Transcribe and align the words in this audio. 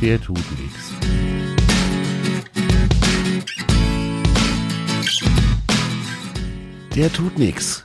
der 0.00 0.20
tut 0.20 0.38
nichts. 0.60 0.92
Der 6.94 7.12
tut 7.12 7.38
nichts. 7.38 7.84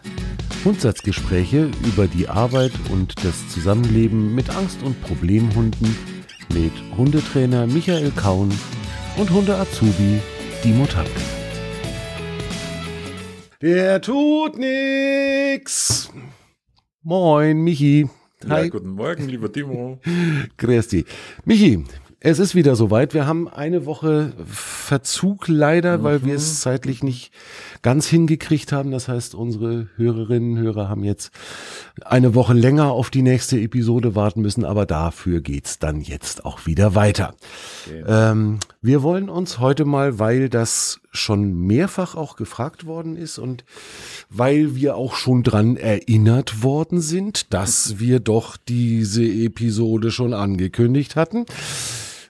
Grundsatzgespräche 0.63 1.71
über 1.86 2.07
die 2.07 2.28
Arbeit 2.28 2.71
und 2.89 3.25
das 3.25 3.50
Zusammenleben 3.50 4.36
mit 4.36 4.50
Angst- 4.50 4.84
und 4.84 5.02
Problemhunden 5.02 5.96
mit 6.54 6.74
Hundetrainer 6.97 7.66
Michael 7.66 8.12
Kaun 8.12 8.52
und 9.18 9.32
Hunde-Azubi 9.32 10.20
Dimo 10.64 10.86
Tanke. 10.86 11.09
Der 13.62 14.02
tut 14.02 14.57
nix. 14.57 16.12
Moin, 17.04 17.64
Michi. 17.64 18.09
Hi. 18.50 18.63
Ja, 18.63 18.69
guten 18.69 18.91
Morgen, 18.91 19.27
lieber 19.27 19.51
Timo. 19.51 20.00
Grüß 20.57 20.87
dich. 20.87 21.05
Michi, 21.45 21.86
es 22.19 22.37
ist 22.37 22.54
wieder 22.54 22.75
soweit. 22.75 23.14
Wir 23.14 23.25
haben 23.25 23.47
eine 23.47 23.86
Woche 23.86 24.33
Verzug 24.45 25.47
leider, 25.47 25.97
mhm. 25.97 26.04
weil 26.04 26.25
wir 26.25 26.36
es 26.36 26.59
zeitlich 26.59 27.04
nicht 27.04 27.31
ganz 27.81 28.07
hingekriegt 28.07 28.71
haben. 28.71 28.91
Das 28.91 29.07
heißt, 29.07 29.36
unsere 29.36 29.87
Hörerinnen 29.95 30.57
und 30.57 30.64
Hörer 30.64 30.87
haben 30.87 31.04
jetzt 31.04 31.31
eine 32.03 32.36
Woche 32.36 32.53
länger 32.53 32.91
auf 32.91 33.09
die 33.09 33.23
nächste 33.23 33.59
Episode 33.59 34.16
warten 34.16 34.42
müssen, 34.42 34.66
aber 34.66 34.86
dafür 34.86 35.42
geht's 35.42 35.80
dann 35.80 36.00
jetzt 36.00 36.45
auch 36.45 36.67
wieder 36.67 36.95
weiter. 36.95 37.33
Okay. 37.88 38.03
Ähm, 38.08 38.59
wir 38.81 39.02
wollen 39.03 39.30
uns 39.30 39.59
heute 39.59 39.86
mal, 39.86 40.19
weil 40.19 40.47
das 40.50 41.00
schon 41.11 41.53
mehrfach 41.53 42.16
auch 42.16 42.36
gefragt 42.36 42.86
worden 42.86 43.17
ist 43.17 43.38
und 43.38 43.66
weil 44.30 44.75
wir 44.75 44.95
auch 44.95 45.16
schon 45.16 45.44
dran 45.44 45.75
erinnert 45.75 46.64
worden 46.64 47.02
sind, 47.02 47.53
dass 47.53 48.00
wir 48.00 48.20
doch 48.20 48.58
diese 48.58 49.23
Episode 49.23 50.12
schon 50.12 50.34
angekündigt 50.34 51.16
hatten, 51.16 51.45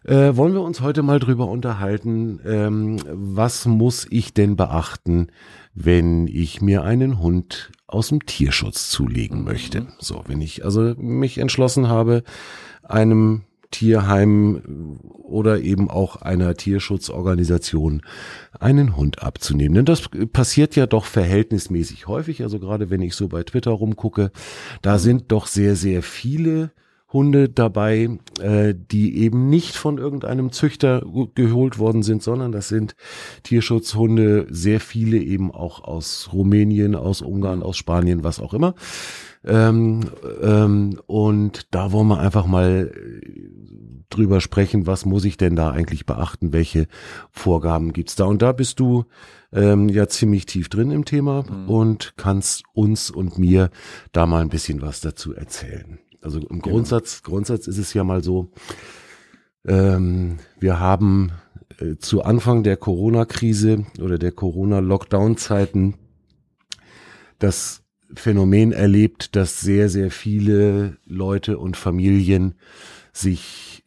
äh, 0.04 0.36
wollen 0.36 0.54
wir 0.54 0.62
uns 0.62 0.82
heute 0.82 1.04
mal 1.04 1.20
drüber 1.20 1.48
unterhalten, 1.48 2.40
ähm, 2.46 2.98
was 3.06 3.66
muss 3.66 4.08
ich 4.10 4.34
denn 4.34 4.56
beachten, 4.56 5.28
wenn 5.76 6.28
ich 6.28 6.62
mir 6.62 6.84
einen 6.84 7.20
Hund 7.20 7.72
aus 7.88 8.08
dem 8.10 8.26
Tierschutz 8.26 8.90
zulegen 8.90 9.44
möchte. 9.44 9.88
So, 10.00 10.24
wenn 10.28 10.42
ich 10.42 10.66
also 10.66 10.96
mich 10.98 11.38
entschlossen 11.38 11.88
habe, 11.88 12.24
einem 12.84 13.44
Tierheim 13.70 14.98
oder 15.24 15.62
eben 15.62 15.90
auch 15.90 16.18
einer 16.18 16.56
Tierschutzorganisation 16.56 18.02
einen 18.62 18.96
Hund 18.96 19.24
abzunehmen. 19.24 19.76
Denn 19.76 19.86
das 19.86 20.10
passiert 20.32 20.76
ja 20.76 20.86
doch 20.86 21.06
verhältnismäßig 21.06 22.08
häufig. 22.08 22.44
Also 22.44 22.60
gerade 22.60 22.90
wenn 22.90 23.02
ich 23.02 23.16
so 23.16 23.28
bei 23.28 23.44
Twitter 23.44 23.72
rumgucke, 23.72 24.32
da 24.82 25.00
sind 25.00 25.32
doch 25.32 25.48
sehr, 25.48 25.76
sehr 25.76 26.04
viele 26.04 26.72
Hunde 27.12 27.50
dabei, 27.50 28.20
äh, 28.40 28.74
die 28.74 29.18
eben 29.18 29.50
nicht 29.50 29.76
von 29.76 29.98
irgendeinem 29.98 30.52
Züchter 30.52 31.04
geholt 31.36 31.78
worden 31.78 32.04
sind, 32.04 32.24
sondern 32.24 32.52
das 32.52 32.70
sind 32.70 32.96
Tierschutzhunde, 33.44 34.48
sehr 34.50 34.80
viele 34.80 35.18
eben 35.18 35.52
auch 35.52 35.84
aus 35.84 36.30
Rumänien, 36.32 36.96
aus 36.96 37.22
Ungarn, 37.22 37.64
aus 37.64 37.78
Spanien, 37.78 38.24
was 38.24 38.40
auch 38.40 38.54
immer. 38.54 38.76
Ähm, 39.44 40.02
ähm, 40.42 41.00
und 41.08 41.68
da 41.72 41.92
wollen 41.92 42.08
wir 42.08 42.20
einfach 42.20 42.46
mal 42.46 42.92
äh, 42.94 43.42
drüber 44.16 44.42
sprechen, 44.42 44.88
was 44.88 45.06
muss 45.06 45.26
ich 45.26 45.38
denn 45.38 45.56
da 45.56 45.72
eigentlich 45.72 46.06
beachten, 46.06 46.54
welche 46.54 46.88
Vorgaben 47.32 47.94
gibt's 47.94 48.16
da. 48.16 48.26
Und 48.26 48.42
da 48.42 48.52
bist 48.52 48.80
du 48.80 49.06
ähm, 49.52 49.90
ja 49.90 50.08
ziemlich 50.08 50.46
tief 50.46 50.70
drin 50.70 50.92
im 50.92 51.06
Thema 51.06 51.44
mhm. 51.44 51.70
und 51.70 52.14
kannst 52.18 52.64
uns 52.74 53.10
und 53.10 53.38
mir 53.38 53.70
da 54.12 54.26
mal 54.26 54.42
ein 54.42 54.50
bisschen 54.50 54.82
was 54.82 55.02
dazu 55.02 55.34
erzählen. 55.34 56.00
Also 56.22 56.40
im 56.40 56.62
genau. 56.62 56.76
Grundsatz, 56.76 57.24
Grundsatz 57.24 57.68
ist 57.68 57.78
es 57.78 57.94
ja 57.94 58.04
mal 58.04 58.24
so, 58.24 58.52
ähm, 59.66 60.38
wir 60.60 60.80
haben 60.80 61.32
äh, 61.80 61.98
zu 61.98 62.24
Anfang 62.24 62.64
der 62.64 62.78
Corona-Krise 62.78 63.86
oder 64.00 64.18
der 64.18 64.32
Corona-Lockdown-Zeiten 64.32 65.96
das 67.40 67.82
Phänomen 68.14 68.72
erlebt, 68.72 69.36
dass 69.36 69.62
sehr, 69.62 69.90
sehr 69.90 70.12
viele 70.12 70.98
Leute 71.06 71.58
und 71.58 71.78
Familien 71.78 72.56
sich 73.14 73.84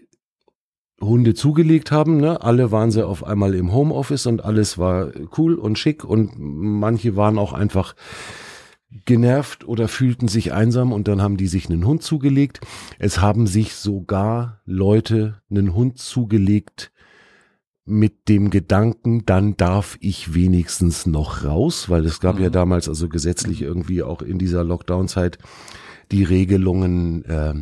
Hunde 1.06 1.34
zugelegt 1.34 1.90
haben. 1.90 2.18
Ne? 2.18 2.42
Alle 2.42 2.70
waren 2.72 2.90
sie 2.90 3.06
auf 3.06 3.24
einmal 3.24 3.54
im 3.54 3.72
Homeoffice 3.72 4.26
und 4.26 4.44
alles 4.44 4.78
war 4.78 5.10
cool 5.38 5.54
und 5.54 5.78
schick 5.78 6.04
und 6.04 6.32
manche 6.38 7.16
waren 7.16 7.38
auch 7.38 7.52
einfach 7.52 7.94
genervt 9.04 9.66
oder 9.66 9.88
fühlten 9.88 10.28
sich 10.28 10.52
einsam 10.52 10.92
und 10.92 11.08
dann 11.08 11.20
haben 11.20 11.36
die 11.36 11.48
sich 11.48 11.68
einen 11.68 11.86
Hund 11.86 12.02
zugelegt. 12.02 12.60
Es 12.98 13.20
haben 13.20 13.46
sich 13.46 13.74
sogar 13.74 14.60
Leute 14.64 15.42
einen 15.50 15.74
Hund 15.74 15.98
zugelegt 15.98 16.92
mit 17.86 18.28
dem 18.28 18.50
Gedanken, 18.50 19.26
dann 19.26 19.56
darf 19.56 19.98
ich 20.00 20.32
wenigstens 20.32 21.06
noch 21.06 21.44
raus, 21.44 21.90
weil 21.90 22.06
es 22.06 22.18
gab 22.20 22.36
mhm. 22.36 22.44
ja 22.44 22.50
damals 22.50 22.88
also 22.88 23.08
gesetzlich 23.08 23.60
irgendwie 23.60 24.02
auch 24.02 24.22
in 24.22 24.38
dieser 24.38 24.64
Lockdown-Zeit 24.64 25.38
die 26.10 26.24
Regelungen, 26.24 27.24
äh, 27.24 27.54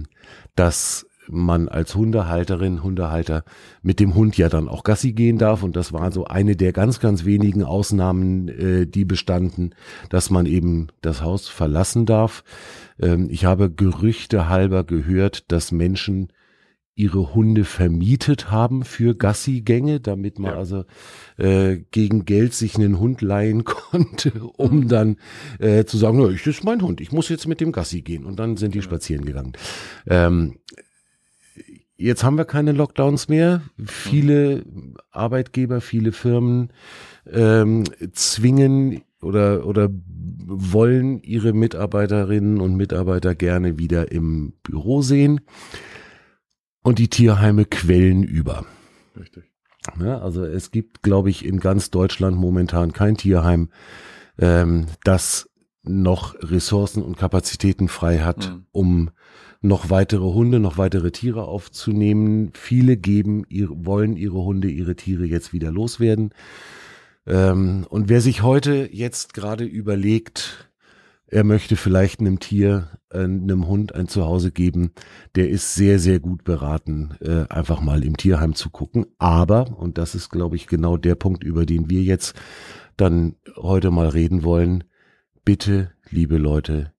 dass 0.55 1.07
man 1.33 1.69
als 1.69 1.95
Hundehalterin, 1.95 2.83
Hundehalter 2.83 3.45
mit 3.83 4.01
dem 4.01 4.15
Hund 4.15 4.37
ja 4.37 4.49
dann 4.49 4.69
auch 4.69 4.85
Gassi 4.85 5.13
gehen 5.13 5.39
darf. 5.39 5.63
Und 5.63 5.77
das 5.77 5.93
war 5.93 6.13
so 6.13 6.25
eine 6.25 6.57
der 6.57 6.73
ganz, 6.73 7.01
ganz 7.01 7.25
wenigen 7.25 7.65
Ausnahmen, 7.65 8.49
äh, 8.49 8.87
die 8.87 9.05
bestanden, 9.05 9.75
dass 10.11 10.31
man 10.31 10.47
eben 10.47 10.89
das 11.01 11.23
Haus 11.23 11.49
verlassen 11.49 12.07
darf. 12.07 12.45
Ähm, 13.01 13.29
ich 13.31 13.45
habe 13.45 13.71
Gerüchte 13.71 14.49
halber 14.49 14.85
gehört, 14.85 15.51
dass 15.51 15.73
Menschen 15.73 16.29
ihre 16.95 17.35
Hunde 17.35 17.65
vermietet 17.65 18.51
haben 18.51 18.85
für 18.85 19.17
Gassi-Gänge, 19.17 20.01
damit 20.01 20.39
man 20.39 20.53
ja. 20.53 20.59
also 20.59 20.85
äh, 21.39 21.79
gegen 21.91 22.25
Geld 22.27 22.53
sich 22.53 22.77
einen 22.77 22.99
Hund 22.99 23.23
leihen 23.23 23.65
konnte, 23.65 24.33
um 24.57 24.81
mhm. 24.81 24.89
dann 24.89 25.17
äh, 25.59 25.85
zu 25.85 25.97
sagen, 25.97 26.21
das 26.21 26.47
ist 26.47 26.65
mein 26.65 26.83
Hund, 26.83 27.01
ich 27.01 27.13
muss 27.13 27.29
jetzt 27.29 27.49
mit 27.49 27.61
dem 27.61 27.73
Gassi 27.73 28.03
gehen. 28.03 28.27
Und 28.27 28.39
dann 28.39 28.57
sind 28.57 28.75
die 28.75 28.83
spazieren 28.83 29.25
gegangen. 29.25 29.53
Ähm, 30.07 30.59
Jetzt 32.03 32.25
haben 32.25 32.37
wir 32.37 32.45
keine 32.45 32.73
Lockdowns 32.73 33.29
mehr. 33.29 33.63
Viele 33.87 34.65
Arbeitgeber, 35.13 35.81
viele 35.81 36.11
Firmen 36.11 36.73
ähm, 37.31 37.85
zwingen 38.13 39.03
oder, 39.21 39.65
oder 39.67 39.89
wollen 40.45 41.23
ihre 41.23 41.53
Mitarbeiterinnen 41.53 42.61
und 42.61 42.75
Mitarbeiter 42.75 43.37
gerne 43.37 43.79
wieder 43.79 44.11
im 44.11 44.55
Büro 44.65 45.03
sehen. 45.03 45.43
Und 46.83 46.99
die 46.99 47.09
Tierheime 47.09 47.67
quellen 47.67 48.25
über. 48.25 48.67
Richtig. 49.17 49.45
Ja, 50.01 50.19
also 50.19 50.45
es 50.45 50.73
gibt, 50.73 51.05
glaube 51.05 51.31
ich, 51.31 51.45
in 51.45 51.61
ganz 51.61 51.93
Deutschland 51.93 52.37
momentan 52.37 52.93
kein 52.93 53.17
Tierheim, 53.17 53.69
ähm, 54.39 54.87
das 55.05 55.49
noch 55.85 56.35
Ressourcen 56.41 57.01
und 57.01 57.17
Kapazitäten 57.17 57.87
frei 57.87 58.19
hat, 58.19 58.51
mhm. 58.51 58.67
um 58.73 59.11
noch 59.63 59.91
weitere 59.91 60.25
Hunde, 60.25 60.59
noch 60.59 60.77
weitere 60.77 61.13
Tiere 61.13 61.45
aufzunehmen. 61.45 62.51
Viele 62.55 62.97
geben, 62.97 63.45
wollen 63.49 64.17
ihre 64.17 64.43
Hunde, 64.43 64.69
ihre 64.69 64.97
Tiere 64.97 65.25
jetzt 65.25 65.53
wieder 65.53 65.71
loswerden. 65.71 66.35
Ähm, 67.27 67.87
und 67.89 68.09
wer 68.09 68.21
sich 68.21 68.43
heute 68.43 68.89
jetzt 68.93 69.33
gerade 69.35 69.65
überlegt, 69.65 70.69
er 71.29 71.45
möchte 71.45 71.77
vielleicht 71.77 72.21
einem 72.21 72.41
Tier, 72.41 72.91
äh, 73.11 73.21
einem 73.21 73.67
Hund 73.69 73.95
ein 73.95 74.09
Zuhause 74.09 74.51
geben, 74.51 74.93
der 75.37 75.49
ist 75.49 75.75
sehr, 75.75 75.99
sehr 75.99 76.21
gut 76.21 76.45
beraten, 76.45 77.15
äh, 77.21 77.47
einfach 77.49 77.81
mal 77.81 78.05
im 78.05 78.17
Tierheim 78.17 78.55
zu 78.55 78.69
gucken. 78.69 79.07
Aber, 79.19 79.79
und 79.79 79.97
das 79.97 80.15
ist, 80.15 80.29
glaube 80.29 80.57
ich, 80.57 80.67
genau 80.67 80.97
der 80.97 81.15
Punkt, 81.15 81.45
über 81.45 81.65
den 81.65 81.89
wir 81.89 82.03
jetzt 82.03 82.35
dann 82.97 83.37
heute 83.57 83.91
mal 83.91 84.09
reden 84.09 84.43
wollen, 84.43 84.85
bitte, 85.45 85.93
liebe 86.11 86.37
Leute, 86.37 86.92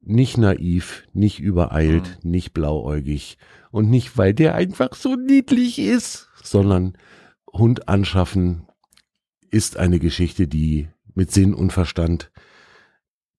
nicht 0.00 0.38
naiv, 0.38 1.04
nicht 1.12 1.40
übereilt, 1.40 2.18
mhm. 2.22 2.30
nicht 2.30 2.52
blauäugig 2.52 3.38
und 3.70 3.90
nicht, 3.90 4.16
weil 4.16 4.34
der 4.34 4.54
einfach 4.54 4.94
so 4.94 5.14
niedlich 5.14 5.78
ist, 5.78 6.28
sondern 6.42 6.96
Hund 7.52 7.88
anschaffen 7.88 8.66
ist 9.50 9.76
eine 9.76 9.98
Geschichte, 9.98 10.46
die 10.46 10.88
mit 11.14 11.32
Sinn 11.32 11.54
und 11.54 11.72
Verstand 11.72 12.30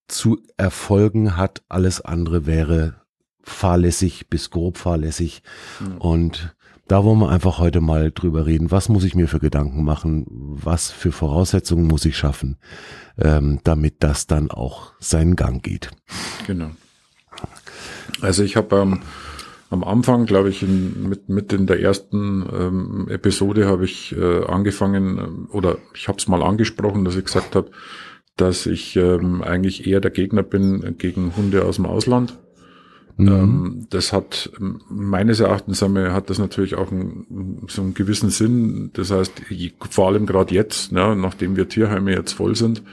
zu 0.07 0.41
erfolgen 0.57 1.37
hat. 1.37 1.63
Alles 1.69 2.01
andere 2.01 2.45
wäre 2.45 3.01
fahrlässig 3.43 4.29
bis 4.29 4.49
grob 4.49 4.77
fahrlässig. 4.77 5.41
Mhm. 5.79 5.97
Und 5.97 6.55
da 6.91 7.05
wollen 7.05 7.19
wir 7.19 7.29
einfach 7.29 7.57
heute 7.57 7.79
mal 7.79 8.11
drüber 8.11 8.45
reden. 8.45 8.69
Was 8.69 8.89
muss 8.89 9.05
ich 9.05 9.15
mir 9.15 9.29
für 9.29 9.39
Gedanken 9.39 9.85
machen? 9.85 10.25
Was 10.27 10.91
für 10.91 11.13
Voraussetzungen 11.13 11.87
muss 11.87 12.03
ich 12.03 12.17
schaffen, 12.17 12.57
ähm, 13.17 13.59
damit 13.63 14.03
das 14.03 14.27
dann 14.27 14.51
auch 14.51 14.91
seinen 14.99 15.37
Gang 15.37 15.63
geht? 15.63 15.89
Genau. 16.47 16.71
Also 18.19 18.43
ich 18.43 18.57
habe 18.57 18.75
ähm, 18.75 18.99
am 19.69 19.85
Anfang, 19.85 20.25
glaube 20.25 20.49
ich, 20.49 20.63
in, 20.63 21.07
mit, 21.07 21.29
mit 21.29 21.53
in 21.53 21.65
der 21.65 21.79
ersten 21.79 22.45
ähm, 22.51 23.07
Episode 23.09 23.67
habe 23.67 23.85
ich 23.85 24.13
äh, 24.17 24.43
angefangen 24.43 25.47
äh, 25.49 25.55
oder 25.55 25.77
ich 25.95 26.09
habe 26.09 26.17
es 26.17 26.27
mal 26.27 26.43
angesprochen, 26.43 27.05
dass 27.05 27.15
ich 27.15 27.23
gesagt 27.23 27.55
habe, 27.55 27.71
dass 28.35 28.65
ich 28.65 28.97
ähm, 28.97 29.41
eigentlich 29.41 29.87
eher 29.87 30.01
der 30.01 30.11
Gegner 30.11 30.43
bin 30.43 30.97
gegen 30.97 31.37
Hunde 31.37 31.63
aus 31.63 31.77
dem 31.77 31.85
Ausland 31.85 32.37
Mhm. 33.17 33.27
Ähm, 33.27 33.87
das 33.89 34.13
hat 34.13 34.51
meines 34.59 35.39
Erachtens 35.39 35.81
hat 35.81 36.29
das 36.29 36.39
natürlich 36.39 36.75
auch 36.75 36.91
einen, 36.91 37.65
so 37.67 37.81
einen 37.81 37.93
gewissen 37.93 38.29
Sinn. 38.29 38.91
Das 38.93 39.11
heißt, 39.11 39.33
vor 39.89 40.07
allem 40.07 40.25
gerade 40.25 40.53
jetzt, 40.53 40.91
ne, 40.91 41.15
nachdem 41.15 41.55
wir 41.55 41.69
Tierheime 41.69 42.11
jetzt 42.11 42.33
voll 42.33 42.55
sind, 42.55 42.83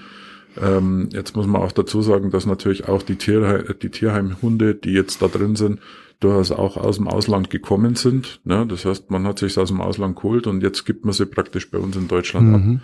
ähm, 0.60 1.08
jetzt 1.12 1.36
muss 1.36 1.46
man 1.46 1.62
auch 1.62 1.72
dazu 1.72 2.02
sagen, 2.02 2.30
dass 2.30 2.46
natürlich 2.46 2.88
auch 2.88 3.02
die, 3.02 3.16
Tier, 3.16 3.74
die 3.80 3.90
Tierheimhunde, 3.90 4.74
die 4.74 4.92
jetzt 4.92 5.22
da 5.22 5.28
drin 5.28 5.56
sind, 5.56 5.80
durchaus 6.20 6.50
auch 6.50 6.76
aus 6.76 6.96
dem 6.96 7.06
Ausland 7.06 7.48
gekommen 7.50 7.94
sind. 7.94 8.40
Ne? 8.44 8.66
Das 8.66 8.84
heißt, 8.84 9.10
man 9.10 9.26
hat 9.26 9.38
sich 9.38 9.56
aus 9.56 9.68
dem 9.68 9.80
Ausland 9.80 10.16
geholt 10.16 10.46
und 10.46 10.62
jetzt 10.62 10.84
gibt 10.84 11.04
man 11.04 11.12
sie 11.12 11.26
praktisch 11.26 11.70
bei 11.70 11.78
uns 11.78 11.96
in 11.96 12.08
Deutschland 12.08 12.48
mhm. 12.48 12.76
ab. 12.76 12.82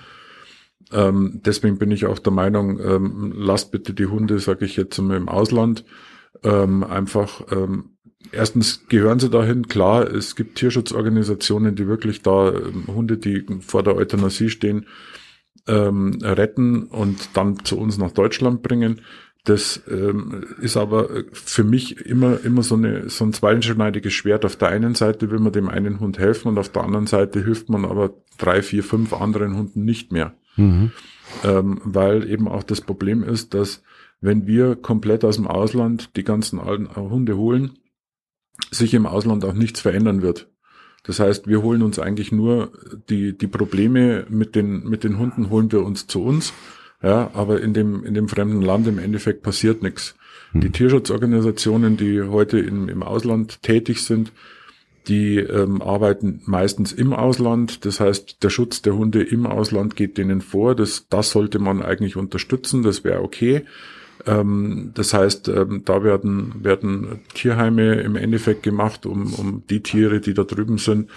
Ähm, 0.93 1.41
deswegen 1.45 1.79
bin 1.79 1.91
ich 1.91 2.07
auch 2.07 2.19
der 2.19 2.33
Meinung, 2.33 2.79
ähm, 2.79 3.33
lasst 3.37 3.73
bitte 3.73 3.95
die 3.95 4.07
Hunde, 4.07 4.39
sage 4.39 4.65
ich 4.65 4.77
jetzt 4.77 5.01
mal 5.01 5.17
im 5.17 5.29
Ausland, 5.29 5.85
ähm, 6.45 6.85
einfach 6.85 7.43
ähm, 7.51 7.95
erstens 8.33 8.87
gehören 8.89 9.19
sie 9.19 9.31
dahin, 9.31 9.69
klar, 9.69 10.11
es 10.11 10.37
gibt 10.37 10.57
Tierschutzorganisationen, 10.57 11.75
die 11.75 11.87
wirklich 11.87 12.23
da 12.23 12.53
ähm, 12.53 12.85
Hunde, 12.89 13.17
die 13.17 13.45
vor 13.61 13.83
der 13.83 13.97
Euthanasie 13.97 14.51
stehen, 14.51 14.87
ähm, 15.67 16.19
retten 16.23 16.85
und 16.85 17.31
dann 17.35 17.65
zu 17.65 17.79
uns 17.79 17.99
nach 17.99 18.13
Deutschland 18.13 18.63
bringen. 18.63 19.01
Das 19.45 19.83
ähm, 19.91 20.43
ist 20.61 20.77
aber 20.77 21.09
für 21.33 21.65
mich 21.65 22.07
immer, 22.07 22.43
immer 22.45 22.63
so, 22.63 22.77
eine, 22.77 23.11
so 23.11 23.25
ein 23.27 23.35
zweischneidiges 23.35 24.13
Schwert. 24.13 24.45
Auf 24.45 24.57
der 24.57 24.69
einen 24.69 24.95
Seite 24.95 25.31
will 25.31 25.39
man 25.39 25.53
dem 25.53 25.69
einen 25.69 26.01
Hund 26.01 26.19
helfen 26.19 26.49
und 26.49 26.59
auf 26.59 26.71
der 26.71 26.83
anderen 26.83 27.07
Seite 27.07 27.45
hilft 27.45 27.69
man 27.69 27.85
aber 27.85 28.15
drei, 28.39 28.63
vier, 28.63 28.83
fünf 28.83 29.13
anderen 29.13 29.57
Hunden 29.57 29.85
nicht 29.85 30.13
mehr. 30.13 30.35
Mhm. 30.57 30.93
Ähm, 31.43 31.81
weil 31.85 32.29
eben 32.31 32.49
auch 32.49 32.63
das 32.63 32.81
Problem 32.81 33.23
ist, 33.23 33.53
dass 33.53 33.83
wenn 34.25 34.47
wir 34.47 34.75
komplett 34.75 35.23
aus 35.23 35.37
dem 35.37 35.47
Ausland 35.47 36.17
die 36.17 36.25
ganzen 36.25 36.59
alten 36.59 36.97
Hunde 36.97 37.37
holen, 37.37 37.73
sich 38.71 38.95
im 38.95 39.05
Ausland 39.05 39.45
auch 39.45 39.53
nichts 39.53 39.81
verändern 39.83 40.23
wird. 40.23 40.49
Das 41.03 41.21
heißt, 41.21 41.47
wir 41.47 41.63
holen 41.63 41.83
uns 41.83 41.99
eigentlich 41.99 42.33
nur 42.33 42.73
die, 43.11 43.37
die 43.37 43.47
Probleme 43.47 44.25
mit 44.31 44.55
den, 44.55 44.85
mit 44.85 45.05
den 45.05 45.19
Hunden 45.19 45.51
holen 45.51 45.71
wir 45.71 45.85
uns 45.85 46.07
zu 46.07 46.23
uns. 46.23 46.55
Ja, 47.03 47.33
aber 47.35 47.61
in 47.61 47.75
dem, 47.75 48.03
in 48.03 48.15
dem 48.15 48.29
fremden 48.29 48.63
Land 48.63 48.87
im 48.87 48.99
Endeffekt 48.99 49.43
passiert 49.43 49.83
nichts. 49.83 50.15
Hm. 50.53 50.63
Die 50.63 50.71
Tierschutzorganisationen, 50.71 51.99
die 51.99 52.23
heute 52.23 52.59
in, 52.59 52.89
im 52.89 53.03
Ausland 53.03 53.61
tätig 53.61 54.05
sind, 54.05 54.33
die 55.07 55.37
ähm, 55.37 55.83
arbeiten 55.83 56.41
meistens 56.47 56.93
im 56.93 57.13
Ausland. 57.13 57.85
Das 57.85 58.01
heißt, 58.01 58.43
der 58.43 58.49
Schutz 58.49 58.81
der 58.81 58.97
Hunde 58.97 59.23
im 59.23 59.47
Ausland 59.47 59.97
geht 59.97 60.17
denen 60.17 60.41
vor. 60.41 60.75
Das, 60.75 61.09
das 61.11 61.31
sollte 61.31 61.59
man 61.59 61.83
eigentlich 61.83 62.17
unterstützen. 62.17 62.83
Das 62.83 63.05
wäre 63.05 63.21
okay. 63.21 63.67
Ähm, 64.27 64.93
das 64.95 65.13
heißt, 65.13 65.49
ähm, 65.49 65.83
da 65.85 66.03
werden, 66.03 66.65
werden 66.65 67.21
Tierheime 67.35 67.95
im 68.01 68.17
Endeffekt 68.17 68.63
gemacht, 68.63 69.07
um, 69.07 69.35
um 69.35 69.63
die 69.69 69.83
Tiere, 69.83 70.21
die 70.21 70.35
da 70.35 70.45
drüben 70.45 70.79
sind, 70.79 71.11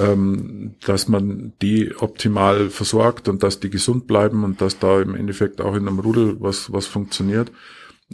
ähm, 0.00 0.74
dass 0.84 1.08
man 1.08 1.52
die 1.60 1.94
optimal 1.96 2.70
versorgt 2.70 3.28
und 3.28 3.42
dass 3.42 3.60
die 3.60 3.70
gesund 3.70 4.06
bleiben 4.06 4.44
und 4.44 4.60
dass 4.60 4.78
da 4.78 5.00
im 5.00 5.14
Endeffekt 5.14 5.60
auch 5.60 5.74
in 5.74 5.88
einem 5.88 5.98
Rudel 5.98 6.36
was, 6.40 6.72
was 6.72 6.86
funktioniert. 6.86 7.50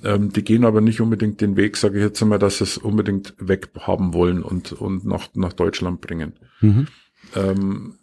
Ähm, 0.05 0.33
die 0.33 0.45
gehen 0.45 0.65
aber 0.65 0.81
nicht 0.81 1.01
unbedingt 1.01 1.41
den 1.41 1.57
Weg, 1.57 1.77
sage 1.77 1.99
ich 1.99 2.05
jetzt 2.05 2.23
einmal, 2.23 2.39
dass 2.39 2.59
sie 2.59 2.65
es 2.65 2.79
unbedingt 2.79 3.35
weghaben 3.39 4.15
wollen 4.15 4.43
und, 4.43 4.73
und 4.73 5.05
nach, 5.05 5.29
nach 5.35 5.53
Deutschland 5.53 6.01
bringen. 6.01 6.35
Mhm. 6.61 6.87
Ähm, 7.35 7.98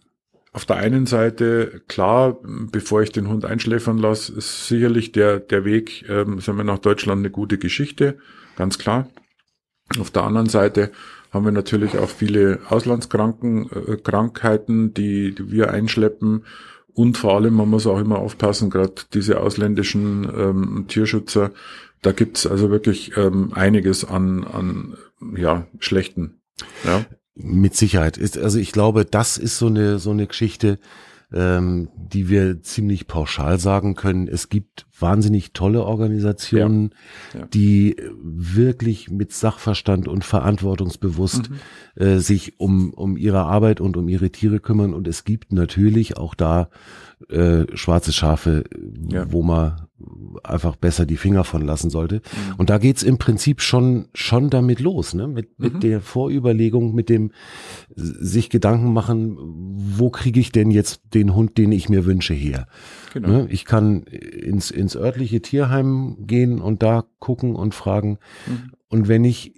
auf 0.55 0.63
der 0.63 0.77
einen 0.77 1.05
Seite, 1.05 1.81
klar, 1.89 2.37
bevor 2.41 3.01
ich 3.01 3.11
den 3.11 3.27
Hund 3.27 3.43
einschläfern 3.43 3.97
lasse, 3.97 4.31
ist 4.31 4.67
sicherlich 4.67 5.11
der, 5.11 5.41
der 5.41 5.65
Weg, 5.65 6.05
ähm, 6.07 6.39
sagen 6.39 6.57
wir, 6.57 6.63
nach 6.63 6.79
Deutschland 6.79 7.19
eine 7.19 7.29
gute 7.29 7.57
Geschichte, 7.57 8.19
ganz 8.55 8.77
klar. 8.77 9.09
Auf 9.99 10.11
der 10.11 10.23
anderen 10.23 10.47
Seite 10.47 10.91
haben 11.31 11.43
wir 11.43 11.51
natürlich 11.51 11.97
auch 11.97 12.07
viele 12.07 12.61
Auslandskranken, 12.69 13.69
äh, 13.69 13.97
Krankheiten, 13.97 14.93
die, 14.93 15.35
die 15.35 15.51
wir 15.51 15.71
einschleppen. 15.71 16.45
Und 16.93 17.17
vor 17.17 17.35
allem, 17.35 17.55
man 17.55 17.69
muss 17.69 17.85
auch 17.85 17.99
immer 17.99 18.19
aufpassen, 18.19 18.69
gerade 18.69 18.93
diese 19.13 19.41
ausländischen 19.41 20.23
ähm, 20.23 20.85
Tierschützer, 20.87 21.51
da 22.01 22.13
gibt's 22.13 22.47
also 22.47 22.71
wirklich 22.71 23.17
ähm, 23.17 23.51
einiges 23.53 24.05
an, 24.05 24.45
an 24.45 24.95
ja, 25.35 25.67
schlechten. 25.79 26.39
Ja. 26.85 27.03
Mit 27.35 27.75
Sicherheit 27.75 28.17
ist, 28.17 28.37
also 28.37 28.59
ich 28.59 28.71
glaube, 28.71 29.05
das 29.05 29.37
ist 29.37 29.57
so 29.57 29.67
eine, 29.67 29.99
so 29.99 30.11
eine 30.11 30.25
Geschichte, 30.25 30.79
ähm, 31.33 31.89
die 31.97 32.29
wir 32.29 32.61
ziemlich 32.61 33.07
pauschal 33.07 33.59
sagen 33.59 33.95
können. 33.95 34.27
Es 34.27 34.49
gibt 34.49 34.85
wahnsinnig 34.99 35.53
tolle 35.53 35.83
Organisationen, 35.83 36.91
ja. 37.33 37.41
Ja. 37.41 37.45
die 37.47 37.95
wirklich 38.21 39.09
mit 39.09 39.33
Sachverstand 39.33 40.07
und 40.07 40.23
verantwortungsbewusst 40.23 41.49
mhm. 41.49 42.03
äh, 42.03 42.19
sich 42.19 42.59
um, 42.59 42.93
um 42.93 43.17
ihre 43.17 43.43
Arbeit 43.43 43.81
und 43.81 43.97
um 43.97 44.07
ihre 44.07 44.29
Tiere 44.29 44.59
kümmern. 44.59 44.93
Und 44.93 45.07
es 45.07 45.23
gibt 45.23 45.51
natürlich 45.51 46.17
auch 46.17 46.35
da 46.35 46.69
äh, 47.29 47.65
schwarze 47.73 48.13
Schafe, 48.13 48.65
ja. 49.09 49.31
wo 49.31 49.41
man 49.41 49.87
einfach 50.43 50.75
besser 50.75 51.05
die 51.05 51.17
Finger 51.17 51.43
von 51.43 51.61
lassen 51.61 51.89
sollte. 51.89 52.15
Mhm. 52.15 52.55
Und 52.57 52.69
da 52.69 52.77
geht's 52.77 53.03
im 53.03 53.17
Prinzip 53.17 53.61
schon, 53.61 54.07
schon 54.13 54.49
damit 54.49 54.79
los, 54.79 55.13
ne? 55.13 55.27
mit, 55.27 55.57
mit 55.59 55.75
mhm. 55.75 55.79
der 55.79 56.01
Vorüberlegung, 56.01 56.93
mit 56.93 57.09
dem 57.09 57.31
sich 57.95 58.49
Gedanken 58.49 58.93
machen, 58.93 59.37
wo 59.39 60.09
kriege 60.09 60.39
ich 60.39 60.51
denn 60.51 60.71
jetzt 60.71 61.01
den 61.13 61.33
Hund, 61.33 61.57
den 61.57 61.71
ich 61.71 61.89
mir 61.89 62.05
wünsche, 62.05 62.33
her? 62.33 62.67
Genau. 63.15 63.29
Ne? 63.29 63.47
Ich 63.49 63.63
kann 63.63 64.03
ins, 64.03 64.71
ins 64.71 64.97
örtliche 64.97 65.41
Tierheim 65.41 66.17
gehen 66.27 66.59
und 66.59 66.83
da 66.83 67.05
gucken 67.19 67.55
und 67.55 67.73
fragen. 67.73 68.19
Mhm. 68.45 68.71
Und 68.89 69.07
wenn 69.07 69.23
ich 69.23 69.53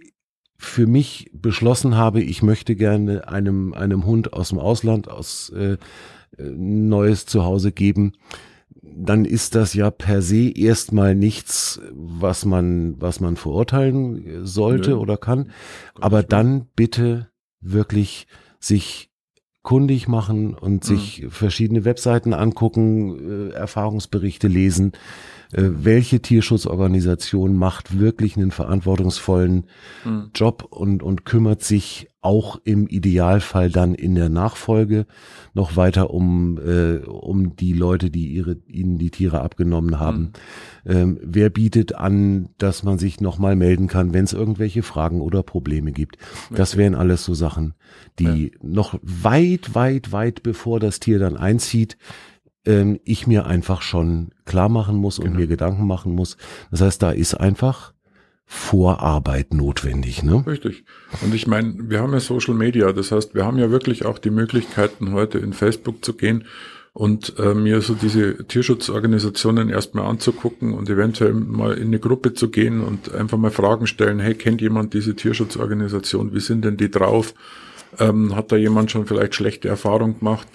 für 0.58 0.86
mich 0.86 1.32
beschlossen 1.34 1.98
habe, 1.98 2.22
ich 2.22 2.44
möchte 2.44 2.76
gerne 2.76 3.28
einem, 3.28 3.74
einem 3.74 4.06
Hund 4.06 4.32
aus 4.32 4.50
dem 4.50 4.60
Ausland, 4.60 5.10
aus 5.10 5.50
äh, 5.50 5.78
neues 6.38 7.26
Zuhause 7.26 7.72
geben, 7.72 8.12
dann 8.84 9.26
ist 9.26 9.56
das 9.56 9.74
ja 9.74 9.90
per 9.90 10.22
se 10.22 10.52
erstmal 10.56 11.16
nichts, 11.16 11.82
was 11.94 12.46
man, 12.46 13.02
was 13.02 13.20
man 13.20 13.38
verurteilen 13.38 14.46
sollte 14.46 14.92
Nö. 14.92 14.98
oder 14.98 15.18
kann. 15.18 15.50
Aber 16.00 16.22
dann 16.22 16.68
bitte 16.76 17.30
wirklich 17.60 18.28
sich 18.60 19.07
kundig 19.68 20.08
machen 20.08 20.54
und 20.54 20.90
mhm. 20.90 20.96
sich 20.96 21.26
verschiedene 21.28 21.84
Webseiten 21.84 22.34
angucken, 22.34 23.50
äh, 23.52 23.54
Erfahrungsberichte 23.54 24.48
lesen. 24.48 24.94
Äh, 25.54 25.64
welche 25.64 26.22
Tierschutzorganisation 26.22 27.56
macht 27.56 27.98
wirklich 28.00 28.36
einen 28.38 28.52
verantwortungsvollen 28.52 29.66
mhm. 30.04 30.32
Job 30.36 30.68
und, 30.70 31.04
und 31.04 31.26
kümmert 31.26 31.64
sich 31.64 32.10
auch 32.20 32.60
im 32.66 32.88
Idealfall 32.88 33.70
dann 33.70 33.96
in 33.96 34.16
der 34.16 34.28
Nachfolge 34.28 35.06
noch 35.54 35.78
weiter 35.78 36.10
um, 36.10 36.58
äh, 36.58 36.98
um 36.98 37.56
die 37.56 37.72
Leute, 37.72 38.10
die 38.10 38.28
ihre, 38.34 38.58
ihnen 38.68 38.98
die 38.98 39.12
Tiere 39.12 39.42
abgenommen 39.42 40.00
haben. 40.00 40.34
Mhm. 40.84 40.92
Ähm, 40.92 41.20
wer 41.22 41.50
bietet 41.50 41.96
an, 41.96 42.50
dass 42.58 42.84
man 42.84 42.98
sich 42.98 43.22
nochmal 43.22 43.56
melden 43.56 43.88
kann, 43.88 44.14
wenn 44.14 44.26
es 44.26 44.34
irgendwelche 44.34 44.84
Fragen 44.84 45.22
oder 45.22 45.42
Probleme 45.42 45.94
gibt? 45.94 46.18
Okay. 46.48 46.56
Das 46.58 46.76
wären 46.76 46.96
alles 46.96 47.24
so 47.24 47.34
Sachen, 47.34 47.76
die 48.20 48.52
ja. 48.52 48.58
noch 48.62 49.00
weit, 49.02 49.74
weit, 49.74 50.12
weit 50.12 50.44
bevor 50.44 50.82
das 50.82 51.00
Tier 51.00 51.20
dann 51.20 51.38
einzieht, 51.38 51.98
ähm, 52.68 53.00
ich 53.06 53.26
mir 53.26 53.48
einfach 53.48 53.82
schon 53.82 54.32
klar 54.46 54.70
machen 54.70 54.98
muss 54.98 55.18
und 55.18 55.26
genau. 55.26 55.40
mir 55.40 55.48
Gedanken 55.48 55.88
machen 55.88 56.14
muss. 56.14 56.38
Das 56.70 56.82
heißt, 56.82 57.02
da 57.02 57.12
ist 57.12 57.34
einfach 57.34 57.94
Vorarbeit 58.46 59.54
notwendig, 59.54 60.24
ne? 60.24 60.44
Richtig. 60.46 60.86
Und 61.22 61.34
ich 61.34 61.48
meine, 61.48 61.90
wir 61.90 62.00
haben 62.00 62.14
ja 62.14 62.20
Social 62.20 62.54
Media, 62.54 62.94
das 62.94 63.12
heißt, 63.12 63.36
wir 63.36 63.46
haben 63.46 63.58
ja 63.58 63.72
wirklich 63.72 64.06
auch 64.06 64.20
die 64.20 64.30
Möglichkeiten, 64.30 65.12
heute 65.12 65.40
in 65.40 65.52
Facebook 65.52 66.04
zu 66.04 66.14
gehen 66.14 66.46
und 66.94 67.38
äh, 67.40 67.54
mir 67.54 67.82
so 67.82 67.94
diese 67.94 68.46
Tierschutzorganisationen 68.48 69.70
erstmal 69.70 70.06
anzugucken 70.06 70.74
und 70.74 70.90
eventuell 70.90 71.34
mal 71.34 71.74
in 71.74 71.88
eine 71.88 72.00
Gruppe 72.00 72.34
zu 72.34 72.50
gehen 72.50 72.82
und 72.82 73.14
einfach 73.14 73.38
mal 73.38 73.52
Fragen 73.52 73.86
stellen, 73.86 74.20
hey, 74.20 74.34
kennt 74.34 74.62
jemand 74.62 74.94
diese 74.94 75.16
Tierschutzorganisation? 75.16 76.34
Wie 76.34 76.40
sind 76.40 76.64
denn 76.64 76.78
die 76.78 76.90
drauf? 76.90 77.34
Ähm, 78.00 78.36
hat 78.36 78.52
da 78.52 78.56
jemand 78.56 78.92
schon 78.92 79.06
vielleicht 79.06 79.36
schlechte 79.36 79.68
Erfahrungen 79.68 80.20
gemacht? 80.20 80.48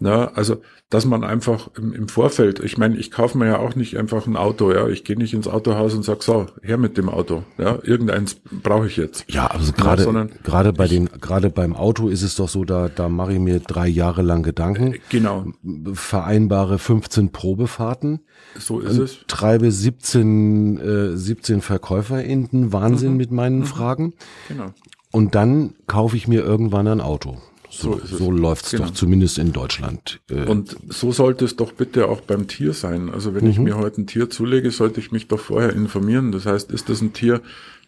Na, 0.00 0.26
also 0.34 0.62
dass 0.90 1.04
man 1.04 1.22
einfach 1.22 1.68
im, 1.76 1.92
im 1.92 2.08
Vorfeld, 2.08 2.60
ich 2.60 2.78
meine, 2.78 2.96
ich 2.96 3.10
kaufe 3.10 3.36
mir 3.36 3.46
ja 3.46 3.58
auch 3.58 3.74
nicht 3.74 3.98
einfach 3.98 4.26
ein 4.26 4.36
Auto, 4.36 4.72
ja, 4.72 4.88
ich 4.88 5.04
gehe 5.04 5.18
nicht 5.18 5.34
ins 5.34 5.46
Autohaus 5.46 5.92
und 5.92 6.02
sag 6.02 6.22
so, 6.22 6.46
her 6.62 6.78
mit 6.78 6.96
dem 6.96 7.08
Auto, 7.08 7.42
ja, 7.58 7.78
irgendeins 7.82 8.36
brauche 8.62 8.86
ich 8.86 8.96
jetzt. 8.96 9.24
Ja, 9.28 9.48
also 9.48 9.72
gerade 9.72 10.04
ja, 10.04 10.26
gerade 10.44 10.72
bei 10.72 10.88
den 10.88 11.06
gerade 11.06 11.50
beim 11.50 11.74
Auto 11.74 12.08
ist 12.08 12.22
es 12.22 12.36
doch 12.36 12.48
so, 12.48 12.64
da 12.64 12.88
da 12.88 13.08
mache 13.08 13.34
ich 13.34 13.38
mir 13.38 13.60
drei 13.60 13.88
Jahre 13.88 14.22
lang 14.22 14.42
Gedanken. 14.42 14.94
Äh, 14.94 15.00
genau. 15.10 15.46
Vereinbare 15.92 16.78
15 16.78 17.32
Probefahrten. 17.32 18.20
So 18.58 18.80
ist 18.80 18.98
es. 18.98 19.18
Treibe 19.26 19.70
17 19.70 20.78
äh, 20.78 21.16
17 21.16 21.60
Verkäufer 21.60 22.22
in 22.22 22.48
den 22.48 22.72
Wahnsinn 22.72 23.12
mhm. 23.12 23.16
mit 23.16 23.30
meinen 23.30 23.60
mhm. 23.60 23.66
Fragen. 23.66 24.14
Genau. 24.48 24.72
Und 25.10 25.34
dann 25.34 25.74
kaufe 25.86 26.16
ich 26.16 26.28
mir 26.28 26.44
irgendwann 26.44 26.86
ein 26.86 27.00
Auto. 27.00 27.38
So, 27.80 28.00
so, 28.04 28.16
so 28.16 28.30
läuft's 28.30 28.72
genau. 28.72 28.86
doch 28.86 28.92
zumindest 28.92 29.38
in 29.38 29.52
Deutschland. 29.52 30.20
Äh. 30.30 30.46
Und 30.46 30.76
so 30.88 31.12
sollte 31.12 31.44
es 31.44 31.56
doch 31.56 31.72
bitte 31.72 32.08
auch 32.08 32.20
beim 32.20 32.48
Tier 32.48 32.72
sein. 32.72 33.08
Also 33.10 33.34
wenn 33.34 33.44
mhm. 33.44 33.50
ich 33.50 33.58
mir 33.58 33.76
heute 33.76 34.02
ein 34.02 34.06
Tier 34.06 34.28
zulege, 34.30 34.70
sollte 34.70 34.98
ich 35.00 35.12
mich 35.12 35.28
doch 35.28 35.38
vorher 35.38 35.72
informieren. 35.72 36.32
Das 36.32 36.44
heißt, 36.44 36.72
ist 36.72 36.88
das 36.88 37.00
ein 37.00 37.12
Tier, 37.12 37.40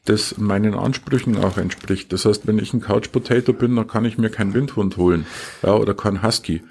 das 0.05 0.39
meinen 0.39 0.75
Ansprüchen 0.75 1.37
auch 1.37 1.57
entspricht. 1.57 2.13
Das 2.13 2.25
heißt, 2.25 2.47
wenn 2.47 2.59
ich 2.59 2.73
ein 2.73 2.81
Couch 2.81 3.11
Potato 3.11 3.53
bin, 3.53 3.75
dann 3.75 3.89
kann 3.89 4.05
ich 4.05 4.17
mir 4.17 4.31
keinen 4.31 4.55
Windhund 4.55 4.97
holen, 4.97 5.27
ja, 5.63 5.75
oder 5.75 5.95
keinen 5.95 6.23
Husky. 6.23 6.63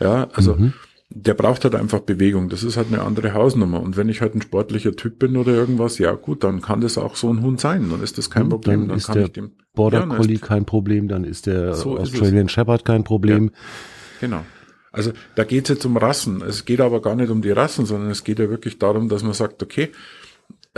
Ja, 0.00 0.28
also 0.32 0.54
mhm 0.54 0.72
der 1.10 1.34
braucht 1.34 1.64
halt 1.64 1.74
einfach 1.74 2.00
Bewegung. 2.00 2.48
Das 2.50 2.62
ist 2.62 2.76
halt 2.76 2.88
eine 2.92 3.02
andere 3.02 3.32
Hausnummer. 3.32 3.80
Und 3.80 3.96
wenn 3.96 4.08
ich 4.08 4.20
halt 4.20 4.34
ein 4.34 4.42
sportlicher 4.42 4.94
Typ 4.94 5.18
bin 5.18 5.36
oder 5.36 5.52
irgendwas, 5.52 5.98
ja 5.98 6.12
gut, 6.12 6.44
dann 6.44 6.60
kann 6.60 6.82
das 6.82 6.98
auch 6.98 7.16
so 7.16 7.32
ein 7.32 7.40
Hund 7.40 7.60
sein. 7.60 7.88
Dann 7.90 8.02
ist 8.02 8.18
das 8.18 8.30
kein 8.30 8.42
hm, 8.44 8.48
Problem. 8.50 8.80
Dann, 8.80 8.88
dann 8.88 8.98
ist 8.98 9.14
der 9.14 9.28
dem, 9.28 9.52
Border 9.74 10.00
ja, 10.00 10.06
Collie 10.06 10.38
kein 10.38 10.66
Problem, 10.66 11.08
dann 11.08 11.24
ist 11.24 11.46
der 11.46 11.74
so 11.74 11.98
Australian 11.98 12.46
ist 12.46 12.52
Shepherd 12.52 12.84
kein 12.84 13.04
Problem. 13.04 13.44
Ja, 13.44 13.50
genau. 14.20 14.44
Also 14.92 15.12
da 15.34 15.44
geht 15.44 15.64
es 15.64 15.76
jetzt 15.76 15.86
um 15.86 15.96
Rassen. 15.96 16.42
Es 16.42 16.64
geht 16.64 16.80
aber 16.80 17.00
gar 17.00 17.14
nicht 17.14 17.30
um 17.30 17.40
die 17.40 17.50
Rassen, 17.50 17.86
sondern 17.86 18.10
es 18.10 18.24
geht 18.24 18.38
ja 18.38 18.50
wirklich 18.50 18.78
darum, 18.78 19.08
dass 19.08 19.22
man 19.22 19.32
sagt, 19.32 19.62
okay, 19.62 19.90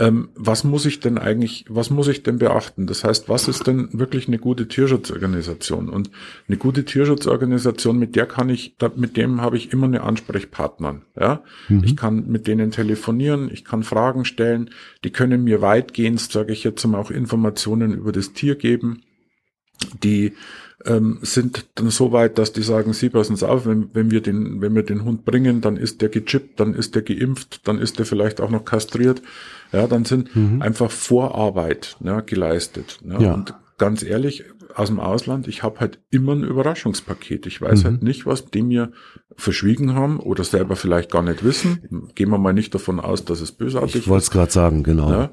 ähm, 0.01 0.29
was 0.33 0.63
muss 0.63 0.87
ich 0.87 0.99
denn 0.99 1.19
eigentlich, 1.19 1.65
was 1.69 1.91
muss 1.91 2.07
ich 2.07 2.23
denn 2.23 2.39
beachten? 2.39 2.87
Das 2.87 3.03
heißt, 3.03 3.29
was 3.29 3.47
ist 3.47 3.67
denn 3.67 3.89
wirklich 3.91 4.27
eine 4.27 4.39
gute 4.39 4.67
Tierschutzorganisation? 4.67 5.89
Und 5.89 6.09
eine 6.47 6.57
gute 6.57 6.85
Tierschutzorganisation, 6.85 7.99
mit 7.99 8.15
der 8.15 8.25
kann 8.25 8.49
ich, 8.49 8.75
mit 8.95 9.15
dem 9.15 9.41
habe 9.41 9.57
ich 9.57 9.71
immer 9.71 9.85
eine 9.85 10.01
Ansprechpartner. 10.01 11.01
Ja, 11.19 11.43
mhm. 11.69 11.83
ich 11.83 11.95
kann 11.95 12.27
mit 12.27 12.47
denen 12.47 12.71
telefonieren, 12.71 13.51
ich 13.53 13.63
kann 13.63 13.83
Fragen 13.83 14.25
stellen, 14.25 14.71
die 15.03 15.11
können 15.11 15.43
mir 15.43 15.61
weitgehend, 15.61 16.19
sage 16.19 16.51
ich 16.51 16.63
jetzt 16.63 16.83
mal, 16.87 16.97
auch 16.97 17.11
Informationen 17.11 17.93
über 17.93 18.11
das 18.11 18.33
Tier 18.33 18.55
geben, 18.55 19.03
die 20.03 20.33
ähm, 20.85 21.19
sind 21.21 21.67
dann 21.75 21.91
so 21.91 22.11
weit, 22.11 22.39
dass 22.39 22.53
die 22.53 22.63
sagen, 22.63 22.93
sie 22.93 23.09
passen 23.09 23.33
es 23.33 23.43
auf, 23.43 23.67
wenn, 23.67 23.93
wenn 23.93 24.09
wir 24.09 24.21
den, 24.21 24.61
wenn 24.61 24.73
wir 24.73 24.83
den 24.83 25.03
Hund 25.03 25.25
bringen, 25.25 25.61
dann 25.61 25.77
ist 25.77 26.01
der 26.01 26.09
gechippt, 26.09 26.59
dann 26.59 26.73
ist 26.73 26.95
der 26.95 27.03
geimpft, 27.03 27.67
dann 27.67 27.77
ist 27.77 27.99
der 27.99 28.07
vielleicht 28.07 28.41
auch 28.41 28.49
noch 28.49 28.65
kastriert. 28.65 29.21
Ja, 29.71 29.87
dann 29.87 30.05
sind 30.05 30.35
mhm. 30.35 30.61
einfach 30.61 30.91
Vorarbeit 30.91 31.97
ne, 31.99 32.23
geleistet. 32.25 32.99
Ne? 33.03 33.17
Ja. 33.21 33.33
Und 33.33 33.53
ganz 33.77 34.03
ehrlich, 34.03 34.43
aus 34.75 34.87
dem 34.87 34.99
Ausland, 34.99 35.47
ich 35.47 35.63
habe 35.63 35.79
halt 35.79 35.99
immer 36.09 36.33
ein 36.33 36.43
Überraschungspaket. 36.43 37.45
Ich 37.45 37.61
weiß 37.61 37.83
mhm. 37.83 37.87
halt 37.87 38.03
nicht, 38.03 38.25
was 38.25 38.45
die 38.45 38.61
mir 38.61 38.91
verschwiegen 39.35 39.95
haben 39.95 40.19
oder 40.19 40.43
selber 40.43 40.75
vielleicht 40.75 41.11
gar 41.11 41.23
nicht 41.23 41.43
wissen. 41.43 42.09
Gehen 42.15 42.29
wir 42.29 42.37
mal 42.37 42.53
nicht 42.53 42.73
davon 42.73 42.99
aus, 42.99 43.25
dass 43.25 43.41
es 43.41 43.51
bösartig 43.51 43.95
ist. 43.95 44.01
Ich 44.01 44.07
wollte 44.07 44.23
es 44.23 44.31
gerade 44.31 44.51
sagen, 44.51 44.83
genau. 44.83 45.11
Ja? 45.11 45.31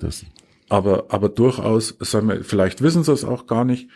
Aber, 0.68 1.06
aber 1.08 1.28
durchaus, 1.28 1.96
sagen 2.00 2.28
wir, 2.28 2.44
vielleicht 2.44 2.82
wissen 2.82 3.02
sie 3.04 3.12
es 3.12 3.24
auch 3.24 3.46
gar 3.46 3.64
nicht. 3.64 3.88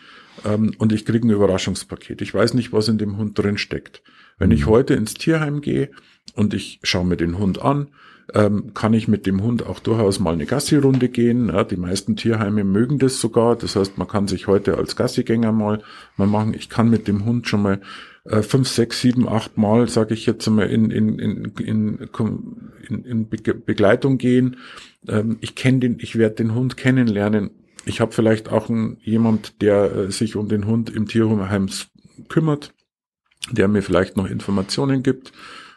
Ähm, 0.45 0.73
und 0.77 0.91
ich 0.91 1.05
kriege 1.05 1.27
ein 1.27 1.31
Überraschungspaket. 1.31 2.21
Ich 2.21 2.33
weiß 2.33 2.53
nicht, 2.55 2.73
was 2.73 2.87
in 2.87 2.97
dem 2.97 3.17
Hund 3.17 3.37
drin 3.37 3.57
steckt. 3.57 4.01
Wenn 4.43 4.49
mhm. 4.49 4.55
ich 4.55 4.65
heute 4.67 4.93
ins 4.95 5.13
Tierheim 5.13 5.61
gehe 5.61 5.89
und 6.35 6.53
ich 6.53 6.81
schaue 6.83 7.05
mir 7.05 7.15
den 7.15 7.39
Hund 7.39 7.61
an, 7.61 7.87
ähm, 8.33 8.73
kann 8.73 8.93
ich 8.93 9.07
mit 9.07 9.25
dem 9.25 9.41
Hund 9.41 9.65
auch 9.65 9.79
durchaus 9.79 10.19
mal 10.19 10.33
eine 10.33 10.45
Gassi-Runde 10.45 11.07
gehen. 11.07 11.47
Ja, 11.47 11.63
die 11.63 11.77
meisten 11.77 12.17
Tierheime 12.17 12.65
mögen 12.65 12.99
das 12.99 13.21
sogar. 13.21 13.55
Das 13.55 13.77
heißt, 13.77 13.97
man 13.97 14.09
kann 14.09 14.27
sich 14.27 14.47
heute 14.47 14.77
als 14.77 14.97
Gassigänger 14.97 15.53
mal, 15.53 15.81
mal 16.17 16.27
machen. 16.27 16.53
Ich 16.55 16.67
kann 16.67 16.89
mit 16.89 17.07
dem 17.07 17.23
Hund 17.23 17.47
schon 17.47 17.61
mal 17.61 17.79
äh, 18.25 18.41
fünf, 18.41 18.67
sechs, 18.67 18.99
sieben, 18.99 19.29
acht 19.29 19.57
Mal, 19.57 19.87
sage 19.87 20.13
ich 20.13 20.25
jetzt 20.25 20.45
mal, 20.49 20.67
in, 20.67 20.91
in, 20.91 21.19
in, 21.19 21.53
in, 21.65 22.09
in, 22.89 23.05
in 23.05 23.29
Begleitung 23.29 24.17
gehen. 24.17 24.57
Ähm, 25.07 25.37
ich 25.39 25.55
kenne 25.55 25.79
den, 25.79 25.99
ich 26.01 26.17
werde 26.17 26.35
den 26.35 26.53
Hund 26.53 26.75
kennenlernen. 26.75 27.51
Ich 27.85 28.01
habe 28.01 28.11
vielleicht 28.11 28.51
auch 28.51 28.69
einen, 28.69 28.97
jemand, 29.03 29.61
der 29.61 29.95
äh, 29.95 30.11
sich 30.11 30.35
um 30.35 30.49
den 30.49 30.67
Hund 30.67 30.89
im 30.89 31.07
Tierheim 31.07 31.69
kümmert, 32.27 32.73
der 33.51 33.67
mir 33.67 33.81
vielleicht 33.81 34.17
noch 34.17 34.29
Informationen 34.29 35.03
gibt 35.03 35.33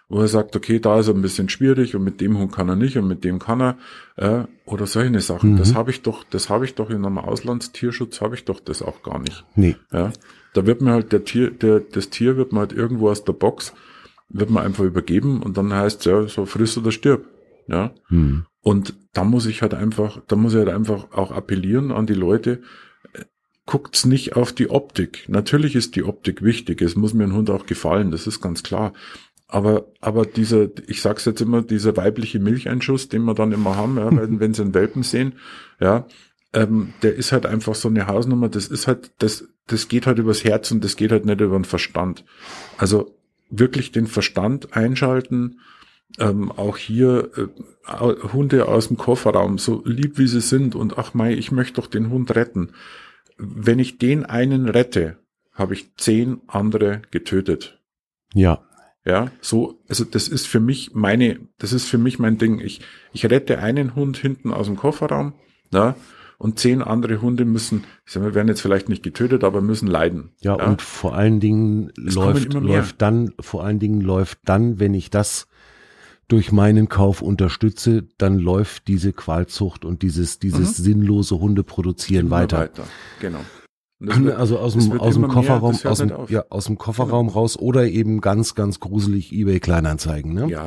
wo 0.08 0.20
er 0.20 0.28
sagt, 0.28 0.54
okay, 0.54 0.78
da 0.78 1.00
ist 1.00 1.08
er 1.08 1.14
ein 1.14 1.23
bisschen 1.23 1.49
schwierig 1.49 1.96
und 1.96 2.04
mit 2.04 2.20
dem 2.20 2.38
Hund 2.38 2.52
kann 2.52 2.68
er 2.68 2.76
nicht 2.76 2.96
und 2.96 3.08
mit 3.08 3.25
dem 3.25 3.38
kann 3.38 3.61
er 3.61 3.76
äh, 4.16 4.44
oder 4.64 4.87
solche 4.87 5.20
Sachen. 5.20 5.52
Mhm. 5.52 5.56
Das 5.56 5.75
habe 5.75 5.90
ich 5.90 6.02
doch, 6.02 6.25
das 6.25 6.49
habe 6.49 6.64
ich 6.64 6.75
doch 6.75 6.90
in 6.90 7.04
einem 7.04 7.18
Auslandstierschutz 7.18 8.20
habe 8.20 8.37
ich 8.37 8.44
doch 8.44 8.61
das 8.61 8.82
auch 8.82 9.02
gar 9.02 9.18
nicht. 9.18 9.44
Nee. 9.56 9.76
Ja, 9.92 10.12
da 10.54 10.66
wird 10.66 10.80
mir 10.80 10.92
halt 10.92 11.12
der 11.12 11.25
Tier, 11.25 11.50
der 11.50 11.80
das 11.80 12.11
Tier 12.11 12.37
wird 12.37 12.52
man 12.52 12.61
halt 12.61 12.73
irgendwo 12.73 13.11
aus 13.11 13.25
der 13.25 13.32
Box 13.32 13.73
wird 14.28 14.50
man 14.50 14.64
einfach 14.64 14.85
übergeben 14.85 15.40
und 15.42 15.56
dann 15.56 15.73
heißt 15.73 16.04
ja 16.06 16.26
so 16.26 16.46
friss 16.46 16.76
oder 16.78 16.90
stirb. 16.90 17.26
Ja. 17.68 17.92
Mhm. 18.08 18.46
Und 18.61 18.94
da 19.12 19.23
muss 19.23 19.46
ich 19.46 19.62
halt 19.62 19.75
einfach, 19.75 20.20
da 20.26 20.35
muss 20.35 20.52
ich 20.52 20.58
halt 20.58 20.68
einfach 20.68 21.12
auch 21.12 21.30
appellieren 21.30 21.92
an 21.92 22.06
die 22.06 22.14
Leute, 22.14 22.61
guckt's 23.66 24.06
nicht 24.06 24.37
auf 24.37 24.52
die 24.52 24.70
Optik. 24.70 25.25
Natürlich 25.28 25.75
ist 25.75 25.96
die 25.96 26.04
Optik 26.04 26.42
wichtig. 26.42 26.80
Es 26.80 26.96
muss 26.96 27.14
mir 27.14 27.25
ein 27.25 27.35
Hund 27.35 27.50
auch 27.50 27.66
gefallen. 27.66 28.12
Das 28.12 28.26
ist 28.26 28.40
ganz 28.40 28.62
klar. 28.62 28.92
Aber, 29.49 29.87
aber 30.00 30.25
dieser, 30.25 30.68
ich 30.88 31.02
sag's 31.02 31.25
jetzt 31.25 31.40
immer, 31.40 31.62
dieser 31.62 31.96
weibliche 31.96 32.40
Milcheinschuss, 32.40 33.08
den 33.08 33.25
wir 33.25 33.35
dann 33.35 33.52
immer 33.52 33.76
haben, 33.76 33.96
ja, 33.96 34.11
wenn, 34.11 34.40
wenn 34.40 34.54
sie 34.54 34.62
einen 34.62 34.75
Welpen 34.75 35.02
sehen, 35.02 35.35
ja, 35.80 36.06
ähm, 36.52 36.94
der 37.02 37.14
ist 37.14 37.32
halt 37.32 37.46
einfach 37.46 37.75
so 37.75 37.88
eine 37.88 38.06
Hausnummer, 38.06 38.49
das 38.49 38.66
ist 38.66 38.87
halt, 38.87 39.12
das, 39.18 39.46
das 39.66 39.88
geht 39.88 40.06
halt 40.06 40.18
übers 40.18 40.42
Herz 40.42 40.70
und 40.70 40.82
das 40.82 40.96
geht 40.96 41.12
halt 41.12 41.26
nicht 41.26 41.40
über 41.40 41.58
den 41.58 41.64
Verstand. 41.64 42.25
Also 42.78 43.16
wirklich 43.50 43.92
den 43.92 44.06
Verstand 44.06 44.76
einschalten, 44.76 45.61
ähm, 46.18 46.50
auch 46.50 46.76
hier 46.76 47.30
äh, 47.37 48.32
Hunde 48.32 48.66
aus 48.66 48.88
dem 48.88 48.96
Kofferraum, 48.96 49.58
so 49.58 49.82
lieb 49.85 50.18
wie 50.18 50.26
sie 50.26 50.40
sind 50.40 50.75
und 50.75 50.99
ach 50.99 51.14
mei, 51.14 51.35
ich 51.35 51.52
möchte 51.52 51.80
doch 51.80 51.87
den 51.87 52.11
Hund 52.11 52.35
retten. 52.35 52.70
Wenn 53.36 53.78
ich 53.78 53.98
den 53.98 54.24
einen 54.24 54.68
rette, 54.68 55.18
habe 55.52 55.74
ich 55.74 55.94
zehn 55.96 56.40
andere 56.46 57.02
getötet. 57.10 57.80
Ja. 58.34 58.62
Ja, 59.04 59.30
so, 59.40 59.80
also 59.88 60.04
das 60.04 60.26
ist 60.26 60.48
für 60.48 60.58
mich 60.58 60.92
meine, 60.92 61.38
das 61.58 61.72
ist 61.72 61.86
für 61.86 61.98
mich 61.98 62.18
mein 62.18 62.38
Ding. 62.38 62.58
Ich, 62.58 62.80
ich 63.12 63.24
rette 63.30 63.60
einen 63.60 63.94
Hund 63.94 64.16
hinten 64.16 64.52
aus 64.52 64.66
dem 64.66 64.74
Kofferraum, 64.74 65.34
ja, 65.72 65.94
und 66.38 66.58
zehn 66.58 66.82
andere 66.82 67.22
Hunde 67.22 67.44
müssen, 67.44 67.84
ich 68.04 68.12
sag 68.12 68.22
mal, 68.22 68.34
werden 68.34 68.48
jetzt 68.48 68.60
vielleicht 68.60 68.88
nicht 68.88 69.02
getötet, 69.02 69.44
aber 69.44 69.60
müssen 69.60 69.86
leiden. 69.86 70.32
Ja, 70.40 70.58
ja. 70.58 70.66
und 70.66 70.82
vor 70.82 71.14
allen 71.14 71.40
Dingen 71.40 71.92
es 71.96 72.14
läuft, 72.14 72.52
läuft 72.54 73.00
dann, 73.00 73.32
vor 73.40 73.64
allen 73.64 73.78
Dingen 73.78 74.00
läuft 74.00 74.40
dann, 74.44 74.80
wenn 74.80 74.92
ich 74.92 75.10
das 75.10 75.46
durch 76.28 76.52
meinen 76.52 76.88
Kauf 76.88 77.23
unterstütze, 77.23 78.09
dann 78.18 78.38
läuft 78.38 78.88
diese 78.88 79.12
Qualzucht 79.12 79.85
und 79.85 80.02
dieses, 80.02 80.38
dieses 80.38 80.78
mhm. 80.78 80.85
sinnlose 80.85 81.38
Hundeproduzieren 81.38 82.30
weiter. 82.30 82.59
weiter. 82.61 82.85
Genau. 83.21 83.40
Wird, 83.99 84.37
also 84.37 84.59
aus 84.59 84.75
dem, 84.75 85.00
aus 85.00 85.14
dem 85.14 85.26
Kofferraum, 85.28 85.76
mehr, 85.83 85.90
aus 85.90 85.99
dem, 85.99 86.12
ja, 86.28 86.45
aus 86.50 86.66
dem 86.66 86.76
Kofferraum 86.76 87.28
genau. 87.28 87.38
raus 87.38 87.59
oder 87.59 87.87
eben 87.87 88.21
ganz, 88.21 88.54
ganz 88.54 88.78
gruselig 88.78 89.33
eBay 89.33 89.59
Kleinanzeigen, 89.61 90.35
ne? 90.35 90.49
Ja. 90.49 90.66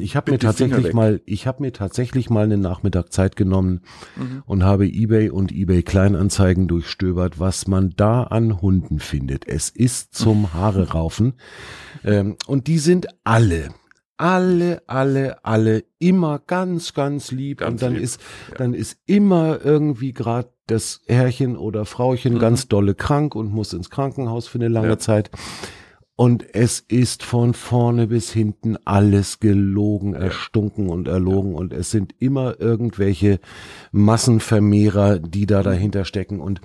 Ich 0.00 0.16
habe 0.16 0.32
mir 0.32 0.38
tatsächlich 0.38 0.94
mal, 0.94 1.20
ich 1.26 1.46
habe 1.46 1.62
mir 1.62 1.72
tatsächlich 1.72 2.28
mal 2.28 2.42
einen 2.42 2.60
Nachmittag 2.60 3.12
Zeit 3.12 3.36
genommen 3.36 3.82
mhm. 4.16 4.42
und 4.46 4.64
habe 4.64 4.86
eBay 4.86 5.30
und 5.30 5.52
eBay 5.52 5.84
Kleinanzeigen 5.84 6.66
durchstöbert, 6.66 7.38
was 7.38 7.68
man 7.68 7.92
da 7.96 8.24
an 8.24 8.60
Hunden 8.60 8.98
findet. 8.98 9.46
Es 9.46 9.68
ist 9.68 10.14
zum 10.14 10.54
Haare 10.54 10.90
raufen. 10.90 11.34
ähm, 12.04 12.36
und 12.46 12.66
die 12.66 12.78
sind 12.78 13.06
alle, 13.22 13.68
alle, 14.16 14.82
alle, 14.86 15.44
alle 15.44 15.84
immer 15.98 16.38
ganz, 16.38 16.94
ganz 16.94 17.30
lieb 17.30 17.58
ganz 17.58 17.72
und 17.72 17.82
dann 17.82 17.94
lieb. 17.94 18.02
ist, 18.02 18.20
ja. 18.50 18.56
dann 18.58 18.74
ist 18.74 18.98
immer 19.06 19.64
irgendwie 19.64 20.12
gerade 20.12 20.50
das 20.66 21.02
Herrchen 21.06 21.56
oder 21.56 21.84
Frauchen 21.84 22.34
mhm. 22.34 22.38
ganz 22.38 22.68
dolle 22.68 22.94
krank 22.94 23.34
und 23.34 23.52
muss 23.52 23.72
ins 23.72 23.90
Krankenhaus 23.90 24.46
für 24.46 24.58
eine 24.58 24.68
lange 24.68 24.88
ja. 24.88 24.98
Zeit. 24.98 25.30
Und 26.16 26.54
es 26.54 26.78
ist 26.78 27.24
von 27.24 27.54
vorne 27.54 28.06
bis 28.06 28.32
hinten 28.32 28.76
alles 28.84 29.40
gelogen, 29.40 30.12
ja. 30.12 30.20
erstunken 30.20 30.88
und 30.88 31.08
erlogen. 31.08 31.54
Und 31.54 31.72
es 31.72 31.90
sind 31.90 32.14
immer 32.20 32.60
irgendwelche 32.60 33.40
Massenvermehrer, 33.90 35.18
die 35.18 35.46
da 35.46 35.60
mhm. 35.60 35.64
dahinter 35.64 36.04
stecken. 36.04 36.40
Und 36.40 36.60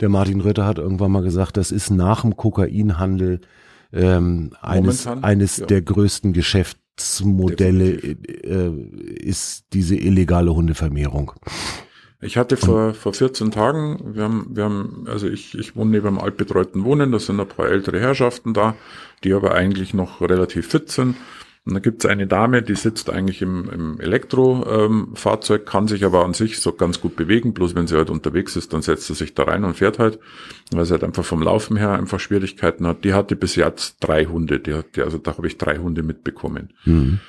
der 0.00 0.08
Martin 0.08 0.40
Rötter 0.40 0.64
hat 0.64 0.78
irgendwann 0.78 1.12
mal 1.12 1.22
gesagt, 1.22 1.58
das 1.58 1.70
ist 1.70 1.90
nach 1.90 2.22
dem 2.22 2.36
Kokainhandel 2.36 3.42
ähm, 3.92 4.52
eines, 4.62 5.06
eines 5.06 5.58
ja. 5.58 5.66
der 5.66 5.82
größten 5.82 6.32
Geschäftsmodelle 6.96 7.90
äh, 7.90 8.70
ist 9.20 9.66
diese 9.72 9.96
illegale 9.96 10.54
Hundevermehrung. 10.54 11.32
Ich 12.20 12.36
hatte 12.38 12.56
vor, 12.56 12.94
vor 12.94 13.12
14 13.12 13.50
Tagen, 13.50 14.14
wir 14.14 14.22
haben, 14.22 14.46
wir 14.50 14.64
haben, 14.64 15.04
also 15.08 15.28
ich, 15.28 15.58
ich 15.58 15.76
wohne 15.76 15.90
neben 15.90 16.06
einem 16.06 16.18
altbetreuten 16.18 16.84
Wohnen, 16.84 17.12
da 17.12 17.18
sind 17.18 17.38
ein 17.38 17.48
paar 17.48 17.68
ältere 17.68 18.00
Herrschaften 18.00 18.54
da, 18.54 18.74
die 19.24 19.34
aber 19.34 19.54
eigentlich 19.54 19.92
noch 19.92 20.22
relativ 20.22 20.68
fit 20.68 20.90
sind. 20.90 21.16
Und 21.66 21.72
da 21.72 21.80
gibt's 21.80 22.04
eine 22.04 22.26
Dame, 22.26 22.62
die 22.62 22.74
sitzt 22.74 23.08
eigentlich 23.08 23.40
im, 23.40 23.70
im 23.70 24.00
Elektrofahrzeug, 24.00 25.60
ähm, 25.62 25.66
kann 25.66 25.88
sich 25.88 26.04
aber 26.04 26.22
an 26.22 26.34
sich 26.34 26.60
so 26.60 26.72
ganz 26.74 27.00
gut 27.00 27.16
bewegen, 27.16 27.54
bloß 27.54 27.74
wenn 27.74 27.86
sie 27.86 27.96
halt 27.96 28.10
unterwegs 28.10 28.54
ist, 28.54 28.74
dann 28.74 28.82
setzt 28.82 29.06
sie 29.06 29.14
sich 29.14 29.32
da 29.32 29.44
rein 29.44 29.64
und 29.64 29.74
fährt 29.74 29.98
halt, 29.98 30.18
weil 30.72 30.84
sie 30.84 30.92
halt 30.92 31.04
einfach 31.04 31.24
vom 31.24 31.40
Laufen 31.40 31.78
her 31.78 31.92
einfach 31.92 32.20
Schwierigkeiten 32.20 32.86
hat. 32.86 33.02
Die 33.02 33.14
hatte 33.14 33.34
bis 33.34 33.56
jetzt 33.56 33.96
drei 34.00 34.26
Hunde, 34.26 34.60
die 34.60 34.74
hat, 34.74 34.96
die, 34.96 35.00
also 35.00 35.16
da 35.16 35.38
habe 35.38 35.46
ich 35.46 35.56
drei 35.56 35.78
Hunde 35.78 36.02
mitbekommen. 36.02 36.74
Mhm. 36.84 37.20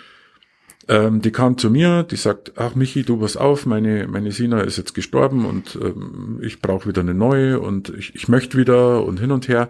Ähm, 0.90 1.22
die 1.22 1.32
kam 1.32 1.58
zu 1.58 1.70
mir, 1.70 2.04
die 2.04 2.18
sagt, 2.18 2.54
ach 2.58 2.76
Michi, 2.76 3.04
du 3.04 3.18
pass 3.18 3.38
auf, 3.38 3.66
meine, 3.66 4.08
meine 4.08 4.34
Sina 4.34 4.60
ist 4.62 4.78
jetzt 4.78 4.94
gestorben 4.94 5.46
und 5.46 5.80
ähm, 5.82 6.40
ich 6.44 6.62
brauche 6.62 6.90
wieder 6.90 7.02
eine 7.02 7.14
neue 7.14 7.62
und 7.62 7.90
ich, 7.90 8.14
ich 8.16 8.28
möchte 8.28 8.58
wieder 8.58 9.04
und 9.06 9.20
hin 9.20 9.32
und 9.32 9.48
her. 9.48 9.70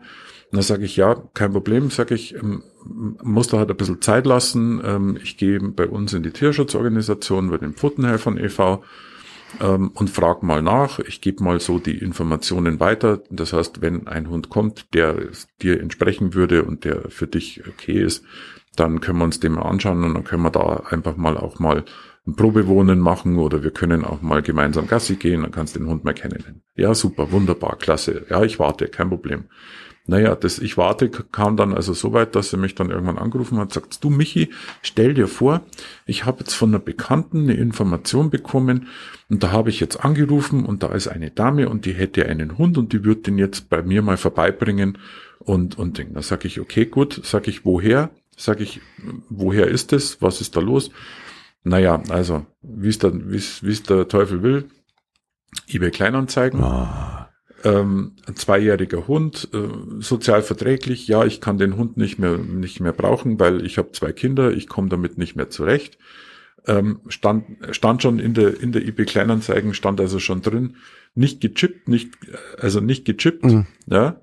Und 0.56 0.60
dann 0.60 0.68
sage 0.68 0.86
ich, 0.86 0.96
ja, 0.96 1.22
kein 1.34 1.52
Problem, 1.52 1.90
sage 1.90 2.16
ich, 2.16 2.34
ähm, 2.34 2.64
muss 2.86 3.50
da 3.50 3.58
halt 3.58 3.70
ein 3.70 3.76
bisschen 3.76 4.02
Zeit 4.02 4.26
lassen. 4.26 4.82
Ähm, 4.86 5.18
ich 5.22 5.36
gehe 5.36 5.60
bei 5.60 5.86
uns 5.86 6.14
in 6.14 6.24
die 6.24 6.32
Tierschutzorganisation, 6.32 7.50
bei 7.50 7.58
den 7.58 7.74
Pfotenhelfern 7.74 8.38
e.V. 8.38 8.82
Ähm, 9.60 9.92
und 9.94 10.10
frag 10.10 10.44
mal 10.44 10.62
nach. 10.62 11.00
Ich 11.00 11.20
gebe 11.20 11.44
mal 11.44 11.60
so 11.60 11.78
die 11.78 11.98
Informationen 11.98 12.80
weiter. 12.80 13.22
Das 13.30 13.52
heißt, 13.52 13.82
wenn 13.82 14.08
ein 14.08 14.30
Hund 14.30 14.48
kommt, 14.48 14.94
der 14.94 15.28
dir 15.62 15.82
entsprechen 15.82 16.34
würde 16.34 16.64
und 16.64 16.86
der 16.86 17.10
für 17.10 17.28
dich 17.28 17.62
okay 17.68 18.02
ist, 18.02 18.24
dann 18.78 19.02
können 19.02 19.18
wir 19.18 19.26
uns 19.26 19.42
den 19.42 19.52
mal 19.52 19.64
anschauen 19.64 20.06
und 20.06 20.14
dann 20.14 20.24
können 20.24 20.44
wir 20.44 20.52
da 20.52 20.84
einfach 20.90 21.18
mal 21.18 21.36
auch 21.36 21.60
mal 21.60 21.84
ein 22.26 22.36
Probewohnen 22.38 23.00
machen 23.00 23.38
oder 23.40 23.62
wir 23.62 23.72
können 23.72 24.06
auch 24.06 24.22
mal 24.22 24.42
gemeinsam 24.42 24.88
Gassi 24.88 25.18
gehen, 25.18 25.42
dann 25.42 25.52
kannst 25.52 25.76
du 25.76 25.80
den 25.80 25.90
Hund 25.90 26.06
mal 26.06 26.14
kennenlernen. 26.14 26.64
Ja, 26.76 26.96
super, 26.96 27.34
wunderbar, 27.34 27.76
klasse. 27.78 28.26
Ja, 28.30 28.44
ich 28.44 28.58
warte, 28.58 28.88
kein 28.88 29.10
Problem. 29.10 29.50
Naja, 30.08 30.36
das 30.36 30.60
Ich 30.60 30.78
warte 30.78 31.10
kam 31.10 31.58
dann 31.58 31.74
also 31.74 31.94
so 31.94 32.14
weit, 32.14 32.36
dass 32.36 32.54
er 32.54 32.60
mich 32.60 32.76
dann 32.76 32.92
irgendwann 32.92 33.18
angerufen 33.18 33.58
hat, 33.58 33.74
sagt, 33.74 34.04
du 34.04 34.12
Michi, 34.12 34.52
stell 34.84 35.16
dir 35.16 35.28
vor, 35.28 35.62
ich 36.06 36.26
habe 36.26 36.40
jetzt 36.40 36.54
von 36.54 36.70
einer 36.70 36.80
Bekannten 36.80 37.44
eine 37.44 37.56
Information 37.56 38.30
bekommen 38.30 38.88
und 39.30 39.42
da 39.42 39.52
habe 39.52 39.70
ich 39.70 39.80
jetzt 39.80 40.06
angerufen 40.06 40.64
und 40.64 40.84
da 40.84 40.92
ist 40.94 41.08
eine 41.08 41.32
Dame 41.32 41.70
und 41.70 41.86
die 41.86 41.94
hätte 41.94 42.28
einen 42.28 42.60
Hund 42.60 42.78
und 42.78 42.94
die 42.94 43.04
würde 43.04 43.22
den 43.22 43.40
jetzt 43.40 43.70
bei 43.70 43.82
mir 43.82 44.04
mal 44.04 44.18
vorbeibringen 44.18 45.00
und, 45.40 45.78
und 45.80 45.98
Ding. 45.98 46.14
Da 46.14 46.22
sage 46.22 46.48
ich, 46.48 46.60
okay, 46.60 46.86
gut, 46.86 47.22
sage 47.24 47.50
ich, 47.50 47.66
woher? 47.66 48.12
Sag 48.38 48.60
ich, 48.60 48.82
woher 49.30 49.68
ist 49.68 49.92
es? 49.92 50.22
Was 50.22 50.40
ist 50.40 50.56
da 50.56 50.60
los? 50.60 50.92
Naja, 51.64 52.04
also, 52.10 52.46
wie 52.62 52.90
es 52.90 53.00
der, 53.00 53.12
der 53.12 54.08
Teufel 54.08 54.44
will, 54.44 54.66
eBay 55.68 55.90
Kleinanzeigen. 55.90 56.62
Ah. 56.62 57.15
Ähm, 57.66 58.14
ein 58.28 58.36
zweijähriger 58.36 59.08
Hund, 59.08 59.50
äh, 59.54 60.02
sozial 60.02 60.42
verträglich. 60.42 61.08
Ja, 61.08 61.26
ich 61.26 61.42
kann 61.42 61.58
den 61.58 61.76
Hund 61.76 61.98
nicht 61.98 62.20
mehr, 62.20 62.38
nicht 62.38 62.80
mehr 62.80 62.94
brauchen, 62.94 63.40
weil 63.40 63.66
ich 63.66 63.78
habe 63.78 63.92
zwei 63.92 64.14
Kinder, 64.14 64.52
ich 64.52 64.68
komme 64.68 64.88
damit 64.88 65.18
nicht 65.18 65.36
mehr 65.36 65.50
zurecht. 65.50 65.98
Ähm, 66.68 67.02
stand, 67.08 67.46
stand 67.72 68.02
schon 68.02 68.20
in 68.20 68.34
der, 68.34 68.60
in 68.60 68.72
der 68.72 68.84
eBay 68.84 69.06
Kleinanzeigen, 69.06 69.74
stand 69.74 70.00
also 70.00 70.20
schon 70.20 70.42
drin, 70.42 70.78
nicht 71.14 71.42
gechippt, 71.42 71.90
nicht, 71.90 72.12
also 72.58 72.80
nicht 72.80 73.06
gechippt, 73.06 73.44
mhm. 73.44 73.68
ja 73.88 74.22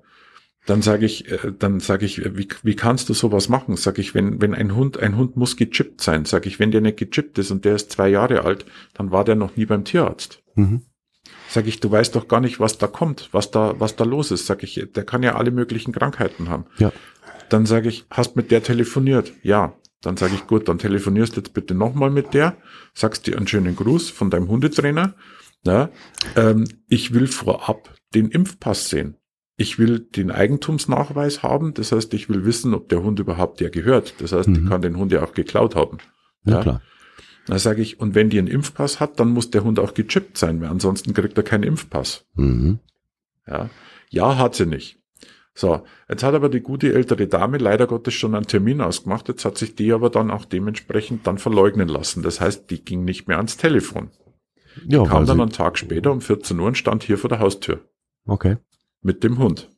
dann 0.65 0.81
sage 0.81 1.05
ich, 1.05 1.29
äh, 1.31 1.51
dann 1.57 1.79
sage 1.79 2.05
ich, 2.05 2.23
wie, 2.37 2.47
wie 2.63 2.75
kannst 2.75 3.09
du 3.09 3.13
sowas 3.13 3.49
machen? 3.49 3.75
Sag 3.75 3.99
ich, 3.99 4.15
wenn, 4.15 4.41
wenn 4.41 4.53
ein 4.53 4.75
Hund, 4.75 4.97
ein 4.97 5.17
Hund 5.17 5.35
muss 5.35 5.57
gechippt 5.57 6.01
sein, 6.01 6.25
sag 6.25 6.45
ich, 6.45 6.59
wenn 6.59 6.71
der 6.71 6.81
nicht 6.81 6.97
gechippt 6.97 7.37
ist 7.37 7.51
und 7.51 7.65
der 7.65 7.75
ist 7.75 7.91
zwei 7.91 8.09
Jahre 8.09 8.43
alt, 8.43 8.65
dann 8.93 9.11
war 9.11 9.25
der 9.25 9.35
noch 9.35 9.55
nie 9.55 9.65
beim 9.65 9.83
Tierarzt. 9.83 10.41
Mhm. 10.55 10.83
Sag 11.49 11.67
ich, 11.67 11.79
du 11.79 11.91
weißt 11.91 12.15
doch 12.15 12.27
gar 12.27 12.41
nicht, 12.41 12.59
was 12.59 12.77
da 12.77 12.87
kommt, 12.87 13.29
was 13.31 13.51
da, 13.51 13.79
was 13.79 13.95
da 13.95 14.03
los 14.03 14.31
ist. 14.31 14.45
Sag 14.45 14.63
ich, 14.63 14.87
der 14.93 15.05
kann 15.05 15.23
ja 15.23 15.35
alle 15.35 15.51
möglichen 15.51 15.93
Krankheiten 15.93 16.49
haben. 16.49 16.65
Ja. 16.77 16.91
Dann 17.49 17.65
sage 17.65 17.89
ich, 17.89 18.05
hast 18.09 18.35
mit 18.35 18.51
der 18.51 18.63
telefoniert? 18.63 19.31
Ja. 19.43 19.73
Dann 20.01 20.17
sage 20.17 20.33
ich, 20.35 20.47
gut, 20.47 20.67
dann 20.67 20.79
telefonierst 20.79 21.37
jetzt 21.37 21.53
bitte 21.53 21.75
nochmal 21.75 22.09
mit 22.09 22.33
der, 22.33 22.57
sagst 22.93 23.25
dir 23.25 23.37
einen 23.37 23.47
schönen 23.47 23.75
Gruß 23.75 24.09
von 24.09 24.29
deinem 24.29 24.49
Hundetrainer. 24.49 25.15
Ja, 25.65 25.89
ähm, 26.35 26.65
ich 26.89 27.13
will 27.13 27.27
vorab 27.27 27.95
den 28.13 28.29
Impfpass 28.29 28.89
sehen 28.89 29.15
ich 29.55 29.77
will 29.77 29.99
den 29.99 30.31
Eigentumsnachweis 30.31 31.43
haben. 31.43 31.73
Das 31.73 31.91
heißt, 31.91 32.13
ich 32.13 32.29
will 32.29 32.45
wissen, 32.45 32.73
ob 32.73 32.89
der 32.89 33.03
Hund 33.03 33.19
überhaupt 33.19 33.59
der 33.59 33.69
gehört. 33.69 34.15
Das 34.19 34.31
heißt, 34.31 34.49
mhm. 34.49 34.55
ich 34.55 34.69
kann 34.69 34.81
den 34.81 34.97
Hund 34.97 35.11
ja 35.11 35.23
auch 35.23 35.33
geklaut 35.33 35.75
haben. 35.75 35.99
Ja, 36.45 36.55
ja. 36.55 36.61
klar. 36.61 36.81
Da 37.47 37.59
sage 37.59 37.81
ich, 37.81 37.99
und 37.99 38.15
wenn 38.15 38.29
die 38.29 38.39
einen 38.39 38.47
Impfpass 38.47 38.99
hat, 38.99 39.19
dann 39.19 39.29
muss 39.29 39.51
der 39.51 39.63
Hund 39.63 39.79
auch 39.79 39.93
gechippt 39.93 40.37
sein, 40.37 40.61
weil 40.61 40.69
ansonsten 40.69 41.13
kriegt 41.13 41.37
er 41.37 41.43
keinen 41.43 41.63
Impfpass. 41.63 42.25
Mhm. 42.35 42.79
Ja. 43.45 43.69
ja, 44.09 44.37
hat 44.37 44.55
sie 44.55 44.65
nicht. 44.65 44.99
So, 45.53 45.83
jetzt 46.09 46.23
hat 46.23 46.33
aber 46.33 46.49
die 46.49 46.61
gute 46.61 46.93
ältere 46.93 47.27
Dame 47.27 47.57
leider 47.57 47.85
Gottes 47.85 48.13
schon 48.13 48.33
einen 48.33 48.47
Termin 48.47 48.81
ausgemacht. 48.81 49.27
Jetzt 49.27 49.45
hat 49.45 49.57
sich 49.57 49.75
die 49.75 49.91
aber 49.91 50.09
dann 50.09 50.31
auch 50.31 50.45
dementsprechend 50.45 51.27
dann 51.27 51.37
verleugnen 51.37 51.89
lassen. 51.89 52.23
Das 52.23 52.41
heißt, 52.41 52.71
die 52.71 52.83
ging 52.83 53.03
nicht 53.03 53.27
mehr 53.27 53.37
ans 53.37 53.57
Telefon. 53.57 54.09
Die 54.85 54.95
ja, 54.95 55.03
kam 55.03 55.25
dann 55.25 55.41
einen 55.41 55.51
Tag 55.51 55.77
später 55.77 56.11
um 56.11 56.21
14 56.21 56.59
Uhr 56.59 56.67
und 56.67 56.77
stand 56.77 57.03
hier 57.03 57.17
vor 57.17 57.29
der 57.29 57.39
Haustür. 57.39 57.81
Okay 58.25 58.57
mit 59.03 59.23
dem 59.23 59.37
Hund. 59.37 59.69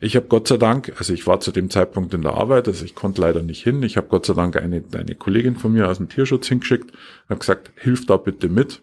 Ich 0.00 0.16
habe 0.16 0.26
Gott 0.26 0.48
sei 0.48 0.56
Dank, 0.56 0.92
also 0.98 1.12
ich 1.12 1.26
war 1.26 1.40
zu 1.40 1.52
dem 1.52 1.70
Zeitpunkt 1.70 2.12
in 2.12 2.22
der 2.22 2.34
Arbeit, 2.34 2.68
also 2.68 2.84
ich 2.84 2.94
konnte 2.94 3.20
leider 3.20 3.42
nicht 3.42 3.62
hin. 3.62 3.82
Ich 3.82 3.96
habe 3.96 4.08
Gott 4.08 4.26
sei 4.26 4.34
Dank 4.34 4.56
eine, 4.56 4.84
eine 4.92 5.14
Kollegin 5.14 5.56
von 5.56 5.72
mir 5.72 5.88
aus 5.88 5.96
dem 5.96 6.08
Tierschutz 6.08 6.48
hingeschickt, 6.48 6.92
habe 7.28 7.40
gesagt, 7.40 7.70
hilf 7.76 8.06
da 8.06 8.16
bitte 8.16 8.48
mit, 8.48 8.82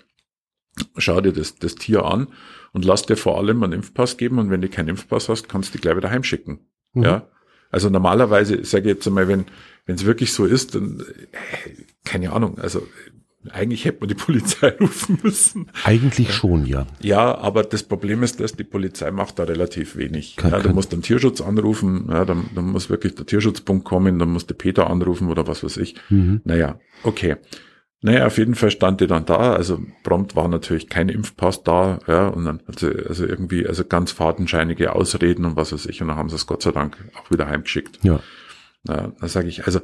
schau 0.97 1.21
dir 1.21 1.34
das, 1.34 1.56
das 1.60 1.76
Tier 1.76 2.06
an 2.06 2.28
und 2.71 2.86
lass 2.86 3.04
dir 3.04 3.17
vor 3.17 3.38
allem 3.38 3.63
einen 3.63 3.73
Impfpass 3.73 4.17
geben 4.17 4.39
und 4.39 4.49
wenn 4.49 4.62
du 4.62 4.69
keinen 4.69 4.89
Impfpass 4.89 5.30
hast, 5.30 5.49
kannst 5.49 5.73
du 5.73 5.78
die 5.78 5.82
gleich 5.82 5.95
wieder 5.95 6.10
heimschicken. 6.10 6.60
Mhm. 6.93 7.04
Ja. 7.04 7.28
Also 7.69 7.89
normalerweise, 7.89 8.63
sage 8.65 8.89
ich 8.89 8.95
jetzt 8.95 9.08
einmal, 9.08 9.28
wenn 9.28 9.45
wenn 9.86 9.95
es 9.95 10.06
wirklich 10.06 10.34
so 10.34 10.45
ist, 10.45 10.76
dann 10.76 11.02
äh, 11.02 11.28
keine 12.06 12.32
Ahnung, 12.32 12.60
also 12.60 12.88
eigentlich 13.52 13.86
hätte 13.86 14.00
man 14.02 14.10
die 14.10 14.16
Polizei 14.26 14.74
rufen 14.80 15.20
müssen. 15.24 15.68
Eigentlich 15.84 16.28
ja. 16.28 16.34
schon, 16.34 16.66
ja. 16.66 16.88
Ja, 17.02 17.38
aber 17.38 17.64
das 17.64 17.84
Problem 17.84 18.24
ist, 18.24 18.40
dass 18.40 18.54
die 18.54 18.64
Polizei 18.64 19.12
macht 19.12 19.40
da 19.40 19.44
relativ 19.44 19.96
wenig. 19.96 20.36
Kann, 20.36 20.52
ja, 20.52 20.60
da 20.60 20.72
muss 20.72 20.90
dann 20.90 21.02
Tierschutz 21.02 21.42
anrufen, 21.42 22.08
ja, 22.10 22.26
dann, 22.26 22.50
dann 22.56 22.66
muss 22.66 22.90
wirklich 22.90 23.16
der 23.16 23.26
Tierschutzpunkt 23.26 23.86
kommen, 23.86 24.20
dann 24.20 24.30
muss 24.30 24.48
der 24.48 24.56
Peter 24.56 24.90
anrufen 24.90 25.30
oder 25.30 25.48
was 25.48 25.64
weiß 25.64 25.78
ich. 25.78 25.96
Mhm. 26.10 26.42
Naja, 26.44 26.80
okay. 27.04 27.38
Naja, 28.06 28.28
auf 28.28 28.38
jeden 28.38 28.56
Fall 28.56 28.70
stand 28.70 29.00
die 29.00 29.08
dann 29.08 29.26
da, 29.26 29.54
also 29.54 29.80
prompt 30.04 30.36
war 30.36 30.50
natürlich 30.50 30.90
kein 30.90 31.08
Impfpass 31.08 31.64
da, 31.64 32.00
ja, 32.06 32.28
und 32.28 32.44
dann 32.44 32.60
hat 32.68 32.80
sie 32.80 32.92
also 33.08 33.26
irgendwie, 33.26 33.66
also 33.66 33.86
ganz 33.86 34.12
fadenscheinige 34.12 34.94
Ausreden 34.94 35.46
und 35.46 35.56
was 35.56 35.72
weiß 35.72 35.86
ich, 35.86 36.02
und 36.02 36.10
dann 36.10 36.18
haben 36.18 36.28
sie 36.28 36.36
es 36.36 36.46
Gott 36.46 36.64
sei 36.64 36.72
Dank 36.72 36.98
auch 37.16 37.32
wieder 37.32 37.48
heimgeschickt. 37.48 38.00
Ja. 38.04 38.20
Na, 38.86 39.13
da 39.19 39.28
sage 39.30 39.48
ich, 39.48 39.65
also 39.65 39.80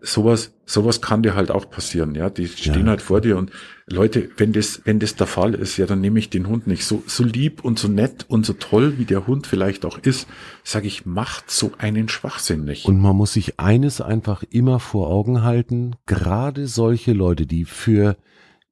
sowas, 0.00 0.54
sowas 0.66 1.00
kann 1.00 1.22
dir 1.22 1.34
halt 1.34 1.50
auch 1.50 1.70
passieren, 1.70 2.14
ja. 2.14 2.28
Die 2.30 2.48
stehen 2.48 2.84
ja. 2.84 2.90
halt 2.90 3.02
vor 3.02 3.20
dir 3.20 3.36
und 3.36 3.50
Leute, 3.86 4.30
wenn 4.36 4.52
das, 4.52 4.82
wenn 4.84 4.98
das 4.98 5.16
der 5.16 5.26
Fall 5.26 5.54
ist, 5.54 5.76
ja, 5.76 5.86
dann 5.86 6.00
nehme 6.00 6.18
ich 6.18 6.30
den 6.30 6.48
Hund 6.48 6.66
nicht. 6.66 6.84
So, 6.84 7.02
so 7.06 7.24
lieb 7.24 7.64
und 7.64 7.78
so 7.78 7.88
nett 7.88 8.26
und 8.28 8.46
so 8.46 8.52
toll, 8.54 8.98
wie 8.98 9.04
der 9.04 9.26
Hund 9.26 9.46
vielleicht 9.46 9.84
auch 9.84 9.98
ist, 9.98 10.28
sage 10.64 10.86
ich, 10.86 11.06
macht 11.06 11.50
so 11.50 11.72
einen 11.78 12.08
Schwachsinn 12.08 12.64
nicht. 12.64 12.86
Und 12.86 13.00
man 13.00 13.16
muss 13.16 13.34
sich 13.34 13.58
eines 13.58 14.00
einfach 14.00 14.42
immer 14.50 14.80
vor 14.80 15.08
Augen 15.08 15.42
halten, 15.42 15.96
gerade 16.06 16.66
solche 16.66 17.12
Leute, 17.12 17.46
die 17.46 17.64
für, 17.64 18.16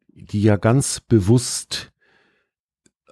die 0.08 0.42
ja 0.42 0.56
ganz 0.56 1.00
bewusst 1.00 1.90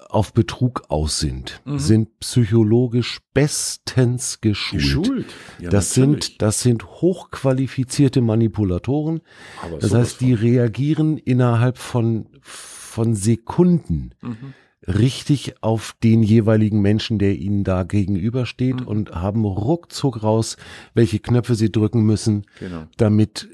auf 0.09 0.33
Betrug 0.33 0.85
aus 0.89 1.19
sind, 1.19 1.61
mhm. 1.65 1.79
sind 1.79 2.21
psychologisch 2.21 3.21
bestens 3.35 4.41
geschult. 4.41 4.83
geschult. 4.83 5.27
Ja, 5.61 5.71
das 5.71 5.95
sind, 5.95 6.41
das 6.43 6.61
sind 6.61 6.85
hochqualifizierte 6.85 8.21
Manipulatoren. 8.21 9.21
Aber 9.63 9.79
das 9.79 9.93
heißt, 9.93 10.21
die 10.21 10.35
reagieren 10.35 11.19
innerhalb 11.19 11.79
von, 11.79 12.27
von 12.41 13.15
Sekunden. 13.15 14.15
Mhm 14.23 14.55
richtig 14.87 15.63
auf 15.63 15.95
den 16.03 16.23
jeweiligen 16.23 16.81
Menschen, 16.81 17.19
der 17.19 17.37
ihnen 17.37 17.63
da 17.63 17.83
gegenübersteht 17.83 18.81
mhm. 18.81 18.87
und 18.87 19.11
haben 19.11 19.45
ruckzuck 19.45 20.23
raus, 20.23 20.57
welche 20.95 21.19
Knöpfe 21.19 21.55
sie 21.55 21.71
drücken 21.71 22.03
müssen, 22.03 22.47
genau. 22.59 22.87
damit 22.97 23.49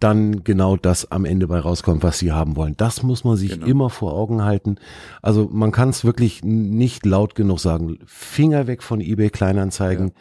dann 0.00 0.44
genau 0.44 0.76
das 0.76 1.10
am 1.10 1.24
Ende 1.24 1.46
bei 1.46 1.58
rauskommt, 1.58 2.02
was 2.02 2.18
sie 2.18 2.32
haben 2.32 2.56
wollen. 2.56 2.74
Das 2.76 3.02
muss 3.02 3.24
man 3.24 3.36
sich 3.36 3.52
genau. 3.52 3.66
immer 3.66 3.90
vor 3.90 4.14
Augen 4.14 4.44
halten. 4.44 4.76
Also 5.22 5.48
man 5.52 5.72
kann 5.72 5.88
es 5.88 6.04
wirklich 6.04 6.42
nicht 6.44 7.06
laut 7.06 7.34
genug 7.34 7.60
sagen. 7.60 7.98
Finger 8.06 8.66
weg 8.66 8.82
von 8.82 9.00
eBay 9.00 9.30
Kleinanzeigen. 9.30 10.08
Ja. 10.08 10.14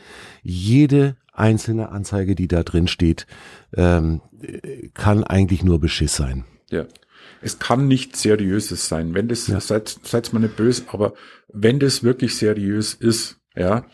Jede 0.43 1.15
einzelne 1.33 1.89
Anzeige, 1.89 2.35
die 2.35 2.47
da 2.47 2.63
drin 2.63 2.87
steht, 2.87 3.25
ähm, 3.75 4.21
kann 4.93 5.23
eigentlich 5.23 5.63
nur 5.63 5.79
Beschiss 5.79 6.15
sein. 6.15 6.45
Ja. 6.69 6.85
Es 7.41 7.59
kann 7.59 7.87
nicht 7.87 8.15
seriöses 8.15 8.87
sein. 8.87 9.13
Wenn 9.13 9.27
das, 9.27 9.47
ja. 9.47 9.59
seid, 9.59 9.99
seid 10.03 10.31
mal 10.33 10.39
nicht 10.39 10.55
böse, 10.55 10.83
aber 10.87 11.13
wenn 11.51 11.79
das 11.79 12.03
wirklich 12.03 12.35
seriös 12.35 12.93
ist, 12.93 13.37
ja, 13.55 13.85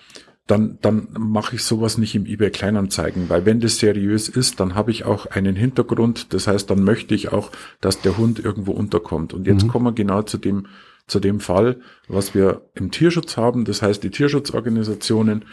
dann, 0.47 0.79
dann 0.81 1.09
mache 1.17 1.55
ich 1.57 1.63
sowas 1.63 1.97
nicht 1.97 2.15
im 2.15 2.25
eBay 2.25 2.49
Kleinanzeigen, 2.49 3.29
weil 3.29 3.45
wenn 3.45 3.59
das 3.59 3.77
seriös 3.79 4.29
ist, 4.29 4.59
dann 4.59 4.75
habe 4.75 4.91
ich 4.91 5.03
auch 5.03 5.25
einen 5.27 5.55
Hintergrund. 5.55 6.33
Das 6.33 6.47
heißt, 6.47 6.69
dann 6.69 6.83
möchte 6.83 7.13
ich 7.13 7.31
auch, 7.33 7.51
dass 7.81 8.01
der 8.01 8.17
Hund 8.17 8.39
irgendwo 8.39 8.71
unterkommt. 8.71 9.33
Und 9.33 9.45
jetzt 9.45 9.65
mhm. 9.65 9.67
kommen 9.67 9.85
wir 9.85 9.91
genau 9.91 10.21
zu 10.21 10.37
dem, 10.37 10.67
zu 11.05 11.19
dem 11.19 11.41
Fall, 11.41 11.81
was 12.07 12.33
wir 12.33 12.61
im 12.75 12.91
Tierschutz 12.91 13.35
haben. 13.35 13.65
Das 13.65 13.81
heißt, 13.81 14.01
die 14.03 14.09
Tierschutzorganisationen 14.09 15.43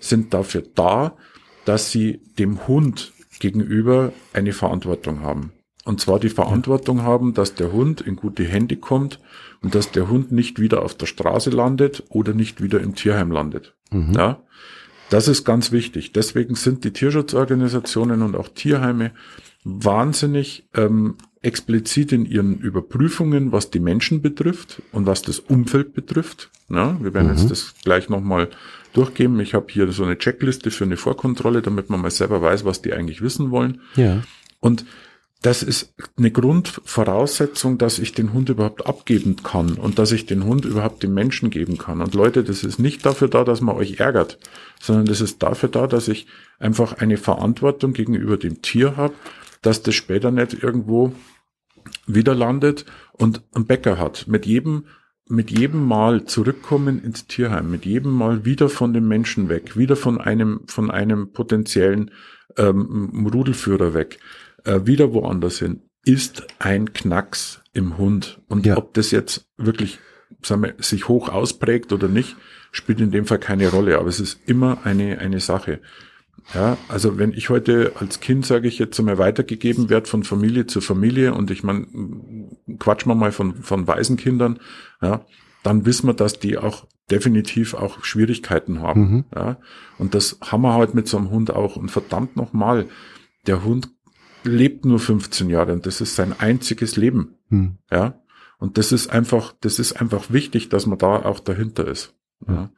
sind 0.00 0.34
dafür 0.34 0.64
da, 0.74 1.16
dass 1.64 1.92
sie 1.92 2.20
dem 2.38 2.66
Hund 2.66 3.12
gegenüber 3.38 4.12
eine 4.32 4.52
Verantwortung 4.52 5.20
haben. 5.20 5.52
Und 5.84 6.00
zwar 6.00 6.18
die 6.18 6.28
Verantwortung 6.28 6.98
ja. 6.98 7.04
haben, 7.04 7.34
dass 7.34 7.54
der 7.54 7.72
Hund 7.72 8.00
in 8.00 8.16
gute 8.16 8.44
Hände 8.44 8.76
kommt 8.76 9.20
und 9.62 9.74
dass 9.74 9.92
der 9.92 10.08
Hund 10.08 10.32
nicht 10.32 10.60
wieder 10.60 10.82
auf 10.82 10.94
der 10.94 11.06
Straße 11.06 11.50
landet 11.50 12.04
oder 12.08 12.34
nicht 12.34 12.62
wieder 12.62 12.80
im 12.80 12.94
Tierheim 12.94 13.30
landet. 13.30 13.74
Mhm. 13.90 14.12
Ja, 14.14 14.42
das 15.10 15.28
ist 15.28 15.44
ganz 15.44 15.72
wichtig. 15.72 16.12
Deswegen 16.12 16.54
sind 16.54 16.84
die 16.84 16.92
Tierschutzorganisationen 16.92 18.22
und 18.22 18.36
auch 18.36 18.48
Tierheime 18.48 19.12
wahnsinnig 19.64 20.68
ähm, 20.74 21.16
explizit 21.42 22.12
in 22.12 22.26
ihren 22.26 22.58
Überprüfungen, 22.58 23.52
was 23.52 23.70
die 23.70 23.80
Menschen 23.80 24.22
betrifft 24.22 24.82
und 24.92 25.06
was 25.06 25.22
das 25.22 25.38
Umfeld 25.38 25.94
betrifft. 25.94 26.50
Ja, 26.68 26.96
wir 27.02 27.14
werden 27.14 27.32
mhm. 27.32 27.38
jetzt 27.38 27.50
das 27.50 27.74
gleich 27.82 28.08
nochmal 28.08 28.48
durchgehen. 28.92 29.38
Ich 29.40 29.54
habe 29.54 29.66
hier 29.70 29.90
so 29.92 30.04
eine 30.04 30.18
Checkliste 30.18 30.70
für 30.70 30.84
eine 30.84 30.96
Vorkontrolle, 30.96 31.62
damit 31.62 31.90
man 31.90 32.00
mal 32.00 32.10
selber 32.10 32.42
weiß, 32.42 32.64
was 32.64 32.82
die 32.82 32.92
eigentlich 32.92 33.22
wissen 33.22 33.50
wollen. 33.50 33.80
Ja. 33.96 34.22
Und 34.60 34.84
das 35.42 35.62
ist 35.62 35.94
eine 36.18 36.30
Grundvoraussetzung, 36.30 37.78
dass 37.78 37.98
ich 37.98 38.12
den 38.12 38.34
Hund 38.34 38.50
überhaupt 38.50 38.86
abgeben 38.86 39.36
kann 39.42 39.74
und 39.74 39.98
dass 39.98 40.12
ich 40.12 40.26
den 40.26 40.44
Hund 40.44 40.66
überhaupt 40.66 41.02
dem 41.02 41.14
Menschen 41.14 41.48
geben 41.48 41.78
kann. 41.78 42.02
Und 42.02 42.14
Leute, 42.14 42.44
das 42.44 42.62
ist 42.62 42.78
nicht 42.78 43.06
dafür 43.06 43.28
da, 43.28 43.44
dass 43.44 43.62
man 43.62 43.74
euch 43.74 44.00
ärgert, 44.00 44.38
sondern 44.80 45.06
das 45.06 45.22
ist 45.22 45.42
dafür 45.42 45.70
da, 45.70 45.86
dass 45.86 46.08
ich 46.08 46.26
einfach 46.58 46.98
eine 46.98 47.16
Verantwortung 47.16 47.94
gegenüber 47.94 48.36
dem 48.36 48.60
Tier 48.60 48.98
habe, 48.98 49.14
dass 49.62 49.82
das 49.82 49.94
später 49.94 50.30
nicht 50.30 50.62
irgendwo 50.62 51.14
wieder 52.06 52.34
landet 52.34 52.84
und 53.12 53.42
einen 53.54 53.66
Bäcker 53.66 53.98
hat. 53.98 54.26
Mit 54.28 54.44
jedem, 54.44 54.84
mit 55.26 55.50
jedem 55.50 55.86
Mal 55.86 56.24
zurückkommen 56.26 57.02
ins 57.02 57.26
Tierheim, 57.26 57.70
mit 57.70 57.86
jedem 57.86 58.12
Mal 58.12 58.44
wieder 58.44 58.68
von 58.68 58.92
dem 58.92 59.08
Menschen 59.08 59.48
weg, 59.48 59.74
wieder 59.78 59.96
von 59.96 60.20
einem, 60.20 60.60
von 60.66 60.90
einem 60.90 61.32
potenziellen 61.32 62.10
ähm, 62.58 63.26
Rudelführer 63.32 63.94
weg, 63.94 64.18
äh, 64.64 64.80
wieder 64.84 65.12
woanders 65.12 65.58
hin, 65.58 65.82
ist 66.04 66.46
ein 66.58 66.92
Knacks 66.92 67.62
im 67.72 67.98
Hund. 67.98 68.40
Und 68.48 68.66
ja. 68.66 68.76
ob 68.76 68.94
das 68.94 69.10
jetzt 69.10 69.46
wirklich 69.56 69.98
sagen 70.42 70.62
wir, 70.62 70.74
sich 70.78 71.08
hoch 71.08 71.28
ausprägt 71.28 71.92
oder 71.92 72.08
nicht, 72.08 72.36
spielt 72.72 73.00
in 73.00 73.10
dem 73.10 73.26
Fall 73.26 73.38
keine 73.38 73.68
Rolle. 73.68 73.98
Aber 73.98 74.08
es 74.08 74.20
ist 74.20 74.40
immer 74.46 74.78
eine, 74.84 75.18
eine 75.18 75.40
Sache. 75.40 75.80
Ja, 76.54 76.78
also 76.88 77.18
wenn 77.18 77.32
ich 77.32 77.50
heute 77.50 77.92
als 77.96 78.20
Kind, 78.20 78.46
sage 78.46 78.66
ich 78.66 78.78
jetzt 78.78 78.98
einmal, 78.98 79.18
weitergegeben 79.18 79.90
werde 79.90 80.08
von 80.08 80.24
Familie 80.24 80.66
zu 80.66 80.80
Familie 80.80 81.34
und 81.34 81.50
ich 81.50 81.62
meine, 81.62 81.86
quatsch 82.78 83.06
mal 83.06 83.14
mal 83.14 83.30
von, 83.30 83.56
von 83.56 83.86
Waisenkindern, 83.86 84.58
ja, 85.02 85.24
dann 85.62 85.84
wissen 85.84 86.06
wir, 86.06 86.14
dass 86.14 86.38
die 86.38 86.56
auch 86.56 86.86
definitiv 87.10 87.74
auch 87.74 88.02
Schwierigkeiten 88.04 88.80
haben. 88.80 89.00
Mhm. 89.00 89.24
Ja, 89.34 89.58
und 89.98 90.14
das 90.14 90.38
haben 90.40 90.62
wir 90.62 90.74
halt 90.74 90.94
mit 90.94 91.08
so 91.08 91.18
einem 91.18 91.30
Hund 91.30 91.50
auch. 91.50 91.76
Und 91.76 91.90
verdammt 91.90 92.36
nochmal, 92.36 92.86
der 93.46 93.64
Hund 93.64 93.90
lebt 94.44 94.84
nur 94.84 94.98
15 94.98 95.50
Jahre 95.50 95.72
und 95.72 95.86
das 95.86 96.00
ist 96.00 96.16
sein 96.16 96.34
einziges 96.38 96.96
Leben. 96.96 97.36
Mhm. 97.48 97.78
Ja, 97.90 98.20
und 98.58 98.76
das 98.78 98.92
ist 98.92 99.08
einfach, 99.08 99.54
das 99.60 99.78
ist 99.78 100.00
einfach 100.00 100.30
wichtig, 100.30 100.68
dass 100.68 100.86
man 100.86 100.98
da 100.98 101.24
auch 101.24 101.40
dahinter 101.40 101.86
ist. 101.86 102.14
Ja. 102.46 102.70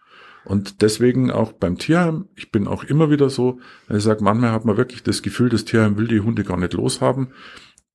Und 0.44 0.83
deswegen 0.83 1.31
auch 1.31 1.53
beim 1.53 1.79
Tierheim, 1.79 2.29
ich 2.35 2.51
bin 2.51 2.66
auch 2.66 2.85
immer 2.85 3.11
wieder 3.11 3.31
so, 3.31 3.61
ich 3.88 4.03
sage, 4.03 4.25
manchmal 4.25 4.53
hat 4.53 4.64
man 4.64 4.77
wirklich 4.77 5.03
das 5.03 5.22
Gefühl, 5.22 5.48
das 5.48 5.64
Tierheim 5.64 5.96
will 5.96 6.09
die 6.09 6.20
Hunde 6.20 6.44
gar 6.44 6.57
nicht 6.57 6.72
loshaben. 6.72 7.29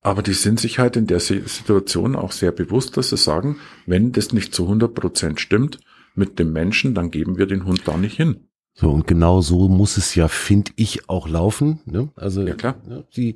Aber 0.00 0.22
die 0.22 0.32
sind 0.32 0.60
sich 0.60 0.78
halt 0.78 0.96
in 0.96 1.06
der 1.06 1.20
Situation 1.20 2.14
auch 2.14 2.32
sehr 2.32 2.52
bewusst, 2.52 2.96
dass 2.96 3.10
sie 3.10 3.16
sagen, 3.16 3.58
wenn 3.84 4.12
das 4.12 4.32
nicht 4.32 4.54
zu 4.54 4.64
100 4.64 4.94
Prozent 4.94 5.40
stimmt 5.40 5.80
mit 6.14 6.38
dem 6.38 6.52
Menschen, 6.52 6.94
dann 6.94 7.10
geben 7.10 7.36
wir 7.36 7.46
den 7.46 7.64
Hund 7.64 7.82
da 7.86 7.96
nicht 7.96 8.16
hin. 8.16 8.47
So, 8.80 8.92
und 8.92 9.08
genau 9.08 9.40
so 9.40 9.68
muss 9.68 9.96
es 9.96 10.14
ja, 10.14 10.28
finde 10.28 10.70
ich, 10.76 11.08
auch 11.08 11.28
laufen. 11.28 11.80
Ne? 11.84 12.10
Also, 12.14 12.46
ja, 12.46 12.54
klar. 12.54 12.76
Ne, 12.88 13.04
die, 13.16 13.34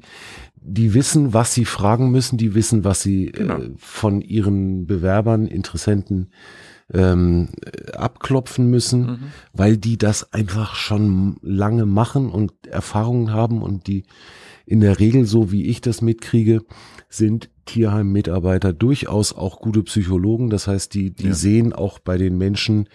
die 0.55 0.94
wissen, 0.94 1.35
was 1.35 1.52
sie 1.52 1.64
fragen 1.64 2.12
müssen, 2.12 2.38
die 2.38 2.55
wissen, 2.55 2.85
was 2.85 3.02
sie 3.02 3.26
genau. 3.26 3.59
äh, 3.59 3.70
von 3.76 4.20
ihren 4.20 4.87
Bewerbern, 4.87 5.48
Interessenten 5.48 6.31
ähm, 6.94 7.48
abklopfen 7.92 8.70
müssen, 8.70 9.00
mhm. 9.00 9.18
weil 9.52 9.76
die 9.76 9.98
das 9.98 10.33
einfach 10.33 10.76
schon 10.76 11.38
lange 11.42 11.87
machen 11.87 12.31
und 12.31 12.52
Erfahrungen 12.68 13.33
haben 13.33 13.62
und 13.62 13.88
die 13.88 14.05
in 14.64 14.78
der 14.78 15.00
Regel, 15.00 15.24
so 15.24 15.50
wie 15.50 15.66
ich 15.66 15.81
das 15.81 16.02
mitkriege, 16.02 16.61
sind 17.09 17.50
Tierheim-Mitarbeiter 17.66 18.72
durchaus 18.72 19.33
auch 19.33 19.61
gute 19.61 19.83
Psychologen. 19.83 20.50
Das 20.50 20.68
heißt, 20.68 20.94
die, 20.94 21.11
die 21.11 21.28
ja. 21.28 21.35
sehen 21.35 21.72
auch 21.72 21.98
bei 21.98 22.16
den 22.16 22.38
Menschen 22.38 22.88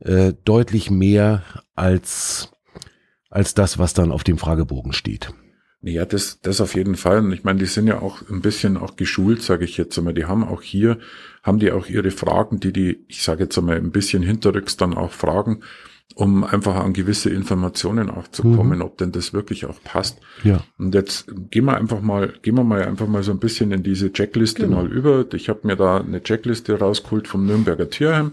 äh, 0.00 0.32
deutlich 0.44 0.90
mehr 0.90 1.42
als, 1.74 2.50
als 3.28 3.54
das, 3.54 3.78
was 3.78 3.94
dann 3.94 4.12
auf 4.12 4.24
dem 4.24 4.38
Fragebogen 4.38 4.92
steht. 4.92 5.32
Ja, 5.82 6.04
das, 6.04 6.40
das 6.42 6.60
auf 6.60 6.74
jeden 6.74 6.94
Fall. 6.94 7.18
Und 7.18 7.32
ich 7.32 7.42
meine, 7.42 7.58
die 7.58 7.66
sind 7.66 7.86
ja 7.86 8.02
auch 8.02 8.20
ein 8.28 8.42
bisschen 8.42 8.76
auch 8.76 8.96
geschult, 8.96 9.42
sage 9.42 9.64
ich 9.64 9.78
jetzt 9.78 9.96
einmal. 9.96 10.12
Die 10.12 10.26
haben 10.26 10.44
auch 10.44 10.60
hier, 10.60 10.98
haben 11.42 11.58
die 11.58 11.72
auch 11.72 11.86
ihre 11.86 12.10
Fragen, 12.10 12.60
die 12.60 12.72
die, 12.72 13.04
ich 13.08 13.22
sage 13.22 13.44
jetzt 13.44 13.56
einmal, 13.56 13.76
ein 13.76 13.90
bisschen 13.90 14.22
hinterrücks 14.22 14.76
dann 14.76 14.92
auch 14.92 15.12
fragen, 15.12 15.60
um 16.14 16.44
einfach 16.44 16.76
an 16.76 16.92
gewisse 16.92 17.30
Informationen 17.30 18.10
auch 18.10 18.28
zu 18.28 18.42
kommen, 18.42 18.78
mhm. 18.78 18.84
ob 18.84 18.98
denn 18.98 19.12
das 19.12 19.32
wirklich 19.32 19.64
auch 19.64 19.82
passt. 19.82 20.18
Ja. 20.44 20.62
Und 20.76 20.94
jetzt 20.94 21.32
gehen 21.50 21.64
wir 21.64 21.78
einfach 21.78 22.02
mal, 22.02 22.34
gehen 22.42 22.56
wir 22.56 22.64
mal 22.64 22.84
einfach 22.84 23.06
mal 23.06 23.22
so 23.22 23.32
ein 23.32 23.38
bisschen 23.38 23.72
in 23.72 23.82
diese 23.82 24.12
Checkliste 24.12 24.64
genau. 24.64 24.82
mal 24.82 24.92
über. 24.92 25.24
Ich 25.32 25.48
habe 25.48 25.60
mir 25.62 25.76
da 25.76 25.98
eine 25.98 26.22
Checkliste 26.22 26.78
rausgeholt 26.78 27.26
vom 27.26 27.46
Nürnberger 27.46 27.88
Tierheim. 27.88 28.32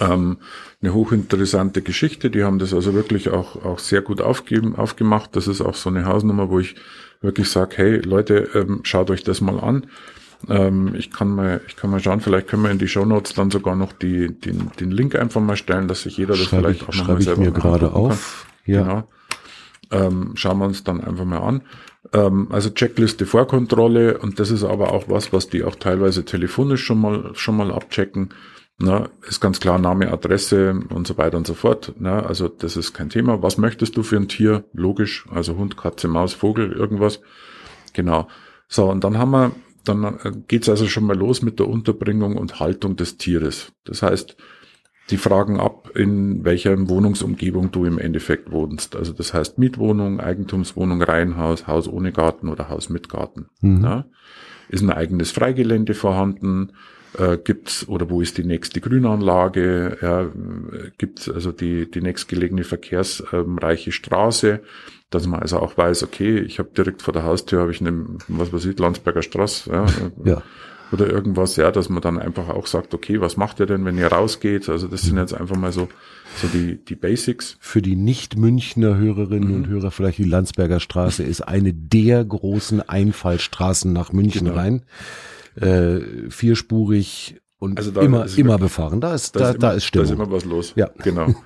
Ähm, 0.00 0.38
eine 0.80 0.94
hochinteressante 0.94 1.82
Geschichte. 1.82 2.30
Die 2.30 2.44
haben 2.44 2.58
das 2.58 2.74
also 2.74 2.94
wirklich 2.94 3.30
auch, 3.30 3.64
auch 3.64 3.78
sehr 3.78 4.02
gut 4.02 4.20
aufgeben, 4.20 4.76
aufgemacht. 4.76 5.36
Das 5.36 5.46
ist 5.46 5.60
auch 5.60 5.74
so 5.74 5.90
eine 5.90 6.06
Hausnummer, 6.06 6.50
wo 6.50 6.58
ich 6.58 6.74
wirklich 7.20 7.48
sage, 7.48 7.76
hey 7.76 7.96
Leute, 7.98 8.48
ähm, 8.54 8.80
schaut 8.82 9.10
euch 9.10 9.22
das 9.22 9.40
mal 9.40 9.60
an. 9.60 9.86
Ähm, 10.48 10.94
ich 10.96 11.12
kann 11.12 11.28
mal, 11.28 11.60
ich 11.68 11.76
kann 11.76 11.90
mal 11.90 12.00
schauen, 12.00 12.20
vielleicht 12.20 12.48
können 12.48 12.64
wir 12.64 12.70
in 12.70 12.78
die 12.78 12.88
Show 12.88 13.04
Notes 13.04 13.34
dann 13.34 13.50
sogar 13.50 13.76
noch 13.76 13.92
die, 13.92 14.28
den, 14.28 14.70
den 14.80 14.90
Link 14.90 15.14
einfach 15.14 15.40
mal 15.40 15.56
stellen, 15.56 15.86
dass 15.86 16.02
sich 16.02 16.16
jeder 16.16 16.34
das 16.34 16.44
schreibe 16.44 16.62
vielleicht 16.62 16.82
ich, 16.82 16.88
auch 16.88 16.94
nochmal 16.94 17.22
selber 17.22 17.40
mir 17.42 17.52
gerade 17.52 17.92
auf. 17.92 18.46
Kann. 18.64 18.74
Ja. 18.74 18.82
Genau. 18.82 19.08
Ähm, 19.92 20.32
schauen 20.34 20.58
wir 20.58 20.64
uns 20.64 20.84
dann 20.84 21.02
einfach 21.02 21.24
mal 21.24 21.38
an. 21.38 21.62
Ähm, 22.12 22.48
also 22.50 22.70
Checkliste 22.70 23.26
Vorkontrolle 23.26 24.18
und 24.18 24.40
das 24.40 24.50
ist 24.50 24.64
aber 24.64 24.92
auch 24.92 25.04
was, 25.08 25.32
was 25.32 25.48
die 25.48 25.62
auch 25.62 25.76
teilweise 25.76 26.24
telefonisch 26.24 26.82
schon 26.84 27.00
mal 27.00 27.30
schon 27.34 27.56
mal 27.56 27.70
abchecken. 27.70 28.30
Na, 28.84 29.08
ist 29.28 29.40
ganz 29.40 29.60
klar 29.60 29.78
Name, 29.78 30.10
Adresse 30.10 30.74
und 30.88 31.06
so 31.06 31.16
weiter 31.16 31.36
und 31.36 31.46
so 31.46 31.54
fort. 31.54 31.94
Na, 32.00 32.26
also 32.26 32.48
das 32.48 32.76
ist 32.76 32.92
kein 32.92 33.10
Thema. 33.10 33.40
Was 33.40 33.56
möchtest 33.56 33.96
du 33.96 34.02
für 34.02 34.16
ein 34.16 34.26
Tier? 34.26 34.64
Logisch, 34.72 35.24
also 35.32 35.56
Hund, 35.56 35.76
Katze, 35.76 36.08
Maus, 36.08 36.34
Vogel, 36.34 36.72
irgendwas. 36.72 37.20
Genau. 37.92 38.26
So, 38.66 38.90
und 38.90 39.04
dann 39.04 39.18
haben 39.18 39.30
wir, 39.30 39.52
dann 39.84 40.02
äh, 40.24 40.32
geht's 40.48 40.68
also 40.68 40.88
schon 40.88 41.04
mal 41.04 41.16
los 41.16 41.42
mit 41.42 41.60
der 41.60 41.68
Unterbringung 41.68 42.36
und 42.36 42.58
Haltung 42.58 42.96
des 42.96 43.18
Tieres. 43.18 43.72
Das 43.84 44.02
heißt, 44.02 44.36
die 45.10 45.16
fragen 45.16 45.60
ab, 45.60 45.90
in 45.94 46.44
welcher 46.44 46.76
Wohnungsumgebung 46.88 47.70
du 47.70 47.84
im 47.84 47.98
Endeffekt 47.98 48.50
wohnst. 48.50 48.96
Also 48.96 49.12
das 49.12 49.32
heißt 49.32 49.58
Mietwohnung, 49.58 50.18
Eigentumswohnung, 50.18 51.02
Reihenhaus, 51.02 51.68
Haus 51.68 51.86
ohne 51.86 52.10
Garten 52.10 52.48
oder 52.48 52.68
Haus 52.68 52.88
mit 52.88 53.08
Garten. 53.08 53.46
Mhm. 53.60 54.04
Ist 54.68 54.82
ein 54.82 54.90
eigenes 54.90 55.30
Freigelände 55.30 55.94
vorhanden? 55.94 56.72
Äh, 57.18 57.36
gibt's 57.36 57.88
oder 57.88 58.08
wo 58.10 58.20
ist 58.20 58.38
die 58.38 58.44
nächste 58.44 58.80
Grünanlage, 58.80 59.98
ja, 60.00 60.30
gibt's 60.98 61.28
also 61.28 61.52
die, 61.52 61.90
die 61.90 62.00
nächstgelegene 62.00 62.64
verkehrsreiche 62.64 63.92
Straße, 63.92 64.60
dass 65.10 65.26
man 65.26 65.40
also 65.40 65.58
auch 65.58 65.76
weiß, 65.76 66.02
okay, 66.04 66.38
ich 66.38 66.58
habe 66.58 66.70
direkt 66.76 67.02
vor 67.02 67.12
der 67.12 67.24
Haustür 67.24 67.60
habe 67.60 67.70
ich 67.70 67.80
eine, 67.80 68.06
was 68.28 68.52
weiß 68.52 68.64
ich, 68.64 68.78
Landsberger 68.78 69.22
Straße, 69.22 69.70
ja, 69.70 69.86
ja. 70.24 70.42
oder 70.90 71.06
irgendwas, 71.06 71.56
ja, 71.56 71.70
dass 71.70 71.88
man 71.88 72.02
dann 72.02 72.18
einfach 72.18 72.48
auch 72.48 72.66
sagt, 72.66 72.94
okay, 72.94 73.20
was 73.20 73.36
macht 73.36 73.60
ihr 73.60 73.66
denn, 73.66 73.84
wenn 73.84 73.98
ihr 73.98 74.08
rausgeht? 74.08 74.68
Also 74.68 74.88
das 74.88 75.02
sind 75.02 75.18
jetzt 75.18 75.34
einfach 75.34 75.56
mal 75.56 75.72
so 75.72 75.88
so 76.36 76.48
die, 76.48 76.82
die 76.82 76.94
Basics. 76.94 77.58
Für 77.60 77.82
die 77.82 77.94
Nicht-Münchner 77.94 78.96
Hörerinnen 78.96 79.50
mhm. 79.50 79.54
und 79.54 79.68
Hörer 79.68 79.90
vielleicht 79.90 80.16
die 80.16 80.24
Landsberger 80.24 80.80
Straße 80.80 81.22
ist 81.22 81.42
eine 81.42 81.74
der 81.74 82.24
großen 82.24 82.80
Einfallstraßen 82.80 83.92
nach 83.92 84.14
München 84.14 84.46
genau. 84.46 84.56
rein 84.56 84.82
äh, 85.56 86.00
vierspurig 86.30 87.40
und 87.58 87.78
also 87.78 88.00
immer, 88.00 88.26
immer 88.36 88.58
befahren. 88.58 89.00
Da 89.00 89.14
ist, 89.14 89.36
da, 89.36 89.40
da, 89.40 89.48
ist, 89.50 89.54
immer, 89.54 89.60
da 89.60 89.72
ist 89.72 89.84
Stimmung. 89.84 90.06
Da 90.06 90.12
ist 90.12 90.18
immer 90.18 90.32
was 90.32 90.44
los. 90.44 90.72
Ja. 90.76 90.90
Genau. 91.02 91.34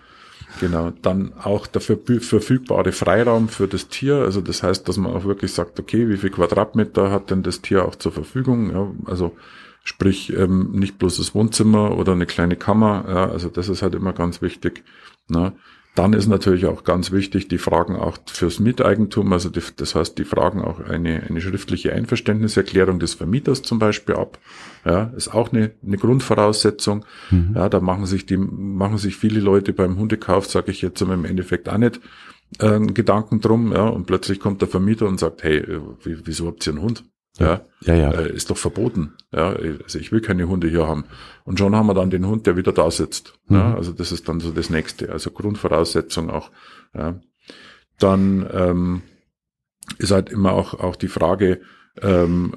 Genau. 0.60 0.90
Dann 1.02 1.34
auch 1.34 1.66
der 1.66 1.82
verfügbare 1.82 2.92
Freiraum 2.92 3.48
für 3.48 3.68
das 3.68 3.88
Tier. 3.88 4.16
Also 4.16 4.40
das 4.40 4.62
heißt, 4.62 4.88
dass 4.88 4.96
man 4.96 5.12
auch 5.12 5.24
wirklich 5.24 5.52
sagt, 5.52 5.78
okay, 5.78 6.08
wie 6.08 6.16
viel 6.16 6.30
Quadratmeter 6.30 7.10
hat 7.10 7.30
denn 7.30 7.42
das 7.42 7.60
Tier 7.60 7.84
auch 7.84 7.94
zur 7.94 8.12
Verfügung? 8.12 8.70
Ja, 8.70 8.90
also 9.04 9.36
sprich 9.84 10.32
ähm, 10.32 10.70
nicht 10.72 10.98
bloß 10.98 11.18
das 11.18 11.34
Wohnzimmer 11.34 11.96
oder 11.96 12.12
eine 12.12 12.26
kleine 12.26 12.56
Kammer. 12.56 13.04
Ja, 13.06 13.28
also 13.28 13.48
das 13.48 13.68
ist 13.68 13.82
halt 13.82 13.94
immer 13.94 14.12
ganz 14.12 14.40
wichtig. 14.40 14.82
Ne? 15.28 15.52
Dann 15.96 16.12
ist 16.12 16.26
natürlich 16.26 16.66
auch 16.66 16.84
ganz 16.84 17.10
wichtig, 17.10 17.48
die 17.48 17.56
fragen 17.56 17.96
auch 17.96 18.18
fürs 18.26 18.60
Miteigentum, 18.60 19.32
also 19.32 19.48
die, 19.48 19.62
das 19.76 19.94
heißt, 19.94 20.18
die 20.18 20.24
fragen 20.24 20.60
auch 20.60 20.78
eine, 20.78 21.22
eine 21.22 21.40
schriftliche 21.40 21.94
Einverständniserklärung 21.94 22.98
des 22.98 23.14
Vermieters 23.14 23.62
zum 23.62 23.78
Beispiel 23.78 24.14
ab. 24.14 24.38
Ja, 24.84 25.04
ist 25.16 25.32
auch 25.32 25.52
eine, 25.52 25.72
eine 25.84 25.96
Grundvoraussetzung. 25.96 27.06
Mhm. 27.30 27.52
Ja, 27.54 27.70
da 27.70 27.80
machen 27.80 28.04
sich 28.04 28.26
die, 28.26 28.36
machen 28.36 28.98
sich 28.98 29.16
viele 29.16 29.40
Leute 29.40 29.72
beim 29.72 29.98
Hundekauf, 29.98 30.46
sage 30.46 30.70
ich 30.70 30.82
jetzt 30.82 31.00
im 31.00 31.24
Endeffekt 31.24 31.66
auch 31.70 31.78
nicht, 31.78 31.98
äh, 32.58 32.78
Gedanken 32.78 33.40
drum, 33.40 33.72
ja, 33.72 33.88
und 33.88 34.06
plötzlich 34.06 34.38
kommt 34.38 34.60
der 34.60 34.68
Vermieter 34.68 35.06
und 35.06 35.18
sagt, 35.18 35.44
hey, 35.44 35.56
äh, 35.56 35.80
wieso 36.04 36.48
habt 36.48 36.66
ihr 36.66 36.74
einen 36.74 36.82
Hund? 36.82 37.04
Ja, 37.38 37.62
ja, 37.82 37.94
ja. 37.94 38.10
Äh, 38.12 38.32
ist 38.32 38.50
doch 38.50 38.56
verboten. 38.56 39.12
Ja, 39.32 39.50
also 39.50 39.98
ich 39.98 40.10
will 40.10 40.20
keine 40.20 40.48
Hunde 40.48 40.68
hier 40.68 40.86
haben. 40.86 41.04
Und 41.44 41.58
schon 41.58 41.76
haben 41.76 41.86
wir 41.86 41.94
dann 41.94 42.10
den 42.10 42.26
Hund, 42.26 42.46
der 42.46 42.56
wieder 42.56 42.72
da 42.72 42.90
sitzt. 42.90 43.34
Mhm. 43.48 43.56
Ja, 43.56 43.74
also 43.74 43.92
das 43.92 44.12
ist 44.12 44.28
dann 44.28 44.40
so 44.40 44.50
das 44.50 44.70
nächste. 44.70 45.10
Also 45.12 45.30
Grundvoraussetzung 45.30 46.30
auch. 46.30 46.50
Ja. 46.94 47.20
Dann 47.98 48.48
ähm, 48.52 49.02
ist 49.98 50.10
halt 50.10 50.30
immer 50.30 50.52
auch 50.52 50.74
auch 50.74 50.96
die 50.96 51.08
Frage, 51.08 51.60
ähm, 52.02 52.52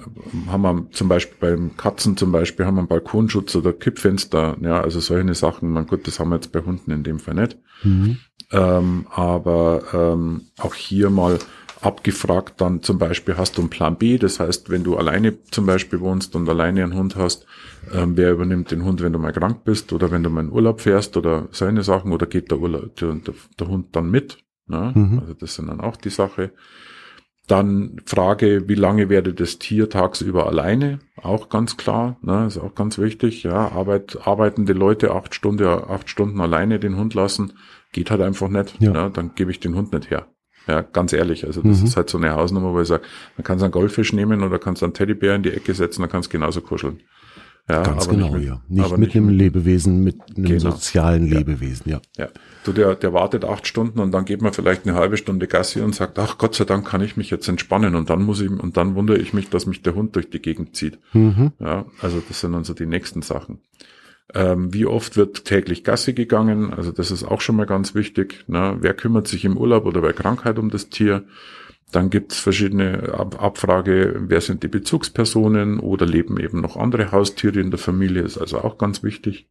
haben 0.48 0.62
wir 0.62 0.92
zum 0.92 1.08
Beispiel 1.08 1.38
beim 1.40 1.78
Katzen 1.78 2.18
zum 2.18 2.32
Beispiel 2.32 2.66
haben 2.66 2.76
wir 2.76 2.80
einen 2.80 2.88
Balkonschutz 2.90 3.56
oder 3.56 3.72
Kippfenster, 3.72 4.58
ja, 4.62 4.82
also 4.82 5.00
solche 5.00 5.34
Sachen. 5.34 5.70
Man 5.70 5.88
gut, 5.88 6.08
das 6.08 6.20
haben 6.20 6.30
wir 6.30 6.36
jetzt 6.36 6.52
bei 6.52 6.62
Hunden 6.62 6.92
in 6.92 7.04
dem 7.04 7.20
Fall 7.20 7.36
nicht. 7.36 7.58
Mhm. 7.84 8.18
Ähm, 8.52 9.08
aber 9.12 9.84
ähm, 9.94 10.48
auch 10.58 10.74
hier 10.74 11.10
mal 11.10 11.40
abgefragt, 11.82 12.60
dann 12.62 12.82
zum 12.82 12.98
Beispiel 12.98 13.38
hast 13.38 13.58
du 13.58 13.62
einen 13.62 13.70
Plan 13.70 13.98
B, 13.98 14.18
das 14.18 14.40
heißt, 14.40 14.70
wenn 14.70 14.84
du 14.84 14.98
alleine 14.98 15.38
zum 15.52 15.66
Beispiel 15.66 16.00
wohnst 16.02 16.36
und 16.36 16.48
alleine 16.50 16.84
einen 16.84 16.96
Hund 16.96 17.16
hast, 17.16 17.46
ähm, 17.94 18.18
wer 18.18 18.32
übernimmt 18.32 18.72
den 18.72 18.84
Hund, 18.84 19.02
wenn 19.02 19.14
du 19.14 19.20
mal 19.20 19.32
krank 19.32 19.64
bist 19.64 19.94
oder 19.94 20.12
wenn 20.12 20.24
du 20.24 20.30
mal 20.30 20.44
in 20.44 20.52
Urlaub 20.52 20.82
fährst 20.82 21.16
oder 21.16 21.48
seine 21.52 21.84
Sachen 21.84 22.12
oder 22.12 22.26
geht 22.26 22.52
der, 22.52 22.60
Urlaub, 22.60 22.96
der, 22.98 23.16
der 23.60 23.68
Hund 23.68 23.96
dann 23.96 24.12
mit? 24.12 24.38
Ne? 24.68 24.92
Mhm. 24.94 25.20
Also 25.20 25.34
das 25.34 25.56
sind 25.56 25.68
dann 25.68 25.82
auch 25.82 25.96
die 25.96 26.10
Sache. 26.10 26.52
Dann 27.48 28.00
Frage, 28.06 28.70
wie 28.70 28.76
lange 28.76 29.10
werde 29.10 29.34
das 29.34 29.58
Tier 29.58 29.90
tagsüber 29.90 30.46
alleine? 30.46 31.00
Auch 31.16 31.50
ganz 31.50 31.78
klar, 31.78 32.18
ne, 32.22 32.46
ist 32.46 32.60
auch 32.60 32.76
ganz 32.76 33.00
wichtig. 33.00 33.42
Ja, 33.42 33.72
Arbeit, 33.72 34.20
arbeitende 34.28 34.74
Leute 34.74 35.16
acht 35.16 35.34
Stunden, 35.34 35.66
acht 35.66 36.10
Stunden 36.10 36.40
alleine 36.42 36.80
den 36.80 36.96
Hund 36.96 37.16
lassen, 37.16 37.54
geht 37.92 38.12
halt 38.12 38.22
einfach 38.22 38.50
nicht. 38.50 38.80
Ja. 38.80 38.92
Ne, 38.92 39.12
dann 39.12 39.34
gebe 39.34 39.50
ich 39.50 39.60
den 39.60 39.74
Hund 39.74 39.92
nicht 39.94 40.12
her. 40.12 40.28
Ja, 40.70 40.82
ganz 40.82 41.14
ehrlich. 41.14 41.48
Also 41.48 41.64
das 41.64 41.80
mhm. 41.80 41.88
ist 41.88 41.98
halt 41.98 42.12
so 42.12 42.20
eine 42.20 42.36
Hausnummer, 42.36 42.72
wo 42.72 42.80
ich 42.80 42.88
sage, 42.88 43.02
man 43.38 43.44
kann 43.44 43.60
einen 43.60 43.72
Goldfisch 43.72 44.14
nehmen 44.14 44.44
oder 44.44 44.60
kannst 44.60 44.84
einen 44.84 44.94
Teddybär 44.94 45.34
in 45.34 45.42
die 45.42 45.50
Ecke 45.50 45.74
setzen, 45.74 46.02
dann 46.02 46.12
kannst 46.12 46.30
genauso 46.30 46.62
kuscheln. 46.62 47.00
Ja, 47.68 47.82
Ganz 47.82 48.08
genau, 48.08 48.26
nicht 48.26 48.34
mit, 48.34 48.44
ja. 48.44 48.62
Nicht 48.68 48.92
mit 48.92 49.00
nicht 49.00 49.16
einem 49.16 49.30
Lebewesen, 49.30 50.04
mit 50.04 50.18
einem 50.36 50.46
genau. 50.46 50.72
sozialen 50.72 51.26
ja. 51.28 51.40
Lebewesen, 51.40 51.90
ja. 51.90 52.02
Ja. 52.18 52.28
Du, 52.64 52.72
der, 52.72 52.94
der 52.96 53.14
wartet 53.14 53.46
acht 53.46 53.66
Stunden 53.66 54.00
und 54.00 54.12
dann 54.12 54.26
geht 54.26 54.44
man 54.44 54.54
vielleicht 54.54 54.88
eine 54.88 54.96
halbe 54.96 55.18
Stunde 55.18 55.48
Gassi 55.48 55.82
und 55.82 55.96
sagt, 55.96 56.20
ach 56.20 56.38
Gott 56.38 56.54
sei 56.54 56.66
Dank 56.66 56.88
kann 56.88 57.02
ich 57.02 57.18
mich 57.18 57.32
jetzt 57.32 57.48
entspannen 57.48 57.96
und 57.96 58.12
dann 58.12 58.24
muss 58.24 58.40
ich, 58.40 58.50
und 58.52 58.78
dann 58.78 58.94
wundere 58.94 59.18
ich 59.18 59.34
mich, 59.34 59.50
dass 59.50 59.66
mich 59.66 59.82
der 59.82 59.96
Hund 59.96 60.16
durch 60.16 60.30
die 60.30 60.40
Gegend 60.40 60.76
zieht. 60.76 61.00
Mhm. 61.14 61.52
Ja, 61.60 61.86
also 62.00 62.22
das 62.28 62.40
sind 62.42 62.54
dann 62.54 62.64
so 62.64 62.76
die 62.76 62.86
nächsten 62.86 63.24
Sachen. 63.24 63.60
Ähm, 64.34 64.74
wie 64.74 64.86
oft 64.86 65.18
wird 65.18 65.46
täglich 65.46 65.84
Gassi 65.84 66.14
gegangen? 66.14 66.72
Also 66.74 66.92
das 66.92 67.10
ist 67.10 67.24
auch 67.24 67.42
schon 67.42 67.56
mal 67.56 67.66
ganz 67.66 67.96
wichtig. 67.96 68.44
Ne? 68.48 68.78
Wer 68.80 68.94
kümmert 68.94 69.28
sich 69.28 69.44
im 69.44 69.58
Urlaub 69.58 69.86
oder 69.86 70.02
bei 70.02 70.14
Krankheit 70.14 70.60
um 70.60 70.70
das 70.70 70.90
Tier? 70.90 71.24
Dann 71.92 72.12
gibt 72.12 72.34
es 72.34 72.40
verschiedene 72.40 73.14
Ab 73.14 73.42
Abfrage, 73.42 74.16
wer 74.28 74.42
sind 74.42 74.62
die 74.62 74.68
Bezugspersonen 74.68 75.80
oder 75.80 76.06
leben 76.06 76.40
eben 76.40 76.62
noch 76.62 76.78
andere 76.78 77.12
Haustiere 77.12 77.60
in 77.60 77.72
der 77.72 77.80
Familie, 77.80 78.22
ist 78.22 78.38
also 78.38 78.60
auch 78.60 78.78
ganz 78.78 79.02
wichtig. 79.02 79.48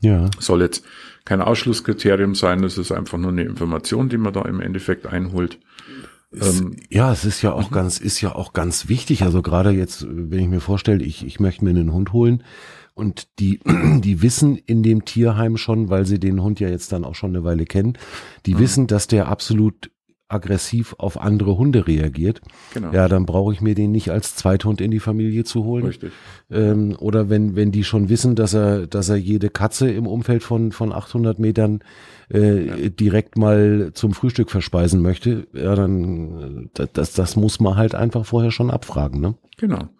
Ja. 0.00 0.30
Soll 0.38 0.62
jetzt 0.62 0.84
kein 1.24 1.40
Ausschlusskriterium 1.40 2.36
sein, 2.36 2.62
das 2.62 2.78
ist 2.78 2.92
einfach 2.92 3.18
nur 3.18 3.32
eine 3.32 3.42
Information, 3.42 4.08
die 4.08 4.18
man 4.18 4.32
da 4.32 4.42
im 4.42 4.60
Endeffekt 4.60 5.06
einholt. 5.06 5.58
Ist, 6.30 6.60
ähm, 6.60 6.76
ja, 6.88 7.12
es 7.12 7.24
ist 7.24 7.42
ja 7.42 7.52
auch 7.52 7.70
mhm. 7.70 7.74
ganz, 7.74 7.98
ist 7.98 8.20
ja 8.20 8.34
auch 8.34 8.52
ganz 8.52 8.88
wichtig. 8.88 9.22
Also 9.22 9.42
gerade 9.42 9.70
jetzt, 9.70 10.06
wenn 10.08 10.38
ich 10.38 10.48
mir 10.48 10.60
vorstelle, 10.60 11.04
ich, 11.04 11.26
ich 11.26 11.40
möchte 11.40 11.64
mir 11.64 11.70
einen 11.70 11.92
Hund 11.92 12.12
holen 12.12 12.44
und 12.94 13.28
die, 13.38 13.60
die 14.00 14.22
wissen 14.22 14.56
in 14.56 14.82
dem 14.82 15.04
Tierheim 15.04 15.56
schon, 15.56 15.88
weil 15.88 16.06
sie 16.06 16.18
den 16.18 16.42
Hund 16.42 16.60
ja 16.60 16.68
jetzt 16.68 16.92
dann 16.92 17.04
auch 17.04 17.14
schon 17.14 17.30
eine 17.30 17.44
Weile 17.44 17.64
kennen, 17.64 17.98
die 18.46 18.54
mhm. 18.54 18.58
wissen, 18.58 18.86
dass 18.86 19.06
der 19.06 19.28
absolut 19.28 19.90
aggressiv 20.32 20.94
auf 20.98 21.20
andere 21.20 21.58
Hunde 21.58 21.86
reagiert, 21.86 22.40
genau. 22.72 22.92
ja, 22.92 23.06
dann 23.08 23.26
brauche 23.26 23.52
ich 23.52 23.60
mir 23.60 23.74
den 23.74 23.92
nicht 23.92 24.10
als 24.10 24.34
Zweithund 24.34 24.80
in 24.80 24.90
die 24.90 24.98
Familie 24.98 25.44
zu 25.44 25.64
holen. 25.64 25.84
Richtig. 25.84 26.12
Ähm, 26.50 26.96
oder 26.98 27.28
wenn, 27.28 27.54
wenn 27.54 27.70
die 27.70 27.84
schon 27.84 28.08
wissen, 28.08 28.34
dass 28.34 28.54
er, 28.54 28.86
dass 28.86 29.08
er 29.08 29.16
jede 29.16 29.50
Katze 29.50 29.90
im 29.90 30.06
Umfeld 30.06 30.42
von, 30.42 30.72
von 30.72 30.92
800 30.92 31.38
Metern 31.38 31.80
äh, 32.32 32.66
ja. 32.66 32.88
direkt 32.88 33.36
mal 33.36 33.90
zum 33.92 34.14
Frühstück 34.14 34.50
verspeisen 34.50 35.02
möchte, 35.02 35.46
ja, 35.52 35.74
dann, 35.74 36.70
äh, 36.78 36.86
das, 36.92 37.12
das 37.12 37.36
muss 37.36 37.60
man 37.60 37.76
halt 37.76 37.94
einfach 37.94 38.24
vorher 38.24 38.50
schon 38.50 38.70
abfragen, 38.70 39.20
ne? 39.20 39.34
Genau. 39.58 39.90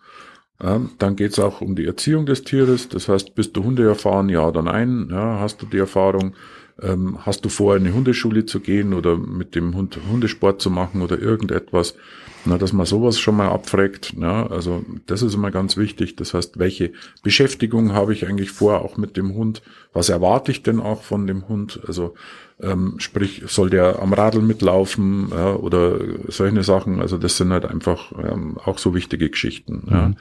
Dann 0.62 1.16
geht's 1.16 1.40
auch 1.40 1.60
um 1.60 1.74
die 1.74 1.86
Erziehung 1.86 2.24
des 2.24 2.44
Tieres. 2.44 2.88
Das 2.88 3.08
heißt, 3.08 3.34
bist 3.34 3.56
du 3.56 3.64
Hunde 3.64 3.84
erfahren, 3.84 4.28
ja 4.28 4.46
oder 4.46 4.62
nein? 4.62 5.08
Ja, 5.10 5.40
hast 5.40 5.60
du 5.60 5.66
die 5.66 5.78
Erfahrung? 5.78 6.34
Ähm, 6.80 7.18
hast 7.22 7.44
du 7.44 7.48
vor, 7.48 7.76
in 7.76 7.84
eine 7.84 7.94
Hundeschule 7.94 8.46
zu 8.46 8.60
gehen 8.60 8.94
oder 8.94 9.16
mit 9.16 9.54
dem 9.56 9.74
Hund 9.74 9.98
Hundesport 10.10 10.62
zu 10.62 10.70
machen 10.70 11.02
oder 11.02 11.18
irgendetwas? 11.18 11.96
Na, 12.44 12.58
dass 12.58 12.72
man 12.72 12.86
sowas 12.86 13.20
schon 13.20 13.36
mal 13.36 13.50
abfragt. 13.50 14.14
Ja, 14.18 14.46
also 14.46 14.84
das 15.06 15.22
ist 15.22 15.34
immer 15.34 15.50
ganz 15.50 15.76
wichtig. 15.76 16.16
Das 16.16 16.34
heißt, 16.34 16.58
welche 16.58 16.92
Beschäftigung 17.22 17.92
habe 17.92 18.12
ich 18.12 18.26
eigentlich 18.26 18.50
vor, 18.50 18.82
auch 18.82 18.96
mit 18.96 19.16
dem 19.16 19.34
Hund? 19.34 19.62
Was 19.92 20.08
erwarte 20.08 20.50
ich 20.50 20.62
denn 20.62 20.80
auch 20.80 21.02
von 21.02 21.26
dem 21.26 21.48
Hund? 21.48 21.80
Also 21.86 22.14
ähm, 22.60 22.94
sprich, 22.98 23.42
soll 23.46 23.70
der 23.70 24.00
am 24.00 24.12
Radl 24.12 24.40
mitlaufen 24.40 25.28
ja, 25.30 25.54
oder 25.54 25.98
solche 26.28 26.62
Sachen? 26.62 27.00
Also 27.00 27.16
das 27.16 27.36
sind 27.36 27.52
halt 27.52 27.64
einfach 27.64 28.12
ähm, 28.12 28.58
auch 28.58 28.78
so 28.78 28.94
wichtige 28.94 29.30
Geschichten. 29.30 29.82
Mhm. 29.86 29.92
Ja. 29.92 30.12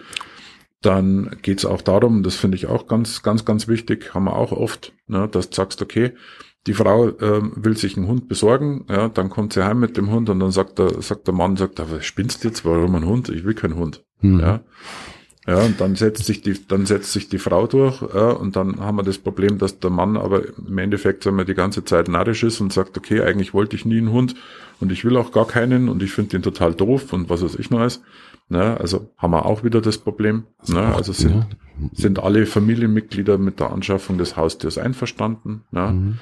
Dann 0.81 1.37
geht's 1.43 1.65
auch 1.65 1.81
darum, 1.81 2.23
das 2.23 2.35
finde 2.35 2.57
ich 2.57 2.65
auch 2.65 2.87
ganz, 2.87 3.21
ganz, 3.21 3.45
ganz 3.45 3.67
wichtig, 3.67 4.15
haben 4.15 4.23
wir 4.25 4.35
auch 4.35 4.51
oft, 4.51 4.93
ne, 5.05 5.27
dass 5.31 5.51
du 5.51 5.55
sagst, 5.55 5.79
okay, 5.83 6.13
die 6.67 6.73
Frau 6.73 7.09
ähm, 7.19 7.53
will 7.55 7.75
sich 7.75 7.97
einen 7.97 8.07
Hund 8.07 8.27
besorgen, 8.27 8.85
ja, 8.89 9.09
dann 9.09 9.29
kommt 9.29 9.53
sie 9.53 9.65
heim 9.65 9.79
mit 9.79 9.97
dem 9.97 10.11
Hund 10.11 10.29
und 10.29 10.39
dann 10.39 10.51
sagt 10.51 10.77
der, 10.77 11.01
sagt 11.01 11.27
der 11.27 11.33
Mann, 11.33 11.57
sagt, 11.57 11.79
aber 11.79 12.01
spinnst 12.01 12.43
du 12.43 12.49
jetzt, 12.49 12.65
warum 12.65 12.95
ein 12.95 13.05
Hund? 13.05 13.29
Ich 13.29 13.43
will 13.43 13.55
keinen 13.55 13.75
Hund. 13.75 14.03
Mhm. 14.21 14.39
Ja. 14.39 14.61
Ja, 15.47 15.63
und 15.63 15.81
dann 15.81 15.95
setzt 15.95 16.25
sich 16.25 16.43
die, 16.43 16.55
dann 16.67 16.85
setzt 16.85 17.13
sich 17.13 17.27
die 17.27 17.39
Frau 17.39 17.65
durch, 17.65 18.03
ja, 18.13 18.29
und 18.29 18.55
dann 18.55 18.79
haben 18.79 18.97
wir 18.97 19.03
das 19.03 19.17
Problem, 19.17 19.57
dass 19.57 19.79
der 19.79 19.89
Mann 19.89 20.15
aber 20.15 20.43
im 20.55 20.77
Endeffekt, 20.77 21.23
sagen 21.23 21.35
wir, 21.35 21.45
die 21.45 21.55
ganze 21.55 21.83
Zeit 21.83 22.07
narrisch 22.07 22.43
ist 22.43 22.61
und 22.61 22.71
sagt, 22.71 22.95
okay, 22.95 23.21
eigentlich 23.21 23.51
wollte 23.55 23.75
ich 23.75 23.83
nie 23.83 23.97
einen 23.97 24.11
Hund 24.11 24.35
und 24.79 24.91
ich 24.91 25.03
will 25.03 25.17
auch 25.17 25.31
gar 25.31 25.47
keinen 25.47 25.89
und 25.89 26.03
ich 26.03 26.11
finde 26.11 26.31
den 26.31 26.43
total 26.43 26.75
doof 26.75 27.11
und 27.11 27.31
was 27.31 27.43
weiß 27.43 27.55
ich 27.55 27.71
noch 27.71 27.79
alles. 27.79 28.03
Ne, 28.49 28.77
also 28.79 29.09
haben 29.17 29.31
wir 29.31 29.45
auch 29.45 29.63
wieder 29.63 29.79
das 29.79 29.97
Problem. 29.97 30.43
Ne, 30.67 30.93
also 30.93 31.13
sind, 31.13 31.47
sind 31.93 32.19
alle 32.19 32.45
Familienmitglieder 32.45 33.37
mit 33.37 33.61
der 33.61 33.71
Anschaffung 33.71 34.17
des 34.17 34.35
Haustiers 34.35 34.77
einverstanden. 34.77 35.63
Ne? 35.71 35.91
Mhm. 35.91 36.17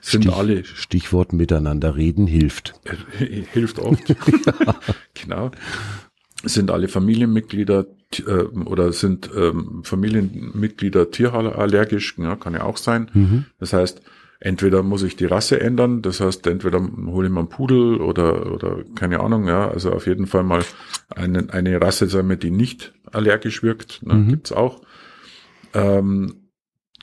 Sind 0.00 0.24
Stich, 0.24 0.34
alle. 0.34 0.64
Stichwort 0.64 1.32
miteinander 1.32 1.96
reden 1.96 2.26
hilft. 2.26 2.74
hilft 3.52 3.78
oft. 3.78 4.02
Genau. 5.14 5.50
Sind 6.44 6.70
alle 6.70 6.88
Familienmitglieder 6.88 7.86
äh, 8.26 8.30
oder 8.30 8.92
sind 8.92 9.30
ähm, 9.34 9.82
Familienmitglieder 9.82 11.10
tierallergisch? 11.10 12.16
Ja, 12.18 12.36
kann 12.36 12.54
ja 12.54 12.62
auch 12.62 12.76
sein. 12.76 13.10
Mhm. 13.14 13.46
Das 13.58 13.72
heißt, 13.72 14.02
entweder 14.40 14.82
muss 14.82 15.02
ich 15.02 15.16
die 15.16 15.24
Rasse 15.24 15.60
ändern, 15.60 16.02
das 16.02 16.20
heißt, 16.20 16.46
entweder 16.46 16.80
hole 16.80 17.26
ich 17.26 17.32
mal 17.32 17.40
einen 17.40 17.48
Pudel 17.48 18.00
oder, 18.00 18.52
oder 18.52 18.84
keine 18.94 19.20
Ahnung, 19.20 19.48
ja, 19.48 19.68
also 19.68 19.92
auf 19.92 20.06
jeden 20.06 20.26
Fall 20.26 20.42
mal 20.42 20.62
eine, 21.14 21.52
eine 21.52 21.80
Rasse, 21.80 22.08
sagen 22.08 22.28
wir, 22.28 22.36
die 22.36 22.50
nicht 22.50 22.92
allergisch 23.10 23.62
wirkt, 23.62 24.04
ne, 24.04 24.14
mhm. 24.14 24.28
gibt's 24.28 24.52
auch. 24.52 24.82
Ähm, 25.74 26.45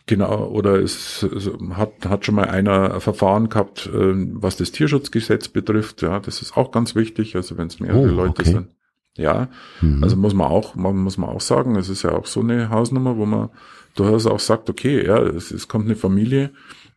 Genau, 0.06 0.48
oder 0.48 0.82
es, 0.82 1.24
es, 1.24 1.50
hat, 1.76 1.94
hat 2.06 2.26
schon 2.26 2.36
mal 2.36 2.50
einer 2.50 3.00
Verfahren 3.00 3.48
gehabt, 3.48 3.88
äh, 3.88 4.14
was 4.34 4.58
das 4.58 4.72
Tierschutzgesetz 4.72 5.48
betrifft. 5.48 6.02
Ja, 6.02 6.20
das 6.20 6.42
ist 6.42 6.58
auch 6.58 6.72
ganz 6.72 6.94
wichtig. 6.94 7.36
Also 7.36 7.58
wenn 7.58 7.68
es 7.68 7.80
mehrere 7.80 8.12
oh, 8.12 8.16
Leute 8.16 8.42
okay. 8.42 8.52
sind. 8.52 8.68
Ja, 9.16 9.48
mhm. 9.80 10.04
also 10.04 10.18
muss 10.18 10.34
man 10.34 10.48
auch, 10.48 10.76
man, 10.76 10.98
muss 10.98 11.18
man 11.18 11.30
auch 11.30 11.42
sagen, 11.42 11.76
es 11.76 11.88
ist 11.88 12.04
ja 12.04 12.14
auch 12.14 12.26
so 12.26 12.40
eine 12.40 12.70
Hausnummer, 12.70 13.16
wo 13.18 13.26
man 13.26 13.50
durchaus 13.96 14.26
auch 14.26 14.40
sagt, 14.40 14.70
okay, 14.70 15.06
ja, 15.06 15.20
es, 15.20 15.52
es 15.52 15.68
kommt 15.68 15.86
eine 15.86 15.96
Familie, 15.96 16.50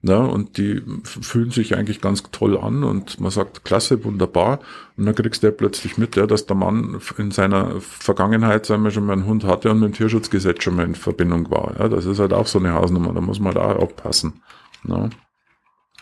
ja, 0.06 0.18
und 0.18 0.58
die 0.58 0.82
fühlen 1.04 1.50
sich 1.50 1.76
eigentlich 1.76 2.00
ganz 2.00 2.22
toll 2.30 2.58
an 2.58 2.84
und 2.84 3.20
man 3.20 3.30
sagt, 3.30 3.64
klasse, 3.64 4.04
wunderbar. 4.04 4.60
Und 4.96 5.06
dann 5.06 5.14
kriegst 5.14 5.42
du 5.42 5.48
ja 5.48 5.52
plötzlich 5.52 5.98
mit, 5.98 6.16
ja, 6.16 6.26
dass 6.26 6.46
der 6.46 6.56
Mann 6.56 7.00
in 7.18 7.30
seiner 7.30 7.80
Vergangenheit, 7.80 8.66
sagen 8.66 8.84
wir 8.84 8.90
schon 8.90 9.06
mal, 9.06 9.14
einen 9.14 9.26
Hund 9.26 9.44
hatte 9.44 9.70
und 9.70 9.80
mit 9.80 9.90
dem 9.90 9.94
Tierschutzgesetz 9.94 10.62
schon 10.62 10.76
mal 10.76 10.84
in 10.84 10.94
Verbindung 10.94 11.50
war. 11.50 11.74
Ja, 11.78 11.88
das 11.88 12.06
ist 12.06 12.18
halt 12.18 12.32
auch 12.32 12.46
so 12.46 12.58
eine 12.58 12.74
Hausnummer, 12.74 13.12
da 13.12 13.20
muss 13.20 13.40
man 13.40 13.54
halt 13.54 13.64
auch 13.64 13.82
aufpassen. 13.82 14.42
Ja. 14.88 15.10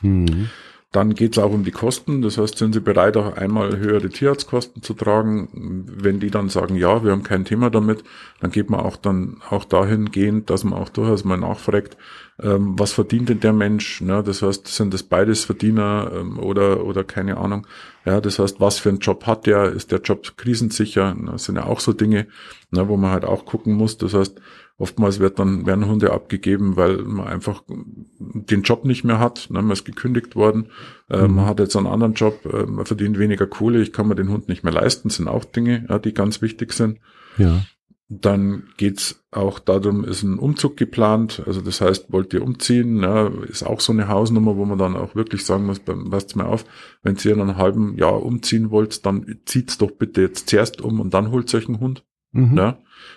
Mhm. 0.03 0.51
Dann 0.95 1.13
geht 1.15 1.37
es 1.37 1.43
auch 1.43 1.51
um 1.51 1.65
die 1.65 1.73
Kosten. 1.73 2.23
Das 2.23 2.39
heißt, 2.39 2.57
sind 2.57 2.73
Sie 2.73 2.79
bereit, 2.79 3.17
auch 3.17 3.37
einmal 3.37 3.77
höhere 3.79 4.09
Tierarztkosten 4.09 4.81
zu 4.81 4.95
tragen? 4.95 5.49
Wenn 5.53 6.21
die 6.21 6.31
dann 6.31 6.49
sagen, 6.49 6.77
ja, 6.77 7.03
wir 7.03 7.11
haben 7.11 7.25
kein 7.25 7.45
Thema 7.45 7.69
damit, 7.69 8.05
dann 8.39 8.53
geht 8.53 8.71
man 8.71 8.79
auch 8.79 8.97
dann 8.97 9.39
auch 9.51 9.65
dahingehend, 9.65 10.51
dass 10.51 10.63
man 10.63 10.79
auch 10.79 10.91
durchaus 10.91 11.25
mal 11.25 11.37
nachfragt, 11.37 11.97
ähm, 12.41 12.79
was 12.79 12.93
verdient 12.93 13.29
denn 13.29 13.41
der 13.41 13.53
Mensch? 13.53 14.03
Ne? 14.03 14.23
Das 14.23 14.43
heißt, 14.43 14.69
sind 14.69 14.95
das 14.95 15.03
beides 15.03 15.45
Verdiener 15.45 16.13
ähm, 16.15 16.39
oder 16.39 16.85
oder 16.85 17.03
keine 17.03 17.39
Ahnung. 17.39 17.67
Ja, 18.05 18.21
das 18.21 18.39
heißt, 18.39 18.61
was 18.61 18.79
für 18.79 18.91
einen 18.91 18.99
Job 18.99 19.27
hat 19.27 19.47
der? 19.47 19.73
Ist 19.73 19.91
der 19.91 20.01
Job 20.01 20.37
krisensicher? 20.37 21.17
Das 21.27 21.45
sind 21.45 21.57
ja 21.57 21.65
auch 21.65 21.81
so 21.81 21.93
Dinge, 21.93 22.29
ne, 22.71 22.89
wo 22.89 22.97
man 22.97 23.11
halt 23.11 23.25
auch 23.25 23.47
gucken 23.47 23.75
muss. 23.75 23.99
Das 23.99 24.15
heißt, 24.15 24.41
Oftmals 24.77 25.21
wird 25.21 25.39
dann, 25.39 25.67
werden 25.67 25.87
Hunde 25.87 26.13
abgegeben, 26.13 26.77
weil 26.77 26.99
man 26.99 27.29
einfach 27.29 27.63
den 27.69 28.63
Job 28.63 28.85
nicht 28.85 29.05
mehr 29.05 29.21
hat. 29.21 29.47
Ne? 29.51 29.63
Man 29.63 29.71
ist 29.71 29.85
gekündigt 29.85 30.35
worden. 30.35 30.67
Äh, 31.09 31.29
mhm. 31.29 31.37
Man 31.37 31.47
hat 31.47 31.61
jetzt 31.61 31.77
einen 31.77 31.87
anderen 31.87 32.15
Job. 32.15 32.45
Äh, 32.45 32.67
man 32.67 32.85
verdient 32.85 33.19
weniger 33.19 33.47
Kohle. 33.47 33.81
Ich 33.81 33.93
kann 33.93 34.09
mir 34.09 34.17
den 34.17 34.31
Hund 34.31 34.49
nicht 34.49 34.65
mehr 34.65 34.73
leisten. 34.73 35.09
Das 35.09 35.19
sind 35.19 35.29
auch 35.29 35.45
Dinge, 35.45 35.87
ja, 35.89 36.01
die 36.01 36.13
ganz 36.13 36.43
wichtig 36.43 36.73
sind. 36.73 36.99
Ja. 37.39 37.63
Dann 38.09 38.65
geht's 38.77 39.25
auch 39.31 39.61
darum, 39.61 40.05
ist 40.05 40.25
ein 40.25 40.41
Umzug 40.41 40.77
geplant. 40.77 41.43
Also 41.47 41.61
das 41.61 41.81
heißt, 41.81 42.13
wollt 42.13 42.35
ihr 42.35 42.43
umziehen? 42.43 43.01
Ja, 43.01 43.29
ist 43.49 43.63
auch 43.63 43.81
so 43.81 43.93
eine 43.93 44.09
Hausnummer, 44.09 44.57
wo 44.57 44.65
man 44.65 44.79
dann 44.79 44.97
auch 44.97 45.15
wirklich 45.15 45.45
sagen 45.45 45.67
muss, 45.67 45.79
passt 45.79 46.35
mir 46.35 46.47
auf, 46.47 46.65
wenn 47.03 47.17
ihr 47.25 47.33
in 47.33 47.41
einem 47.41 47.57
halben 47.57 47.97
Jahr 47.97 48.23
umziehen 48.23 48.71
wollt, 48.71 49.07
dann 49.07 49.39
zieht's 49.47 49.79
doch 49.79 49.93
bitte 49.93 50.21
jetzt 50.21 50.51
zuerst 50.51 50.81
um 50.83 51.01
und 51.01 51.15
dann 51.15 51.31
holt 51.31 51.55
euch 51.55 51.69
einen 51.69 51.81
Hund. 51.81 52.05
Mhm. 52.35 52.55
ne? 52.55 52.77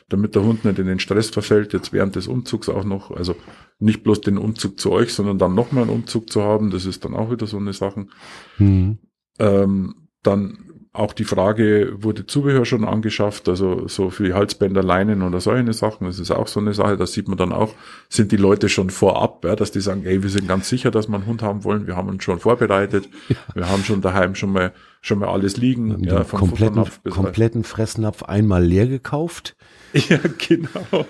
damit 0.10 0.36
der 0.36 0.44
Hund 0.44 0.64
nicht 0.66 0.80
in 0.80 0.88
den 0.88 1.00
Stress 1.00 1.30
verfällt, 1.30 1.74
jetzt 1.74 1.92
während 1.94 2.16
des 2.16 2.28
Umzugs 2.28 2.70
auch 2.70 2.84
noch, 2.84 3.12
also 3.12 3.36
nicht 3.80 4.04
bloß 4.04 4.22
den 4.22 4.38
Umzug 4.38 4.80
zu 4.80 4.92
euch, 4.92 5.14
sondern 5.14 5.38
dann 5.38 5.56
nochmal 5.56 5.84
einen 5.84 5.94
Umzug 5.94 6.30
zu 6.30 6.44
haben, 6.44 6.72
das 6.72 6.86
ist 6.86 7.04
dann 7.04 7.14
auch 7.14 7.32
wieder 7.32 7.48
so 7.48 7.58
eine 7.58 7.74
Sache. 7.74 8.08
Mhm. 8.58 9.00
Ähm, 9.40 9.96
dann 10.24 10.67
auch 10.98 11.14
die 11.14 11.24
Frage, 11.24 11.94
wurde 12.00 12.26
Zubehör 12.26 12.66
schon 12.66 12.84
angeschafft, 12.84 13.48
also 13.48 13.88
so 13.88 14.10
für 14.10 14.24
die 14.24 14.34
Halsbänder, 14.34 14.82
Leinen 14.82 15.22
oder 15.22 15.40
solche 15.40 15.72
Sachen, 15.74 16.08
das 16.08 16.20
ist 16.20 16.32
auch 16.32 16.48
so 16.48 16.60
eine 16.60 16.74
Sache, 16.74 16.98
da 16.98 17.06
sieht 17.06 17.28
man 17.28 17.38
dann 17.38 17.54
auch, 17.54 17.74
sind 18.10 18.32
die 18.32 18.38
Leute 18.38 18.68
schon 18.68 18.90
vorab, 18.90 19.46
ja, 19.46 19.56
dass 19.56 19.72
die 19.72 19.82
sagen, 19.82 20.06
ey, 20.06 20.24
wir 20.24 20.30
sind 20.30 20.48
ganz 20.48 20.70
sicher, 20.70 20.90
dass 20.92 21.08
wir 21.08 21.16
einen 21.16 21.26
Hund 21.26 21.42
haben 21.42 21.64
wollen, 21.64 21.88
wir 21.88 21.96
haben 21.96 22.10
uns 22.10 22.24
schon 22.24 22.40
vorbereitet, 22.40 23.08
ja. 23.30 23.36
wir 23.54 23.70
haben 23.70 23.84
schon 23.84 24.02
daheim 24.02 24.36
schon 24.36 24.52
mal, 24.52 24.74
schon 25.02 25.20
mal 25.20 25.30
alles 25.30 25.58
liegen, 25.58 26.04
ja, 26.04 26.24
vom 26.24 26.40
kompletten, 26.40 26.86
kompletten 27.10 27.64
Fressnapf 27.64 28.24
einmal 28.24 28.64
leer 28.64 28.88
gekauft. 28.88 29.56
Ja, 30.10 30.20
genau. 30.38 31.06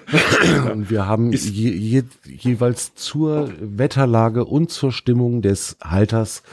Und 0.71 0.89
wir 0.91 1.08
haben 1.08 1.32
je, 1.34 1.71
je, 1.71 2.04
jeweils 2.23 2.93
zur 2.93 3.50
Wetterlage 3.60 4.45
und 4.45 4.71
zur 4.71 4.91
Stimmung 4.91 5.41
des 5.41 5.78
Halters 5.84 6.43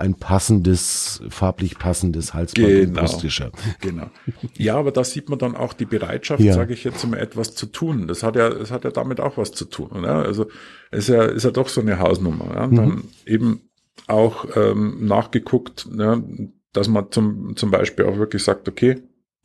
ein 0.00 0.14
passendes, 0.14 1.20
farblich 1.28 1.78
passendes 1.78 2.32
Halsband 2.32 2.68
genau, 2.68 3.00
und. 3.02 3.52
Genau. 3.80 4.10
Ja, 4.56 4.76
aber 4.76 4.92
da 4.92 5.04
sieht 5.04 5.28
man 5.28 5.38
dann 5.38 5.54
auch 5.54 5.74
die 5.74 5.84
Bereitschaft, 5.84 6.42
ja. 6.42 6.54
sage 6.54 6.72
ich 6.72 6.84
jetzt 6.84 7.06
mal, 7.06 7.18
etwas 7.18 7.54
zu 7.54 7.66
tun. 7.66 8.08
Das 8.08 8.22
hat 8.22 8.34
ja, 8.34 8.48
das 8.48 8.70
hat 8.70 8.84
ja 8.84 8.90
damit 8.90 9.20
auch 9.20 9.36
was 9.36 9.52
zu 9.52 9.66
tun. 9.66 10.02
Ja? 10.02 10.22
Also 10.22 10.46
ist 10.90 11.08
ja, 11.08 11.24
ist 11.24 11.44
ja 11.44 11.50
doch 11.50 11.68
so 11.68 11.82
eine 11.82 11.98
Hausnummer. 11.98 12.54
Ja? 12.54 12.64
Und 12.64 12.76
dann 12.76 12.88
mhm. 12.88 13.04
eben 13.26 13.60
auch 14.06 14.46
ähm, 14.56 15.06
nachgeguckt, 15.06 15.86
ja, 15.96 16.22
dass 16.72 16.88
man 16.88 17.10
zum, 17.10 17.56
zum 17.56 17.70
Beispiel 17.70 18.06
auch 18.06 18.16
wirklich 18.16 18.42
sagt, 18.42 18.68
okay, 18.68 19.02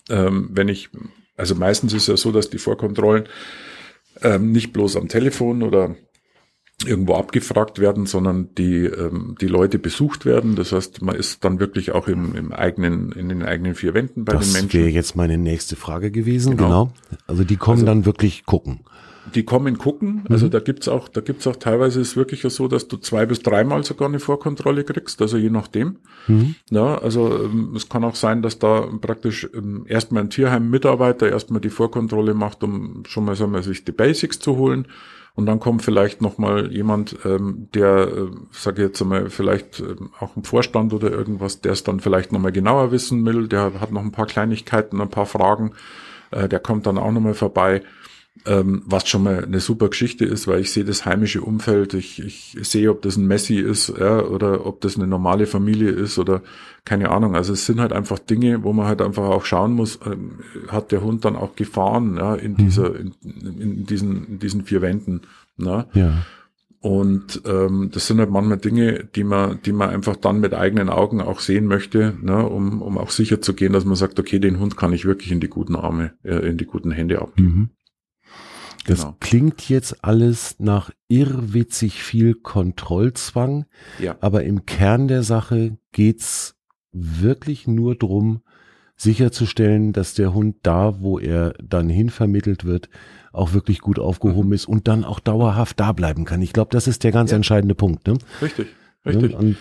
ähm, 0.10 0.50
wenn 0.54 0.70
ich, 0.70 0.90
also 1.36 1.54
meistens 1.56 1.94
ist 1.94 2.08
ja 2.08 2.16
so, 2.16 2.32
dass 2.32 2.50
die 2.50 2.60
Vorkontrollen 2.60 3.28
ähm, 4.22 4.52
nicht 4.54 4.72
bloß 4.72 4.96
am 4.96 5.10
Telefon 5.10 5.64
oder 5.64 5.96
irgendwo 6.84 7.16
abgefragt 7.16 7.80
werden, 7.80 8.06
sondern 8.06 8.54
die, 8.56 8.86
ähm, 8.86 9.36
die 9.40 9.48
Leute 9.48 9.80
besucht 9.80 10.26
werden. 10.26 10.56
Das 10.56 10.72
heißt, 10.72 11.02
man 11.02 11.16
ist 11.16 11.44
dann 11.44 11.60
wirklich 11.60 11.94
auch 11.94 12.08
im, 12.08 12.36
im 12.36 12.52
eigenen, 12.52 13.12
in 13.14 13.30
den 13.30 13.44
eigenen 13.44 13.76
vier 13.76 13.94
Wänden 13.94 14.26
bei 14.26 14.34
das 14.34 14.48
den 14.48 14.54
Menschen. 14.54 14.68
Das 14.68 14.74
wäre 14.74 14.90
jetzt 14.90 15.16
meine 15.16 15.38
nächste 15.38 15.76
Frage 15.76 16.12
gewesen, 16.12 16.58
genau. 16.58 16.92
genau. 17.10 17.20
Also 17.28 17.44
die 17.44 17.56
kommen 17.56 17.78
also, 17.78 17.86
dann 17.86 18.06
wirklich 18.06 18.46
gucken. 18.46 18.82
Die 19.34 19.44
kommen 19.44 19.78
gucken. 19.78 20.26
Also 20.30 20.48
mhm. 20.48 20.52
da 20.52 20.60
gibt's 20.60 20.88
auch, 20.88 21.08
da 21.08 21.22
gibt's 21.22 21.48
auch 21.48 21.56
teilweise 21.56 22.00
ist 22.02 22.16
wirklich 22.16 22.42
so, 22.42 22.68
dass 22.68 22.88
du 22.88 22.98
zwei 22.98 23.26
bis 23.26 23.40
dreimal 23.40 23.84
sogar 23.84 24.08
eine 24.08 24.20
Vorkontrolle 24.20 24.84
kriegst, 24.84 25.22
also 25.22 25.38
je 25.38 25.50
nachdem. 25.50 25.98
Mhm. 26.28 26.56
Ja, 26.70 26.98
also 27.00 27.46
ähm, 27.46 27.74
es 27.76 27.90
kann 27.90 28.04
auch 28.04 28.16
sein, 28.16 28.42
dass 28.42 28.60
da 28.60 28.82
praktisch 29.02 29.50
ähm, 29.56 29.86
erstmal 29.88 30.24
ein 30.24 30.30
Tierheim-Mitarbeiter 30.30 31.30
erstmal 31.30 31.62
die 31.62 31.70
Vorkontrolle 31.70 32.34
macht, 32.34 32.64
um 32.64 33.04
schon 33.08 33.26
mal, 33.26 33.36
sagen 33.36 33.54
wir, 33.54 33.64
sich 33.64 33.86
die 33.86 33.94
Basics 33.94 34.40
zu 34.40 34.58
holen 34.58 34.88
und 35.36 35.46
dann 35.48 35.60
kommt 35.60 35.82
vielleicht 35.82 36.22
noch 36.22 36.38
mal 36.38 36.72
jemand, 36.72 37.18
ähm, 37.26 37.68
der, 37.74 38.08
äh, 38.08 38.28
sage 38.52 38.84
jetzt 38.84 39.02
einmal, 39.02 39.30
vielleicht 39.30 39.82
äh, 39.82 39.96
auch 40.20 40.36
ein 40.38 40.44
Vorstand 40.44 40.94
oder 40.94 41.12
irgendwas, 41.12 41.60
der 41.60 41.74
es 41.74 41.84
dann 41.84 42.00
vielleicht 42.00 42.32
noch 42.32 42.40
mal 42.40 42.54
genauer 42.54 42.92
wissen 42.92 43.26
will. 43.26 43.50
Der 43.50 43.80
hat 43.82 43.92
noch 43.92 44.02
ein 44.02 44.14
paar 44.14 44.28
Kleinigkeiten, 44.28 45.02
ein 45.02 45.10
paar 45.10 45.26
Fragen. 45.26 45.74
Äh, 46.32 46.48
der 46.48 46.60
kommt 46.60 46.88
dann 46.88 46.98
auch 46.98 47.12
noch 47.12 47.20
mal 47.20 47.34
vorbei 47.34 47.82
ähm, 48.46 48.84
was 48.86 49.08
schon 49.08 49.24
mal 49.24 49.44
eine 49.44 49.60
super 49.60 49.90
Geschichte 49.90 50.26
ist, 50.26 50.48
weil 50.48 50.62
ich 50.62 50.72
sehe 50.72 50.84
das 50.84 51.06
heimische 51.06 51.42
Umfeld, 51.42 51.94
ich, 51.94 52.20
ich 52.20 52.56
sehe, 52.68 52.92
ob 52.92 53.02
das 53.02 53.18
ein 53.18 53.28
Messi 53.28 53.56
ist 53.56 53.94
ja, 53.98 54.24
oder 54.24 54.66
ob 54.66 54.82
das 54.82 54.98
eine 54.98 55.08
normale 55.08 55.48
Familie 55.48 55.90
ist 55.90 56.20
oder 56.20 56.42
keine 56.84 57.10
Ahnung. 57.10 57.36
Also 57.36 57.54
es 57.54 57.66
sind 57.66 57.80
halt 57.80 57.94
einfach 57.94 58.20
Dinge, 58.20 58.64
wo 58.64 58.74
man 58.74 58.88
halt 58.88 59.02
einfach 59.02 59.24
auch 59.24 59.46
schauen 59.46 59.74
muss, 59.74 60.00
ähm, 60.06 60.40
hat 60.68 60.92
der 60.92 61.02
Hund 61.02 61.26
dann 61.26 61.36
auch 61.36 61.56
Gefahren 61.56 62.18
ja, 62.18 62.36
in 62.36 62.54
mhm. 62.54 62.58
dieser, 62.58 62.96
in, 63.00 63.14
in, 63.24 63.86
diesen, 63.86 64.28
in 64.28 64.40
diesen 64.40 64.66
vier 64.66 64.82
Wänden. 64.82 65.22
Ne? 65.58 65.88
Ja. 65.94 66.26
Und 66.82 67.42
ähm, 67.48 67.90
das 67.92 68.06
sind 68.06 68.20
halt 68.20 68.30
manchmal 68.30 68.60
Dinge, 68.60 69.06
die 69.16 69.24
man, 69.24 69.60
die 69.66 69.72
man 69.72 69.90
einfach 69.90 70.16
dann 70.18 70.40
mit 70.40 70.54
eigenen 70.54 70.90
Augen 70.90 71.20
auch 71.20 71.40
sehen 71.40 71.66
möchte, 71.66 72.16
ne, 72.22 72.48
um, 72.48 72.84
um 72.84 73.00
auch 73.00 73.10
sicher 73.10 73.42
zu 73.42 73.56
gehen, 73.56 73.74
dass 73.74 73.86
man 73.86 73.96
sagt, 73.96 74.20
okay, 74.20 74.38
den 74.38 74.60
Hund 74.60 74.78
kann 74.78 74.94
ich 74.94 75.04
wirklich 75.04 75.32
in 75.32 75.40
die 75.40 75.48
guten 75.48 75.76
Arme, 75.76 76.14
äh, 76.22 76.48
in 76.48 76.58
die 76.58 76.66
guten 76.66 76.92
Hände 76.92 77.24
abgeben. 77.24 77.72
Das 78.86 79.02
genau. 79.02 79.16
klingt 79.20 79.68
jetzt 79.68 80.04
alles 80.04 80.56
nach 80.60 80.92
irrwitzig 81.08 82.04
viel 82.04 82.36
Kontrollzwang, 82.36 83.66
ja. 84.00 84.16
aber 84.22 84.44
im 84.44 84.66
Kern 84.66 85.08
der 85.08 85.24
Sache 85.24 85.78
geht's 85.92 86.56
wirklich 86.92 87.68
nur 87.68 87.96
drum, 87.96 88.42
sicherzustellen, 88.96 89.92
dass 89.92 90.14
der 90.14 90.34
Hund 90.34 90.58
da, 90.64 91.02
wo 91.02 91.20
er 91.20 91.54
dann 91.62 91.90
hinvermittelt 91.90 92.64
wird, 92.64 92.90
auch 93.34 93.54
wirklich 93.54 93.80
gut 93.80 94.00
aufgehoben 94.00 94.50
mhm. 94.50 94.54
ist 94.54 94.68
und 94.68 94.88
dann 94.88 95.04
auch 95.04 95.20
dauerhaft 95.20 95.80
da 95.80 95.92
bleiben 95.92 96.24
kann. 96.24 96.42
Ich 96.42 96.54
glaube, 96.54 96.70
das 96.72 96.88
ist 96.88 97.04
der 97.04 97.12
ganz 97.12 97.32
ja. 97.32 97.36
entscheidende 97.36 97.76
Punkt. 97.76 98.08
Ne? 98.08 98.18
Richtig. 98.42 98.68
Richtig. 99.06 99.36
Und 99.36 99.58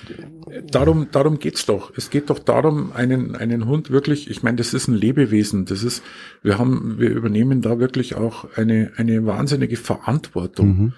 darum, 0.71 1.09
darum 1.11 1.39
geht's 1.39 1.67
doch. 1.67 1.93
Es 1.97 2.11
geht 2.11 2.31
doch 2.31 2.39
darum, 2.39 2.93
einen, 2.93 3.37
einen 3.37 3.67
Hund 3.67 3.91
wirklich, 3.91 4.31
ich 4.31 4.43
meine, 4.43 4.57
das 4.57 4.73
ist 4.73 4.89
ein 4.89 4.95
Lebewesen. 4.95 5.67
Das 5.67 5.83
ist, 5.83 6.03
wir 6.43 6.59
haben, 6.59 6.99
wir 6.99 7.11
übernehmen 7.11 7.61
da 7.61 7.79
wirklich 7.79 8.15
auch 8.15 8.47
eine, 8.57 8.93
eine 8.97 9.27
wahnsinnige 9.27 9.77
Verantwortung. 9.77 10.67
Mhm. 10.67 10.93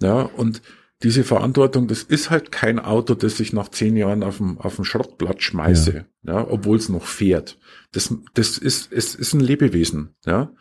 Ja, 0.00 0.22
und 0.22 0.62
diese 1.02 1.22
Verantwortung, 1.22 1.86
das 1.86 2.02
ist 2.02 2.30
halt 2.30 2.50
kein 2.50 2.78
Auto, 2.78 3.14
das 3.14 3.38
ich 3.38 3.52
nach 3.52 3.68
zehn 3.68 3.96
Jahren 3.96 4.22
auf 4.22 4.38
dem, 4.38 4.58
auf 4.58 4.76
dem 4.76 4.84
Schrottblatt 4.84 5.42
schmeiße, 5.42 6.06
ja, 6.22 6.32
ja 6.32 6.46
obwohl 6.48 6.78
es 6.78 6.88
noch 6.88 7.04
fährt. 7.04 7.58
Das, 7.92 8.14
das 8.32 8.58
ist, 8.58 8.92
es 8.92 9.14
ist 9.14 9.34
ein 9.34 9.40
Lebewesen, 9.40 10.14
ja. 10.24 10.52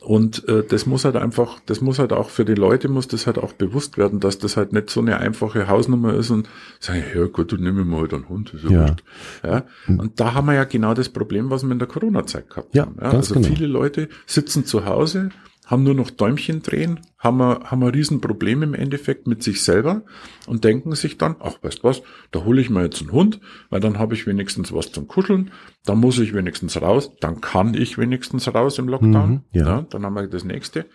Und 0.00 0.48
äh, 0.48 0.64
das 0.66 0.86
muss 0.86 1.04
halt 1.04 1.16
einfach, 1.16 1.60
das 1.66 1.82
muss 1.82 1.98
halt 1.98 2.12
auch 2.12 2.30
für 2.30 2.46
die 2.46 2.54
Leute 2.54 2.88
muss 2.88 3.06
das 3.06 3.26
halt 3.26 3.36
auch 3.36 3.52
bewusst 3.52 3.98
werden, 3.98 4.18
dass 4.18 4.38
das 4.38 4.56
halt 4.56 4.72
nicht 4.72 4.88
so 4.88 5.00
eine 5.00 5.18
einfache 5.18 5.68
Hausnummer 5.68 6.14
ist 6.14 6.30
und 6.30 6.48
sagen, 6.78 7.02
ja 7.14 7.26
gut, 7.26 7.52
du 7.52 7.56
nimm 7.56 7.86
mal 7.88 8.00
halt 8.00 8.14
einen 8.14 8.28
Hund, 8.28 8.54
ist 8.54 8.64
ja, 8.64 8.70
ja. 8.70 8.80
Wurscht. 8.80 9.02
ja. 9.44 9.64
Und 9.86 10.18
da 10.18 10.32
haben 10.32 10.46
wir 10.46 10.54
ja 10.54 10.64
genau 10.64 10.94
das 10.94 11.10
Problem, 11.10 11.50
was 11.50 11.64
wir 11.64 11.72
in 11.72 11.78
der 11.78 11.88
Corona-Zeit 11.88 12.48
gehabt 12.48 12.74
ja, 12.74 12.86
haben. 12.86 12.96
Ja. 13.00 13.10
Also 13.10 13.34
genau. 13.34 13.48
viele 13.48 13.66
Leute 13.66 14.08
sitzen 14.26 14.64
zu 14.64 14.86
Hause, 14.86 15.30
haben 15.70 15.84
nur 15.84 15.94
noch 15.94 16.10
Däumchen 16.10 16.62
drehen, 16.62 17.00
haben 17.16 17.38
wir, 17.38 17.60
haben 17.64 17.82
ein 17.84 17.90
Riesenproblem 17.90 18.64
im 18.64 18.74
Endeffekt 18.74 19.28
mit 19.28 19.42
sich 19.44 19.62
selber 19.62 20.02
und 20.46 20.64
denken 20.64 20.94
sich 20.96 21.16
dann, 21.16 21.36
ach, 21.38 21.54
weißt 21.62 21.84
was, 21.84 22.02
da 22.32 22.44
hole 22.44 22.60
ich 22.60 22.70
mir 22.70 22.82
jetzt 22.82 23.00
einen 23.00 23.12
Hund, 23.12 23.40
weil 23.70 23.80
dann 23.80 23.98
habe 23.98 24.14
ich 24.14 24.26
wenigstens 24.26 24.72
was 24.72 24.90
zum 24.90 25.06
Kuscheln, 25.06 25.52
dann 25.84 25.98
muss 25.98 26.18
ich 26.18 26.34
wenigstens 26.34 26.82
raus, 26.82 27.12
dann 27.20 27.40
kann 27.40 27.74
ich 27.74 27.98
wenigstens 27.98 28.52
raus 28.52 28.78
im 28.78 28.88
Lockdown, 28.88 29.30
mhm, 29.30 29.44
ja. 29.52 29.66
ja. 29.66 29.86
dann 29.88 30.04
haben 30.04 30.14
wir 30.14 30.26
das 30.26 30.44
nächste. 30.44 30.86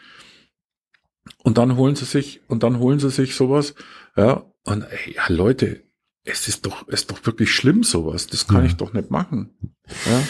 Und 1.41 1.57
dann 1.57 1.77
holen 1.77 1.95
sie 1.95 2.05
sich, 2.05 2.41
und 2.47 2.63
dann 2.63 2.79
holen 2.79 2.99
sie 2.99 3.09
sich 3.09 3.35
sowas, 3.35 3.75
ja, 4.17 4.43
und 4.65 4.83
ey, 4.83 5.15
ja, 5.15 5.23
Leute, 5.29 5.83
es 6.25 6.49
ist 6.49 6.65
doch, 6.65 6.85
es 6.89 7.01
ist 7.01 7.11
doch 7.11 7.25
wirklich 7.25 7.51
schlimm 7.51 7.83
sowas, 7.83 8.27
das 8.27 8.47
kann 8.47 8.61
ja. 8.61 8.65
ich 8.65 8.75
doch 8.75 8.91
nicht 8.91 9.09
machen, 9.09 9.55
ja 10.05 10.21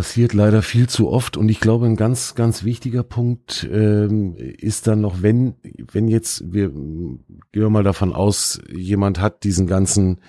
passiert 0.00 0.32
leider 0.32 0.62
viel 0.62 0.88
zu 0.88 1.10
oft. 1.10 1.36
Und 1.36 1.50
ich 1.50 1.60
glaube, 1.60 1.84
ein 1.84 1.94
ganz, 1.94 2.34
ganz 2.34 2.64
wichtiger 2.64 3.02
Punkt 3.02 3.68
ähm, 3.70 4.34
ist 4.34 4.86
dann 4.86 5.02
noch, 5.02 5.20
wenn, 5.20 5.56
wenn 5.92 6.08
jetzt, 6.08 6.54
wir 6.54 6.70
gehen 6.70 7.22
wir 7.52 7.68
mal 7.68 7.84
davon 7.84 8.14
aus, 8.14 8.62
jemand 8.74 9.20
hat 9.20 9.44
diesen 9.44 9.66
ganzen 9.66 10.22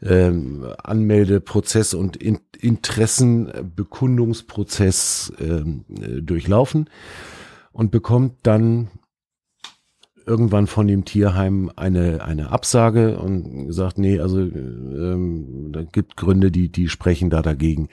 ähm, 0.00 0.64
Anmeldeprozess 0.80 1.92
und 1.92 2.18
in, 2.18 2.38
Interessenbekundungsprozess 2.56 5.32
ähm, 5.40 5.84
durchlaufen 6.22 6.88
und 7.72 7.90
bekommt 7.90 8.36
dann 8.44 8.90
irgendwann 10.26 10.66
von 10.66 10.86
dem 10.86 11.04
Tierheim 11.04 11.70
eine, 11.76 12.24
eine 12.24 12.50
Absage 12.50 13.18
und 13.18 13.66
gesagt, 13.66 13.98
nee, 13.98 14.20
also 14.20 14.40
ähm, 14.40 15.70
da 15.72 15.82
gibt 15.82 16.16
Gründe, 16.16 16.50
die, 16.50 16.68
die 16.68 16.88
sprechen 16.88 17.30
da 17.30 17.42
dagegen. 17.42 17.88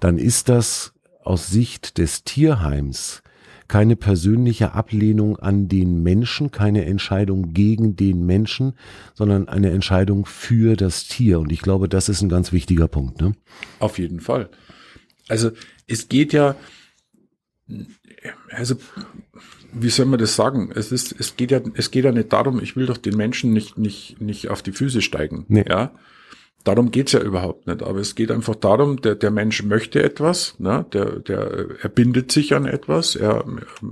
Dann 0.00 0.18
ist 0.18 0.48
das 0.48 0.92
aus 1.22 1.48
Sicht 1.48 1.98
des 1.98 2.24
Tierheims 2.24 3.22
keine 3.68 3.96
persönliche 3.96 4.72
Ablehnung 4.72 5.38
an 5.38 5.68
den 5.68 6.02
Menschen, 6.02 6.50
keine 6.50 6.84
Entscheidung 6.84 7.52
gegen 7.52 7.96
den 7.96 8.24
Menschen, 8.24 8.74
sondern 9.14 9.48
eine 9.48 9.70
Entscheidung 9.70 10.26
für 10.26 10.76
das 10.76 11.08
Tier. 11.08 11.40
Und 11.40 11.50
ich 11.50 11.62
glaube, 11.62 11.88
das 11.88 12.08
ist 12.08 12.22
ein 12.22 12.28
ganz 12.28 12.52
wichtiger 12.52 12.88
Punkt. 12.88 13.20
Ne? 13.20 13.32
Auf 13.80 13.98
jeden 13.98 14.20
Fall. 14.20 14.50
Also 15.28 15.50
es 15.88 16.08
geht 16.08 16.32
ja, 16.32 16.54
also 18.50 18.76
wie 19.72 19.90
soll 19.90 20.06
man 20.06 20.18
das 20.18 20.36
sagen? 20.36 20.70
Es 20.74 20.92
ist, 20.92 21.14
es 21.18 21.36
geht 21.36 21.50
ja, 21.50 21.60
es 21.74 21.90
geht 21.90 22.04
ja 22.04 22.12
nicht 22.12 22.32
darum, 22.32 22.62
ich 22.62 22.76
will 22.76 22.86
doch 22.86 22.96
den 22.96 23.16
Menschen 23.16 23.52
nicht, 23.52 23.78
nicht, 23.78 24.20
nicht 24.20 24.48
auf 24.48 24.62
die 24.62 24.72
Füße 24.72 25.02
steigen. 25.02 25.44
Nee. 25.48 25.64
Ja. 25.68 25.92
Darum 26.66 26.90
geht's 26.90 27.12
ja 27.12 27.20
überhaupt 27.20 27.68
nicht. 27.68 27.84
Aber 27.84 28.00
es 28.00 28.16
geht 28.16 28.32
einfach 28.32 28.56
darum, 28.56 29.00
der, 29.00 29.14
der 29.14 29.30
Mensch 29.30 29.62
möchte 29.62 30.02
etwas, 30.02 30.56
ne? 30.58 30.84
der, 30.92 31.20
der, 31.20 31.66
er 31.80 31.88
bindet 31.88 32.32
sich 32.32 32.54
an 32.54 32.66
etwas, 32.66 33.14
er, 33.14 33.44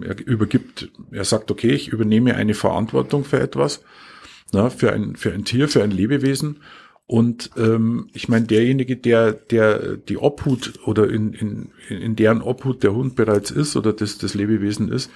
er 0.02 0.26
übergibt, 0.26 0.90
er 1.12 1.24
sagt, 1.24 1.52
okay, 1.52 1.70
ich 1.70 1.88
übernehme 1.88 2.34
eine 2.34 2.54
Verantwortung 2.54 3.24
für 3.24 3.38
etwas, 3.38 3.84
ne? 4.52 4.70
für 4.70 4.92
ein, 4.92 5.14
für 5.14 5.32
ein 5.32 5.44
Tier, 5.44 5.68
für 5.68 5.84
ein 5.84 5.92
Lebewesen. 5.92 6.62
Und 7.06 7.50
ähm, 7.56 8.08
ich 8.12 8.28
meine, 8.28 8.46
derjenige, 8.46 8.96
der, 8.96 9.32
der 9.32 9.96
die 9.96 10.16
Obhut 10.16 10.80
oder 10.84 11.08
in, 11.08 11.32
in, 11.32 11.70
in 11.88 12.16
deren 12.16 12.42
Obhut 12.42 12.82
der 12.82 12.92
Hund 12.92 13.14
bereits 13.14 13.52
ist 13.52 13.76
oder 13.76 13.92
das, 13.92 14.18
das 14.18 14.34
Lebewesen 14.34 14.90
ist, 14.90 15.12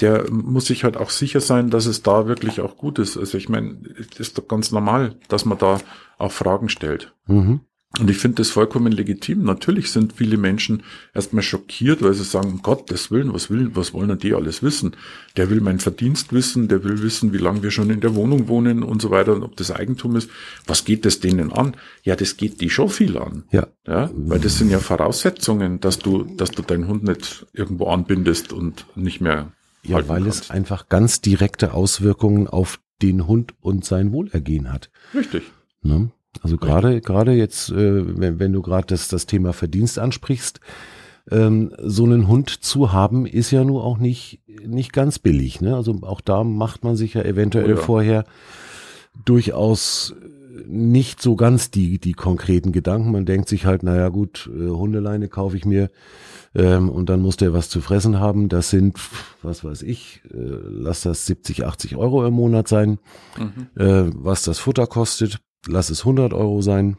der 0.00 0.30
muss 0.30 0.66
sich 0.66 0.84
halt 0.84 0.96
auch 0.96 1.10
sicher 1.10 1.40
sein, 1.40 1.70
dass 1.70 1.86
es 1.86 2.02
da 2.02 2.26
wirklich 2.26 2.60
auch 2.60 2.76
gut 2.76 2.98
ist. 2.98 3.16
Also 3.16 3.38
ich 3.38 3.48
meine, 3.48 3.78
es 3.98 4.18
ist 4.18 4.38
doch 4.38 4.48
ganz 4.48 4.72
normal, 4.72 5.16
dass 5.28 5.44
man 5.44 5.58
da 5.58 5.80
auch 6.18 6.32
Fragen 6.32 6.68
stellt. 6.68 7.14
Mhm. 7.26 7.60
Und 8.00 8.10
ich 8.10 8.16
finde 8.16 8.36
das 8.36 8.50
vollkommen 8.50 8.90
legitim. 8.90 9.44
Natürlich 9.44 9.92
sind 9.92 10.14
viele 10.14 10.36
Menschen 10.36 10.82
erstmal 11.14 11.44
schockiert, 11.44 12.02
weil 12.02 12.12
sie 12.14 12.24
sagen, 12.24 12.50
um 12.50 12.62
Gottes 12.62 13.12
Willen, 13.12 13.32
was 13.32 13.50
will, 13.50 13.70
was 13.74 13.94
wollen 13.94 14.18
die 14.18 14.34
alles 14.34 14.64
wissen? 14.64 14.96
Der 15.36 15.48
will 15.48 15.60
meinen 15.60 15.78
Verdienst 15.78 16.32
wissen, 16.32 16.66
der 16.66 16.82
will 16.82 17.02
wissen, 17.02 17.32
wie 17.32 17.38
lange 17.38 17.62
wir 17.62 17.70
schon 17.70 17.90
in 17.90 18.00
der 18.00 18.16
Wohnung 18.16 18.48
wohnen 18.48 18.82
und 18.82 19.00
so 19.00 19.10
weiter 19.10 19.34
und 19.34 19.44
ob 19.44 19.56
das 19.56 19.70
Eigentum 19.70 20.16
ist. 20.16 20.28
Was 20.66 20.84
geht 20.84 21.04
das 21.04 21.20
denen 21.20 21.52
an? 21.52 21.76
Ja, 22.02 22.16
das 22.16 22.36
geht 22.36 22.60
die 22.60 22.70
schon 22.70 22.88
viel 22.88 23.16
an. 23.16 23.44
Ja. 23.52 23.68
Ja, 23.86 24.10
weil 24.12 24.40
das 24.40 24.58
sind 24.58 24.70
ja 24.70 24.80
Voraussetzungen, 24.80 25.78
dass 25.78 26.00
du, 26.00 26.24
dass 26.24 26.50
du 26.50 26.62
deinen 26.62 26.88
Hund 26.88 27.04
nicht 27.04 27.46
irgendwo 27.52 27.86
anbindest 27.86 28.52
und 28.52 28.86
nicht 28.96 29.20
mehr. 29.20 29.52
Ja, 29.86 30.08
weil 30.08 30.22
kannst. 30.22 30.44
es 30.44 30.50
einfach 30.50 30.88
ganz 30.88 31.20
direkte 31.20 31.74
Auswirkungen 31.74 32.48
auf 32.48 32.80
den 33.02 33.26
Hund 33.26 33.54
und 33.60 33.84
sein 33.84 34.12
Wohlergehen 34.12 34.72
hat. 34.72 34.90
Richtig. 35.14 35.42
Ne? 35.82 36.10
Also 36.42 36.56
gerade 36.56 37.00
gerade 37.00 37.32
jetzt, 37.32 37.70
äh, 37.70 38.18
wenn, 38.18 38.38
wenn 38.38 38.52
du 38.52 38.62
gerade 38.62 38.86
das, 38.86 39.08
das 39.08 39.26
Thema 39.26 39.52
Verdienst 39.52 39.98
ansprichst, 39.98 40.60
ähm, 41.30 41.72
so 41.78 42.04
einen 42.04 42.28
Hund 42.28 42.50
zu 42.50 42.92
haben, 42.92 43.26
ist 43.26 43.50
ja 43.50 43.64
nur 43.64 43.84
auch 43.84 43.98
nicht, 43.98 44.40
nicht 44.66 44.92
ganz 44.92 45.18
billig. 45.18 45.60
Ne? 45.60 45.74
Also 45.74 45.98
auch 46.02 46.20
da 46.20 46.44
macht 46.44 46.84
man 46.84 46.96
sich 46.96 47.14
ja 47.14 47.22
eventuell 47.22 47.72
oh 47.72 47.76
ja. 47.76 47.82
vorher 47.82 48.24
durchaus 49.24 50.14
nicht 50.66 51.20
so 51.20 51.36
ganz 51.36 51.70
die, 51.70 51.98
die 51.98 52.12
konkreten 52.12 52.72
Gedanken. 52.72 53.12
Man 53.12 53.26
denkt 53.26 53.48
sich 53.48 53.66
halt, 53.66 53.82
naja 53.82 54.08
gut, 54.08 54.50
äh, 54.54 54.68
Hundeleine 54.68 55.28
kaufe 55.28 55.56
ich 55.56 55.64
mir 55.64 55.90
ähm, 56.54 56.88
und 56.88 57.08
dann 57.08 57.20
muss 57.20 57.36
der 57.36 57.52
was 57.52 57.68
zu 57.68 57.80
fressen 57.80 58.20
haben. 58.20 58.48
Das 58.48 58.70
sind, 58.70 58.98
was 59.42 59.64
weiß 59.64 59.82
ich, 59.82 60.22
äh, 60.32 60.36
lass 60.36 61.02
das 61.02 61.26
70, 61.26 61.64
80 61.64 61.96
Euro 61.96 62.26
im 62.26 62.34
Monat 62.34 62.68
sein, 62.68 62.98
mhm. 63.38 63.80
äh, 63.82 64.10
was 64.14 64.42
das 64.42 64.58
Futter 64.58 64.86
kostet 64.86 65.40
lass 65.68 65.90
es 65.90 66.00
100 66.00 66.32
Euro 66.32 66.62
sein, 66.62 66.96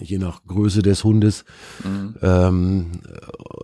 je 0.00 0.18
nach 0.18 0.44
Größe 0.44 0.82
des 0.82 1.04
Hundes. 1.04 1.44
Mhm. 1.84 2.14
Ähm, 2.22 2.90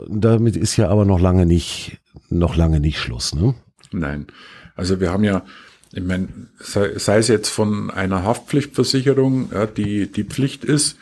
damit 0.08 0.56
ist 0.56 0.76
ja 0.76 0.88
aber 0.88 1.04
noch 1.04 1.20
lange 1.20 1.46
nicht, 1.46 2.00
noch 2.28 2.56
lange 2.56 2.80
nicht 2.80 2.98
Schluss, 2.98 3.34
ne? 3.34 3.54
Nein. 3.92 4.26
Also 4.76 5.00
wir 5.00 5.10
haben 5.10 5.24
ja, 5.24 5.44
ich 5.92 6.04
meine, 6.04 6.28
sei, 6.58 6.96
sei 6.98 7.18
es 7.18 7.28
jetzt 7.28 7.48
von 7.48 7.90
einer 7.90 8.22
Haftpflichtversicherung, 8.22 9.50
ja, 9.52 9.66
die 9.66 10.10
die 10.10 10.24
Pflicht 10.24 10.64
ist, 10.64 10.96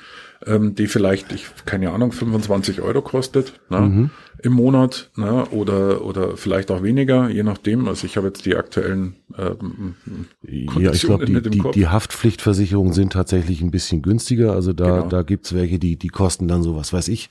ähm, 0.47 0.75
die 0.75 0.87
vielleicht, 0.87 1.33
ich 1.33 1.47
keine 1.67 1.91
Ahnung, 1.91 2.13
25 2.13 2.81
Euro 2.81 3.03
kostet 3.03 3.53
ne, 3.69 3.81
mhm. 3.81 4.11
im 4.43 4.53
Monat 4.53 5.11
ne, 5.17 5.47
oder 5.47 6.05
oder 6.05 6.37
vielleicht 6.37 6.71
auch 6.71 6.83
weniger, 6.83 7.29
je 7.29 7.43
nachdem. 7.43 7.89
Also 7.89 8.07
ich 8.07 8.17
habe 8.17 8.29
jetzt 8.29 8.47
die 8.47 8.57
aktuellen 8.57 9.17
ähm, 9.37 9.95
Ja, 10.43 10.93
ich 10.93 11.03
glaube, 11.03 11.27
die, 11.27 11.43
die, 11.43 11.63
die 11.75 11.89
Haftpflichtversicherungen 11.89 12.93
sind 12.93 13.13
tatsächlich 13.13 13.61
ein 13.61 13.71
bisschen 13.71 14.01
günstiger. 14.01 14.53
Also 14.53 14.73
da, 14.73 14.85
genau. 14.85 15.09
da 15.09 15.23
gibt's 15.23 15.55
welche, 15.55 15.79
die, 15.79 15.97
die 15.97 16.09
kosten 16.09 16.49
dann 16.49 16.63
so, 16.63 16.77
was 16.77 16.93
weiß 16.93 17.09
ich, 17.09 17.29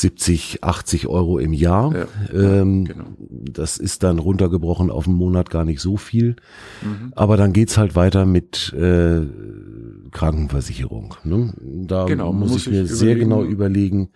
70, 0.00 0.62
80 0.62 1.06
Euro 1.06 1.38
im 1.38 1.52
Jahr. 1.52 1.94
Ja, 1.94 2.06
ähm, 2.32 2.84
genau. 2.84 3.04
Das 3.18 3.78
ist 3.78 4.02
dann 4.02 4.18
runtergebrochen 4.18 4.90
auf 4.90 5.06
einen 5.06 5.16
Monat 5.16 5.50
gar 5.50 5.64
nicht 5.64 5.80
so 5.80 5.96
viel. 5.96 6.36
Mhm. 6.82 7.12
Aber 7.14 7.36
dann 7.36 7.52
geht's 7.52 7.76
halt 7.78 7.96
weiter 7.96 8.26
mit 8.26 8.72
äh, 8.72 9.22
Krankenversicherung. 10.10 11.14
Ne? 11.24 11.52
Da 11.60 12.04
genau, 12.04 12.32
muss, 12.32 12.50
muss 12.50 12.66
ich 12.66 12.72
mir 12.72 12.86
sehr 12.86 13.14
genau 13.14 13.44
überlegen, 13.44 14.10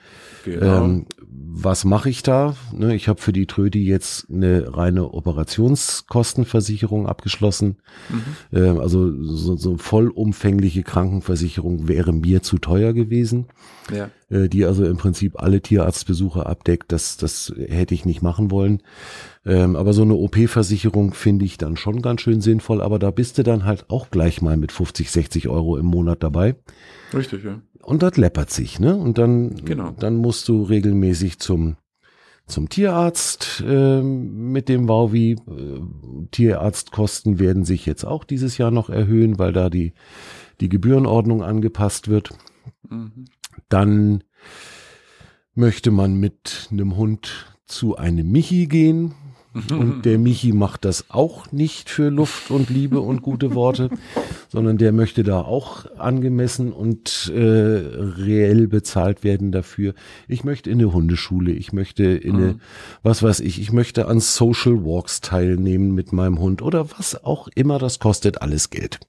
genau. 0.45 0.85
Ähm, 0.85 1.07
was 1.55 1.85
mache 1.85 2.09
ich 2.09 2.23
da? 2.23 2.57
Ne, 2.73 2.95
ich 2.95 3.09
habe 3.09 3.21
für 3.21 3.35
die 3.35 3.47
Trödi 3.47 3.85
jetzt 3.85 4.27
eine 4.31 4.75
reine 4.75 5.13
Operationskostenversicherung 5.13 7.07
abgeschlossen. 7.07 7.77
Mhm. 8.09 8.25
Ähm, 8.59 8.79
also 8.81 9.13
so, 9.23 9.57
so 9.57 9.77
vollumfängliche 9.77 10.83
Krankenversicherung 10.83 11.89
wäre 11.89 12.15
mir 12.15 12.43
zu 12.43 12.57
teuer 12.57 12.95
gewesen. 12.95 13.49
Ja. 13.95 14.09
Äh, 14.31 14.49
die 14.49 14.65
also 14.65 14.87
im 14.87 14.97
Prinzip 14.97 15.39
alle 15.43 15.61
Tierarztbesuche 15.61 16.47
abdeckt. 16.47 16.91
Das, 16.91 17.19
das 17.19 17.53
hätte 17.57 17.95
ich 17.95 18.07
nicht 18.07 18.23
machen 18.23 18.51
wollen. 18.51 18.83
Ähm, 19.45 19.77
aber 19.77 19.93
so 19.93 20.03
eine 20.03 20.15
OP-Versicherung 20.15 21.13
finde 21.13 21.45
ich 21.45 21.59
dann 21.59 21.77
schon 21.77 22.01
ganz 22.01 22.23
schön 22.23 22.41
sinnvoll. 22.41 22.81
Aber 22.81 22.99
da 22.99 23.11
bist 23.11 23.37
du 23.37 23.43
dann 23.43 23.65
halt 23.65 23.91
auch 23.91 24.11
gleich 24.11 24.41
mal 24.41 24.57
mit 24.57 24.73
50, 24.73 25.11
60 25.11 25.49
Euro 25.49 25.77
im 25.77 25.87
Monat 25.87 26.23
dabei. 26.23 26.57
Richtig, 27.13 27.45
ja. 27.45 27.61
Und 27.83 28.03
das 28.03 28.17
läppert 28.17 28.51
sich, 28.51 28.79
ne? 28.79 28.97
Und 28.97 29.19
dann, 29.19 29.57
genau. 29.65 29.95
dann 29.99 30.17
musst 30.17 30.49
du 30.49 30.63
regelmäßig 30.63 31.39
zum 31.39 31.77
zum 32.47 32.69
Tierarzt 32.69 33.63
äh, 33.67 34.03
mit 34.03 34.69
dem 34.69 34.89
Wauwi. 34.89 35.33
Äh, 35.33 35.81
Tierarztkosten 36.31 37.39
werden 37.39 37.65
sich 37.65 37.87
jetzt 37.87 38.05
auch 38.05 38.25
dieses 38.25 38.59
Jahr 38.59 38.71
noch 38.71 38.91
erhöhen, 38.91 39.39
weil 39.39 39.53
da 39.53 39.71
die, 39.71 39.95
die 40.61 40.69
Gebührenordnung 40.69 41.43
angepasst 41.43 42.09
wird. 42.09 42.31
Mhm. 42.89 43.27
Dann 43.69 44.25
möchte 45.55 45.91
man 45.91 46.15
mit 46.15 46.69
einem 46.71 46.97
Hund 46.97 47.57
zu 47.67 47.97
einem 47.97 48.31
Michi 48.31 48.67
gehen. 48.67 49.15
Und 49.71 50.05
der 50.05 50.19
Michi 50.19 50.53
macht 50.53 50.85
das 50.85 51.07
auch 51.11 51.53
nicht 51.53 51.91
für 51.91 52.09
Luft 52.09 52.51
und 52.51 52.71
Liebe 52.71 53.01
und 53.01 53.21
gute 53.21 53.55
Worte, 53.55 53.91
sondern 54.49 54.79
der 54.79 54.93
möchte 54.93 55.23
da 55.23 55.43
auch 55.43 55.85
angemessen 55.99 56.73
und 56.73 57.31
äh, 57.35 57.39
reell 57.39 58.67
bezahlt 58.67 59.25
werden 59.25 59.53
dafür. 59.53 59.95
Ich 60.27 60.45
möchte 60.45 60.71
in 60.71 60.79
eine 60.79 60.93
Hundeschule, 60.93 61.53
ich 61.53 61.73
möchte 61.73 62.05
in 62.05 62.37
eine, 62.37 62.47
mhm. 62.47 62.61
was 63.03 63.23
weiß 63.23 63.41
ich, 63.41 63.61
ich 63.61 63.73
möchte 63.73 64.09
an 64.09 64.21
Social 64.21 64.85
Walks 64.85 65.21
teilnehmen 65.21 65.95
mit 65.95 66.13
meinem 66.13 66.39
Hund 66.39 66.63
oder 66.63 66.91
was 66.91 67.23
auch 67.25 67.49
immer 67.55 67.79
das 67.79 67.99
kostet, 67.99 68.41
alles 68.41 68.71
Geld. 68.71 69.01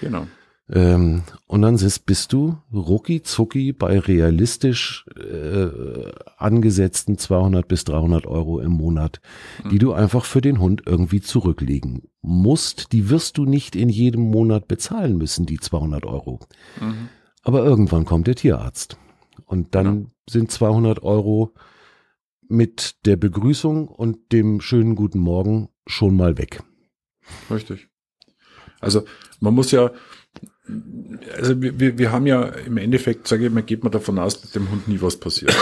Genau. 0.00 0.26
Ähm, 0.68 1.22
und 1.46 1.62
dann 1.62 1.76
bist, 1.76 2.06
bist 2.06 2.32
du 2.32 2.58
rucki 2.72 3.22
zucki 3.22 3.72
bei 3.72 4.00
realistisch 4.00 5.06
äh, 5.16 5.68
angesetzten 6.36 7.18
200 7.18 7.68
bis 7.68 7.84
300 7.84 8.26
Euro 8.26 8.58
im 8.60 8.72
Monat, 8.72 9.20
mhm. 9.62 9.68
die 9.70 9.78
du 9.78 9.92
einfach 9.92 10.24
für 10.24 10.40
den 10.40 10.58
Hund 10.58 10.82
irgendwie 10.84 11.20
zurücklegen 11.20 12.08
musst. 12.20 12.92
Die 12.92 13.10
wirst 13.10 13.38
du 13.38 13.44
nicht 13.44 13.76
in 13.76 13.88
jedem 13.88 14.22
Monat 14.22 14.66
bezahlen 14.66 15.16
müssen, 15.16 15.46
die 15.46 15.60
200 15.60 16.04
Euro. 16.04 16.40
Mhm. 16.80 17.10
Aber 17.42 17.64
irgendwann 17.64 18.04
kommt 18.04 18.26
der 18.26 18.34
Tierarzt. 18.34 18.98
Und 19.44 19.76
dann 19.76 20.00
ja. 20.00 20.06
sind 20.28 20.50
200 20.50 21.00
Euro 21.04 21.54
mit 22.48 22.96
der 23.06 23.16
Begrüßung 23.16 23.86
und 23.86 24.32
dem 24.32 24.60
schönen 24.60 24.96
guten 24.96 25.20
Morgen 25.20 25.68
schon 25.86 26.16
mal 26.16 26.38
weg. 26.38 26.62
Richtig. 27.50 27.88
Also 28.80 29.04
man 29.40 29.54
muss 29.54 29.70
ja, 29.70 29.90
also 31.36 31.60
wir, 31.60 31.98
wir 31.98 32.12
haben 32.12 32.26
ja 32.26 32.42
im 32.42 32.76
Endeffekt, 32.76 33.28
sage 33.28 33.46
ich 33.46 33.52
mal, 33.52 33.62
geht 33.62 33.82
man 33.82 33.92
davon 33.92 34.18
aus, 34.18 34.40
dass 34.40 34.50
dem 34.50 34.70
Hund 34.70 34.88
nie 34.88 35.00
was 35.00 35.16
passiert. 35.16 35.56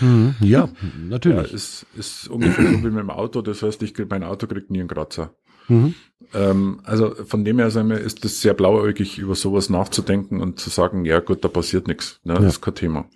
Mhm. 0.00 0.34
ja, 0.40 0.68
natürlich. 1.08 1.50
Ja, 1.50 1.54
ist, 1.54 1.86
ist 1.96 2.28
ungefähr 2.28 2.64
so 2.64 2.78
wie 2.78 2.90
mit 2.90 2.98
dem 2.98 3.10
Auto, 3.10 3.40
das 3.42 3.62
heißt, 3.62 3.82
ich 3.82 3.94
mein 4.08 4.24
Auto 4.24 4.46
kriegt 4.46 4.70
nie 4.70 4.80
einen 4.80 4.88
Kratzer. 4.88 5.32
Mhm. 5.68 5.94
Ähm, 6.34 6.80
also 6.84 7.14
von 7.14 7.44
dem 7.44 7.58
her 7.58 7.70
wir, 7.88 8.00
ist 8.00 8.24
das 8.24 8.40
sehr 8.40 8.54
blauäugig, 8.54 9.18
über 9.18 9.34
sowas 9.34 9.70
nachzudenken 9.70 10.40
und 10.40 10.58
zu 10.58 10.70
sagen, 10.70 11.04
ja 11.04 11.20
gut, 11.20 11.44
da 11.44 11.48
passiert 11.48 11.86
nichts. 11.88 12.20
Ne? 12.24 12.34
Ja. 12.34 12.40
Das 12.40 12.54
ist 12.54 12.60
kein 12.62 12.74
Thema. 12.74 13.06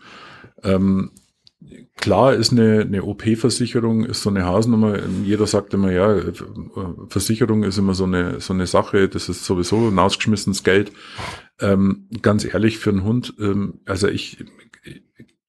Ähm, 0.63 1.11
Klar 1.97 2.35
ist 2.35 2.53
eine, 2.53 2.81
eine 2.81 3.03
OP-Versicherung 3.03 4.05
ist 4.05 4.23
so 4.23 4.31
eine 4.31 4.47
Hausnummer. 4.47 4.99
Jeder 5.25 5.47
sagt 5.47 5.75
immer, 5.75 5.93
ja, 5.93 6.19
Versicherung 7.09 7.65
ist 7.65 7.77
immer 7.77 7.93
so 7.93 8.05
eine, 8.05 8.41
so 8.41 8.55
eine 8.55 8.67
Sache, 8.67 9.09
das 9.09 9.29
ist 9.29 9.45
sowieso 9.45 9.89
ein 9.89 9.99
ausgeschmissenes 9.99 10.65
Geld. 10.65 10.91
Ähm, 11.61 12.09
ganz 12.23 12.47
ehrlich, 12.47 12.79
für 12.79 12.91
einen 12.91 13.05
Hund, 13.05 13.35
ähm, 13.39 13.81
also 13.85 14.09
ich, 14.09 14.43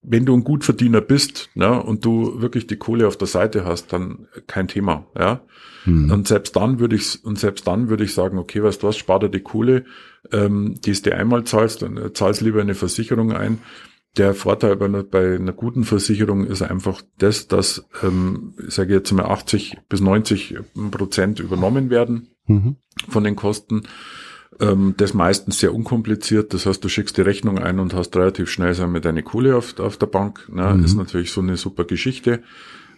wenn 0.02 0.26
du 0.26 0.34
ein 0.34 0.44
Gutverdiener 0.44 1.00
bist, 1.00 1.50
ne, 1.54 1.82
und 1.82 2.04
du 2.04 2.42
wirklich 2.42 2.68
die 2.68 2.76
Kohle 2.76 3.08
auf 3.08 3.16
der 3.16 3.28
Seite 3.28 3.64
hast, 3.64 3.94
dann 3.94 4.28
kein 4.48 4.68
Thema, 4.68 5.06
ja. 5.18 5.42
Mhm. 5.86 6.12
Und 6.12 6.28
selbst 6.28 6.56
dann 6.58 6.80
würde 6.80 6.96
ich, 6.96 7.24
und 7.24 7.40
selbst 7.40 7.66
dann 7.68 7.90
würde 7.90 8.04
ich 8.04 8.14
sagen, 8.14 8.38
okay, 8.38 8.62
weißt 8.62 8.84
du 8.84 8.88
was, 8.88 8.98
spar 8.98 9.20
dir 9.20 9.30
die 9.30 9.40
Kohle, 9.40 9.86
ähm, 10.32 10.76
die 10.82 10.92
es 10.92 11.02
dir 11.02 11.16
einmal 11.18 11.46
zahlst, 11.46 11.82
dann 11.82 11.98
äh, 11.98 12.14
zahlst 12.14 12.42
lieber 12.42 12.62
eine 12.62 12.76
Versicherung 12.76 13.32
ein 13.32 13.60
der 14.18 14.34
Vorteil 14.34 14.76
bei 14.76 14.86
einer, 14.86 15.04
bei 15.04 15.36
einer 15.36 15.54
guten 15.54 15.84
Versicherung 15.84 16.46
ist 16.46 16.62
einfach 16.62 17.02
das, 17.18 17.48
dass, 17.48 17.86
ähm, 18.04 18.54
ich 18.68 18.74
sage 18.74 18.94
jetzt 18.94 19.12
mal 19.12 19.26
80 19.26 19.78
bis 19.88 20.02
90 20.02 20.58
Prozent 20.92 21.40
übernommen 21.40 21.90
werden 21.90 22.30
mhm. 22.46 22.76
von 23.08 23.24
den 23.24 23.36
Kosten. 23.36 23.84
Ähm, 24.60 24.96
das 24.98 25.14
meistens 25.14 25.60
sehr 25.60 25.74
unkompliziert. 25.74 26.54
Das 26.54 26.66
heißt, 26.66 26.84
du 26.84 26.90
schickst 26.90 27.18
die 27.18 27.22
Rechnung 27.22 27.58
ein 27.58 27.80
und 27.80 27.94
hast 27.94 28.16
relativ 28.18 28.50
schnell 28.50 28.74
sagen 28.74 28.94
wir, 28.94 29.00
deine 29.00 29.24
Kohle 29.24 29.56
auf, 29.56 29.80
auf 29.80 29.96
der 29.96 30.08
Bank. 30.08 30.50
Ne? 30.52 30.74
Mhm. 30.74 30.84
Ist 30.84 30.96
natürlich 30.96 31.32
so 31.32 31.40
eine 31.40 31.56
super 31.56 31.86
Geschichte. 31.86 32.44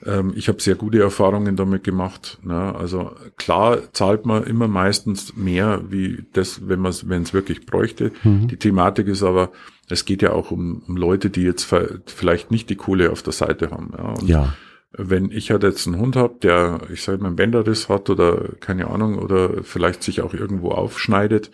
Ähm, 0.05 0.33
ich 0.35 0.47
habe 0.47 0.61
sehr 0.61 0.75
gute 0.75 1.01
Erfahrungen 1.01 1.55
damit 1.55 1.83
gemacht. 1.83 2.39
Ne? 2.43 2.75
Also 2.75 3.11
klar 3.37 3.93
zahlt 3.93 4.25
man 4.25 4.43
immer 4.43 4.67
meistens 4.67 5.35
mehr, 5.35 5.83
wie 5.89 6.25
das, 6.33 6.67
wenn 6.67 6.79
man 6.79 6.91
es 6.91 7.07
wenn 7.09 7.23
es 7.23 7.33
wirklich 7.33 7.65
bräuchte. 7.65 8.11
Mhm. 8.23 8.47
Die 8.47 8.57
Thematik 8.57 9.07
ist 9.07 9.23
aber, 9.23 9.51
es 9.89 10.05
geht 10.05 10.21
ja 10.21 10.31
auch 10.31 10.51
um, 10.51 10.83
um 10.87 10.97
Leute, 10.97 11.29
die 11.29 11.43
jetzt 11.43 11.73
vielleicht 12.05 12.51
nicht 12.51 12.69
die 12.69 12.75
Kohle 12.75 13.11
auf 13.11 13.21
der 13.23 13.33
Seite 13.33 13.71
haben. 13.71 13.91
Ja. 13.97 14.03
Und 14.03 14.27
ja. 14.27 14.53
Wenn 14.95 15.31
ich 15.31 15.49
halt 15.49 15.63
jetzt 15.63 15.87
einen 15.87 15.97
Hund 15.97 16.15
habe, 16.15 16.35
der, 16.43 16.81
ich 16.91 17.01
sage 17.01 17.17
mal, 17.17 17.27
einen 17.27 17.35
Bänderriss 17.35 17.89
hat 17.89 18.11
oder 18.11 18.49
keine 18.59 18.87
Ahnung, 18.91 19.17
oder 19.17 19.63
vielleicht 19.63 20.03
sich 20.03 20.21
auch 20.21 20.35
irgendwo 20.35 20.69
aufschneidet, 20.69 21.49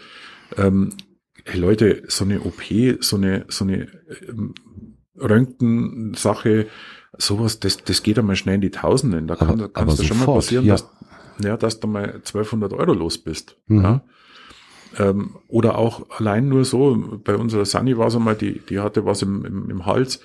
ähm, 0.58 0.90
hey 1.46 1.58
Leute, 1.58 2.04
so 2.08 2.26
eine 2.26 2.42
OP, 2.42 2.62
so 3.00 3.16
eine, 3.16 3.46
so 3.48 3.64
eine 3.64 3.88
ähm, 4.28 4.56
Röntgensache, 5.16 6.68
sowas, 7.20 7.60
das, 7.60 7.84
das 7.84 8.04
geht 8.04 8.18
einmal 8.18 8.36
schnell 8.36 8.56
in 8.56 8.62
die 8.62 8.72
Tausenden. 8.72 9.28
Da 9.28 9.36
kann, 9.36 9.72
kannst 9.74 10.00
du 10.00 10.04
schon 10.04 10.20
mal 10.20 10.26
passieren, 10.26 10.66
ja. 10.66 10.74
dass, 10.74 10.90
ja, 11.44 11.58
dass 11.58 11.80
du 11.80 11.88
mal 11.88 12.16
1200 12.16 12.74
Euro 12.74 12.94
los 12.94 13.18
bist. 13.18 13.58
Mhm. 13.68 13.84
Ja. 13.84 14.02
Ähm, 14.98 15.36
oder 15.48 15.78
auch 15.78 16.10
allein 16.18 16.50
nur 16.50 16.66
so, 16.66 17.20
bei 17.24 17.36
unserer 17.36 17.66
Sunny 17.66 17.98
war 17.98 18.08
es 18.08 18.16
einmal, 18.16 18.36
die, 18.36 18.60
die 18.60 18.80
hatte 18.80 19.06
was 19.06 19.22
im, 19.22 19.46
im, 19.46 19.70
im 19.70 19.86
Hals. 19.86 20.20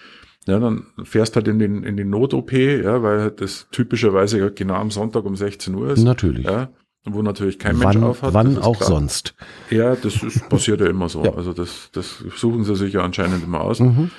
Ja, 0.47 0.59
dann 0.59 0.87
fährst 1.03 1.37
halt 1.37 1.49
in 1.49 1.59
den, 1.59 1.85
in 1.85 1.97
den 1.97 2.11
Not-OP, 2.11 2.53
ja, 2.53 3.03
weil 3.03 3.31
das 3.31 3.67
typischerweise 3.71 4.53
genau 4.53 4.75
am 4.75 4.91
Sonntag 4.91 5.25
um 5.25 5.37
16 5.37 5.75
Uhr 5.75 5.91
ist. 5.91 6.03
Natürlich. 6.03 6.45
Ja, 6.45 6.69
wo 7.07 7.23
natürlich 7.23 7.59
kein 7.59 7.79
wann, 7.81 8.01
Mensch 8.01 8.05
aufhat. 8.05 8.35
Wann 8.35 8.59
auch 8.59 8.77
klar. 8.77 8.89
sonst. 8.89 9.35
Ja, 9.71 9.95
das 9.97 10.23
ist, 10.23 10.49
passiert 10.49 10.81
ja 10.81 10.87
immer 10.87 11.09
so. 11.09 11.25
Ja. 11.25 11.35
Also 11.35 11.53
das, 11.53 11.91
das 11.93 12.25
suchen 12.37 12.65
sie 12.65 12.77
sich 12.77 12.93
ja 12.95 13.03
anscheinend 13.03 13.45
immer 13.45 13.61
aus. 13.61 13.81
Mhm. 13.81 14.11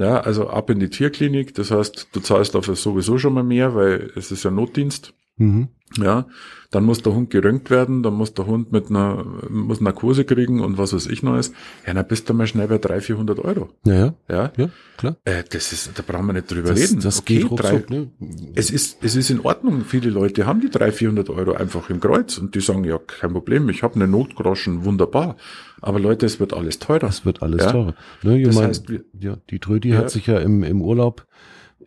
Ja, 0.00 0.20
also 0.20 0.48
ab 0.48 0.70
in 0.70 0.80
die 0.80 0.88
Tierklinik. 0.88 1.54
Das 1.54 1.70
heißt, 1.70 2.08
du 2.12 2.20
zahlst 2.20 2.54
dafür 2.54 2.74
sowieso 2.74 3.18
schon 3.18 3.34
mal 3.34 3.44
mehr, 3.44 3.74
weil 3.74 4.10
es 4.16 4.32
ist 4.32 4.44
ja 4.44 4.50
Notdienst. 4.50 5.12
Mhm. 5.36 5.68
Ja, 5.98 6.26
dann 6.70 6.84
muss 6.84 7.02
der 7.02 7.14
Hund 7.14 7.30
geröntgt 7.30 7.68
werden, 7.68 8.04
dann 8.04 8.14
muss 8.14 8.32
der 8.32 8.46
Hund 8.46 8.70
mit 8.70 8.90
einer, 8.90 9.24
muss 9.50 9.80
Narkose 9.80 10.24
kriegen 10.24 10.60
und 10.60 10.78
was 10.78 10.92
weiß 10.92 11.08
ich 11.08 11.24
noch 11.24 11.36
ist. 11.36 11.52
Ja, 11.84 11.94
dann 11.94 12.06
bist 12.06 12.28
du 12.28 12.34
mal 12.34 12.46
schnell 12.46 12.68
bei 12.68 12.78
300, 12.78 13.04
400 13.04 13.38
Euro. 13.40 13.70
Ja, 13.84 13.94
ja. 13.94 14.14
Ja, 14.28 14.52
ja 14.56 14.70
klar. 14.96 15.16
Äh, 15.24 15.42
das 15.50 15.72
ist, 15.72 15.90
da 15.98 16.02
brauchen 16.06 16.26
wir 16.26 16.34
nicht 16.34 16.50
drüber 16.50 16.70
das, 16.70 16.78
reden. 16.78 17.00
Das 17.00 17.18
okay, 17.18 17.38
geht 17.38 17.50
ruckzuck, 17.50 17.88
drei, 17.88 17.96
ne? 17.96 18.10
Es 18.54 18.70
ist, 18.70 19.02
es 19.02 19.16
ist 19.16 19.30
in 19.30 19.40
Ordnung. 19.40 19.84
Viele 19.84 20.10
Leute 20.10 20.46
haben 20.46 20.60
die 20.60 20.70
300, 20.70 20.94
400 20.94 21.30
Euro 21.30 21.52
einfach 21.54 21.90
im 21.90 21.98
Kreuz 21.98 22.38
und 22.38 22.54
die 22.54 22.60
sagen, 22.60 22.84
ja, 22.84 22.98
kein 22.98 23.32
Problem, 23.32 23.68
ich 23.68 23.82
habe 23.82 23.96
eine 23.96 24.06
Notgroschen, 24.06 24.84
wunderbar. 24.84 25.36
Aber 25.80 25.98
Leute, 25.98 26.26
es 26.26 26.40
wird 26.40 26.52
alles 26.52 26.78
teurer. 26.78 27.08
Es 27.08 27.24
wird 27.24 27.42
alles 27.42 27.64
ja? 27.64 27.72
teurer. 27.72 27.94
Ne, 28.22 28.42
das 28.42 28.54
mein, 28.54 28.68
heißt, 28.68 28.88
wir, 28.88 29.04
ja, 29.18 29.36
die 29.50 29.58
Trödi 29.58 29.90
ja. 29.90 29.98
hat 29.98 30.10
sich 30.10 30.26
ja 30.26 30.38
im, 30.38 30.62
im 30.62 30.82
Urlaub 30.82 31.26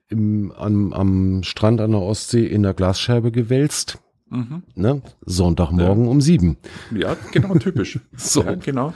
im, 0.09 0.51
am, 0.51 0.93
am 0.93 1.43
Strand 1.43 1.81
an 1.81 1.91
der 1.91 2.01
Ostsee 2.01 2.45
in 2.45 2.63
der 2.63 2.73
Glasscheibe 2.73 3.31
gewälzt. 3.31 3.99
Mhm. 4.29 4.63
Ne? 4.75 5.01
Sonntagmorgen 5.25 6.05
ja. 6.05 6.09
um 6.09 6.21
sieben. 6.21 6.57
Ja, 6.95 7.15
genau, 7.31 7.55
typisch. 7.55 7.99
so. 8.15 8.43
Ja, 8.43 8.55
genau. 8.55 8.93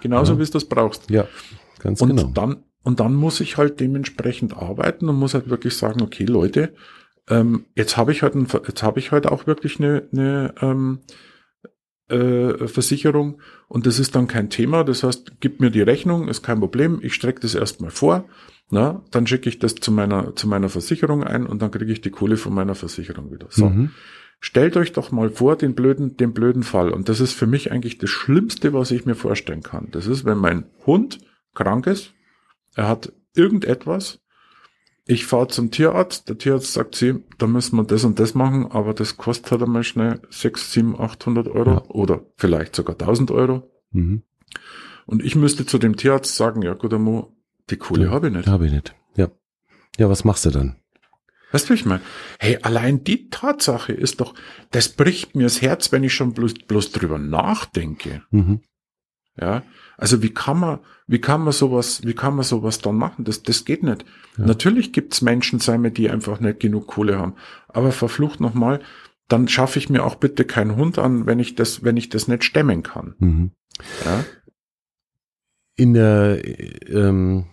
Genauso 0.00 0.32
ja. 0.32 0.38
wie 0.38 0.44
du 0.44 0.50
das 0.50 0.64
brauchst. 0.64 1.10
Ja, 1.10 1.26
ganz 1.78 2.00
und 2.00 2.16
genau. 2.16 2.30
Dann, 2.32 2.64
und 2.84 3.00
dann 3.00 3.14
muss 3.14 3.40
ich 3.40 3.58
halt 3.58 3.80
dementsprechend 3.80 4.56
arbeiten 4.56 5.08
und 5.08 5.16
muss 5.16 5.34
halt 5.34 5.50
wirklich 5.50 5.76
sagen, 5.76 6.00
okay, 6.00 6.24
Leute, 6.24 6.72
ähm, 7.28 7.66
jetzt 7.74 7.98
habe 7.98 8.12
ich 8.12 8.22
halt 8.22 8.34
ein, 8.34 8.46
jetzt 8.66 8.82
habe 8.82 8.98
ich 8.98 9.12
halt 9.12 9.26
auch 9.26 9.46
wirklich 9.46 9.78
eine, 9.78 10.08
eine 10.12 10.54
ähm, 10.62 11.00
äh, 11.06 11.12
Versicherung 12.08 13.40
und 13.68 13.86
das 13.86 13.98
ist 13.98 14.14
dann 14.14 14.26
kein 14.26 14.48
Thema. 14.48 14.82
Das 14.82 15.02
heißt, 15.02 15.40
gib 15.40 15.60
mir 15.60 15.70
die 15.70 15.82
Rechnung, 15.82 16.28
ist 16.28 16.42
kein 16.42 16.58
Problem. 16.58 17.00
Ich 17.02 17.14
strecke 17.14 17.40
das 17.40 17.54
erstmal 17.54 17.90
vor. 17.90 18.24
Na, 18.70 19.02
dann 19.10 19.26
schicke 19.26 19.48
ich 19.48 19.58
das 19.58 19.74
zu 19.76 19.90
meiner, 19.90 20.36
zu 20.36 20.46
meiner 20.46 20.68
Versicherung 20.68 21.24
ein 21.24 21.46
und 21.46 21.62
dann 21.62 21.70
kriege 21.70 21.90
ich 21.90 22.02
die 22.02 22.10
Kohle 22.10 22.36
von 22.36 22.52
meiner 22.52 22.74
Versicherung 22.74 23.32
wieder. 23.32 23.46
So. 23.50 23.70
Mhm. 23.70 23.90
Stellt 24.40 24.76
euch 24.76 24.92
doch 24.92 25.10
mal 25.10 25.30
vor, 25.30 25.56
den 25.56 25.74
blöden, 25.74 26.16
den 26.16 26.32
blöden 26.32 26.62
Fall. 26.62 26.90
Und 26.90 27.08
das 27.08 27.20
ist 27.20 27.32
für 27.32 27.46
mich 27.46 27.72
eigentlich 27.72 27.98
das 27.98 28.10
Schlimmste, 28.10 28.72
was 28.72 28.90
ich 28.90 29.04
mir 29.04 29.14
vorstellen 29.14 29.62
kann. 29.62 29.88
Das 29.90 30.06
ist, 30.06 30.24
wenn 30.24 30.38
mein 30.38 30.64
Hund 30.86 31.18
krank 31.54 31.86
ist, 31.86 32.12
er 32.74 32.88
hat 32.88 33.12
irgendetwas, 33.34 34.20
ich 35.08 35.24
fahre 35.24 35.48
zum 35.48 35.70
Tierarzt, 35.70 36.28
der 36.28 36.36
Tierarzt 36.36 36.74
sagt 36.74 36.94
sie, 36.94 37.24
da 37.38 37.46
müssen 37.46 37.76
wir 37.76 37.84
das 37.84 38.04
und 38.04 38.20
das 38.20 38.34
machen, 38.34 38.70
aber 38.70 38.92
das 38.92 39.16
kostet 39.16 39.50
halt 39.50 39.62
einmal 39.62 39.82
schnell 39.82 40.20
6, 40.28 40.72
7, 40.72 41.00
800 41.00 41.48
Euro 41.48 41.70
ja. 41.70 41.84
oder 41.88 42.26
vielleicht 42.36 42.76
sogar 42.76 42.94
1000 42.94 43.30
Euro. 43.30 43.70
Mhm. 43.90 44.22
Und 45.06 45.24
ich 45.24 45.34
müsste 45.34 45.64
zu 45.64 45.78
dem 45.78 45.96
Tierarzt 45.96 46.36
sagen, 46.36 46.60
ja 46.60 46.74
gut, 46.74 46.92
Amo, 46.92 47.34
die 47.70 47.78
Kohle 47.78 48.04
ja, 48.04 48.10
habe 48.10 48.28
ich 48.28 48.34
nicht. 48.34 48.48
Habe 48.48 48.66
ich 48.66 48.72
nicht. 48.72 48.94
Ja. 49.16 49.30
Ja, 49.96 50.10
was 50.10 50.24
machst 50.24 50.44
du 50.44 50.50
dann? 50.50 50.76
Weißt 51.52 51.70
du, 51.70 51.72
ich 51.72 51.86
meine? 51.86 52.02
Hey, 52.38 52.58
allein 52.60 53.02
die 53.02 53.30
Tatsache 53.30 53.94
ist 53.94 54.20
doch, 54.20 54.34
das 54.72 54.90
bricht 54.90 55.34
mir 55.34 55.44
das 55.44 55.62
Herz, 55.62 55.90
wenn 55.90 56.04
ich 56.04 56.12
schon 56.12 56.34
bloß, 56.34 56.52
bloß 56.66 56.92
drüber 56.92 57.18
nachdenke. 57.18 58.22
Mhm. 58.30 58.60
Ja, 59.40 59.62
also 59.98 60.22
wie 60.22 60.30
kann 60.30 60.60
man, 60.60 60.78
wie 61.08 61.20
kann 61.20 61.42
man 61.42 61.52
sowas, 61.52 62.02
wie 62.04 62.14
kann 62.14 62.36
man 62.36 62.44
sowas 62.44 62.78
dann 62.78 62.94
machen? 62.94 63.24
Das, 63.24 63.42
das 63.42 63.64
geht 63.64 63.82
nicht. 63.82 64.04
Ja. 64.38 64.46
Natürlich 64.46 64.92
gibt's 64.92 65.22
Menschen, 65.22 65.58
sei 65.58 65.76
mir, 65.76 65.90
die 65.90 66.08
einfach 66.08 66.38
nicht 66.38 66.60
genug 66.60 66.86
Kohle 66.86 67.18
haben. 67.18 67.34
Aber 67.66 67.90
verflucht 67.90 68.40
nochmal, 68.40 68.80
dann 69.26 69.48
schaffe 69.48 69.80
ich 69.80 69.90
mir 69.90 70.04
auch 70.04 70.14
bitte 70.14 70.44
keinen 70.44 70.76
Hund 70.76 70.98
an, 70.98 71.26
wenn 71.26 71.40
ich 71.40 71.56
das, 71.56 71.82
wenn 71.82 71.96
ich 71.96 72.08
das 72.08 72.28
nicht 72.28 72.44
stemmen 72.44 72.84
kann. 72.84 73.16
Mhm. 73.18 73.50
Ja? 74.04 74.24
In 75.74 75.94
der, 75.94 76.42
ähm 76.88 77.46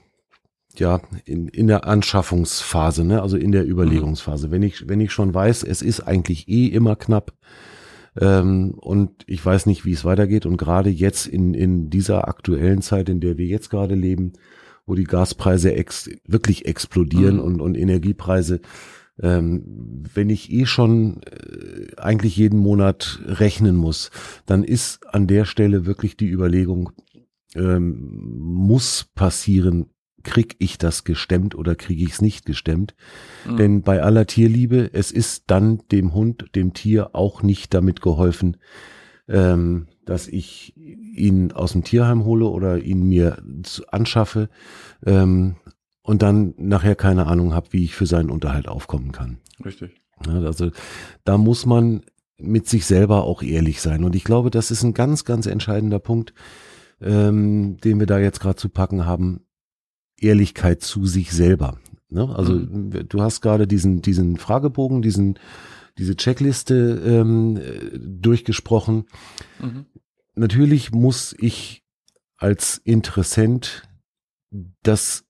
ja, 0.78 1.02
in, 1.24 1.48
in 1.48 1.68
der 1.68 1.86
Anschaffungsphase, 1.86 3.06
ne? 3.06 3.22
also 3.22 3.38
in 3.38 3.52
der 3.54 3.66
Überlegungsphase. 3.66 4.52
Wenn 4.52 4.62
ich, 4.62 4.88
wenn 4.88 5.00
ich 5.00 5.12
schon 5.12 5.34
weiß, 5.34 5.64
es 5.64 5.82
ist 5.82 6.02
eigentlich 6.02 6.48
eh 6.48 6.68
immer 6.68 6.96
knapp 6.96 7.34
ähm, 8.20 8.74
und 8.78 9.24
ich 9.28 9.46
weiß 9.46 9.66
nicht, 9.66 9.86
wie 9.86 9.94
es 9.94 10.06
weitergeht 10.06 10.46
und 10.46 10.58
gerade 10.58 10.90
jetzt 10.90 11.28
in, 11.28 11.54
in 11.54 11.90
dieser 11.90 12.28
aktuellen 12.28 12.82
Zeit, 12.82 13.10
in 13.10 13.20
der 13.20 13.38
wir 13.38 13.46
jetzt 13.46 13.70
gerade 13.70 13.96
leben, 13.96 14.34
wo 14.86 14.96
die 14.96 15.04
Gaspreise 15.04 15.74
ex, 15.74 16.10
wirklich 16.26 16.66
explodieren 16.66 17.36
mhm. 17.38 17.42
und, 17.42 17.62
und 17.62 17.76
Energiepreise, 17.76 18.62
ähm, 19.22 20.04
wenn 20.14 20.30
ich 20.30 20.52
eh 20.52 20.66
schon 20.66 21.22
äh, 21.24 21.96
eigentlich 21.98 22.36
jeden 22.36 22.60
Monat 22.60 23.22
rechnen 23.26 23.76
muss, 23.76 24.12
dann 24.46 24.64
ist 24.64 25.06
an 25.14 25.28
der 25.28 25.46
Stelle 25.46 25.86
wirklich 25.86 26.18
die 26.18 26.30
Überlegung, 26.30 26.92
ähm, 27.56 28.36
muss 28.38 29.10
passieren, 29.16 29.88
krieg 30.26 30.58
ich 30.60 30.78
das 30.78 31.06
gestemmt 31.06 31.56
oder 31.56 31.76
kriege 31.76 32.04
ich 32.04 32.12
es 32.12 32.22
nicht 32.22 32.46
gestemmt. 32.46 32.96
Mhm. 33.48 33.58
Denn 33.58 33.82
bei 33.82 34.04
aller 34.04 34.26
Tierliebe, 34.26 34.90
es 34.92 35.12
ist 35.12 35.46
dann 35.48 35.84
dem 35.92 36.14
Hund, 36.14 36.50
dem 36.56 36.74
Tier 36.74 37.12
auch 37.16 37.44
nicht 37.44 37.74
damit 37.74 38.02
geholfen, 38.02 38.58
ähm, 39.30 39.88
dass 40.06 40.28
ich 40.28 40.76
ihn 40.76 41.52
aus 41.52 41.72
dem 41.72 41.84
Tierheim 41.84 42.26
hole 42.26 42.46
oder 42.46 42.80
ihn 42.80 43.08
mir 43.08 43.38
anschaffe 43.90 44.50
ähm, 45.06 45.56
und 46.02 46.22
dann 46.22 46.54
nachher 46.58 46.96
keine 46.96 47.28
Ahnung 47.28 47.54
habe, 47.54 47.68
wie 47.72 47.86
ich 47.86 47.96
für 47.96 48.06
seinen 48.06 48.30
Unterhalt 48.30 48.68
aufkommen 48.68 49.12
kann. 49.12 49.38
Richtig. 49.64 50.02
Ja, 50.26 50.40
also 50.42 50.72
da 51.24 51.38
muss 51.38 51.66
man 51.66 52.04
mit 52.38 52.68
sich 52.68 52.86
selber 52.86 53.24
auch 53.24 53.42
ehrlich 53.42 53.82
sein. 53.82 54.04
Und 54.04 54.16
ich 54.16 54.24
glaube, 54.24 54.52
das 54.52 54.72
ist 54.72 54.84
ein 54.84 54.94
ganz, 54.94 55.26
ganz 55.26 55.46
entscheidender 55.46 56.00
Punkt, 56.00 56.34
ähm, 57.02 57.78
den 57.78 58.00
wir 58.00 58.08
da 58.08 58.20
jetzt 58.20 58.40
gerade 58.40 58.58
zu 58.58 58.70
packen 58.70 59.06
haben. 59.06 59.45
Ehrlichkeit 60.26 60.82
zu 60.82 61.06
sich 61.06 61.32
selber. 61.32 61.80
Ne? 62.10 62.34
Also 62.36 62.54
mhm. 62.54 63.08
du 63.08 63.22
hast 63.22 63.42
gerade 63.42 63.68
diesen, 63.68 64.02
diesen 64.02 64.38
Fragebogen, 64.38 65.02
diesen, 65.02 65.40
diese 65.98 66.16
Checkliste 66.16 67.02
ähm, 67.06 67.60
durchgesprochen. 68.22 69.06
Mhm. 69.60 69.86
Natürlich 70.36 70.92
muss 70.92 71.36
ich 71.38 71.84
als 72.38 72.78
Interessent 72.84 73.84
das 74.84 75.26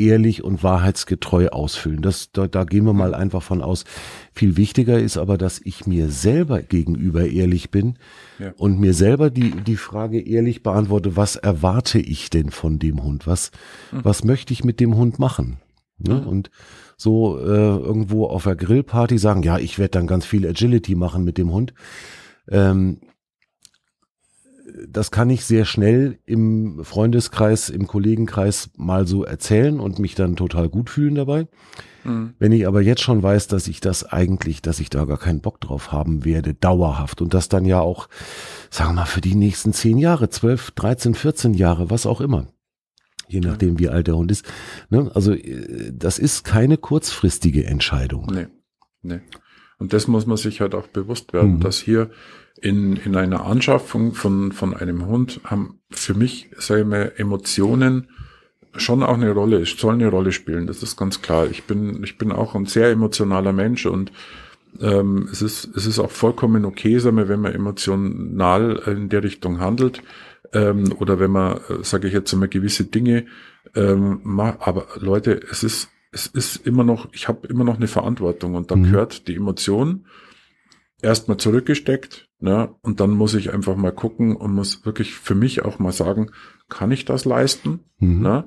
ehrlich 0.00 0.42
und 0.42 0.62
wahrheitsgetreu 0.62 1.48
ausfüllen. 1.48 2.02
Das, 2.02 2.32
da, 2.32 2.46
da 2.46 2.64
gehen 2.64 2.84
wir 2.84 2.92
mal 2.92 3.14
einfach 3.14 3.42
von 3.42 3.62
aus. 3.62 3.84
Viel 4.32 4.56
wichtiger 4.56 4.98
ist 4.98 5.16
aber, 5.16 5.38
dass 5.38 5.60
ich 5.62 5.86
mir 5.86 6.08
selber 6.08 6.62
gegenüber 6.62 7.26
ehrlich 7.26 7.70
bin 7.70 7.98
ja. 8.38 8.52
und 8.56 8.80
mir 8.80 8.94
selber 8.94 9.30
die, 9.30 9.50
die 9.50 9.76
Frage 9.76 10.20
ehrlich 10.20 10.62
beantworte, 10.62 11.16
was 11.16 11.36
erwarte 11.36 11.98
ich 11.98 12.30
denn 12.30 12.50
von 12.50 12.78
dem 12.78 13.02
Hund? 13.02 13.26
Was, 13.26 13.50
mhm. 13.92 14.00
was 14.04 14.24
möchte 14.24 14.52
ich 14.52 14.64
mit 14.64 14.80
dem 14.80 14.96
Hund 14.96 15.18
machen? 15.18 15.58
Ne? 15.98 16.14
Mhm. 16.14 16.26
Und 16.26 16.50
so 16.96 17.38
äh, 17.38 17.42
irgendwo 17.42 18.26
auf 18.26 18.44
der 18.44 18.56
Grillparty 18.56 19.18
sagen, 19.18 19.42
ja, 19.42 19.58
ich 19.58 19.78
werde 19.78 19.92
dann 19.92 20.06
ganz 20.06 20.26
viel 20.26 20.46
Agility 20.46 20.94
machen 20.94 21.24
mit 21.24 21.38
dem 21.38 21.52
Hund. 21.52 21.72
Ähm, 22.48 22.98
das 24.88 25.10
kann 25.10 25.30
ich 25.30 25.44
sehr 25.44 25.64
schnell 25.64 26.18
im 26.26 26.84
Freundeskreis, 26.84 27.68
im 27.68 27.86
Kollegenkreis 27.86 28.70
mal 28.76 29.06
so 29.06 29.24
erzählen 29.24 29.80
und 29.80 29.98
mich 29.98 30.14
dann 30.14 30.36
total 30.36 30.68
gut 30.68 30.90
fühlen 30.90 31.14
dabei. 31.14 31.48
Mhm. 32.04 32.34
Wenn 32.38 32.52
ich 32.52 32.66
aber 32.66 32.80
jetzt 32.80 33.02
schon 33.02 33.22
weiß, 33.22 33.48
dass 33.48 33.68
ich 33.68 33.80
das 33.80 34.04
eigentlich, 34.04 34.62
dass 34.62 34.80
ich 34.80 34.90
da 34.90 35.04
gar 35.04 35.18
keinen 35.18 35.40
Bock 35.40 35.60
drauf 35.60 35.92
haben 35.92 36.24
werde, 36.24 36.54
dauerhaft 36.54 37.20
und 37.20 37.34
das 37.34 37.48
dann 37.48 37.64
ja 37.64 37.80
auch, 37.80 38.08
sagen 38.70 38.90
wir 38.90 39.02
mal, 39.02 39.06
für 39.06 39.20
die 39.20 39.34
nächsten 39.34 39.72
zehn 39.72 39.98
Jahre, 39.98 40.30
zwölf, 40.30 40.70
dreizehn, 40.70 41.14
vierzehn 41.14 41.54
Jahre, 41.54 41.90
was 41.90 42.06
auch 42.06 42.20
immer. 42.20 42.46
je 43.30 43.40
nachdem 43.40 43.78
wie 43.78 43.88
alt 43.88 44.06
der 44.08 44.16
Hund 44.16 44.30
ist. 44.30 44.44
Ne? 44.90 45.10
Also 45.14 45.32
äh, 45.32 45.92
das 45.92 46.18
ist 46.18 46.44
keine 46.44 46.76
kurzfristige 46.76 47.64
Entscheidung. 47.64 48.26
Nee, 48.32 48.48
nee. 49.02 49.20
Und 49.78 49.92
das 49.92 50.08
muss 50.08 50.26
man 50.26 50.36
sich 50.36 50.60
halt 50.60 50.74
auch 50.74 50.88
bewusst 50.88 51.32
werden, 51.32 51.54
mhm. 51.54 51.60
dass 51.60 51.78
hier 51.78 52.10
in, 52.60 52.96
in 52.96 53.16
einer 53.16 53.44
Anschaffung 53.46 54.14
von, 54.14 54.52
von 54.52 54.74
einem 54.74 55.06
Hund 55.06 55.40
haben 55.44 55.80
für 55.90 56.14
mich, 56.14 56.50
sage 56.58 56.82
ich 56.82 56.86
mal, 56.86 57.12
Emotionen 57.16 58.08
schon 58.76 59.02
auch 59.02 59.14
eine 59.14 59.32
Rolle, 59.32 59.64
sollen 59.66 60.00
eine 60.00 60.10
Rolle 60.10 60.32
spielen. 60.32 60.66
Das 60.66 60.82
ist 60.82 60.96
ganz 60.96 61.22
klar. 61.22 61.46
Ich 61.50 61.64
bin, 61.64 62.02
ich 62.04 62.18
bin 62.18 62.32
auch 62.32 62.54
ein 62.54 62.66
sehr 62.66 62.90
emotionaler 62.90 63.52
Mensch 63.52 63.86
und 63.86 64.12
ähm, 64.80 65.28
es 65.32 65.42
ist, 65.42 65.76
es 65.76 65.86
ist 65.86 65.98
auch 65.98 66.10
vollkommen 66.10 66.64
okay, 66.64 66.98
sagen 66.98 67.16
wir, 67.16 67.28
wenn 67.28 67.40
man 67.40 67.52
emotional 67.52 68.80
in 68.86 69.08
der 69.08 69.24
Richtung 69.24 69.58
handelt 69.58 70.02
ähm, 70.52 70.94
oder 70.98 71.18
wenn 71.18 71.32
man, 71.32 71.56
äh, 71.56 71.82
sage 71.82 72.06
ich 72.06 72.14
jetzt 72.14 72.32
mal, 72.34 72.48
gewisse 72.48 72.84
Dinge 72.84 73.26
ähm, 73.74 74.20
macht. 74.22 74.58
Aber 74.60 74.86
Leute, 74.98 75.40
es 75.50 75.64
ist, 75.64 75.88
es 76.12 76.26
ist 76.26 76.66
immer 76.66 76.84
noch, 76.84 77.08
ich 77.12 77.26
habe 77.26 77.46
immer 77.48 77.64
noch 77.64 77.76
eine 77.76 77.88
Verantwortung 77.88 78.54
und 78.54 78.70
da 78.70 78.76
mhm. 78.76 78.84
gehört 78.84 79.26
die 79.28 79.36
Emotion 79.36 80.04
erstmal 81.02 81.36
zurückgesteckt, 81.36 82.28
ne? 82.38 82.74
Und 82.82 83.00
dann 83.00 83.10
muss 83.10 83.34
ich 83.34 83.52
einfach 83.52 83.76
mal 83.76 83.92
gucken 83.92 84.36
und 84.36 84.52
muss 84.52 84.84
wirklich 84.84 85.14
für 85.14 85.34
mich 85.34 85.64
auch 85.64 85.78
mal 85.78 85.92
sagen, 85.92 86.30
kann 86.68 86.90
ich 86.90 87.04
das 87.04 87.24
leisten? 87.24 87.80
Mhm. 87.98 88.22
Ne? 88.22 88.44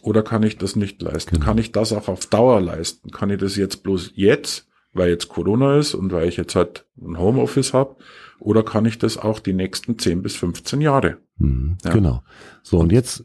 Oder 0.00 0.22
kann 0.22 0.42
ich 0.42 0.58
das 0.58 0.76
nicht 0.76 1.02
leisten? 1.02 1.34
Genau. 1.34 1.46
Kann 1.46 1.58
ich 1.58 1.72
das 1.72 1.92
auch 1.92 2.08
auf 2.08 2.26
Dauer 2.26 2.60
leisten? 2.60 3.10
Kann 3.10 3.30
ich 3.30 3.38
das 3.38 3.56
jetzt 3.56 3.82
bloß 3.82 4.12
jetzt, 4.14 4.68
weil 4.92 5.10
jetzt 5.10 5.28
Corona 5.28 5.78
ist 5.78 5.94
und 5.94 6.12
weil 6.12 6.28
ich 6.28 6.36
jetzt 6.36 6.54
halt 6.54 6.86
ein 7.00 7.18
Homeoffice 7.18 7.72
habe? 7.72 7.96
Oder 8.38 8.64
kann 8.64 8.86
ich 8.86 8.98
das 8.98 9.18
auch 9.18 9.38
die 9.38 9.52
nächsten 9.52 9.98
10 9.98 10.22
bis 10.22 10.34
15 10.36 10.80
Jahre? 10.80 11.18
Mhm, 11.38 11.76
ja. 11.84 11.92
Genau. 11.92 12.22
So, 12.62 12.78
und 12.78 12.90
jetzt, 12.90 13.24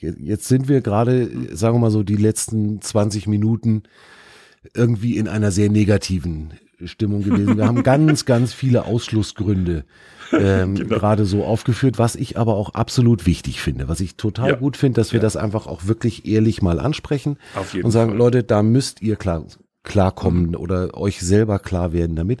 jetzt 0.00 0.48
sind 0.48 0.68
wir 0.68 0.80
gerade, 0.80 1.56
sagen 1.56 1.76
wir 1.76 1.80
mal 1.80 1.90
so, 1.90 2.02
die 2.02 2.16
letzten 2.16 2.80
20 2.80 3.26
Minuten 3.26 3.84
irgendwie 4.74 5.16
in 5.16 5.28
einer 5.28 5.50
sehr 5.50 5.70
negativen 5.70 6.52
Stimmung 6.84 7.22
gewesen. 7.22 7.56
Wir 7.56 7.66
haben 7.66 7.82
ganz, 7.82 8.24
ganz 8.24 8.52
viele 8.52 8.84
Ausschlussgründe 8.84 9.84
ähm, 10.32 10.74
genau. 10.74 10.96
gerade 10.96 11.24
so 11.24 11.44
aufgeführt, 11.44 11.98
was 11.98 12.16
ich 12.16 12.38
aber 12.38 12.56
auch 12.56 12.74
absolut 12.74 13.26
wichtig 13.26 13.60
finde, 13.60 13.88
was 13.88 14.00
ich 14.00 14.16
total 14.16 14.50
ja. 14.50 14.56
gut 14.56 14.76
finde, 14.76 15.00
dass 15.00 15.12
wir 15.12 15.18
ja. 15.18 15.22
das 15.22 15.36
einfach 15.36 15.66
auch 15.66 15.86
wirklich 15.86 16.26
ehrlich 16.26 16.62
mal 16.62 16.80
ansprechen 16.80 17.38
und 17.82 17.90
sagen, 17.90 18.10
Fall. 18.10 18.18
Leute, 18.18 18.42
da 18.42 18.62
müsst 18.62 19.02
ihr 19.02 19.16
klar 19.16 19.44
klarkommen 19.82 20.48
mhm. 20.48 20.56
oder 20.56 20.96
euch 20.96 21.20
selber 21.20 21.58
klar 21.58 21.92
werden 21.92 22.16
damit. 22.16 22.40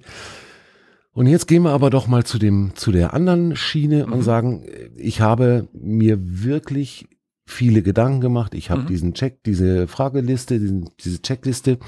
Und 1.12 1.28
jetzt 1.28 1.46
gehen 1.46 1.62
wir 1.62 1.70
aber 1.70 1.90
doch 1.90 2.08
mal 2.08 2.24
zu 2.24 2.38
dem 2.38 2.72
zu 2.74 2.90
der 2.90 3.14
anderen 3.14 3.54
Schiene 3.54 4.06
mhm. 4.06 4.12
und 4.12 4.22
sagen, 4.22 4.64
ich 4.96 5.20
habe 5.20 5.68
mir 5.72 6.18
wirklich 6.20 7.06
viele 7.46 7.82
Gedanken 7.82 8.20
gemacht. 8.20 8.54
Ich 8.54 8.70
habe 8.70 8.82
mhm. 8.82 8.86
diesen 8.86 9.14
Check, 9.14 9.44
diese 9.44 9.86
Frageliste, 9.86 10.58
diesen, 10.58 10.90
diese 11.00 11.22
Checkliste 11.22 11.78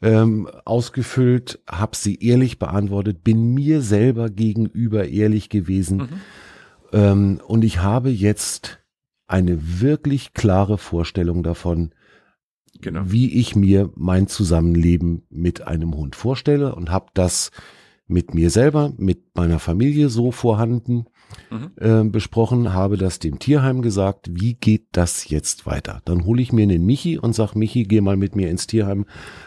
ähm, 0.00 0.48
ausgefüllt, 0.64 1.60
habe 1.68 1.96
sie 1.96 2.16
ehrlich 2.16 2.58
beantwortet, 2.58 3.24
bin 3.24 3.54
mir 3.54 3.82
selber 3.82 4.30
gegenüber 4.30 5.08
ehrlich 5.08 5.48
gewesen 5.48 5.96
mhm. 5.96 6.08
ähm, 6.92 7.40
und 7.46 7.64
ich 7.64 7.82
habe 7.82 8.10
jetzt 8.10 8.78
eine 9.26 9.80
wirklich 9.80 10.32
klare 10.32 10.78
Vorstellung 10.78 11.42
davon, 11.42 11.92
genau. 12.80 13.02
wie 13.04 13.38
ich 13.38 13.56
mir 13.56 13.90
mein 13.94 14.26
Zusammenleben 14.26 15.22
mit 15.30 15.66
einem 15.66 15.94
Hund 15.94 16.16
vorstelle 16.16 16.74
und 16.74 16.90
habe 16.90 17.10
das 17.14 17.50
mit 18.06 18.34
mir 18.34 18.50
selber, 18.50 18.94
mit 18.96 19.34
meiner 19.34 19.58
Familie 19.58 20.08
so 20.08 20.32
vorhanden 20.32 21.06
mhm. 21.50 21.70
äh, 21.76 22.08
besprochen, 22.08 22.72
habe 22.72 22.96
das 22.96 23.18
dem 23.18 23.38
Tierheim 23.38 23.82
gesagt, 23.82 24.28
wie 24.30 24.54
geht 24.54 24.86
das 24.92 25.28
jetzt 25.28 25.66
weiter? 25.66 26.00
Dann 26.04 26.24
hole 26.24 26.42
ich 26.42 26.52
mir 26.52 26.62
einen 26.62 26.84
Michi 26.84 27.18
und 27.18 27.34
sag, 27.34 27.54
Michi, 27.54 27.84
geh 27.84 28.00
mal 28.00 28.16
mit 28.16 28.36
mir 28.36 28.50
ins 28.50 28.66
Tierheim, 28.66 29.06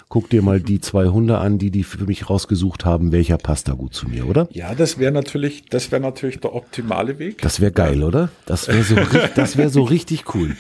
guck 0.10 0.30
dir 0.30 0.42
mal 0.42 0.60
die 0.60 0.82
zwei 0.82 1.08
Hunde 1.08 1.38
an, 1.38 1.58
die 1.58 1.72
die 1.72 1.84
für 1.84 2.06
mich 2.06 2.30
rausgesucht 2.30 2.86
haben, 2.86 3.12
welcher 3.12 3.38
passt 3.38 3.68
da 3.68 3.74
gut 3.74 3.94
zu 3.94 4.08
mir, 4.08 4.28
oder? 4.28 4.48
Ja, 4.52 4.76
das 4.76 4.98
wäre 4.98 5.12
natürlich, 5.12 5.66
das 5.66 5.92
wäre 5.92 6.02
natürlich 6.02 6.40
der 6.40 6.54
optimale 6.54 7.20
Weg. 7.20 7.42
Das 7.42 7.60
wäre 7.60 7.72
geil, 7.72 8.04
oder? 8.04 8.30
Das 8.46 8.68
wäre 8.68 8.84
so, 8.84 8.96
das 9.36 9.58
wäre 9.58 9.70
so 9.70 9.84
richtig 9.84 10.36
cool. 10.36 10.56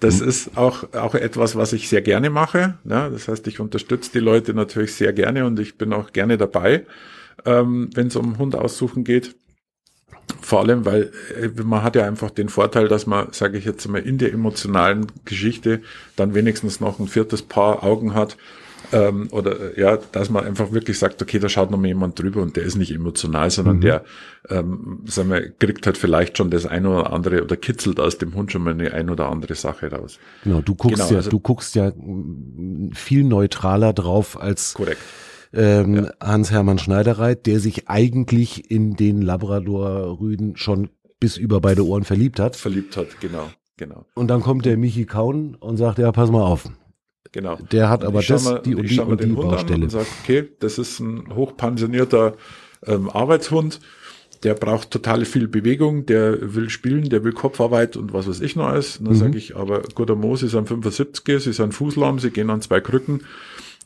Das 0.00 0.22
ist 0.22 0.56
auch, 0.56 0.94
auch 0.94 1.14
etwas, 1.14 1.56
was 1.56 1.74
ich 1.74 1.88
sehr 1.88 2.00
gerne 2.00 2.30
mache. 2.30 2.78
Ja, 2.84 3.10
das 3.10 3.28
heißt, 3.28 3.46
ich 3.46 3.60
unterstütze 3.60 4.10
die 4.12 4.18
Leute 4.18 4.54
natürlich 4.54 4.94
sehr 4.94 5.12
gerne 5.12 5.44
und 5.44 5.60
ich 5.60 5.76
bin 5.76 5.92
auch 5.92 6.12
gerne 6.12 6.38
dabei, 6.38 6.86
ähm, 7.44 7.90
wenn 7.94 8.06
es 8.06 8.16
um 8.16 8.38
Hund 8.38 8.54
aussuchen 8.54 9.04
geht. 9.04 9.36
Vor 10.50 10.58
allem, 10.58 10.84
weil 10.84 11.12
äh, 11.40 11.62
man 11.62 11.84
hat 11.84 11.94
ja 11.94 12.04
einfach 12.04 12.28
den 12.28 12.48
Vorteil, 12.48 12.88
dass 12.88 13.06
man, 13.06 13.28
sage 13.30 13.56
ich 13.56 13.64
jetzt 13.64 13.86
mal, 13.86 14.00
in 14.00 14.18
der 14.18 14.32
emotionalen 14.32 15.06
Geschichte 15.24 15.80
dann 16.16 16.34
wenigstens 16.34 16.80
noch 16.80 16.98
ein 16.98 17.06
viertes 17.06 17.42
Paar 17.42 17.84
Augen 17.84 18.14
hat. 18.14 18.36
Ähm, 18.92 19.28
oder 19.30 19.76
äh, 19.76 19.80
ja, 19.80 19.96
dass 20.10 20.28
man 20.28 20.44
einfach 20.44 20.72
wirklich 20.72 20.98
sagt, 20.98 21.22
okay, 21.22 21.38
da 21.38 21.48
schaut 21.48 21.70
noch 21.70 21.78
mal 21.78 21.86
jemand 21.86 22.18
drüber 22.18 22.42
und 22.42 22.56
der 22.56 22.64
ist 22.64 22.74
nicht 22.74 22.90
emotional, 22.90 23.48
sondern 23.48 23.76
mhm. 23.76 23.80
der, 23.82 24.04
ähm, 24.48 25.04
sagen 25.04 25.30
wir, 25.30 25.50
kriegt 25.50 25.86
halt 25.86 25.96
vielleicht 25.96 26.36
schon 26.36 26.50
das 26.50 26.66
eine 26.66 26.88
oder 26.88 27.12
andere 27.12 27.44
oder 27.44 27.56
kitzelt 27.56 28.00
aus 28.00 28.18
dem 28.18 28.34
Hund 28.34 28.50
schon 28.50 28.64
mal 28.64 28.72
eine 28.72 28.92
ein 28.92 29.08
oder 29.08 29.28
andere 29.28 29.54
Sache 29.54 29.92
raus. 29.92 30.18
Genau, 30.42 30.62
du 30.62 30.74
guckst 30.74 30.96
genau, 30.96 31.10
ja, 31.10 31.16
also, 31.18 31.30
du 31.30 31.38
guckst 31.38 31.76
ja 31.76 31.92
viel 32.92 33.22
neutraler 33.22 33.92
drauf 33.92 34.36
als 34.40 34.74
korrekt 34.74 35.02
ähm, 35.52 35.96
ja. 35.96 36.12
Hans-Hermann 36.20 36.78
Schneidereit, 36.78 37.46
der 37.46 37.60
sich 37.60 37.88
eigentlich 37.88 38.70
in 38.70 38.96
den 38.96 39.22
Labrador-Rüden 39.22 40.56
schon 40.56 40.90
bis 41.18 41.36
über 41.36 41.60
beide 41.60 41.86
Ohren 41.86 42.04
verliebt 42.04 42.40
hat. 42.40 42.56
Verliebt 42.56 42.96
hat, 42.96 43.20
genau, 43.20 43.50
genau. 43.76 44.06
Und 44.14 44.28
dann 44.28 44.40
kommt 44.40 44.64
der 44.64 44.76
Michi 44.76 45.04
Kaun 45.04 45.54
und 45.54 45.76
sagt, 45.76 45.98
ja, 45.98 46.10
pass 46.12 46.30
mal 46.30 46.42
auf. 46.42 46.68
Genau. 47.32 47.56
Der 47.70 47.88
hat 47.88 48.04
aber 48.04 48.22
das, 48.22 48.44
mal, 48.44 48.60
die 48.60 48.74
und 48.74 48.90
die 48.90 48.98
und 48.98 49.22
die 49.22 49.26
Baustelle. 49.26 49.84
Und 49.84 49.90
sagt, 49.90 50.08
okay, 50.22 50.48
das 50.58 50.78
ist 50.78 50.98
ein 51.00 51.34
hochpensionierter 51.34 52.34
ähm, 52.86 53.08
Arbeitshund, 53.10 53.80
der 54.42 54.54
braucht 54.54 54.90
total 54.90 55.24
viel 55.26 55.46
Bewegung, 55.46 56.06
der 56.06 56.54
will 56.54 56.70
spielen, 56.70 57.10
der 57.10 57.22
will 57.22 57.32
Kopfarbeit 57.32 57.96
und 57.96 58.12
was 58.12 58.26
weiß 58.26 58.40
ich 58.40 58.56
noch 58.56 58.68
alles. 58.68 58.96
Und 58.96 59.04
dann 59.04 59.14
mhm. 59.14 59.18
sage 59.18 59.38
ich, 59.38 59.54
aber 59.54 59.82
guter 59.94 60.16
Mo, 60.16 60.34
Sie 60.36 60.48
sind 60.48 60.66
75, 60.66 61.42
Sie 61.42 61.52
sind 61.52 61.74
Fußlahm, 61.74 62.18
Sie 62.18 62.30
gehen 62.30 62.50
an 62.50 62.62
zwei 62.62 62.80
Krücken 62.80 63.20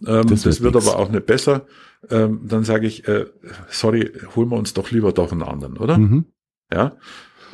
ähm, 0.06 0.26
das, 0.28 0.42
das 0.42 0.60
wird 0.60 0.74
nix. 0.74 0.86
aber 0.86 0.98
auch 0.98 1.10
nicht 1.10 1.26
besser. 1.26 1.66
Ähm, 2.10 2.40
dann 2.44 2.64
sage 2.64 2.86
ich, 2.86 3.08
äh, 3.08 3.26
sorry, 3.68 4.12
holen 4.36 4.50
wir 4.50 4.56
uns 4.56 4.74
doch 4.74 4.90
lieber 4.90 5.12
doch 5.12 5.32
einen 5.32 5.42
anderen, 5.42 5.78
oder? 5.78 5.98
Mhm. 5.98 6.26
Ja, 6.72 6.96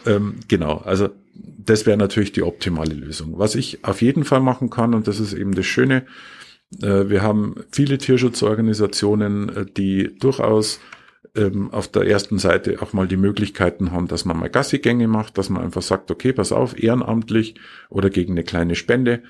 ähm, 0.06 0.36
genau. 0.48 0.78
Also 0.78 1.10
das 1.34 1.86
wäre 1.86 1.96
natürlich 1.96 2.32
die 2.32 2.42
optimale 2.42 2.94
Lösung. 2.94 3.38
Was 3.38 3.54
ich 3.54 3.84
auf 3.84 4.02
jeden 4.02 4.24
Fall 4.24 4.40
machen 4.40 4.70
kann, 4.70 4.94
und 4.94 5.06
das 5.06 5.20
ist 5.20 5.32
eben 5.32 5.54
das 5.54 5.66
Schöne, 5.66 6.06
äh, 6.82 7.08
wir 7.08 7.22
haben 7.22 7.56
viele 7.70 7.98
Tierschutzorganisationen, 7.98 9.48
äh, 9.56 9.66
die 9.66 10.16
durchaus 10.18 10.80
ähm, 11.36 11.70
auf 11.70 11.88
der 11.88 12.06
ersten 12.06 12.38
Seite 12.38 12.82
auch 12.82 12.92
mal 12.92 13.06
die 13.06 13.16
Möglichkeiten 13.16 13.92
haben, 13.92 14.08
dass 14.08 14.24
man 14.24 14.38
mal 14.38 14.50
Gassigänge 14.50 15.06
macht, 15.06 15.38
dass 15.38 15.48
man 15.48 15.62
einfach 15.62 15.82
sagt, 15.82 16.10
okay, 16.10 16.32
pass 16.32 16.52
auf, 16.52 16.80
ehrenamtlich 16.80 17.54
oder 17.88 18.10
gegen 18.10 18.32
eine 18.32 18.44
kleine 18.44 18.74
Spende 18.74 19.22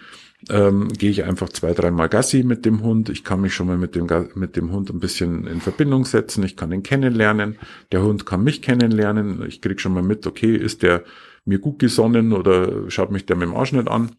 ähm, 0.48 0.88
gehe 0.88 1.10
ich 1.10 1.24
einfach 1.24 1.50
zwei, 1.50 1.72
dreimal 1.72 2.08
Gassi 2.08 2.42
mit 2.42 2.64
dem 2.64 2.82
Hund. 2.82 3.08
Ich 3.10 3.24
kann 3.24 3.40
mich 3.40 3.54
schon 3.54 3.66
mal 3.66 3.76
mit 3.76 3.94
dem, 3.94 4.06
mit 4.34 4.56
dem 4.56 4.72
Hund 4.72 4.90
ein 4.90 5.00
bisschen 5.00 5.46
in 5.46 5.60
Verbindung 5.60 6.04
setzen. 6.04 6.42
Ich 6.44 6.56
kann 6.56 6.72
ihn 6.72 6.82
kennenlernen. 6.82 7.58
Der 7.92 8.02
Hund 8.02 8.24
kann 8.24 8.42
mich 8.42 8.62
kennenlernen. 8.62 9.44
Ich 9.46 9.60
krieg 9.60 9.80
schon 9.80 9.92
mal 9.92 10.02
mit, 10.02 10.26
okay, 10.26 10.56
ist 10.56 10.82
der 10.82 11.04
mir 11.44 11.58
gut 11.58 11.78
gesonnen 11.78 12.32
oder 12.32 12.90
schaut 12.90 13.10
mich 13.10 13.26
der 13.26 13.36
mit 13.36 13.48
dem 13.48 13.56
Arsch 13.56 13.72
nicht 13.72 13.88
an. 13.88 14.12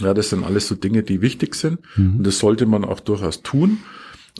Ja, 0.00 0.14
das 0.14 0.30
sind 0.30 0.44
alles 0.44 0.66
so 0.66 0.74
Dinge, 0.74 1.02
die 1.02 1.20
wichtig 1.20 1.54
sind. 1.54 1.80
Mhm. 1.96 2.18
Und 2.18 2.26
das 2.26 2.38
sollte 2.38 2.66
man 2.66 2.84
auch 2.84 3.00
durchaus 3.00 3.42
tun. 3.42 3.78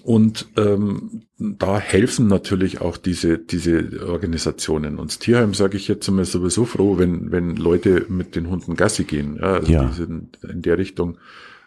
Und 0.02 0.48
ähm, 0.56 1.22
da 1.38 1.78
helfen 1.78 2.26
natürlich 2.26 2.80
auch 2.80 2.96
diese, 2.96 3.38
diese 3.38 4.06
Organisationen. 4.06 4.98
Und 4.98 5.12
das 5.12 5.18
Tierheim 5.18 5.54
sage 5.54 5.76
ich 5.76 5.88
jetzt 5.88 6.08
immer 6.08 6.24
sowieso 6.24 6.64
froh, 6.64 6.98
wenn, 6.98 7.30
wenn 7.30 7.56
Leute 7.56 8.06
mit 8.08 8.34
den 8.34 8.50
Hunden 8.50 8.74
Gassi 8.74 9.04
gehen. 9.04 9.36
Ja, 9.36 9.54
also 9.54 9.72
ja. 9.72 9.84
die 9.84 9.92
sind 9.94 10.38
in 10.42 10.62
der 10.62 10.78
Richtung 10.78 11.18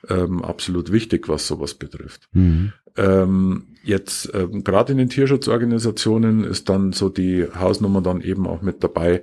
ähm, 0.10 0.44
absolut 0.44 0.92
wichtig, 0.92 1.30
was 1.30 1.48
sowas 1.48 1.74
betrifft. 1.74 2.28
Mhm. 2.34 2.74
Ähm, 2.98 3.68
jetzt 3.84 4.32
ähm, 4.34 4.64
gerade 4.64 4.92
in 4.92 4.98
den 4.98 5.10
Tierschutzorganisationen 5.10 6.44
ist 6.44 6.70
dann 6.70 6.94
so 6.94 7.10
die 7.10 7.46
Hausnummer 7.46 8.02
dann 8.02 8.22
eben 8.22 8.48
auch 8.48 8.62
mit 8.62 8.84
dabei, 8.84 9.22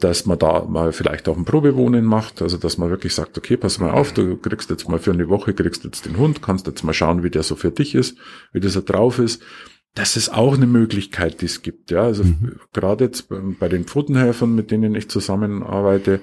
dass 0.00 0.26
man 0.26 0.38
da 0.38 0.64
mal 0.64 0.92
vielleicht 0.92 1.28
auch 1.28 1.36
ein 1.36 1.44
Probewohnen 1.44 2.04
macht, 2.04 2.42
also 2.42 2.56
dass 2.56 2.78
man 2.78 2.90
wirklich 2.90 3.14
sagt, 3.14 3.38
okay, 3.38 3.56
pass 3.56 3.78
mal 3.78 3.90
auf, 3.90 4.12
du 4.12 4.36
kriegst 4.36 4.70
jetzt 4.70 4.88
mal 4.88 4.98
für 4.98 5.12
eine 5.12 5.28
Woche, 5.28 5.54
kriegst 5.54 5.84
jetzt 5.84 6.06
den 6.06 6.16
Hund, 6.16 6.42
kannst 6.42 6.66
jetzt 6.66 6.82
mal 6.84 6.92
schauen, 6.92 7.22
wie 7.22 7.30
der 7.30 7.42
so 7.42 7.56
für 7.56 7.70
dich 7.70 7.94
ist, 7.94 8.18
wie 8.52 8.60
das 8.60 8.74
so 8.74 8.80
drauf 8.80 9.18
ist. 9.18 9.42
Das 9.94 10.16
ist 10.16 10.32
auch 10.32 10.54
eine 10.54 10.66
Möglichkeit, 10.66 11.42
die 11.42 11.46
es 11.46 11.62
gibt. 11.62 11.90
Ja, 11.90 12.04
also 12.04 12.24
mhm. 12.24 12.56
gerade 12.72 13.04
jetzt 13.04 13.26
bei 13.28 13.68
den 13.68 13.84
Pfotenhelfern, 13.84 14.54
mit 14.54 14.70
denen 14.70 14.94
ich 14.94 15.10
zusammenarbeite, 15.10 16.20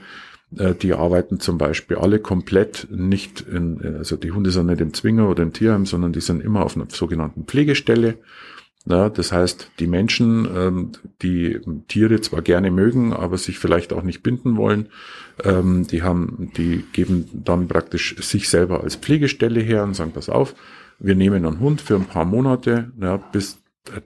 äh, 0.57 0.73
die 0.73 0.93
arbeiten 0.93 1.39
zum 1.39 1.57
Beispiel 1.57 1.97
alle 1.97 2.19
komplett 2.19 2.87
nicht 2.89 3.41
in, 3.41 3.97
also 3.97 4.15
die 4.15 4.31
Hunde 4.31 4.51
sind 4.51 4.67
nicht 4.67 4.81
im 4.81 4.93
Zwinger 4.93 5.29
oder 5.29 5.43
im 5.43 5.53
Tierheim, 5.53 5.85
sondern 5.85 6.13
die 6.13 6.21
sind 6.21 6.43
immer 6.43 6.65
auf 6.65 6.75
einer 6.75 6.87
sogenannten 6.89 7.45
Pflegestelle. 7.45 8.17
Ja, 8.85 9.09
das 9.09 9.31
heißt, 9.31 9.71
die 9.79 9.87
Menschen, 9.87 10.47
ähm, 10.55 10.91
die 11.21 11.59
Tiere 11.87 12.21
zwar 12.21 12.41
gerne 12.41 12.71
mögen, 12.71 13.13
aber 13.13 13.37
sich 13.37 13.59
vielleicht 13.59 13.91
auch 13.93 14.03
nicht 14.03 14.23
binden 14.23 14.55
wollen, 14.55 14.87
ähm, 15.43 15.85
die 15.85 16.01
haben, 16.01 16.51
die 16.55 16.85
geben 16.93 17.29
dann 17.33 17.67
praktisch 17.67 18.15
sich 18.17 18.49
selber 18.49 18.83
als 18.83 18.95
Pflegestelle 18.95 19.59
her 19.59 19.83
und 19.83 19.95
sagen, 19.95 20.11
pass 20.11 20.29
auf, 20.29 20.55
wir 20.97 21.15
nehmen 21.15 21.45
einen 21.45 21.59
Hund 21.59 21.81
für 21.81 21.95
ein 21.95 22.05
paar 22.05 22.25
Monate, 22.25 22.91
ja, 22.99 23.17
bis 23.17 23.59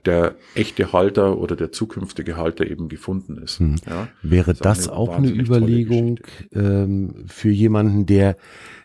der 0.06 0.36
echte 0.54 0.92
Halter 0.92 1.38
oder 1.38 1.56
der 1.56 1.72
zukünftige 1.72 2.36
Halter 2.36 2.66
eben 2.66 2.88
gefunden 2.88 3.38
ist. 3.38 3.58
Hm. 3.58 3.76
Ja, 3.86 4.08
Wäre 4.22 4.54
das, 4.54 4.78
das 4.78 4.88
auch 4.88 5.16
eine, 5.16 5.28
Überlegung 5.28 6.20
ähm, 6.52 7.24
für 7.26 7.50
jemanden, 7.50 8.06
der 8.06 8.36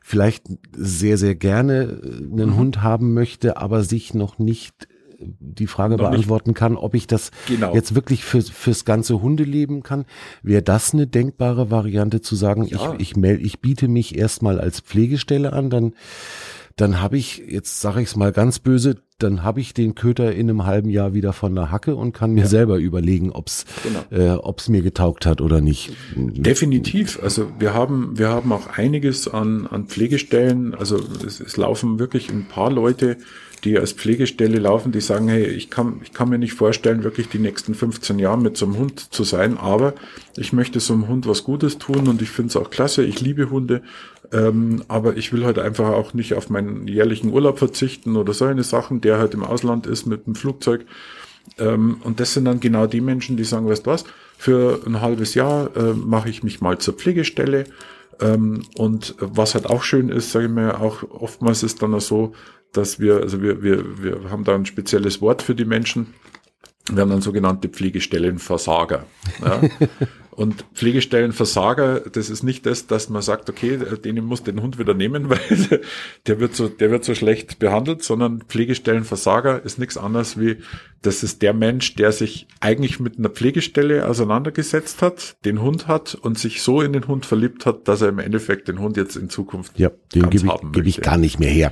vielleicht 0.01 0.47
sehr, 0.75 1.17
sehr 1.17 1.35
gerne 1.35 1.83
äh, 1.83 2.17
einen 2.17 2.49
mhm. 2.49 2.57
Hund 2.57 2.81
haben 2.81 3.13
möchte, 3.13 3.57
aber 3.57 3.83
sich 3.83 4.13
noch 4.13 4.39
nicht 4.39 4.87
die 5.19 5.67
Frage 5.67 5.97
noch 5.97 6.09
beantworten 6.09 6.51
nicht. 6.51 6.57
kann, 6.57 6.75
ob 6.75 6.95
ich 6.95 7.07
das 7.07 7.31
genau. 7.47 7.73
jetzt 7.73 7.95
wirklich 7.95 8.23
für, 8.23 8.41
fürs 8.41 8.85
ganze 8.85 9.21
Hundeleben 9.21 9.83
kann. 9.83 10.05
Wäre 10.43 10.61
das 10.61 10.93
eine 10.93 11.07
denkbare 11.07 11.71
Variante 11.71 12.21
zu 12.21 12.35
sagen, 12.35 12.65
ja. 12.65 12.93
ich, 12.93 12.99
ich, 13.11 13.15
meld, 13.15 13.41
ich 13.41 13.59
biete 13.59 13.87
mich 13.87 14.17
erstmal 14.17 14.59
als 14.59 14.79
Pflegestelle 14.79 15.53
an, 15.53 15.69
dann 15.69 15.93
dann 16.79 17.01
habe 17.01 17.17
ich, 17.17 17.43
jetzt 17.45 17.81
sage 17.81 18.01
ich 18.01 18.07
es 18.07 18.15
mal 18.15 18.31
ganz 18.31 18.59
böse, 18.59 18.95
dann 19.17 19.43
habe 19.43 19.59
ich 19.59 19.73
den 19.73 19.95
Köter 19.95 20.31
in 20.33 20.49
einem 20.49 20.65
halben 20.65 20.89
Jahr 20.89 21.13
wieder 21.13 21.33
von 21.33 21.53
der 21.53 21.71
Hacke 21.71 21.95
und 21.95 22.13
kann 22.13 22.31
mir 22.31 22.43
ja. 22.43 22.47
selber 22.47 22.77
überlegen, 22.77 23.31
ob's 23.31 23.65
genau. 23.83 24.05
äh, 24.11 24.37
ob's 24.37 24.69
mir 24.69 24.81
getaugt 24.81 25.25
hat 25.25 25.41
oder 25.41 25.59
nicht. 25.59 25.91
Definitiv. 26.15 27.19
Also 27.21 27.51
wir 27.59 27.73
haben 27.73 28.17
wir 28.17 28.29
haben 28.29 28.53
auch 28.53 28.77
einiges 28.77 29.27
an 29.27 29.67
an 29.67 29.87
Pflegestellen. 29.87 30.73
Also 30.73 31.01
es, 31.25 31.41
es 31.41 31.57
laufen 31.57 31.99
wirklich 31.99 32.29
ein 32.29 32.47
paar 32.47 32.71
Leute, 32.71 33.17
die 33.63 33.77
als 33.77 33.93
Pflegestelle 33.93 34.59
laufen, 34.59 34.91
die 34.91 35.01
sagen, 35.01 35.27
hey, 35.27 35.45
ich 35.45 35.69
kann, 35.69 35.99
ich 36.03 36.13
kann 36.13 36.29
mir 36.29 36.37
nicht 36.37 36.53
vorstellen, 36.53 37.03
wirklich 37.03 37.29
die 37.29 37.39
nächsten 37.39 37.75
15 37.75 38.19
Jahre 38.19 38.39
mit 38.39 38.57
so 38.57 38.65
einem 38.65 38.77
Hund 38.77 39.13
zu 39.13 39.23
sein, 39.23 39.57
aber 39.57 39.93
ich 40.37 40.53
möchte 40.53 40.79
so 40.79 40.93
einem 40.93 41.07
Hund 41.07 41.27
was 41.27 41.43
Gutes 41.43 41.77
tun 41.77 42.07
und 42.07 42.21
ich 42.21 42.29
finde 42.29 42.49
es 42.49 42.55
auch 42.55 42.69
klasse, 42.69 43.03
ich 43.03 43.21
liebe 43.21 43.49
Hunde 43.49 43.81
ähm, 44.31 44.83
aber 44.87 45.17
ich 45.17 45.33
will 45.33 45.45
halt 45.45 45.57
einfach 45.57 45.89
auch 45.89 46.13
nicht 46.13 46.33
auf 46.33 46.49
meinen 46.49 46.87
jährlichen 46.87 47.31
Urlaub 47.31 47.57
verzichten 47.57 48.15
oder 48.15 48.33
so 48.33 48.45
eine 48.45 48.63
Sachen, 48.63 49.01
der 49.01 49.17
halt 49.17 49.33
im 49.33 49.43
Ausland 49.43 49.87
ist 49.87 50.05
mit 50.05 50.27
dem 50.27 50.35
Flugzeug. 50.35 50.85
Ähm, 51.57 51.97
und 52.03 52.19
das 52.19 52.33
sind 52.33 52.45
dann 52.45 52.59
genau 52.59 52.85
die 52.85 53.01
Menschen, 53.01 53.37
die 53.37 53.43
sagen, 53.43 53.67
weißt 53.67 53.87
du 53.87 53.91
was, 53.91 54.05
für 54.37 54.81
ein 54.85 55.01
halbes 55.01 55.33
Jahr 55.33 55.75
äh, 55.75 55.93
mache 55.93 56.29
ich 56.29 56.43
mich 56.43 56.61
mal 56.61 56.77
zur 56.77 56.93
Pflegestelle. 56.93 57.65
Ähm, 58.21 58.63
und 58.77 59.15
was 59.19 59.55
halt 59.55 59.65
auch 59.65 59.81
schön 59.81 60.09
ist, 60.09 60.31
sage 60.31 60.45
ich 60.45 60.51
mir, 60.51 60.79
auch 60.79 61.03
oftmals 61.09 61.63
ist 61.63 61.81
dann 61.81 61.95
auch 61.95 62.01
so, 62.01 62.33
dass 62.73 62.99
wir, 62.99 63.17
also 63.17 63.41
wir, 63.41 63.63
wir, 63.63 64.03
wir 64.03 64.29
haben 64.29 64.43
da 64.43 64.55
ein 64.55 64.65
spezielles 64.65 65.21
Wort 65.21 65.41
für 65.41 65.55
die 65.55 65.65
Menschen. 65.65 66.13
Wir 66.91 67.01
haben 67.01 67.09
dann 67.09 67.21
sogenannte 67.21 67.69
Pflegestellenversager. 67.69 69.05
Ja. 69.43 69.61
Und 70.31 70.63
Pflegestellenversager, 70.73 71.99
das 71.99 72.29
ist 72.29 72.43
nicht 72.43 72.65
das, 72.65 72.87
dass 72.87 73.09
man 73.09 73.21
sagt, 73.21 73.49
okay, 73.49 73.77
denen 74.05 74.23
muss 74.23 74.41
den 74.41 74.61
Hund 74.61 74.79
wieder 74.79 74.93
nehmen, 74.93 75.29
weil 75.29 75.81
der 76.27 76.39
wird 76.39 76.55
so, 76.55 76.69
der 76.69 76.91
wird 76.91 77.03
so 77.03 77.13
schlecht 77.13 77.59
behandelt, 77.59 78.03
sondern 78.03 78.43
Pflegestellenversager 78.47 79.63
ist 79.65 79.79
nichts 79.79 79.97
anderes 79.97 80.39
wie, 80.39 80.59
das 81.01 81.23
ist 81.23 81.41
der 81.41 81.53
Mensch, 81.53 81.95
der 81.95 82.11
sich 82.11 82.47
eigentlich 82.59 82.99
mit 82.99 83.17
einer 83.17 83.29
Pflegestelle 83.29 84.07
auseinandergesetzt 84.07 85.01
hat, 85.01 85.37
den 85.45 85.61
Hund 85.61 85.87
hat 85.87 86.15
und 86.15 86.37
sich 86.37 86.61
so 86.61 86.81
in 86.81 86.91
den 86.91 87.07
Hund 87.07 87.25
verliebt 87.25 87.65
hat, 87.65 87.87
dass 87.87 88.01
er 88.01 88.09
im 88.09 88.19
Endeffekt 88.19 88.67
den 88.67 88.79
Hund 88.79 88.97
jetzt 88.97 89.15
in 89.15 89.29
Zukunft 89.29 89.79
ja, 89.79 89.91
den 90.13 90.29
gebe 90.29 90.47
ich, 90.47 90.71
geb 90.73 90.85
ich 90.85 91.01
gar 91.01 91.17
nicht 91.17 91.39
mehr 91.39 91.49
her. 91.49 91.69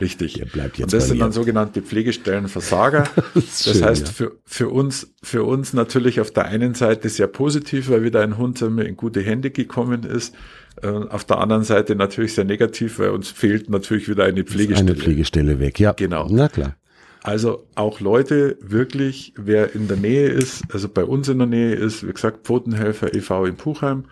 Richtig. 0.00 0.34
Der 0.34 0.44
bleibt 0.44 0.78
jetzt 0.78 0.84
und 0.84 0.92
das 0.92 1.08
sind 1.08 1.20
dann 1.20 1.32
sogenannte 1.32 1.82
Pflegestellenversager. 1.82 3.04
das, 3.34 3.64
das 3.64 3.72
schön, 3.74 3.84
heißt 3.84 4.06
ja. 4.06 4.12
für, 4.12 4.38
für 4.44 4.68
uns, 4.68 5.12
für 5.22 5.42
uns 5.42 5.72
natürlich 5.72 6.20
auf 6.20 6.30
der 6.30 6.44
einen 6.44 6.74
Seite 6.74 7.08
sehr 7.08 7.26
positiv, 7.26 7.88
weil 7.88 8.04
wieder 8.04 8.20
ein 8.20 8.38
Hund 8.38 8.62
in 8.62 8.96
gute 8.96 9.20
Hände 9.20 9.50
gekommen 9.50 10.04
ist. 10.04 10.34
Äh, 10.82 10.88
auf 10.88 11.24
der 11.24 11.38
anderen 11.38 11.64
Seite 11.64 11.96
natürlich 11.96 12.34
sehr 12.34 12.44
negativ, 12.44 13.00
weil 13.00 13.10
uns 13.10 13.28
fehlt 13.28 13.68
natürlich 13.70 14.08
wieder 14.08 14.24
eine 14.24 14.44
Pflegestelle. 14.44 14.92
Eine 14.92 15.00
Pflegestelle 15.00 15.58
weg, 15.58 15.80
ja. 15.80 15.92
Genau. 15.92 16.28
Na 16.30 16.48
klar. 16.48 16.76
Also 17.22 17.66
auch 17.74 18.00
Leute 18.00 18.56
wirklich, 18.60 19.34
wer 19.36 19.74
in 19.74 19.88
der 19.88 19.96
Nähe 19.96 20.28
ist, 20.28 20.62
also 20.72 20.88
bei 20.88 21.04
uns 21.04 21.28
in 21.28 21.38
der 21.38 21.46
Nähe 21.46 21.74
ist, 21.74 22.06
wie 22.06 22.12
gesagt, 22.12 22.46
Pfotenhelfer 22.46 23.14
e.V. 23.14 23.44
in 23.44 23.56
Puchheim, 23.56 24.04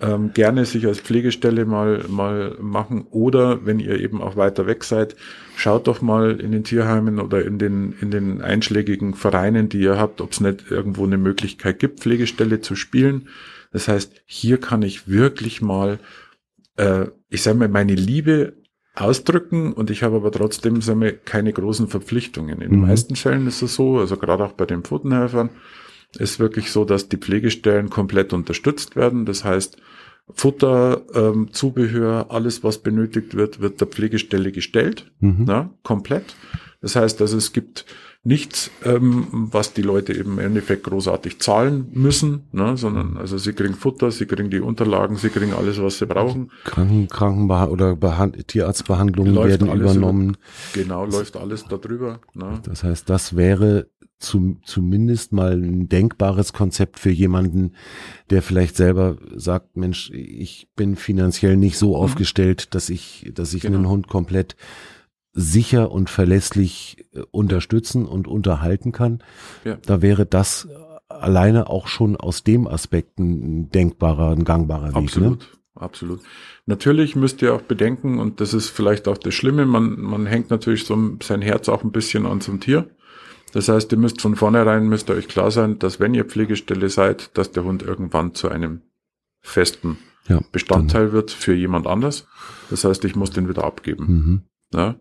ähm, 0.00 0.32
gerne 0.32 0.64
sich 0.64 0.86
als 0.86 1.00
Pflegestelle 1.00 1.66
mal, 1.66 2.04
mal 2.08 2.56
machen 2.60 3.06
oder 3.10 3.64
wenn 3.64 3.78
ihr 3.78 4.00
eben 4.00 4.20
auch 4.20 4.36
weiter 4.36 4.66
weg 4.66 4.82
seid, 4.82 5.14
schaut 5.56 5.86
doch 5.86 6.02
mal 6.02 6.40
in 6.40 6.50
den 6.50 6.64
Tierheimen 6.64 7.20
oder 7.20 7.44
in 7.44 7.58
den, 7.58 7.94
in 8.00 8.10
den 8.10 8.42
einschlägigen 8.42 9.14
Vereinen, 9.14 9.68
die 9.68 9.80
ihr 9.80 9.98
habt, 9.98 10.20
ob 10.20 10.32
es 10.32 10.40
nicht 10.40 10.70
irgendwo 10.70 11.04
eine 11.04 11.18
Möglichkeit 11.18 11.78
gibt, 11.78 12.00
Pflegestelle 12.00 12.60
zu 12.60 12.74
spielen. 12.74 13.28
Das 13.72 13.86
heißt, 13.86 14.22
hier 14.26 14.58
kann 14.58 14.82
ich 14.82 15.06
wirklich 15.08 15.62
mal, 15.62 15.98
äh, 16.76 17.06
ich 17.28 17.42
sage 17.42 17.58
mal, 17.58 17.68
meine 17.68 17.94
Liebe 17.94 18.54
ausdrücken 18.94 19.72
und 19.72 19.90
ich 19.90 20.02
habe 20.02 20.16
aber 20.16 20.30
trotzdem 20.30 20.80
sagen 20.80 21.00
wir, 21.00 21.16
keine 21.16 21.52
großen 21.52 21.88
Verpflichtungen. 21.88 22.60
In 22.60 22.68
mhm. 22.68 22.72
den 22.72 22.80
meisten 22.82 23.16
Fällen 23.16 23.46
ist 23.46 23.62
es 23.62 23.74
so, 23.74 23.98
also 23.98 24.16
gerade 24.16 24.44
auch 24.44 24.52
bei 24.52 24.66
den 24.66 24.82
Pfotenhelfern, 24.82 25.50
ist 26.18 26.38
wirklich 26.38 26.70
so, 26.70 26.84
dass 26.84 27.08
die 27.08 27.16
Pflegestellen 27.16 27.90
komplett 27.90 28.32
unterstützt 28.32 28.94
werden. 28.94 29.26
Das 29.26 29.44
heißt, 29.44 29.78
Futter, 30.32 31.02
ähm, 31.12 31.52
Zubehör, 31.52 32.26
alles, 32.30 32.62
was 32.62 32.78
benötigt 32.78 33.34
wird, 33.34 33.60
wird 33.60 33.80
der 33.80 33.88
Pflegestelle 33.88 34.52
gestellt, 34.52 35.10
mhm. 35.20 35.44
na, 35.46 35.70
komplett. 35.82 36.34
Das 36.80 36.96
heißt, 36.96 37.20
also 37.20 37.36
es 37.36 37.52
gibt 37.52 37.84
nichts, 38.24 38.70
ähm, 38.84 39.26
was 39.30 39.74
die 39.74 39.82
Leute 39.82 40.14
eben 40.14 40.32
im 40.32 40.38
Endeffekt 40.38 40.84
großartig 40.84 41.40
zahlen 41.40 41.88
müssen, 41.92 42.48
ne, 42.52 42.76
sondern 42.76 43.18
also 43.18 43.36
sie 43.36 43.52
kriegen 43.52 43.74
Futter, 43.74 44.10
sie 44.10 44.24
kriegen 44.24 44.48
die 44.48 44.60
Unterlagen, 44.60 45.16
sie 45.16 45.28
kriegen 45.28 45.52
alles, 45.52 45.80
was 45.80 45.98
sie 45.98 46.06
brauchen. 46.06 46.50
Kranken, 46.64 47.08
Krankenbeh 47.08 47.66
oder 47.70 47.96
Behand 47.96 48.48
Tierarztbehandlungen 48.48 49.34
läuft 49.34 49.60
werden 49.60 49.78
übernommen. 49.78 50.38
Über, 50.72 50.82
genau, 50.82 51.04
läuft 51.04 51.36
alles 51.36 51.64
darüber. 51.64 52.20
Ne. 52.32 52.60
Das 52.64 52.82
heißt, 52.82 53.10
das 53.10 53.36
wäre 53.36 53.90
zu, 54.18 54.56
zumindest 54.64 55.32
mal 55.32 55.52
ein 55.52 55.88
denkbares 55.88 56.54
Konzept 56.54 56.98
für 56.98 57.10
jemanden, 57.10 57.72
der 58.30 58.40
vielleicht 58.40 58.76
selber 58.76 59.18
sagt, 59.34 59.76
Mensch, 59.76 60.10
ich 60.10 60.68
bin 60.76 60.96
finanziell 60.96 61.56
nicht 61.56 61.76
so 61.76 61.90
mhm. 61.90 61.96
aufgestellt, 61.96 62.74
dass 62.74 62.88
ich, 62.88 63.30
dass 63.34 63.52
ich 63.52 63.62
genau. 63.62 63.78
einen 63.78 63.88
Hund 63.88 64.08
komplett 64.08 64.56
sicher 65.34 65.90
und 65.90 66.08
verlässlich 66.08 67.04
äh, 67.12 67.20
unterstützen 67.30 68.06
und 68.06 68.26
unterhalten 68.28 68.92
kann. 68.92 69.22
Ja. 69.64 69.76
Da 69.84 70.00
wäre 70.00 70.24
das 70.24 70.68
alleine 71.08 71.68
auch 71.68 71.86
schon 71.86 72.16
aus 72.16 72.44
dem 72.44 72.66
Aspekt 72.66 73.18
ein 73.18 73.70
denkbarer, 73.70 74.30
ein 74.30 74.44
gangbarer 74.44 74.88
Weg. 74.88 74.96
Absolut. 74.96 75.40
Ne? 75.40 75.46
Absolut. 75.76 76.20
Natürlich 76.66 77.16
müsst 77.16 77.42
ihr 77.42 77.52
auch 77.52 77.62
bedenken, 77.62 78.20
und 78.20 78.40
das 78.40 78.54
ist 78.54 78.68
vielleicht 78.68 79.08
auch 79.08 79.18
das 79.18 79.34
Schlimme, 79.34 79.66
man, 79.66 80.00
man 80.00 80.24
hängt 80.26 80.50
natürlich 80.50 80.84
so 80.84 80.96
sein 81.20 81.42
Herz 81.42 81.68
auch 81.68 81.82
ein 81.82 81.90
bisschen 81.90 82.26
an 82.26 82.40
so 82.40 82.52
einem 82.52 82.60
Tier. 82.60 82.90
Das 83.52 83.68
heißt, 83.68 83.90
ihr 83.92 83.98
müsst 83.98 84.20
von 84.20 84.36
vornherein, 84.36 84.88
müsst 84.88 85.10
ihr 85.10 85.16
euch 85.16 85.28
klar 85.28 85.50
sein, 85.50 85.78
dass 85.78 85.98
wenn 85.98 86.14
ihr 86.14 86.24
Pflegestelle 86.24 86.88
seid, 86.88 87.36
dass 87.36 87.50
der 87.50 87.64
Hund 87.64 87.82
irgendwann 87.82 88.34
zu 88.34 88.48
einem 88.48 88.82
festen 89.40 89.98
ja, 90.28 90.40
Bestandteil 90.52 91.12
wird 91.12 91.30
für 91.30 91.54
jemand 91.54 91.86
anders. 91.86 92.26
Das 92.70 92.84
heißt, 92.84 93.04
ich 93.04 93.14
muss 93.14 93.30
den 93.30 93.48
wieder 93.48 93.64
abgeben. 93.64 94.06
Mhm. 94.06 94.42
Ja? 94.72 94.96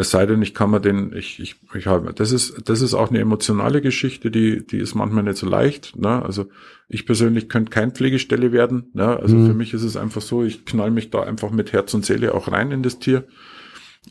Es 0.00 0.10
sei 0.10 0.26
denn, 0.26 0.40
ich 0.42 0.54
kann 0.54 0.70
mir 0.70 0.80
den, 0.80 1.12
ich, 1.12 1.40
ich, 1.40 1.56
ich 1.74 1.88
habe, 1.88 2.14
das 2.14 2.30
ist, 2.30 2.68
das 2.68 2.82
ist 2.82 2.94
auch 2.94 3.10
eine 3.10 3.18
emotionale 3.18 3.82
Geschichte, 3.82 4.30
die, 4.30 4.64
die 4.64 4.78
ist 4.78 4.94
manchmal 4.94 5.24
nicht 5.24 5.38
so 5.38 5.48
leicht. 5.48 5.96
Ne? 5.96 6.22
Also 6.22 6.46
ich 6.88 7.04
persönlich 7.04 7.48
könnte 7.48 7.70
kein 7.70 7.90
Pflegestelle 7.90 8.52
werden. 8.52 8.90
Ne? 8.94 9.18
Also 9.18 9.34
mhm. 9.34 9.48
für 9.48 9.54
mich 9.54 9.74
ist 9.74 9.82
es 9.82 9.96
einfach 9.96 10.22
so, 10.22 10.44
ich 10.44 10.64
knall 10.64 10.92
mich 10.92 11.10
da 11.10 11.24
einfach 11.24 11.50
mit 11.50 11.72
Herz 11.72 11.94
und 11.94 12.06
Seele 12.06 12.32
auch 12.32 12.52
rein 12.52 12.70
in 12.70 12.84
das 12.84 13.00
Tier. 13.00 13.24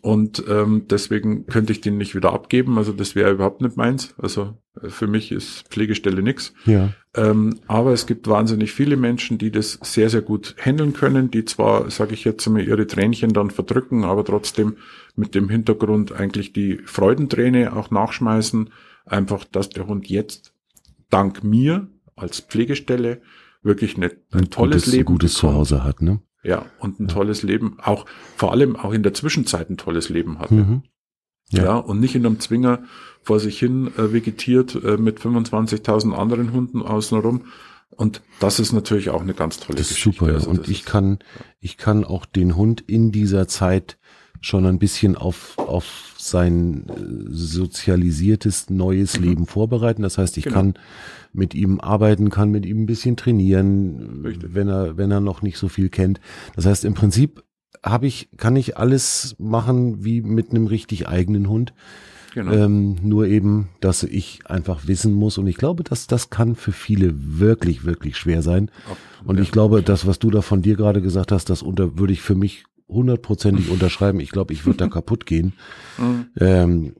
Und 0.02 0.44
ähm, 0.48 0.86
deswegen 0.90 1.46
könnte 1.48 1.72
ich 1.72 1.82
den 1.82 1.98
nicht 1.98 2.16
wieder 2.16 2.34
abgeben. 2.34 2.78
Also 2.78 2.92
das 2.92 3.16
wäre 3.16 3.32
überhaupt 3.32 3.62
nicht 3.62 3.78
meins. 3.78 4.14
Also 4.18 4.58
äh, 4.82 4.90
für 4.90 5.08
mich 5.08 5.32
ist 5.32 5.68
Pflegestelle 5.70 6.22
nix. 6.22 6.54
Ja. 6.66 6.94
Ähm, 7.16 7.60
aber 7.68 7.94
es 7.94 8.06
gibt 8.06 8.28
wahnsinnig 8.28 8.72
viele 8.72 8.98
Menschen, 8.98 9.38
die 9.38 9.52
das 9.52 9.80
sehr, 9.82 10.10
sehr 10.10 10.22
gut 10.22 10.56
handeln 10.58 10.94
können, 10.94 11.32
die 11.32 11.46
zwar, 11.46 11.90
sage 11.90 12.14
ich 12.14 12.24
jetzt 12.24 12.48
mal, 12.48 12.62
ihre 12.62 12.88
Tränchen 12.88 13.34
dann 13.34 13.52
verdrücken, 13.52 14.04
aber 14.04 14.24
trotzdem 14.24 14.78
mit 15.16 15.36
dem 15.36 15.50
Hintergrund 15.50 16.12
eigentlich 16.12 16.54
die 16.54 16.80
Freudenträne 16.86 17.76
auch 17.76 17.92
nachschmeißen. 17.92 18.70
Einfach, 19.06 19.46
dass 19.46 19.70
der 19.70 19.88
Hund 19.88 20.08
jetzt 20.10 20.54
dank 21.10 21.44
mir 21.44 21.88
als 22.16 22.42
Pflegestelle 22.42 23.22
wirklich 23.64 23.96
eine, 23.98 24.08
ein, 24.32 24.40
ein 24.40 24.50
tolles 24.50 24.84
gutes, 24.84 24.94
Leben 24.94 25.06
gutes 25.06 25.34
Zuhause 25.34 25.84
hat, 25.84 26.02
ne? 26.02 26.22
Ja, 26.48 26.66
und 26.80 27.00
ein 27.00 27.08
ja. 27.08 27.14
tolles 27.14 27.44
Leben, 27.44 27.78
auch 27.84 28.06
vor 28.38 28.54
allem 28.54 28.78
auch 28.78 28.94
in 28.94 29.04
der 29.04 29.14
Zwischenzeit 29.14 29.70
ein 29.70 29.76
tolles 29.76 30.08
Leben 30.08 30.40
hatte. 30.40 30.54
Mhm. 30.54 30.84
Ja. 31.50 31.64
ja. 31.64 31.76
und 31.78 32.00
nicht 32.00 32.16
in 32.16 32.26
einem 32.26 32.40
Zwinger 32.40 32.84
vor 33.22 33.40
sich 33.40 33.60
hin 33.60 33.92
äh, 33.98 34.14
vegetiert 34.14 34.76
äh, 34.76 34.98
mit 34.98 35.20
25.000 35.20 36.14
anderen 36.14 36.54
Hunden 36.54 36.82
außenrum. 36.82 37.46
Und 37.90 38.22
das 38.40 38.60
ist 38.60 38.72
natürlich 38.72 39.10
auch 39.10 39.22
eine 39.22 39.34
ganz 39.34 39.60
tolle 39.60 39.78
das 39.78 39.92
ist 39.92 39.96
Geschichte. 39.96 40.20
Super, 40.20 40.32
ja. 40.32 40.38
Also 40.38 40.50
und 40.50 40.70
ich 40.70 40.86
kann, 40.86 41.20
ich 41.60 41.78
kann 41.78 42.06
auch 42.06 42.26
den 42.26 42.56
Hund 42.56 42.82
in 42.82 43.12
dieser 43.12 43.48
Zeit 43.48 43.98
schon 44.42 44.66
ein 44.66 44.80
bisschen 44.80 45.16
auf, 45.16 45.58
auf 45.58 46.14
sein 46.18 46.86
äh, 46.90 46.94
sozialisiertes 47.30 48.70
neues 48.70 49.20
mhm. 49.20 49.26
Leben 49.26 49.46
vorbereiten. 49.46 50.02
Das 50.02 50.18
heißt, 50.18 50.38
ich 50.38 50.46
genau. 50.46 50.56
kann 50.56 50.74
mit 51.34 51.54
ihm 51.54 51.80
arbeiten, 51.80 52.30
kann 52.30 52.50
mit 52.50 52.66
ihm 52.66 52.84
ein 52.84 52.86
bisschen 52.86 53.16
trainieren, 53.16 54.22
Richtig. 54.26 54.54
wenn 54.54 54.68
er, 54.68 54.98
wenn 54.98 55.12
er 55.12 55.20
noch 55.20 55.42
nicht 55.42 55.58
so 55.58 55.68
viel 55.68 55.90
kennt. 55.90 56.20
Das 56.56 56.66
heißt, 56.66 56.86
im 56.86 56.94
Prinzip 56.94 57.44
habe 57.84 58.08
ich, 58.08 58.30
kann 58.38 58.56
ich 58.56 58.78
alles 58.78 59.36
machen 59.38 60.04
wie 60.04 60.22
mit 60.22 60.52
einem 60.52 60.68
richtig 60.68 61.08
eigenen 61.08 61.48
Hund. 61.50 61.74
Genau. 62.34 62.52
Ähm, 62.52 62.98
nur 63.02 63.26
eben, 63.26 63.70
dass 63.80 64.04
ich 64.04 64.42
einfach 64.46 64.88
wissen 64.88 65.14
muss. 65.14 65.38
Und 65.40 65.48
ich 65.48 65.58
glaube, 65.58 65.84
dass 65.84 66.06
das 66.06 66.30
kann 66.30 66.56
für 66.56 66.72
viele 66.72 67.40
wirklich, 67.40 67.84
wirklich 67.84 68.16
schwer 68.16 68.44
sein. 68.44 68.70
Und 69.26 69.40
ich 69.40 69.52
glaube, 69.52 69.82
das, 69.82 70.06
was 70.06 70.20
du 70.20 70.30
da 70.30 70.42
von 70.42 70.62
dir 70.62 70.76
gerade 70.76 71.02
gesagt 71.02 71.32
hast, 71.32 71.50
das 71.50 71.64
unter, 71.64 71.98
würde 71.98 72.14
ich 72.14 72.22
für 72.22 72.36
mich 72.36 72.66
hundertprozentig 72.88 73.70
unterschreiben. 73.70 74.20
Ich 74.20 74.32
glaube, 74.32 74.54
ich 74.54 74.66
würde 74.66 74.78
da 74.78 74.88
kaputt 74.90 75.26
gehen. 75.26 75.54
Mhm. 75.98 76.26
Ähm, 76.40 76.96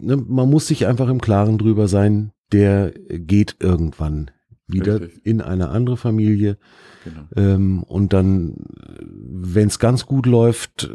ne, 0.00 0.16
man 0.16 0.50
muss 0.50 0.66
sich 0.66 0.86
einfach 0.86 1.08
im 1.08 1.20
Klaren 1.20 1.58
drüber 1.58 1.88
sein, 1.88 2.32
der 2.52 2.92
geht 3.08 3.56
irgendwann 3.60 4.30
wieder 4.66 5.00
Richtig. 5.00 5.26
in 5.26 5.40
eine 5.40 5.70
andere 5.70 5.96
Familie. 5.96 6.58
Genau. 7.04 7.22
Ähm, 7.36 7.82
und 7.82 8.12
dann, 8.12 8.56
wenn 9.00 9.68
es 9.68 9.78
ganz 9.78 10.06
gut 10.06 10.26
läuft, 10.26 10.90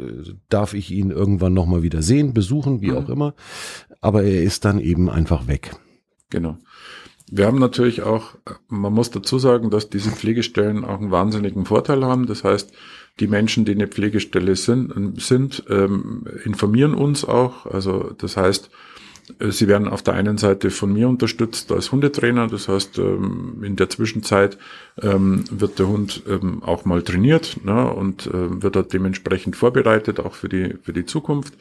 darf 0.48 0.74
ich 0.74 0.90
ihn 0.90 1.10
irgendwann 1.10 1.54
nochmal 1.54 1.82
wieder 1.82 2.02
sehen, 2.02 2.32
besuchen, 2.32 2.80
wie 2.80 2.90
mhm. 2.90 2.96
auch 2.96 3.08
immer. 3.08 3.34
Aber 4.00 4.22
er 4.22 4.42
ist 4.42 4.64
dann 4.64 4.80
eben 4.80 5.10
einfach 5.10 5.46
weg. 5.48 5.76
Genau. 6.30 6.56
Wir 7.30 7.46
haben 7.46 7.58
natürlich 7.58 8.02
auch, 8.02 8.36
man 8.68 8.92
muss 8.92 9.10
dazu 9.10 9.38
sagen, 9.38 9.70
dass 9.70 9.90
diese 9.90 10.10
Pflegestellen 10.10 10.84
auch 10.84 10.98
einen 10.98 11.10
wahnsinnigen 11.10 11.66
Vorteil 11.66 12.04
haben. 12.04 12.26
Das 12.26 12.42
heißt, 12.42 12.72
die 13.20 13.26
Menschen, 13.26 13.64
die 13.64 13.72
eine 13.72 13.88
Pflegestelle 13.88 14.56
sind, 14.56 15.20
sind 15.20 15.64
ähm, 15.68 16.24
informieren 16.44 16.94
uns 16.94 17.24
auch. 17.24 17.66
Also 17.66 18.14
das 18.18 18.36
heißt, 18.36 18.70
äh, 19.38 19.50
sie 19.50 19.68
werden 19.68 19.88
auf 19.88 20.02
der 20.02 20.14
einen 20.14 20.38
Seite 20.38 20.70
von 20.70 20.92
mir 20.92 21.08
unterstützt 21.08 21.72
als 21.72 21.92
Hundetrainer, 21.92 22.46
das 22.48 22.68
heißt, 22.68 22.98
ähm, 22.98 23.62
in 23.62 23.76
der 23.76 23.90
Zwischenzeit 23.90 24.58
ähm, 25.00 25.44
wird 25.50 25.78
der 25.78 25.88
Hund 25.88 26.22
ähm, 26.28 26.62
auch 26.62 26.84
mal 26.84 27.02
trainiert 27.02 27.64
ne, 27.64 27.92
und 27.92 28.26
äh, 28.26 28.62
wird 28.62 28.76
dort 28.76 28.92
dementsprechend 28.92 29.56
vorbereitet, 29.56 30.20
auch 30.20 30.34
für 30.34 30.48
die, 30.48 30.74
für 30.82 30.92
die 30.92 31.06
Zukunft. 31.06 31.54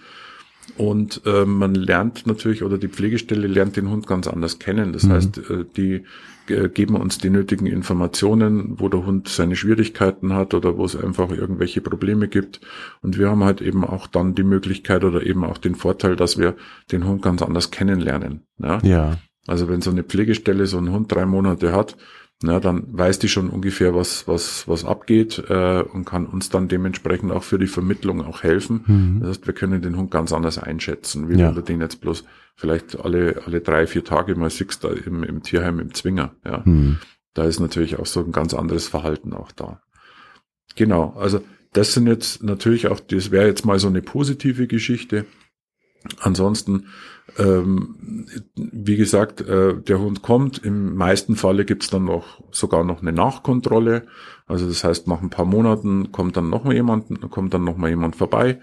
Und 0.76 1.22
äh, 1.26 1.46
man 1.46 1.76
lernt 1.76 2.28
natürlich, 2.28 2.62
oder 2.62 2.78
die 2.78 2.90
Pflegestelle 2.90 3.48
lernt 3.48 3.78
den 3.78 3.90
Hund 3.90 4.06
ganz 4.06 4.28
anders 4.28 4.60
kennen. 4.60 4.92
Das 4.92 5.04
mhm. 5.04 5.12
heißt, 5.12 5.42
die 5.78 6.04
geben 6.48 6.96
uns 6.96 7.18
die 7.18 7.30
nötigen 7.30 7.68
Informationen, 7.68 8.80
wo 8.80 8.90
der 8.90 9.06
Hund 9.06 9.28
seine 9.28 9.56
Schwierigkeiten 9.56 10.34
hat 10.34 10.54
oder 10.54 10.78
wo 10.78 10.86
es 10.86 10.96
einfach 10.96 11.30
irgendwelche 11.30 11.82
Probleme 11.82 12.28
gibt. 12.28 12.62
Und 13.02 13.18
wir 13.18 13.30
haben 13.30 13.44
halt 13.44 13.62
eben 13.62 13.84
auch 13.84 14.08
dann 14.08 14.36
die 14.36 14.44
Möglichkeit 14.44 15.04
oder 15.04 15.26
eben 15.26 15.44
auch 15.44 15.58
den 15.58 15.76
Vorteil, 15.76 16.16
dass 16.16 16.38
wir 16.38 16.56
den 16.92 17.06
Hund 17.06 17.22
ganz 17.22 17.42
anders 17.42 17.72
kennenlernen. 17.72 18.42
Ja. 18.58 18.80
ja. 18.84 19.18
Also 19.48 19.70
wenn 19.70 19.82
so 19.82 19.92
eine 19.92 20.04
Pflegestelle 20.04 20.66
so 20.66 20.78
einen 20.78 20.92
Hund 20.92 21.12
drei 21.12 21.26
Monate 21.26 21.72
hat, 21.72 21.96
na, 22.44 22.60
dann 22.60 22.86
weiß 22.96 23.18
die 23.18 23.30
schon 23.30 23.50
ungefähr, 23.50 23.96
was, 23.96 24.28
was, 24.28 24.68
was 24.68 24.86
abgeht 24.86 25.44
äh, 25.50 25.82
und 25.82 26.06
kann 26.06 26.28
uns 26.28 26.50
dann 26.50 26.68
dementsprechend 26.68 27.32
auch 27.32 27.44
für 27.44 27.58
die 27.58 27.68
Vermittlung 27.68 28.24
auch 28.24 28.44
helfen. 28.44 28.84
Mhm. 28.86 29.20
Das 29.22 29.30
heißt, 29.30 29.48
wir 29.48 29.56
können 29.56 29.82
den 29.82 29.98
Hund 29.98 30.12
ganz 30.12 30.32
anders 30.32 30.60
einschätzen, 30.60 31.30
wie 31.30 31.40
ja. 31.40 31.48
wenn 31.48 31.56
du 31.56 31.62
den 31.62 31.82
jetzt 31.82 32.00
bloß 32.00 32.26
vielleicht 32.56 33.00
alle, 33.00 33.42
alle 33.46 33.62
drei, 33.62 33.88
vier 33.88 34.04
Tage 34.04 34.36
mal 34.36 34.52
siehst 34.52 34.84
da 34.84 34.90
im, 34.90 35.24
im 35.24 35.42
Tierheim 35.42 35.80
im 35.80 35.96
Zwinger. 35.96 36.36
Ja. 36.46 36.62
Mhm. 36.64 37.00
Da 37.34 37.46
ist 37.46 37.60
natürlich 37.60 37.98
auch 37.98 38.06
so 38.06 38.24
ein 38.24 38.32
ganz 38.32 38.54
anderes 38.54 38.88
Verhalten 38.88 39.34
auch 39.34 39.52
da. 39.52 39.82
Genau, 40.76 41.16
also 41.18 41.42
das 41.74 41.94
sind 41.94 42.06
jetzt 42.06 42.44
natürlich 42.44 42.88
auch, 42.88 43.00
das 43.00 43.32
wäre 43.32 43.48
jetzt 43.48 43.66
mal 43.66 43.80
so 43.80 43.88
eine 43.88 44.04
positive 44.04 44.68
Geschichte. 44.68 45.26
Ansonsten 46.20 46.86
ähm, 47.38 48.26
wie 48.56 48.96
gesagt, 48.96 49.42
äh, 49.42 49.76
der 49.76 50.00
Hund 50.00 50.22
kommt. 50.22 50.60
Im 50.60 50.96
meisten 50.96 51.36
Falle 51.36 51.66
gibt's 51.66 51.90
dann 51.90 52.06
noch 52.06 52.42
sogar 52.52 52.84
noch 52.84 53.02
eine 53.02 53.12
Nachkontrolle. 53.12 54.04
Also 54.48 54.68
das 54.68 54.84
heißt, 54.84 55.08
nach 55.08 55.22
ein 55.22 55.30
paar 55.30 55.46
Monaten 55.46 56.12
kommt 56.12 56.38
dann 56.38 56.50
noch 56.50 56.64
mal 56.64 56.74
jemand, 56.74 57.22
kommt 57.32 57.54
dann 57.54 57.64
noch 57.64 57.78
mal 57.78 57.90
jemand 57.90 58.16
vorbei 58.16 58.60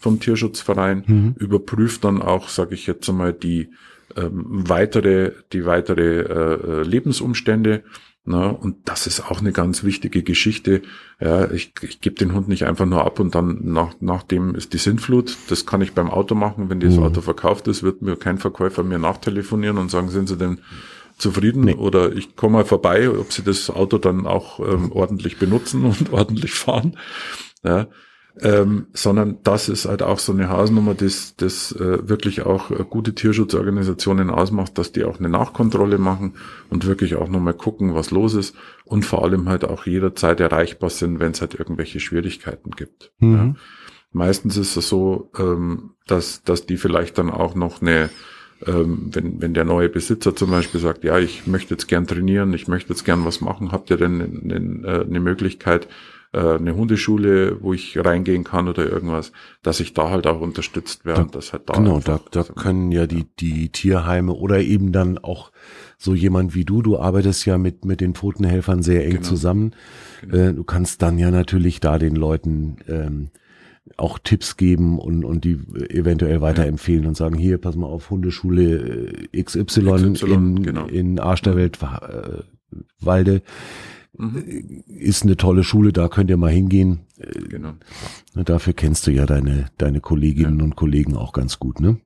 vom 0.00 0.20
Tierschutzverein, 0.20 1.04
mhm. 1.06 1.34
überprüft 1.38 2.04
dann 2.04 2.22
auch, 2.22 2.48
sage 2.48 2.74
ich 2.74 2.86
jetzt 2.86 3.08
einmal, 3.08 3.32
die 3.32 3.70
ähm, 4.16 4.68
weitere, 4.68 5.32
die 5.52 5.66
weitere 5.66 6.20
äh, 6.20 6.82
Lebensumstände 6.82 7.82
na, 8.30 8.48
und 8.48 8.76
das 8.84 9.06
ist 9.06 9.20
auch 9.20 9.40
eine 9.40 9.52
ganz 9.52 9.84
wichtige 9.84 10.22
Geschichte. 10.22 10.82
Ja, 11.18 11.50
ich, 11.50 11.72
ich 11.80 12.02
gebe 12.02 12.16
den 12.16 12.34
Hund 12.34 12.46
nicht 12.46 12.66
einfach 12.66 12.84
nur 12.84 13.02
ab 13.02 13.20
und 13.20 13.34
dann 13.34 13.60
nach, 13.62 13.94
nachdem 14.00 14.54
ist 14.54 14.74
die 14.74 14.78
Sintflut. 14.78 15.38
Das 15.48 15.64
kann 15.64 15.80
ich 15.80 15.94
beim 15.94 16.10
Auto 16.10 16.34
machen. 16.34 16.68
Wenn 16.68 16.78
das 16.78 16.96
mhm. 16.96 17.04
Auto 17.04 17.22
verkauft 17.22 17.68
ist, 17.68 17.82
wird 17.82 18.02
mir 18.02 18.16
kein 18.16 18.36
Verkäufer 18.36 18.82
mehr 18.82 18.98
nachtelefonieren 18.98 19.78
und 19.78 19.90
sagen, 19.90 20.10
sind 20.10 20.28
Sie 20.28 20.36
denn 20.36 20.60
zufrieden 21.16 21.64
nee. 21.64 21.74
oder 21.74 22.12
ich 22.12 22.36
komme 22.36 22.58
mal 22.58 22.64
vorbei, 22.66 23.08
ob 23.08 23.32
Sie 23.32 23.42
das 23.42 23.70
Auto 23.70 23.96
dann 23.96 24.26
auch 24.26 24.60
ähm, 24.60 24.92
ordentlich 24.92 25.38
benutzen 25.38 25.86
und 25.86 26.12
ordentlich 26.12 26.52
fahren. 26.52 26.98
Ja, 27.64 27.86
ähm, 28.40 28.86
sondern 28.92 29.38
das 29.42 29.68
ist 29.68 29.86
halt 29.86 30.02
auch 30.02 30.18
so 30.18 30.32
eine 30.32 30.48
Hausnummer, 30.48 30.94
das, 30.94 31.34
das 31.36 31.72
äh, 31.72 32.08
wirklich 32.08 32.42
auch 32.42 32.70
äh, 32.70 32.84
gute 32.88 33.14
Tierschutzorganisationen 33.14 34.30
ausmacht, 34.30 34.78
dass 34.78 34.92
die 34.92 35.04
auch 35.04 35.18
eine 35.18 35.28
Nachkontrolle 35.28 35.98
machen 35.98 36.34
und 36.70 36.86
wirklich 36.86 37.16
auch 37.16 37.28
nochmal 37.28 37.54
gucken, 37.54 37.94
was 37.94 38.10
los 38.10 38.34
ist 38.34 38.54
und 38.84 39.04
vor 39.04 39.24
allem 39.24 39.48
halt 39.48 39.64
auch 39.64 39.86
jederzeit 39.86 40.40
erreichbar 40.40 40.90
sind, 40.90 41.20
wenn 41.20 41.32
es 41.32 41.40
halt 41.40 41.54
irgendwelche 41.54 42.00
Schwierigkeiten 42.00 42.70
gibt. 42.70 43.12
Mhm. 43.18 43.34
Ja. 43.34 43.54
Meistens 44.12 44.56
ist 44.56 44.76
es 44.76 44.88
so, 44.88 45.30
ähm, 45.38 45.90
dass, 46.06 46.42
dass 46.42 46.66
die 46.66 46.76
vielleicht 46.76 47.18
dann 47.18 47.30
auch 47.30 47.54
noch 47.54 47.82
eine 47.82 48.10
ähm, 48.66 49.10
wenn, 49.12 49.40
wenn 49.40 49.54
der 49.54 49.64
neue 49.64 49.88
Besitzer 49.88 50.34
zum 50.34 50.50
Beispiel 50.50 50.80
sagt, 50.80 51.04
ja, 51.04 51.16
ich 51.18 51.46
möchte 51.46 51.74
jetzt 51.74 51.86
gern 51.86 52.08
trainieren, 52.08 52.52
ich 52.54 52.66
möchte 52.66 52.92
jetzt 52.92 53.04
gern 53.04 53.24
was 53.24 53.40
machen, 53.40 53.70
habt 53.70 53.88
ihr 53.90 53.96
denn 53.96 54.20
eine, 54.20 54.56
eine, 54.56 55.00
eine 55.02 55.20
Möglichkeit, 55.20 55.84
äh, 55.84 55.88
eine 56.32 56.76
Hundeschule, 56.76 57.62
wo 57.62 57.72
ich 57.72 57.96
reingehen 57.98 58.44
kann 58.44 58.68
oder 58.68 58.86
irgendwas, 58.86 59.32
dass 59.62 59.80
ich 59.80 59.94
da 59.94 60.10
halt 60.10 60.26
auch 60.26 60.40
unterstützt 60.40 61.04
werde. 61.04 61.26
Da, 61.30 61.40
halt 61.40 61.62
da 61.66 61.72
genau, 61.74 62.00
da, 62.00 62.20
da 62.30 62.42
können 62.42 62.92
ja 62.92 63.06
die, 63.06 63.24
die 63.38 63.70
Tierheime 63.70 64.34
oder 64.34 64.60
eben 64.60 64.92
dann 64.92 65.16
auch 65.18 65.52
so 65.96 66.14
jemand 66.14 66.54
wie 66.54 66.64
du, 66.64 66.82
du 66.82 66.98
arbeitest 66.98 67.46
ja 67.46 67.56
mit, 67.56 67.84
mit 67.84 68.00
den 68.00 68.14
Pfotenhelfern 68.14 68.82
sehr 68.82 69.04
eng 69.04 69.12
genau. 69.12 69.22
zusammen. 69.22 69.74
Genau. 70.20 70.36
Äh, 70.36 70.54
du 70.54 70.64
kannst 70.64 71.02
dann 71.02 71.18
ja 71.18 71.30
natürlich 71.30 71.80
da 71.80 71.98
den 71.98 72.14
Leuten 72.14 72.76
ähm, 72.88 73.30
auch 73.96 74.18
Tipps 74.18 74.56
geben 74.56 74.98
und, 74.98 75.24
und 75.24 75.44
die 75.44 75.58
eventuell 75.88 76.40
weiterempfehlen 76.40 77.04
ja. 77.04 77.08
und 77.08 77.16
sagen, 77.16 77.36
hier, 77.36 77.58
pass 77.58 77.74
mal 77.74 77.86
auf, 77.86 78.10
Hundeschule 78.10 79.18
äh, 79.32 79.42
XY, 79.42 80.12
XY 80.12 80.32
in, 80.32 80.62
genau. 80.62 80.86
in 80.86 81.18
Arsch 81.18 81.42
der 81.42 81.56
Welt, 81.56 81.78
äh, 81.82 82.42
Walde 83.00 83.42
Mhm. 84.16 84.82
Ist 84.88 85.22
eine 85.22 85.36
tolle 85.36 85.64
Schule, 85.64 85.92
da 85.92 86.08
könnt 86.08 86.30
ihr 86.30 86.36
mal 86.36 86.50
hingehen. 86.50 87.00
Genau. 87.48 87.74
Dafür 88.34 88.72
kennst 88.72 89.06
du 89.06 89.10
ja 89.10 89.26
deine, 89.26 89.66
deine 89.78 90.00
Kolleginnen 90.00 90.58
ja. 90.58 90.64
und 90.64 90.76
Kollegen 90.76 91.16
auch 91.16 91.32
ganz 91.32 91.58
gut, 91.58 91.80
ne? 91.80 91.98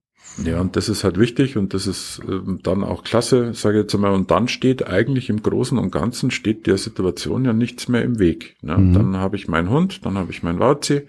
Ja, 0.45 0.61
und 0.61 0.77
das 0.77 0.89
ist 0.89 1.05
halt 1.05 1.19
wichtig 1.19 1.59
und 1.59 1.75
das 1.75 1.87
ist 1.87 2.23
ähm, 2.27 2.61
dann 2.63 2.85
auch 2.85 3.05
klasse, 3.05 3.53
sage 3.53 3.79
ich 3.79 3.83
jetzt 3.83 3.95
einmal. 3.95 4.15
Und 4.15 4.31
dann 4.31 4.49
steht 4.49 4.87
eigentlich 4.87 5.29
im 5.29 5.43
Großen 5.43 5.77
und 5.77 5.91
Ganzen 5.91 6.31
steht 6.31 6.67
der 6.67 6.79
Situation 6.79 7.45
ja 7.45 7.53
nichts 7.53 7.89
mehr 7.89 8.03
im 8.03 8.19
Weg. 8.19 8.57
Ne? 8.63 8.79
Mhm. 8.79 8.93
Dann 8.95 9.17
habe 9.17 9.37
ich 9.37 9.49
meinen 9.49 9.69
Hund, 9.69 10.07
dann 10.07 10.17
habe 10.17 10.31
ich 10.31 10.43
meinen 10.43 10.59
Wauzi 10.59 11.03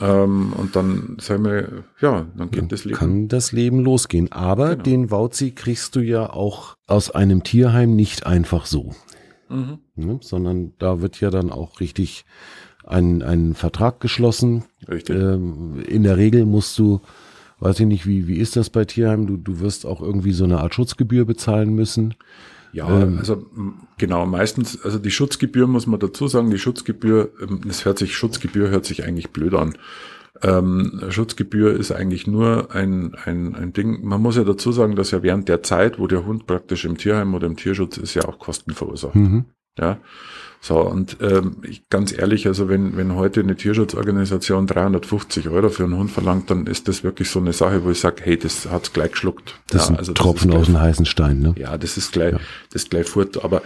ähm, 0.00 0.52
und 0.52 0.76
dann 0.76 1.16
sagen 1.20 1.44
wir, 1.44 1.84
ja, 2.00 2.26
dann 2.36 2.50
geht 2.50 2.60
dann 2.60 2.68
das 2.68 2.84
Leben. 2.84 2.98
Kann 2.98 3.28
das 3.28 3.52
Leben 3.52 3.80
losgehen. 3.80 4.30
Aber 4.30 4.70
genau. 4.70 4.82
den 4.82 5.10
Wauzi 5.10 5.50
kriegst 5.52 5.96
du 5.96 6.00
ja 6.00 6.30
auch 6.30 6.76
aus 6.86 7.10
einem 7.10 7.42
Tierheim 7.42 7.96
nicht 7.96 8.26
einfach 8.26 8.66
so 8.66 8.94
mhm. 9.48 9.78
ne? 9.96 10.18
sondern 10.22 10.72
da 10.78 11.00
wird 11.00 11.20
ja 11.20 11.30
dann 11.30 11.50
auch 11.50 11.80
richtig 11.80 12.24
ein, 12.84 13.22
ein 13.22 13.54
Vertrag 13.54 14.00
geschlossen. 14.00 14.64
Richtig. 14.88 15.16
Ähm, 15.16 15.82
in 15.86 16.02
der 16.02 16.16
Regel 16.16 16.46
musst 16.46 16.78
du, 16.78 17.00
weiß 17.60 17.80
ich 17.80 17.86
nicht, 17.86 18.06
wie, 18.06 18.26
wie 18.26 18.38
ist 18.38 18.56
das 18.56 18.70
bei 18.70 18.84
Tierheim? 18.84 19.26
Du, 19.26 19.36
du 19.36 19.60
wirst 19.60 19.86
auch 19.86 20.00
irgendwie 20.00 20.32
so 20.32 20.44
eine 20.44 20.60
Art 20.60 20.74
Schutzgebühr 20.74 21.24
bezahlen 21.24 21.74
müssen. 21.74 22.14
Ja, 22.72 23.02
ähm, 23.02 23.18
also 23.18 23.46
genau, 23.96 24.26
meistens, 24.26 24.82
also 24.82 24.98
die 24.98 25.10
Schutzgebühr 25.10 25.66
muss 25.66 25.86
man 25.86 26.00
dazu 26.00 26.28
sagen, 26.28 26.50
die 26.50 26.58
Schutzgebühr, 26.58 27.30
es 27.68 27.80
ähm, 27.80 27.84
hört 27.84 27.98
sich, 27.98 28.16
Schutzgebühr 28.16 28.68
hört 28.70 28.84
sich 28.84 29.04
eigentlich 29.04 29.30
blöd 29.30 29.54
an. 29.54 29.76
Ähm, 30.42 31.00
Schutzgebühr 31.08 31.74
ist 31.74 31.90
eigentlich 31.90 32.26
nur 32.26 32.74
ein, 32.74 33.14
ein, 33.24 33.54
ein 33.54 33.72
Ding. 33.72 34.04
Man 34.04 34.22
muss 34.22 34.36
ja 34.36 34.44
dazu 34.44 34.72
sagen, 34.72 34.96
dass 34.96 35.10
ja 35.10 35.22
während 35.22 35.48
der 35.48 35.62
Zeit, 35.62 35.98
wo 35.98 36.06
der 36.06 36.24
Hund 36.24 36.46
praktisch 36.46 36.84
im 36.84 36.96
Tierheim 36.96 37.34
oder 37.34 37.46
im 37.46 37.56
Tierschutz 37.56 37.96
ist, 37.96 38.14
ja 38.14 38.24
auch 38.24 38.38
Kosten 38.38 38.72
verursacht. 38.72 39.16
Mhm. 39.16 39.46
Ja. 39.78 39.98
So, 40.60 40.80
und 40.80 41.18
ähm, 41.20 41.58
ich, 41.62 41.88
ganz 41.88 42.12
ehrlich, 42.12 42.48
also 42.48 42.68
wenn, 42.68 42.96
wenn 42.96 43.14
heute 43.14 43.40
eine 43.40 43.54
Tierschutzorganisation 43.54 44.66
350 44.66 45.48
Euro 45.48 45.68
für 45.68 45.84
einen 45.84 45.96
Hund 45.96 46.10
verlangt, 46.10 46.50
dann 46.50 46.66
ist 46.66 46.88
das 46.88 47.04
wirklich 47.04 47.30
so 47.30 47.38
eine 47.38 47.52
Sache, 47.52 47.84
wo 47.84 47.90
ich 47.90 48.00
sage, 48.00 48.22
hey, 48.24 48.36
das 48.36 48.68
hat's 48.68 48.92
gleich 48.92 49.12
geschluckt. 49.12 49.54
Das 49.68 49.82
ja, 49.82 49.84
ist 49.84 49.90
ein 49.90 49.96
also 49.98 50.12
Tropfen 50.14 50.52
aus 50.52 50.66
dem 50.66 50.80
heißen 50.80 51.06
Stein, 51.06 51.38
ne? 51.40 51.54
Ja, 51.56 51.78
das 51.78 51.96
ist 51.96 52.12
gleich, 52.12 52.32
ja. 52.32 52.40
das 52.72 52.82
ist 52.82 52.90
gleich 52.90 53.08
fort. 53.08 53.44
Aber 53.44 53.62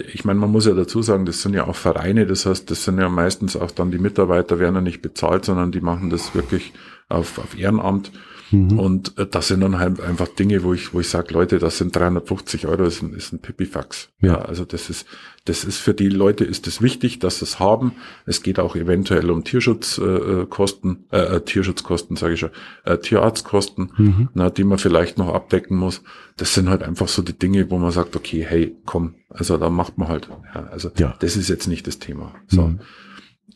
ich 0.00 0.24
meine, 0.24 0.40
man 0.40 0.50
muss 0.50 0.66
ja 0.66 0.74
dazu 0.74 1.02
sagen, 1.02 1.26
das 1.26 1.42
sind 1.42 1.54
ja 1.54 1.66
auch 1.66 1.76
Vereine, 1.76 2.26
das 2.26 2.46
heißt, 2.46 2.70
das 2.70 2.84
sind 2.84 2.98
ja 2.98 3.08
meistens 3.08 3.56
auch 3.56 3.70
dann 3.70 3.90
die 3.90 3.98
Mitarbeiter 3.98 4.58
werden 4.58 4.74
ja 4.74 4.80
nicht 4.80 5.02
bezahlt, 5.02 5.44
sondern 5.44 5.72
die 5.72 5.80
machen 5.80 6.10
das 6.10 6.34
wirklich 6.34 6.72
auf, 7.08 7.38
auf 7.38 7.58
Ehrenamt. 7.58 8.10
Mhm. 8.50 8.78
Und 8.78 9.18
äh, 9.18 9.26
das 9.26 9.48
sind 9.48 9.60
dann 9.60 9.78
halt 9.78 10.00
einfach 10.00 10.28
Dinge, 10.28 10.62
wo 10.62 10.74
ich, 10.74 10.94
wo 10.94 11.00
ich 11.00 11.08
sage, 11.08 11.32
Leute, 11.34 11.58
das 11.58 11.78
sind 11.78 11.94
350 11.96 12.66
Euro, 12.66 12.84
ist 12.84 13.02
ein, 13.02 13.14
ist 13.14 13.32
ein 13.32 13.40
Pipifax. 13.40 14.10
Ja. 14.20 14.34
ja. 14.34 14.42
also 14.42 14.64
das 14.64 14.90
ist, 14.90 15.06
das 15.44 15.64
ist 15.64 15.78
für 15.78 15.92
die 15.92 16.08
Leute 16.08 16.44
ist 16.44 16.66
es 16.66 16.80
wichtig, 16.80 17.18
dass 17.18 17.38
sie 17.38 17.44
es 17.44 17.58
haben. 17.58 17.92
Es 18.24 18.42
geht 18.42 18.58
auch 18.58 18.76
eventuell 18.76 19.30
um 19.30 19.44
Tierschutzkosten, 19.44 21.04
äh, 21.12 21.36
äh, 21.36 21.40
Tierschutzkosten, 21.42 22.16
sage 22.16 22.34
ich 22.34 22.40
schon, 22.40 22.50
äh, 22.84 22.96
Tierarztkosten, 22.96 23.92
mhm. 23.96 24.28
na, 24.32 24.48
die 24.48 24.64
man 24.64 24.78
vielleicht 24.78 25.18
noch 25.18 25.34
abdecken 25.34 25.76
muss. 25.76 26.02
Das 26.38 26.54
sind 26.54 26.70
halt 26.70 26.82
einfach 26.82 27.08
so 27.08 27.20
die 27.20 27.38
Dinge, 27.38 27.70
wo 27.70 27.78
man 27.78 27.90
sagt, 27.90 28.16
okay, 28.16 28.44
hey, 28.48 28.74
komm, 28.86 29.16
also 29.28 29.58
da 29.58 29.68
macht 29.68 29.98
man 29.98 30.08
halt. 30.08 30.30
Ja, 30.54 30.64
also 30.68 30.90
ja. 30.96 31.14
das 31.20 31.36
ist 31.36 31.50
jetzt 31.50 31.68
nicht 31.68 31.86
das 31.86 31.98
Thema. 31.98 32.34
So. 32.48 32.62
Mhm. 32.62 32.80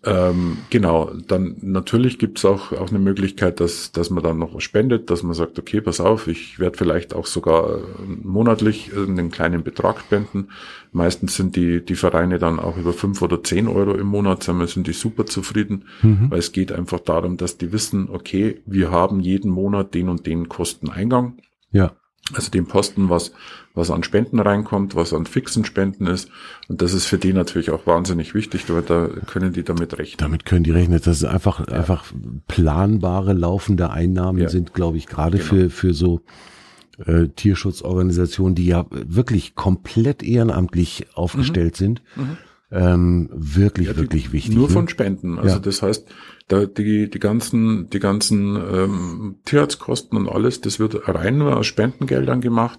Ähm, 0.09 0.59
genau, 0.71 1.11
dann 1.27 1.57
natürlich 1.61 2.19
gibt's 2.19 2.45
auch, 2.45 2.73
auch 2.73 2.89
eine 2.89 2.99
Möglichkeit, 2.99 3.61
dass, 3.61 3.93
dass 3.93 4.09
man 4.09 4.23
dann 4.23 4.39
noch 4.39 4.55
was 4.55 4.63
spendet, 4.63 5.11
dass 5.11 5.23
man 5.23 5.35
sagt, 5.35 5.59
okay, 5.59 5.83
pass 5.83 6.01
auf, 6.01 6.29
ich 6.29 6.59
werde 6.59 6.79
vielleicht 6.79 7.15
auch 7.15 7.27
sogar 7.27 7.79
äh, 7.79 7.81
monatlich 8.23 8.91
einen 8.97 9.31
kleinen 9.31 9.63
Betrag 9.63 10.01
spenden. 10.01 10.49
Meistens 10.93 11.37
sind 11.37 11.57
die, 11.57 11.85
die 11.85 11.95
Vereine 11.95 12.39
dann 12.39 12.59
auch 12.59 12.79
über 12.79 12.95
fünf 12.95 13.21
oder 13.21 13.43
zehn 13.43 13.69
Euro 13.69 13.95
im 13.95 14.07
Monat, 14.07 14.45
sind 14.45 14.87
die 14.87 14.93
super 14.93 15.27
zufrieden, 15.27 15.85
mhm. 16.01 16.31
weil 16.31 16.39
es 16.39 16.53
geht 16.53 16.73
einfach 16.73 17.01
darum, 17.01 17.37
dass 17.37 17.59
die 17.59 17.73
wissen, 17.73 18.09
okay, 18.11 18.63
wir 18.65 18.91
haben 18.91 19.21
jeden 19.21 19.51
Monat 19.51 19.95
den 19.95 20.09
und 20.09 20.27
den 20.27 20.49
Kosteneingang. 20.49 21.39
Ja. 21.71 21.93
Also 22.33 22.51
den 22.51 22.67
Posten, 22.67 23.11
was, 23.11 23.33
was 23.79 23.91
an 23.91 24.03
Spenden 24.03 24.41
reinkommt, 24.41 24.95
was 24.95 25.15
an 25.15 25.25
fixen 25.25 25.65
Spenden 25.65 26.07
ist. 26.07 26.29
Und 26.69 26.83
das 26.83 26.93
ist 26.93 27.07
für 27.07 27.17
die 27.17 27.33
natürlich 27.33 27.71
auch 27.71 27.87
wahnsinnig 27.87 28.35
wichtig, 28.35 28.69
weil 28.69 28.83
da 28.83 29.09
können 29.27 29.53
die 29.53 29.63
damit 29.63 29.99
rechnen. 29.99 30.19
Damit 30.19 30.45
können 30.45 30.65
die 30.65 30.73
rechnen. 30.73 31.01
Das 31.03 31.17
ist 31.17 31.25
einfach, 31.25 31.61
ja. 31.61 31.75
einfach 31.75 32.05
planbare, 32.49 33.33
laufende 33.33 33.91
Einnahmen 33.91 34.41
ja. 34.41 34.49
sind, 34.49 34.75
glaube 34.75 34.99
ich, 34.99 35.07
gerade 35.07 35.39
genau. 35.39 35.49
für, 35.49 35.71
für 35.71 35.95
so 35.95 36.21
äh, 37.07 37.29
Tierschutzorganisationen, 37.29 38.55
die 38.55 38.67
ja 38.67 38.85
wirklich 38.91 39.55
komplett 39.55 40.23
ehrenamtlich 40.23 41.07
aufgestellt 41.15 41.75
mhm. 41.75 41.85
sind. 41.85 42.03
Mhm. 42.17 42.37
Ähm, 42.71 43.31
wirklich, 43.33 43.87
ja, 43.87 43.95
die, 43.95 44.01
wirklich 44.01 44.33
wichtig. 44.33 44.55
Nur 44.55 44.69
ne? 44.69 44.73
von 44.75 44.89
Spenden. 44.89 45.39
Also 45.39 45.59
das 45.59 45.81
heißt, 45.81 46.07
da 46.49 46.67
die, 46.67 47.09
die 47.09 47.19
ganzen, 47.19 47.89
die 47.91 47.99
ganzen 47.99 48.57
ähm, 48.57 49.37
Tierarztkosten 49.47 50.19
und 50.19 50.29
alles, 50.29 50.61
das 50.61 50.79
wird 50.79 51.09
rein 51.09 51.39
nur 51.39 51.57
aus 51.57 51.67
Spendengeldern 51.67 52.43
gemacht. 52.43 52.79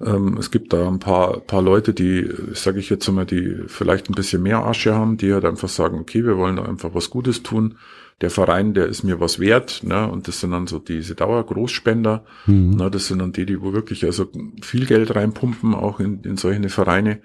Ähm, 0.00 0.36
es 0.38 0.52
gibt 0.52 0.72
da 0.72 0.86
ein 0.86 1.00
paar, 1.00 1.40
paar 1.40 1.62
Leute, 1.62 1.94
die, 1.94 2.28
sage 2.52 2.78
ich 2.78 2.90
jetzt 2.90 3.08
mal, 3.10 3.26
die 3.26 3.56
vielleicht 3.66 4.08
ein 4.08 4.14
bisschen 4.14 4.42
mehr 4.42 4.64
Asche 4.64 4.94
haben, 4.94 5.16
die 5.16 5.32
halt 5.32 5.44
einfach 5.44 5.68
sagen, 5.68 5.98
okay, 5.98 6.24
wir 6.24 6.36
wollen 6.36 6.56
da 6.56 6.64
einfach 6.64 6.94
was 6.94 7.10
Gutes 7.10 7.42
tun. 7.42 7.76
Der 8.20 8.30
Verein, 8.30 8.74
der 8.74 8.86
ist 8.86 9.02
mir 9.02 9.18
was 9.18 9.40
wert, 9.40 9.82
ne? 9.82 10.08
Und 10.08 10.28
das 10.28 10.38
sind 10.38 10.52
dann 10.52 10.68
so 10.68 10.78
diese 10.78 11.16
Dauergroßspender. 11.16 12.24
Mhm. 12.46 12.76
Ne? 12.76 12.88
Das 12.88 13.06
sind 13.08 13.18
dann 13.18 13.32
die, 13.32 13.44
die 13.44 13.60
wo 13.60 13.72
wirklich 13.72 14.04
also 14.04 14.30
viel 14.62 14.86
Geld 14.86 15.14
reinpumpen, 15.16 15.74
auch 15.74 15.98
in, 15.98 16.22
in 16.22 16.36
solche 16.36 16.68
Vereine 16.68 17.20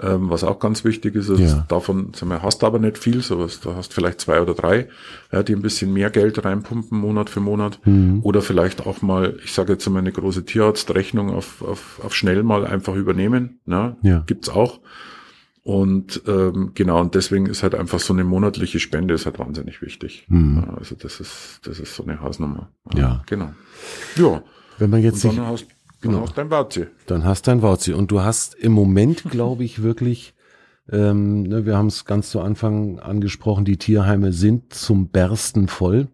ähm, 0.00 0.30
was 0.30 0.44
auch 0.44 0.58
ganz 0.58 0.84
wichtig 0.84 1.14
ist. 1.14 1.28
Also 1.30 1.42
ja. 1.42 1.64
Davon 1.68 2.12
sag 2.14 2.28
mal, 2.28 2.42
hast 2.42 2.62
du 2.62 2.66
aber 2.66 2.78
nicht 2.78 2.98
viel, 2.98 3.20
sowas. 3.20 3.60
Da 3.60 3.74
hast 3.74 3.92
vielleicht 3.92 4.20
zwei 4.20 4.40
oder 4.40 4.54
drei, 4.54 4.88
ja, 5.30 5.42
die 5.42 5.54
ein 5.54 5.62
bisschen 5.62 5.92
mehr 5.92 6.10
Geld 6.10 6.44
reinpumpen, 6.44 6.98
Monat 6.98 7.28
für 7.28 7.40
Monat. 7.40 7.78
Mhm. 7.84 8.20
Oder 8.22 8.40
vielleicht 8.42 8.86
auch 8.86 9.02
mal, 9.02 9.38
ich 9.44 9.52
sage 9.52 9.74
jetzt 9.74 9.88
mal, 9.88 9.98
eine 9.98 10.12
große 10.12 10.44
Tierarztrechnung 10.44 11.30
auf, 11.30 11.62
auf, 11.62 12.00
auf 12.02 12.14
schnell 12.14 12.42
mal 12.42 12.66
einfach 12.66 12.94
übernehmen. 12.94 13.60
Ne? 13.66 13.96
Ja. 14.02 14.22
Gibt's 14.26 14.48
auch. 14.48 14.80
Und 15.64 16.22
ähm, 16.26 16.72
genau, 16.74 17.00
und 17.00 17.14
deswegen 17.14 17.46
ist 17.46 17.62
halt 17.62 17.76
einfach 17.76 18.00
so 18.00 18.12
eine 18.12 18.24
monatliche 18.24 18.80
Spende 18.80 19.14
ist 19.14 19.26
halt 19.26 19.38
wahnsinnig 19.38 19.80
wichtig. 19.80 20.26
Mhm. 20.28 20.64
Also 20.76 20.96
das 20.96 21.20
ist, 21.20 21.60
das 21.62 21.78
ist 21.78 21.94
so 21.94 22.02
eine 22.02 22.20
Hausnummer. 22.20 22.70
Ja. 22.96 23.22
Genau. 23.26 23.52
Ja. 24.16 24.42
Wenn 24.78 24.90
man 24.90 25.02
jetzt 25.02 25.24
dann 25.24 25.40
hast 25.46 25.66
Genau. 26.02 26.14
Dann 26.14 26.26
hast 26.26 26.36
dein 26.38 26.50
Wauzi. 26.50 26.86
Dann 27.06 27.24
hast 27.24 27.48
dein 27.48 27.62
Wauzi. 27.62 27.92
Und 27.92 28.10
du 28.10 28.20
hast 28.20 28.54
im 28.54 28.72
Moment, 28.72 29.22
glaube 29.30 29.64
ich, 29.64 29.82
wirklich, 29.82 30.34
ähm, 30.90 31.44
ne, 31.44 31.64
wir 31.64 31.76
haben 31.76 31.86
es 31.86 32.04
ganz 32.04 32.30
zu 32.30 32.40
Anfang 32.40 32.98
angesprochen, 32.98 33.64
die 33.64 33.76
Tierheime 33.76 34.32
sind 34.32 34.74
zum 34.74 35.08
Bersten 35.08 35.68
voll. 35.68 36.08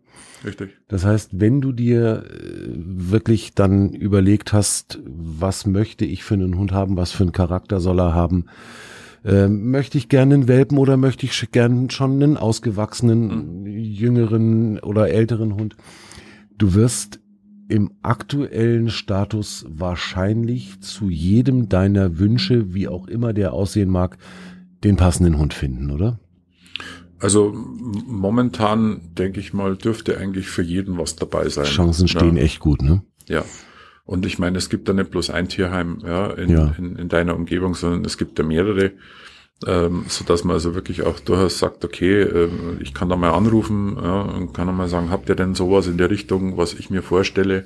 Richtig. 0.45 0.76
Das 0.89 1.05
heißt, 1.05 1.41
wenn 1.41 1.61
du 1.61 1.72
dir 1.72 2.24
äh, 2.24 2.68
wirklich 2.76 3.55
dann 3.55 3.93
überlegt 3.93 4.53
hast, 4.53 5.01
was 5.05 5.66
möchte 5.66 6.05
ich 6.05 6.22
für 6.22 6.34
einen 6.34 6.57
Hund 6.57 6.70
haben, 6.70 6.97
was 6.97 7.11
für 7.11 7.24
einen 7.24 7.32
Charakter 7.32 7.80
soll 7.80 7.99
er 7.99 8.14
haben, 8.14 8.45
äh, 9.24 9.49
möchte 9.49 9.99
ich 9.99 10.09
gerne 10.09 10.34
einen 10.34 10.49
Welpen 10.49 10.78
oder 10.78 10.97
möchte 10.97 11.26
ich 11.26 11.51
gerne 11.51 11.91
schon 11.91 12.22
einen 12.22 12.36
ausgewachsenen, 12.36 13.62
mhm. 13.62 13.66
jüngeren 13.66 14.78
oder 14.80 15.09
älteren 15.09 15.55
Hund, 15.55 15.76
du 16.57 16.74
wirst 16.74 17.20
im 17.69 17.93
aktuellen 18.03 18.89
Status 18.89 19.66
wahrscheinlich 19.69 20.81
zu 20.81 21.11
jedem 21.11 21.69
deiner 21.69 22.19
Wünsche, 22.19 22.75
wie 22.75 22.89
auch 22.89 23.07
immer 23.07 23.33
der 23.33 23.53
aussehen 23.53 23.91
mag, 23.91 24.16
den 24.85 24.97
passenden 24.97 25.39
Hund 25.39 25.55
finden, 25.55 25.91
oder? 25.91 26.19
Also 27.21 27.53
momentan 27.53 29.01
denke 29.19 29.41
ich 29.41 29.53
mal, 29.53 29.77
dürfte 29.77 30.19
eigentlich 30.19 30.49
für 30.49 30.62
jeden 30.62 30.99
was 30.99 31.16
dabei 31.16 31.49
sein. 31.49 31.64
Chancen 31.64 32.09
stehen 32.09 32.37
ja. 32.37 32.43
echt 32.43 32.61
gut, 32.61 32.81
ne? 32.81 33.03
Ja. 33.27 33.45
Und 34.05 34.25
ich 34.25 34.39
meine, 34.39 34.57
es 34.57 34.71
gibt 34.71 34.89
da 34.89 34.93
nicht 34.95 35.11
bloß 35.11 35.31
ein 35.31 35.49
Tierheim 35.49 35.99
ja, 36.03 36.31
in, 36.31 36.49
ja. 36.49 36.75
in, 36.79 36.97
in 36.97 37.09
deiner 37.09 37.35
Umgebung, 37.35 37.75
sondern 37.75 38.05
es 38.05 38.16
gibt 38.16 38.39
da 38.39 38.43
mehrere 38.43 38.93
ähm, 39.67 40.05
so 40.09 40.25
dass 40.25 40.45
man 40.45 40.55
also 40.55 40.75
wirklich 40.75 41.03
auch 41.03 41.19
durchaus 41.21 41.59
sagt, 41.59 41.85
okay, 41.85 42.23
äh, 42.23 42.49
ich 42.81 42.95
kann 42.95 43.09
da 43.09 43.17
mal 43.17 43.33
anrufen 43.33 43.97
ja, 44.01 44.23
und 44.23 44.53
kann 44.55 44.67
da 44.67 44.73
mal 44.73 44.89
sagen, 44.89 45.11
habt 45.11 45.29
ihr 45.29 45.35
denn 45.35 45.55
sowas 45.55 45.87
in 45.87 45.99
der 45.99 46.11
Richtung, 46.11 46.57
was 46.57 46.75
ich 46.75 46.91
mir 46.91 47.03
vorstelle? 47.03 47.65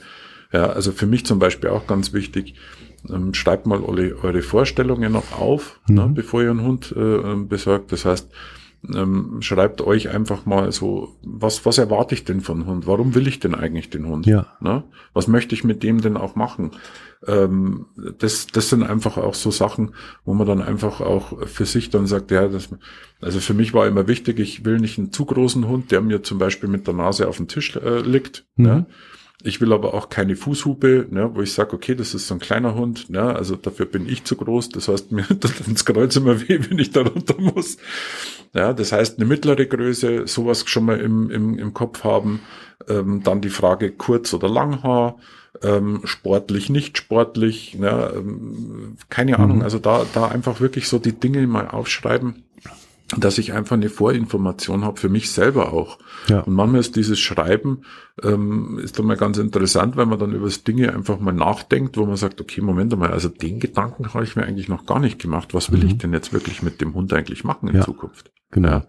Ja, 0.52 0.66
also 0.66 0.92
für 0.92 1.06
mich 1.06 1.26
zum 1.26 1.38
Beispiel 1.38 1.70
auch 1.70 1.86
ganz 1.86 2.12
wichtig, 2.12 2.54
ähm, 3.10 3.34
schreibt 3.34 3.66
mal 3.66 3.80
eure, 3.80 4.22
eure 4.22 4.42
Vorstellungen 4.42 5.12
noch 5.12 5.38
auf, 5.38 5.80
ne, 5.88 6.02
mhm. 6.02 6.08
ne, 6.08 6.14
bevor 6.14 6.42
ihr 6.42 6.50
einen 6.50 6.62
Hund 6.62 6.94
äh, 6.96 7.34
besorgt. 7.36 7.92
Das 7.92 8.04
heißt, 8.04 8.30
ähm, 8.92 9.40
schreibt 9.40 9.80
euch 9.80 10.08
einfach 10.08 10.44
mal 10.44 10.72
so, 10.72 11.16
was, 11.22 11.64
was 11.64 11.78
erwarte 11.78 12.14
ich 12.14 12.24
denn 12.24 12.40
von 12.40 12.66
Hund? 12.66 12.86
Warum 12.86 13.14
will 13.14 13.28
ich 13.28 13.38
denn 13.38 13.54
eigentlich 13.54 13.90
den 13.90 14.06
Hund? 14.06 14.26
Ja. 14.26 14.46
Ne? 14.60 14.82
Was 15.12 15.28
möchte 15.28 15.54
ich 15.54 15.62
mit 15.62 15.82
dem 15.82 16.00
denn 16.00 16.16
auch 16.16 16.34
machen? 16.34 16.72
Ähm, 17.26 17.86
das, 18.18 18.48
das 18.48 18.70
sind 18.70 18.82
einfach 18.82 19.18
auch 19.18 19.34
so 19.34 19.50
Sachen, 19.50 19.94
wo 20.24 20.34
man 20.34 20.46
dann 20.46 20.60
einfach 20.60 21.00
auch 21.00 21.46
für 21.46 21.64
sich 21.64 21.90
dann 21.90 22.06
sagt, 22.06 22.32
ja, 22.32 22.48
das, 22.48 22.70
also 23.20 23.38
für 23.38 23.54
mich 23.54 23.72
war 23.72 23.86
immer 23.86 24.08
wichtig, 24.08 24.40
ich 24.40 24.64
will 24.64 24.78
nicht 24.78 24.98
einen 24.98 25.12
zu 25.12 25.26
großen 25.26 25.68
Hund, 25.68 25.92
der 25.92 26.00
mir 26.00 26.22
zum 26.22 26.38
Beispiel 26.38 26.68
mit 26.68 26.86
der 26.86 26.94
Nase 26.94 27.28
auf 27.28 27.36
dem 27.36 27.46
Tisch 27.48 27.76
äh, 27.76 28.00
liegt. 28.00 28.46
Mhm. 28.56 28.64
Ne? 28.64 28.86
Ich 29.44 29.60
will 29.60 29.72
aber 29.72 29.94
auch 29.94 30.08
keine 30.08 30.36
Fußhupe, 30.36 31.06
ne, 31.10 31.30
wo 31.34 31.42
ich 31.42 31.52
sage, 31.52 31.74
okay, 31.74 31.94
das 31.94 32.14
ist 32.14 32.28
so 32.28 32.34
ein 32.34 32.40
kleiner 32.40 32.74
Hund, 32.74 33.10
ne, 33.10 33.34
also 33.34 33.56
dafür 33.56 33.86
bin 33.86 34.08
ich 34.08 34.24
zu 34.24 34.36
groß. 34.36 34.70
Das 34.70 34.88
heißt, 34.88 35.12
mir 35.12 35.22
tut 35.28 35.66
ins 35.66 35.84
Kreuz 35.84 36.16
immer 36.16 36.40
weh, 36.40 36.60
wenn 36.68 36.78
ich 36.78 36.90
da 36.90 37.02
runter 37.02 37.34
muss. 37.38 37.76
Ja, 38.54 38.72
das 38.72 38.92
heißt, 38.92 39.18
eine 39.18 39.26
mittlere 39.26 39.66
Größe, 39.66 40.26
sowas 40.26 40.64
schon 40.66 40.84
mal 40.84 41.00
im, 41.00 41.30
im, 41.30 41.58
im 41.58 41.74
Kopf 41.74 42.04
haben. 42.04 42.40
Ähm, 42.88 43.22
dann 43.22 43.40
die 43.40 43.48
Frage 43.48 43.92
kurz 43.92 44.34
oder 44.34 44.48
Langhaar, 44.48 45.16
ähm, 45.62 46.00
sportlich, 46.04 46.70
nicht 46.70 46.98
sportlich, 46.98 47.76
ne, 47.78 48.12
ähm, 48.14 48.96
keine 49.08 49.38
Ahnung. 49.38 49.58
Mhm. 49.58 49.62
Also 49.62 49.78
da, 49.78 50.04
da 50.14 50.28
einfach 50.28 50.60
wirklich 50.60 50.88
so 50.88 50.98
die 50.98 51.12
Dinge 51.12 51.46
mal 51.46 51.68
aufschreiben 51.68 52.44
dass 53.16 53.38
ich 53.38 53.52
einfach 53.52 53.76
eine 53.76 53.88
Vorinformation 53.88 54.84
habe 54.84 54.98
für 54.98 55.08
mich 55.08 55.30
selber 55.30 55.72
auch. 55.72 55.98
Ja. 56.28 56.40
Und 56.40 56.54
manchmal 56.54 56.80
ist 56.80 56.96
dieses 56.96 57.18
Schreiben 57.20 57.82
ähm, 58.22 58.78
ist 58.82 58.98
dann 58.98 59.06
mal 59.06 59.16
ganz 59.16 59.38
interessant, 59.38 59.96
weil 59.96 60.06
man 60.06 60.18
dann 60.18 60.32
über 60.32 60.46
das 60.46 60.64
Dinge 60.64 60.94
einfach 60.94 61.18
mal 61.18 61.32
nachdenkt, 61.32 61.96
wo 61.96 62.06
man 62.06 62.16
sagt, 62.16 62.40
okay, 62.40 62.60
Moment 62.60 62.96
mal, 62.96 63.10
also 63.10 63.28
den 63.28 63.60
Gedanken 63.60 64.12
habe 64.14 64.24
ich 64.24 64.36
mir 64.36 64.44
eigentlich 64.44 64.68
noch 64.68 64.86
gar 64.86 64.98
nicht 64.98 65.18
gemacht. 65.18 65.54
Was 65.54 65.72
will 65.72 65.80
mhm. 65.80 65.86
ich 65.86 65.98
denn 65.98 66.12
jetzt 66.12 66.32
wirklich 66.32 66.62
mit 66.62 66.80
dem 66.80 66.94
Hund 66.94 67.12
eigentlich 67.12 67.44
machen 67.44 67.68
in 67.68 67.76
ja. 67.76 67.82
Zukunft? 67.82 68.30
Genau. 68.50 68.68
Ja. 68.68 68.86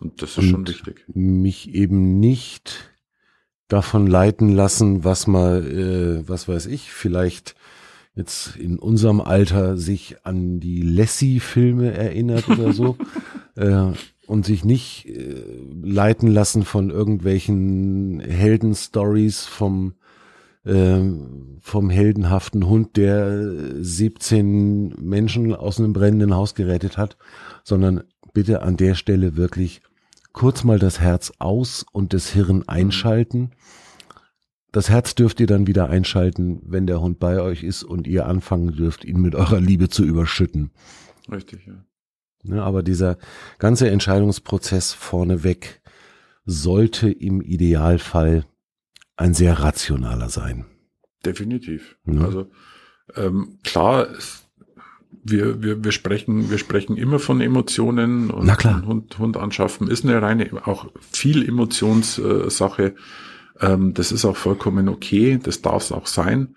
Und 0.00 0.20
das 0.22 0.30
ist 0.30 0.38
Und 0.38 0.50
schon 0.50 0.68
wichtig. 0.68 1.04
Mich 1.14 1.74
eben 1.74 2.18
nicht 2.18 2.90
davon 3.68 4.06
leiten 4.06 4.50
lassen, 4.50 5.04
was 5.04 5.26
mal, 5.26 5.64
äh, 5.66 6.28
was 6.28 6.48
weiß 6.48 6.66
ich, 6.66 6.92
vielleicht 6.92 7.54
jetzt 8.14 8.56
in 8.56 8.78
unserem 8.78 9.20
Alter 9.20 9.76
sich 9.76 10.16
an 10.24 10.60
die 10.60 10.82
Lassie-Filme 10.82 11.92
erinnert 11.92 12.48
oder 12.48 12.72
so 12.72 12.96
äh, 13.56 13.92
und 14.26 14.46
sich 14.46 14.64
nicht 14.64 15.06
äh, 15.06 15.44
leiten 15.82 16.28
lassen 16.28 16.64
von 16.64 16.90
irgendwelchen 16.90 18.20
Heldenstories 18.20 19.44
vom 19.44 19.94
äh, 20.64 21.02
vom 21.60 21.90
heldenhaften 21.90 22.66
Hund, 22.66 22.96
der 22.96 23.82
17 23.82 24.94
Menschen 24.98 25.54
aus 25.54 25.78
einem 25.78 25.92
brennenden 25.92 26.34
Haus 26.34 26.54
gerettet 26.54 26.96
hat, 26.96 27.18
sondern 27.64 28.04
bitte 28.32 28.62
an 28.62 28.76
der 28.76 28.94
Stelle 28.94 29.36
wirklich 29.36 29.82
kurz 30.32 30.64
mal 30.64 30.78
das 30.78 31.00
Herz 31.00 31.32
aus 31.38 31.84
und 31.92 32.14
das 32.14 32.30
Hirn 32.30 32.64
einschalten 32.66 33.50
das 34.74 34.90
Herz 34.90 35.14
dürft 35.14 35.38
ihr 35.38 35.46
dann 35.46 35.68
wieder 35.68 35.88
einschalten, 35.88 36.60
wenn 36.64 36.88
der 36.88 37.00
Hund 37.00 37.20
bei 37.20 37.40
euch 37.40 37.62
ist 37.62 37.84
und 37.84 38.08
ihr 38.08 38.26
anfangen 38.26 38.74
dürft, 38.74 39.04
ihn 39.04 39.20
mit 39.20 39.36
eurer 39.36 39.60
Liebe 39.60 39.88
zu 39.88 40.04
überschütten. 40.04 40.72
Richtig, 41.30 41.64
ja. 41.66 41.74
Ne, 42.44 42.62
aber 42.62 42.82
dieser 42.82 43.16
ganze 43.58 43.90
Entscheidungsprozess 43.90 44.92
vorneweg 44.92 45.80
sollte 46.44 47.10
im 47.10 47.40
Idealfall 47.40 48.44
ein 49.16 49.32
sehr 49.32 49.60
rationaler 49.60 50.28
sein. 50.28 50.66
Definitiv. 51.24 51.96
Ja. 52.06 52.20
Also 52.20 52.50
ähm, 53.16 53.58
klar, 53.62 54.10
es, 54.10 54.44
wir, 55.22 55.62
wir, 55.62 55.82
wir 55.82 55.92
sprechen, 55.92 56.50
wir 56.50 56.58
sprechen 56.58 56.96
immer 56.98 57.18
von 57.18 57.40
Emotionen 57.40 58.30
und 58.30 58.46
Na 58.46 58.56
klar. 58.56 58.84
Hund, 58.84 59.18
Hund 59.18 59.36
anschaffen 59.38 59.88
ist 59.88 60.04
eine 60.04 60.20
reine, 60.20 60.50
auch 60.66 60.90
viel 61.00 61.48
Emotionssache. 61.48 62.94
Ähm, 63.60 63.94
das 63.94 64.12
ist 64.12 64.24
auch 64.26 64.36
vollkommen 64.36 64.88
okay, 64.88 65.38
das 65.42 65.62
darf 65.62 65.84
es 65.84 65.92
auch 65.92 66.06
sein. 66.06 66.56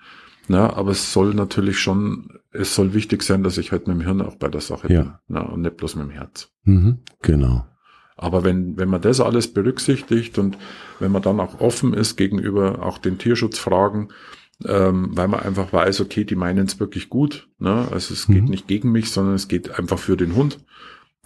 Na, 0.49 0.73
aber 0.73 0.91
es 0.91 1.11
soll 1.11 1.33
natürlich 1.33 1.79
schon, 1.79 2.39
es 2.57 2.75
soll 2.75 2.93
wichtig 2.93 3.23
sein, 3.23 3.43
dass 3.43 3.57
ich 3.57 3.71
halt 3.71 3.87
mit 3.87 3.95
dem 3.97 4.01
Hirn 4.01 4.21
auch 4.21 4.35
bei 4.35 4.47
der 4.49 4.61
Sache 4.61 4.91
Ja. 4.91 5.01
bin 5.01 5.13
na, 5.27 5.41
und 5.41 5.61
nicht 5.61 5.77
bloß 5.77 5.95
mit 5.95 6.05
dem 6.05 6.11
Herz. 6.11 6.49
Mhm, 6.63 6.99
genau. 7.21 7.65
Aber 8.15 8.43
wenn, 8.43 8.77
wenn 8.77 8.89
man 8.89 9.01
das 9.01 9.21
alles 9.21 9.53
berücksichtigt 9.53 10.39
und 10.39 10.57
wenn 10.99 11.11
man 11.11 11.21
dann 11.21 11.39
auch 11.39 11.59
offen 11.59 11.93
ist 11.93 12.15
gegenüber 12.17 12.83
auch 12.83 12.97
den 12.97 13.19
Tierschutzfragen, 13.19 14.09
ähm, 14.65 15.09
weil 15.11 15.27
man 15.27 15.41
einfach 15.41 15.71
weiß, 15.71 16.01
okay, 16.01 16.23
die 16.25 16.35
meinen 16.35 16.65
es 16.65 16.79
wirklich 16.79 17.09
gut, 17.09 17.47
ne? 17.59 17.87
also 17.91 18.13
es 18.15 18.25
geht 18.25 18.45
Mhm. 18.45 18.49
nicht 18.49 18.67
gegen 18.67 18.91
mich, 18.91 19.11
sondern 19.11 19.35
es 19.35 19.47
geht 19.47 19.77
einfach 19.77 19.99
für 19.99 20.17
den 20.17 20.35
Hund, 20.35 20.57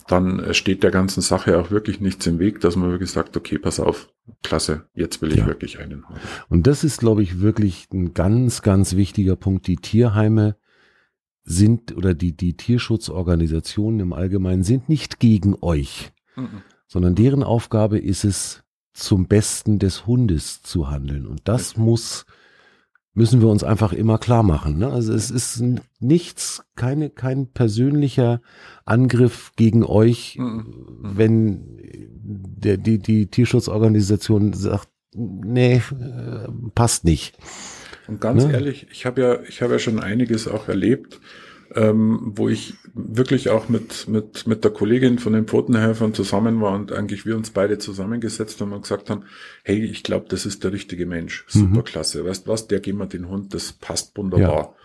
dann 0.08 0.40
äh, 0.40 0.54
steht 0.54 0.84
der 0.84 0.92
ganzen 0.92 1.22
Sache 1.22 1.58
auch 1.58 1.72
wirklich 1.72 2.02
nichts 2.02 2.28
im 2.28 2.40
Weg, 2.40 2.60
dass 2.60 2.76
man 2.76 2.90
wirklich 2.92 3.12
sagt, 3.12 3.38
okay, 3.38 3.58
pass 3.58 3.80
auf, 3.80 4.10
klasse, 4.44 4.86
jetzt 4.94 5.22
will 5.22 5.32
ich 5.32 5.38
Ja. 5.40 5.46
wirklich 5.48 5.80
einen 5.80 6.10
Hund. 6.10 6.20
Und 6.50 6.68
das 6.68 6.84
ist, 6.84 7.00
glaube 7.00 7.24
ich, 7.24 7.40
wirklich 7.40 7.88
ein 7.94 8.14
ganz, 8.14 8.62
ganz 8.64 8.98
wichtiger 8.98 9.38
Punkt. 9.38 9.66
Die 9.68 9.78
Tierheime 9.78 10.58
sind 11.44 11.96
oder 11.96 12.14
die, 12.14 12.36
die 12.36 12.56
Tierschutzorganisationen 12.56 14.00
im 14.00 14.14
Allgemeinen 14.14 14.64
sind 14.64 14.90
nicht 14.90 15.20
gegen 15.20 15.56
euch, 15.62 16.12
Mhm. 16.36 16.62
sondern 16.88 17.16
deren 17.16 17.44
Aufgabe 17.44 17.98
ist 18.00 18.24
es, 18.24 18.64
zum 18.94 19.28
Besten 19.28 19.80
des 19.80 20.06
Hundes 20.06 20.62
zu 20.64 20.90
handeln. 20.92 21.26
Und 21.26 21.42
das 21.46 21.70
Richtig. 21.70 21.78
muss, 21.84 22.26
müssen 23.14 23.40
wir 23.42 23.48
uns 23.48 23.64
einfach 23.64 23.94
immer 23.94 24.18
klar 24.18 24.44
machen. 24.44 24.78
Ne? 24.80 24.88
Also 24.92 25.14
es 25.14 25.32
ist 25.32 25.64
nichts, 26.02 26.64
keine, 26.76 27.10
kein 27.10 27.48
persönlicher 27.48 28.42
Angriff 28.86 29.54
gegen 29.56 29.84
euch, 29.86 30.36
Mhm. 30.38 30.66
wenn 31.02 31.78
der, 32.24 32.78
die, 32.78 33.00
die 33.00 33.28
Tierschutzorganisation 33.28 34.52
sagt, 34.54 34.90
nee, 35.16 35.76
äh, 35.76 36.48
passt 36.76 37.06
nicht. 37.06 37.38
Und 38.12 38.20
ganz 38.20 38.44
Ne? 38.44 38.52
ehrlich, 38.52 38.88
ich 38.92 39.06
habe 39.06 39.22
ja, 39.22 39.40
ich 39.48 39.62
habe 39.62 39.74
ja 39.74 39.80
schon 39.80 39.98
einiges 39.98 40.46
auch 40.46 40.68
erlebt, 40.68 41.22
ähm, 41.74 42.34
wo 42.36 42.50
ich 42.50 42.74
wirklich 42.94 43.50
auch 43.50 43.70
mit, 43.70 44.10
mit, 44.10 44.46
mit 44.48 44.66
der 44.66 44.72
Kollegin 44.72 45.18
von 45.18 45.32
den 45.32 45.46
Pfotenhelfern 45.46 46.14
zusammen 46.14 46.60
war 46.60 46.74
und 46.74 46.92
eigentlich 46.92 47.26
wir 47.26 47.38
uns 47.38 47.52
beide 47.52 47.78
zusammengesetzt 47.78 48.60
haben 48.60 48.74
und 48.74 48.82
gesagt 48.82 49.10
haben, 49.10 49.24
hey, 49.64 49.82
ich 49.82 50.04
glaube, 50.04 50.26
das 50.28 50.46
ist 50.46 50.66
der 50.66 50.74
richtige 50.74 51.06
Mensch. 51.06 51.46
Mhm. 51.54 51.60
Superklasse. 51.60 52.26
Weißt 52.26 52.50
was, 52.50 52.68
der 52.68 52.82
geben 52.82 52.98
wir 52.98 53.06
den 53.06 53.30
Hund, 53.30 53.54
das 53.54 53.72
passt 53.72 54.18
wunderbar. 54.18 54.76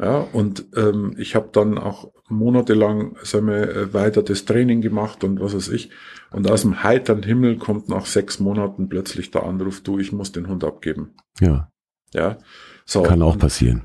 Ja, 0.00 0.16
und 0.32 0.64
ähm, 0.74 1.14
ich 1.18 1.36
habe 1.36 1.50
dann 1.52 1.78
auch 1.78 2.10
monatelang 2.28 3.14
sagen 3.22 3.46
wir, 3.46 3.68
äh, 3.68 3.94
weiter 3.94 4.24
das 4.24 4.44
Training 4.44 4.80
gemacht 4.80 5.22
und 5.22 5.38
was 5.38 5.54
weiß 5.54 5.68
ich. 5.68 5.90
Und 6.32 6.50
aus 6.50 6.62
dem 6.62 6.82
heiteren 6.82 7.22
Himmel 7.22 7.58
kommt 7.58 7.88
nach 7.88 8.06
sechs 8.06 8.40
Monaten 8.40 8.88
plötzlich 8.88 9.30
der 9.30 9.44
Anruf, 9.44 9.82
du, 9.82 10.00
ich 10.00 10.10
muss 10.10 10.32
den 10.32 10.48
Hund 10.48 10.64
abgeben. 10.64 11.14
Ja, 11.38 11.70
Ja, 12.14 12.38
so. 12.84 13.02
kann 13.02 13.22
auch 13.22 13.38
passieren. 13.38 13.82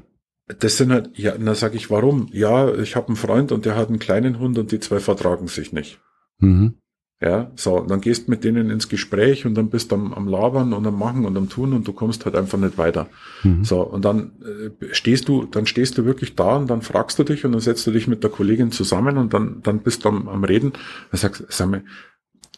Das 0.60 0.78
sind 0.78 0.91
halt, 0.91 1.18
ja, 1.18 1.34
na 1.38 1.56
sag 1.56 1.76
ich, 1.76 1.89
warum? 1.89 2.30
Ja, 2.32 2.74
ich 2.74 2.95
habe 2.95 3.08
einen 3.08 3.18
Freund 3.18 3.52
und 3.52 3.66
der 3.66 3.76
hat 3.76 3.89
einen 3.89 4.00
kleinen 4.00 4.39
Hund 4.39 4.58
und 4.58 4.72
die 4.72 4.80
zwei 4.80 5.00
vertragen 5.00 5.48
sich 5.48 5.74
nicht. 5.74 6.00
Mhm. 6.39 6.76
Ja, 7.20 7.52
so, 7.56 7.80
dann 7.80 8.00
gehst 8.00 8.30
mit 8.30 8.43
denen 8.43 8.70
ins 8.70 8.89
Gespräch 8.89 9.48
und 9.48 9.56
dann 9.56 9.72
bist 9.72 9.91
du 9.91 9.95
am, 9.95 10.14
am 10.14 10.28
Labern 10.28 10.72
und 10.72 10.86
am 10.86 11.00
Machen 11.00 11.26
und 11.26 11.36
am 11.36 11.50
Tun 11.50 11.74
und 11.74 11.88
du 11.88 11.91
kommst 11.91 12.26
halt 12.26 12.36
einfach 12.36 12.60
nicht 12.60 12.78
weiter. 12.78 13.10
Mhm. 13.43 13.64
So, 13.64 13.82
und 13.82 14.06
dann 14.06 14.34
äh, 14.43 14.93
stehst 14.93 15.28
du, 15.28 15.45
dann 15.45 15.66
stehst 15.66 15.98
du 15.98 16.06
wirklich 16.06 16.36
da 16.36 16.58
und 16.58 16.70
dann 16.70 16.84
fragst 16.84 17.18
du 17.18 17.24
dich 17.24 17.43
und 17.43 17.54
dann 17.54 17.62
setzt 17.62 17.88
du 17.88 17.91
dich 17.91 18.08
mit 18.08 18.22
der 18.22 18.30
Kollegin 18.30 18.72
zusammen 18.72 19.18
und 19.18 19.34
dann, 19.34 19.62
dann 19.64 19.80
bist 19.80 20.06
du 20.06 20.10
am, 20.10 20.30
am 20.30 20.43
Reden. 20.43 20.74
Dann 21.10 21.20
sagst 21.20 21.41
du, 21.41 21.45
sag 21.50 21.70
mal, 21.70 21.84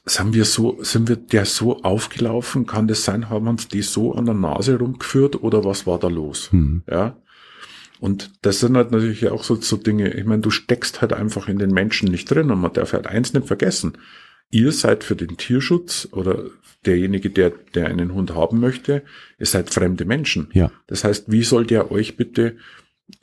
sind 0.10 0.34
wir 0.34 0.46
so, 0.46 0.78
sind 0.82 1.08
wir 1.08 1.16
der 1.16 1.46
so 1.46 1.82
aufgelaufen? 1.84 2.66
Kann 2.66 2.88
das 2.88 3.04
sein? 3.04 3.30
Haben 3.30 3.48
uns 3.48 3.68
die 3.68 3.82
so 3.82 4.14
an 4.14 4.26
der 4.26 4.36
Nase 4.36 4.78
rumgeführt 4.78 5.42
oder 5.44 5.64
was 5.64 5.88
war 5.88 6.00
da 6.00 6.08
los? 6.08 6.50
Mhm. 6.52 6.84
Ja. 6.90 7.18
Und 8.00 8.32
das 8.42 8.62
sind 8.62 8.78
halt 8.78 8.92
natürlich 8.92 9.28
auch 9.30 9.44
so, 9.44 9.56
so 9.56 9.76
Dinge, 9.76 10.14
ich 10.14 10.26
meine, 10.26 10.42
du 10.42 10.50
steckst 10.50 11.02
halt 11.02 11.14
einfach 11.14 11.48
in 11.50 11.60
den 11.60 11.72
Menschen 11.72 12.10
nicht 12.10 12.32
drin 12.32 12.50
und 12.50 12.62
man 12.62 12.74
darf 12.74 12.94
halt 12.94 13.08
eins 13.08 13.34
nicht 13.34 13.48
vergessen. 13.48 13.98
Ihr 14.52 14.72
seid 14.72 15.04
für 15.04 15.16
den 15.16 15.38
Tierschutz 15.38 16.08
oder 16.12 16.46
derjenige, 16.86 17.30
der, 17.30 17.52
der 17.76 17.88
einen 17.88 18.14
Hund 18.14 18.34
haben 18.34 18.60
möchte, 18.60 19.04
ihr 19.38 19.46
seid 19.46 19.70
fremde 19.70 20.06
Menschen. 20.06 20.48
Ja. 20.54 20.72
Das 20.88 21.04
heißt, 21.04 21.26
wie 21.30 21.44
soll 21.44 21.66
der 21.66 21.92
euch 21.92 22.16
bitte 22.16 22.56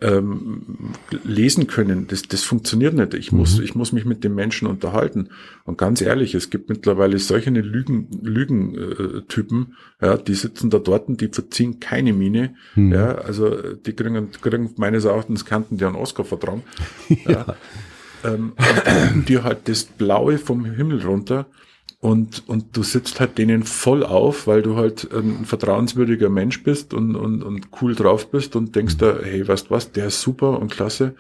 ähm, 0.01 0.93
lesen 1.25 1.67
können? 1.67 2.07
Das, 2.07 2.23
das 2.23 2.43
funktioniert 2.43 2.95
nicht. 2.95 3.15
Ich 3.15 3.33
muss, 3.33 3.59
Mhm. 3.59 3.65
ich 3.65 3.75
muss 3.75 3.93
mich 3.93 4.05
mit 4.05 4.25
dem 4.25 4.35
Menschen 4.35 4.69
unterhalten. 4.69 5.29
Und 5.65 5.79
ganz 5.79 6.01
ehrlich, 6.01 6.35
es 6.35 6.51
gibt 6.51 6.69
mittlerweile 6.69 7.19
solche 7.19 7.51
Lügen, 7.51 8.09
Lügentypen, 8.23 9.75
ja, 10.01 10.17
die 10.17 10.35
sitzen 10.35 10.71
da 10.71 10.79
dort 10.79 11.09
und 11.09 11.21
die 11.21 11.29
verziehen 11.29 11.81
keine 11.81 12.13
Miene. 12.13 12.55
Mhm. 12.75 12.93
Ja, 12.93 13.15
also 13.17 13.47
äh, 13.49 13.77
die 13.85 13.93
kriegen, 13.95 14.31
kriegen 14.33 14.71
meines 14.77 15.05
Erachtens 15.05 15.45
kannten 15.45 15.77
die 15.79 15.85
einen 15.85 15.97
Oscar 15.97 16.25
vertragen. 16.25 16.63
ja. 17.27 17.57
Ähm, 18.25 18.53
und 18.57 18.85
geben 18.85 19.25
dir 19.27 19.45
halt 19.45 19.69
das 19.69 19.85
Blaue 19.85 20.39
vom 20.39 20.65
Himmel 20.65 21.03
runter 21.03 21.47
und, 21.99 22.47
und 22.47 22.77
du 22.77 22.83
sitzt 22.83 23.21
halt 23.21 23.39
denen 23.39 23.63
voll 23.63 24.05
auf, 24.05 24.47
weil 24.47 24.63
du 24.63 24.77
halt 24.77 25.11
ein 25.13 25.45
vertrauenswürdiger 25.47 26.29
Mensch 26.29 26.63
bist 26.63 26.93
und, 26.93 27.17
und, 27.17 27.43
und 27.43 27.69
cool 27.81 27.95
drauf 27.95 28.31
bist 28.31 28.55
und 28.55 28.77
denkst 28.77 28.99
da, 28.99 29.19
hey, 29.23 29.47
weißt 29.49 29.71
was, 29.71 29.93
der 29.93 30.09
ist 30.09 30.21
super 30.21 30.61
und 30.61 30.71
klasse. 30.71 31.15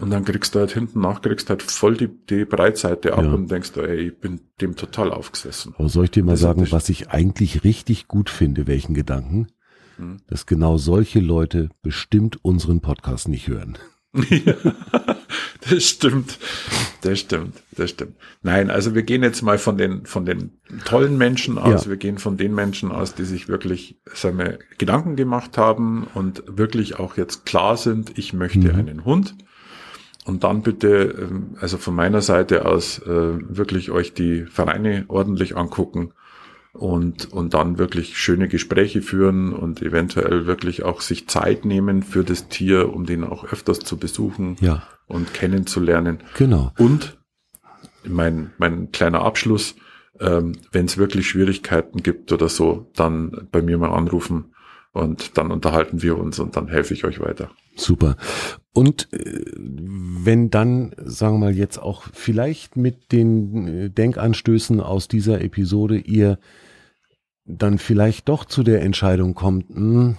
Und 0.00 0.10
dann 0.10 0.24
kriegst 0.26 0.54
du 0.54 0.58
halt 0.60 0.72
hinten 0.72 1.00
nach, 1.00 1.22
kriegst 1.22 1.48
halt 1.48 1.62
voll 1.62 1.96
die, 1.96 2.08
die 2.28 2.44
Breitseite 2.44 3.14
ab 3.14 3.24
Ja. 3.24 3.32
und 3.32 3.50
denkst 3.50 3.72
da, 3.72 3.82
ey, 3.82 4.08
ich 4.08 4.18
bin 4.18 4.40
dem 4.60 4.76
total 4.76 5.12
aufgesessen. 5.12 5.74
Aber 5.78 5.88
soll 5.88 6.04
ich 6.04 6.10
dir 6.10 6.24
mal 6.24 6.32
Das 6.32 6.40
sagen, 6.40 6.66
was 6.70 6.88
ich 6.90 7.08
eigentlich 7.08 7.64
richtig 7.64 8.06
gut 8.06 8.28
finde, 8.28 8.66
welchen 8.66 8.94
Gedanken? 8.94 9.48
Hm. 9.96 10.18
Dass 10.28 10.44
genau 10.46 10.76
solche 10.76 11.20
Leute 11.20 11.70
bestimmt 11.82 12.38
unseren 12.44 12.80
Podcast 12.80 13.28
nicht 13.28 13.48
hören. 13.48 13.78
Ja, 14.14 14.54
das 15.70 15.84
stimmt. 15.84 16.38
Das 17.02 17.20
stimmt. 17.20 17.62
Das 17.72 17.90
stimmt. 17.90 18.16
Nein, 18.42 18.70
also 18.70 18.94
wir 18.94 19.02
gehen 19.02 19.22
jetzt 19.22 19.42
mal 19.42 19.58
von 19.58 19.76
den, 19.76 20.06
von 20.06 20.24
den 20.24 20.58
tollen 20.84 21.18
Menschen 21.18 21.58
aus. 21.58 21.84
Ja. 21.84 21.90
Wir 21.90 21.96
gehen 21.96 22.18
von 22.18 22.36
den 22.36 22.54
Menschen 22.54 22.90
aus, 22.90 23.14
die 23.14 23.24
sich 23.24 23.48
wirklich, 23.48 24.00
wir, 24.22 24.58
Gedanken 24.78 25.14
gemacht 25.16 25.58
haben 25.58 26.06
und 26.14 26.42
wirklich 26.46 26.98
auch 26.98 27.16
jetzt 27.16 27.44
klar 27.46 27.76
sind, 27.76 28.18
ich 28.18 28.32
möchte 28.32 28.72
Mhm. 28.72 28.74
einen 28.74 29.04
Hund. 29.04 29.34
Und 30.24 30.44
dann 30.44 30.62
bitte, 30.62 31.28
ähm, 31.30 31.56
also 31.60 31.78
von 31.78 31.94
meiner 31.94 32.20
Seite 32.20 32.66
aus, 32.66 32.98
äh, 32.98 33.06
wirklich 33.06 33.90
euch 33.90 34.14
die 34.14 34.44
Vereine 34.46 35.04
ordentlich 35.08 35.56
angucken 35.56 36.12
und, 36.78 37.32
und 37.32 37.54
dann 37.54 37.78
wirklich 37.78 38.16
schöne 38.18 38.48
Gespräche 38.48 39.02
führen 39.02 39.52
und 39.52 39.82
eventuell 39.82 40.46
wirklich 40.46 40.82
auch 40.84 41.00
sich 41.00 41.28
Zeit 41.28 41.64
nehmen 41.64 42.02
für 42.02 42.24
das 42.24 42.48
Tier, 42.48 42.92
um 42.94 43.04
den 43.06 43.24
auch 43.24 43.44
öfters 43.44 43.80
zu 43.80 43.96
besuchen 43.96 44.56
Ja, 44.60 44.82
und 45.06 45.34
kennenzulernen. 45.34 46.18
genau. 46.36 46.72
Und 46.78 47.18
mein, 48.04 48.52
mein 48.58 48.92
kleiner 48.92 49.22
Abschluss, 49.22 49.74
ähm, 50.20 50.52
wenn 50.72 50.86
es 50.86 50.98
wirklich 50.98 51.28
Schwierigkeiten 51.28 52.02
gibt 52.02 52.32
oder 52.32 52.48
so, 52.48 52.90
dann 52.94 53.48
bei 53.50 53.60
mir 53.62 53.78
mal 53.78 53.90
anrufen 53.90 54.54
und 54.92 55.36
dann 55.36 55.50
unterhalten 55.50 56.02
wir 56.02 56.16
uns 56.18 56.38
und 56.38 56.56
dann 56.56 56.68
helfe 56.68 56.94
ich 56.94 57.04
euch 57.04 57.20
weiter. 57.20 57.50
Super. 57.76 58.16
Und 58.72 59.12
äh, 59.12 59.44
wenn 59.56 60.50
dann, 60.50 60.94
sagen 61.04 61.34
wir 61.34 61.46
mal 61.46 61.54
jetzt 61.56 61.78
auch 61.78 62.04
vielleicht 62.12 62.76
mit 62.76 63.12
den 63.12 63.68
äh, 63.68 63.90
Denkanstößen 63.90 64.80
aus 64.80 65.06
dieser 65.08 65.40
Episode 65.42 65.98
ihr 65.98 66.38
dann 67.48 67.78
vielleicht 67.78 68.28
doch 68.28 68.44
zu 68.44 68.62
der 68.62 68.82
Entscheidung 68.82 69.34
kommt, 69.34 69.70
mh, 69.70 70.16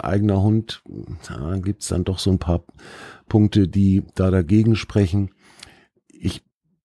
eigener 0.00 0.42
Hund, 0.42 0.82
da 1.28 1.58
gibt's 1.58 1.88
dann 1.88 2.04
doch 2.04 2.18
so 2.18 2.30
ein 2.30 2.38
paar 2.38 2.64
Punkte, 3.28 3.68
die 3.68 4.02
da 4.14 4.30
dagegen 4.30 4.74
sprechen. 4.74 5.30
Ich 6.08 6.42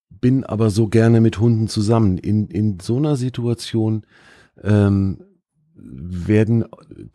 bin 0.10 0.44
aber 0.44 0.70
so 0.72 0.88
gerne 0.88 1.22
mit 1.22 1.40
Hunden 1.40 1.70
zusammen. 1.70 2.18
In, 2.18 2.48
in 2.48 2.80
so 2.82 2.98
einer 2.98 3.16
Situation 3.16 4.06
ähm, 4.62 5.20
werden 5.76 6.66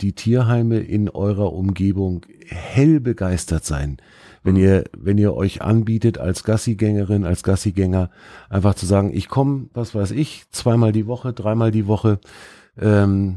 die 0.01 0.15
Tierheime 0.15 0.79
in 0.79 1.11
eurer 1.11 1.53
Umgebung 1.53 2.25
hell 2.47 3.01
begeistert 3.01 3.67
sein, 3.67 3.99
wenn 4.45 4.57
ihr, 4.57 4.85
wenn 4.97 5.19
ihr 5.19 5.35
euch 5.35 5.61
anbietet 5.61 6.17
als 6.17 6.43
Gassigängerin, 6.43 7.25
als 7.25 7.43
Gassigänger, 7.43 8.11
einfach 8.49 8.75
zu 8.77 8.87
sagen, 8.87 9.11
ich 9.13 9.29
komme, 9.29 9.69
was 9.75 9.95
weiß 9.95 10.13
ich, 10.13 10.45
zweimal 10.53 10.93
die 10.93 11.07
Woche, 11.07 11.35
dreimal 11.35 11.71
die 11.71 11.87
Woche, 11.87 12.19
ähm, 12.79 13.37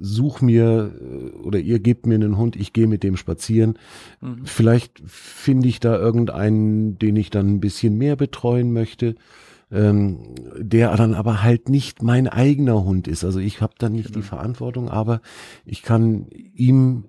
such 0.00 0.40
mir 0.42 0.92
äh, 1.00 1.36
oder 1.38 1.58
ihr 1.58 1.78
gebt 1.78 2.06
mir 2.06 2.16
einen 2.16 2.36
Hund, 2.36 2.56
ich 2.56 2.72
gehe 2.72 2.86
mit 2.86 3.02
dem 3.02 3.16
spazieren. 3.16 3.78
Mhm. 4.20 4.44
Vielleicht 4.44 5.02
finde 5.06 5.68
ich 5.68 5.80
da 5.80 5.96
irgendeinen, 5.96 6.98
den 6.98 7.16
ich 7.16 7.30
dann 7.30 7.54
ein 7.54 7.60
bisschen 7.60 7.96
mehr 7.96 8.16
betreuen 8.16 8.72
möchte, 8.72 9.14
ähm, 9.70 10.34
der 10.58 10.94
dann 10.96 11.14
aber 11.14 11.42
halt 11.42 11.68
nicht 11.68 12.02
mein 12.02 12.28
eigener 12.28 12.84
Hund 12.84 13.08
ist. 13.08 13.24
Also 13.24 13.38
ich 13.38 13.60
habe 13.60 13.74
da 13.78 13.88
nicht 13.88 14.08
genau. 14.08 14.18
die 14.18 14.26
Verantwortung, 14.26 14.90
aber 14.90 15.22
ich 15.64 15.82
kann 15.82 16.26
ihm 16.54 17.04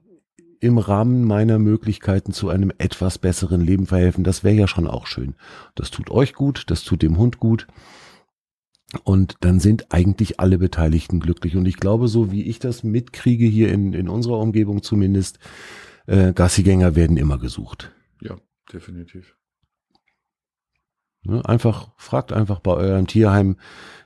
im 0.59 0.77
Rahmen 0.77 1.25
meiner 1.25 1.59
Möglichkeiten 1.59 2.31
zu 2.31 2.47
einem 2.47 2.71
etwas 2.77 3.17
besseren 3.17 3.59
Leben 3.59 3.85
verhelfen. 3.85 4.23
Das 4.23 4.45
wäre 4.45 4.55
ja 4.55 4.67
schon 4.67 4.87
auch 4.87 5.07
schön. 5.07 5.35
Das 5.75 5.91
tut 5.91 6.09
euch 6.09 6.33
gut, 6.33 6.63
das 6.67 6.85
tut 6.85 7.01
dem 7.01 7.17
Hund 7.17 7.37
gut. 7.37 7.67
Und 9.03 9.37
dann 9.41 9.59
sind 9.59 9.91
eigentlich 9.93 10.39
alle 10.39 10.57
Beteiligten 10.57 11.19
glücklich. 11.19 11.55
Und 11.55 11.65
ich 11.65 11.77
glaube, 11.77 12.07
so 12.07 12.31
wie 12.31 12.43
ich 12.43 12.59
das 12.59 12.83
mitkriege 12.83 13.45
hier 13.45 13.71
in, 13.71 13.93
in 13.93 14.09
unserer 14.09 14.39
Umgebung 14.39 14.83
zumindest, 14.83 15.39
äh, 16.05 16.33
Gassigänger 16.33 16.95
werden 16.95 17.17
immer 17.17 17.37
gesucht. 17.37 17.91
Ja, 18.21 18.35
definitiv. 18.71 19.35
Ne, 21.23 21.43
einfach, 21.45 21.91
fragt 21.97 22.33
einfach 22.33 22.59
bei 22.59 22.73
eurem 22.73 23.07
Tierheim 23.07 23.55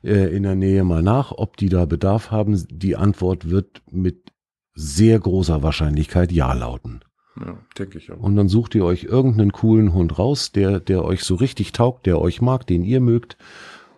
äh, 0.03 0.35
in 0.35 0.43
der 0.43 0.55
Nähe 0.55 0.83
mal 0.83 1.01
nach, 1.01 1.31
ob 1.31 1.57
die 1.57 1.69
da 1.69 1.85
Bedarf 1.85 2.31
haben. 2.31 2.63
Die 2.69 2.95
Antwort 2.95 3.49
wird 3.49 3.81
mit 3.89 4.31
sehr 4.75 5.19
großer 5.19 5.63
Wahrscheinlichkeit 5.63 6.31
Ja 6.31 6.53
lauten. 6.53 7.01
Ja, 7.39 7.57
denke 7.77 7.97
ich 7.97 8.11
auch. 8.11 8.19
Und 8.19 8.35
dann 8.35 8.49
sucht 8.49 8.75
ihr 8.75 8.85
euch 8.85 9.03
irgendeinen 9.03 9.51
coolen 9.51 9.93
Hund 9.93 10.17
raus, 10.19 10.51
der, 10.51 10.79
der 10.79 11.03
euch 11.03 11.23
so 11.23 11.35
richtig 11.35 11.71
taugt, 11.71 12.05
der 12.05 12.21
euch 12.21 12.41
mag, 12.41 12.67
den 12.67 12.83
ihr 12.83 13.01
mögt 13.01 13.37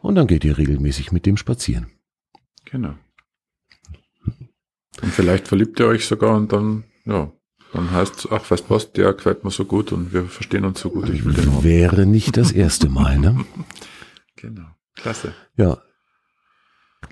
und 0.01 0.15
dann 0.15 0.27
geht 0.27 0.43
ihr 0.45 0.57
regelmäßig 0.57 1.11
mit 1.11 1.25
dem 1.25 1.37
spazieren. 1.37 1.87
Genau. 2.65 2.95
Und 5.01 5.13
vielleicht 5.13 5.47
verliebt 5.47 5.79
ihr 5.79 5.87
euch 5.87 6.05
sogar 6.05 6.35
und 6.35 6.51
dann, 6.51 6.83
ja, 7.05 7.31
dann 7.73 7.91
heißt 7.91 8.19
es, 8.19 8.31
ach, 8.31 8.49
weißt 8.49 8.69
was, 8.69 8.91
der 8.91 9.13
gefällt 9.13 9.43
mir 9.43 9.51
so 9.51 9.65
gut 9.65 9.91
und 9.91 10.13
wir 10.13 10.25
verstehen 10.25 10.65
uns 10.65 10.79
so 10.79 10.89
gut, 10.89 11.09
ich 11.09 11.23
will 11.23 11.33
den 11.33 11.53
haben. 11.53 11.63
Wäre 11.63 12.05
nicht 12.05 12.37
das 12.37 12.51
erste 12.51 12.89
Mal, 12.89 13.17
ne? 13.19 13.45
genau. 14.35 14.67
Klasse. 14.95 15.33
Ja. 15.55 15.77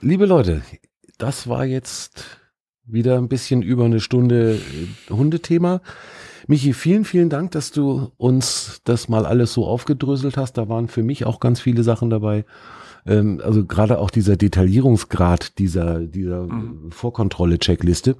Liebe 0.01 0.25
Leute, 0.25 0.63
das 1.17 1.47
war 1.47 1.65
jetzt 1.65 2.25
wieder 2.83 3.17
ein 3.17 3.29
bisschen 3.29 3.61
über 3.61 3.85
eine 3.85 3.99
Stunde 3.99 4.55
äh, 4.55 5.11
Hundethema. 5.11 5.81
Michi, 6.47 6.73
vielen, 6.73 7.03
vielen 7.03 7.29
Dank, 7.29 7.51
dass 7.51 7.71
du 7.71 8.11
uns 8.17 8.81
das 8.85 9.09
mal 9.09 9.25
alles 9.25 9.53
so 9.53 9.65
aufgedröselt 9.65 10.37
hast. 10.37 10.53
Da 10.53 10.69
waren 10.69 10.87
für 10.87 11.03
mich 11.03 11.25
auch 11.25 11.39
ganz 11.39 11.59
viele 11.59 11.83
Sachen 11.83 12.09
dabei. 12.09 12.45
Ähm, 13.05 13.41
also 13.43 13.65
gerade 13.65 13.99
auch 13.99 14.09
dieser 14.09 14.37
Detaillierungsgrad 14.37 15.59
dieser, 15.59 15.99
dieser 15.99 16.43
mhm. 16.43 16.91
Vorkontrolle-Checkliste 16.91 18.15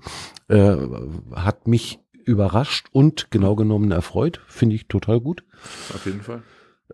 äh, 0.50 0.76
hat 1.36 1.68
mich 1.68 2.00
überrascht 2.26 2.88
und 2.92 3.32
genau 3.32 3.56
genommen 3.56 3.92
erfreut. 3.92 4.42
Finde 4.48 4.76
ich 4.76 4.88
total 4.88 5.22
gut. 5.22 5.44
Auf 5.94 6.06
jeden 6.06 6.22
Fall. 6.22 6.44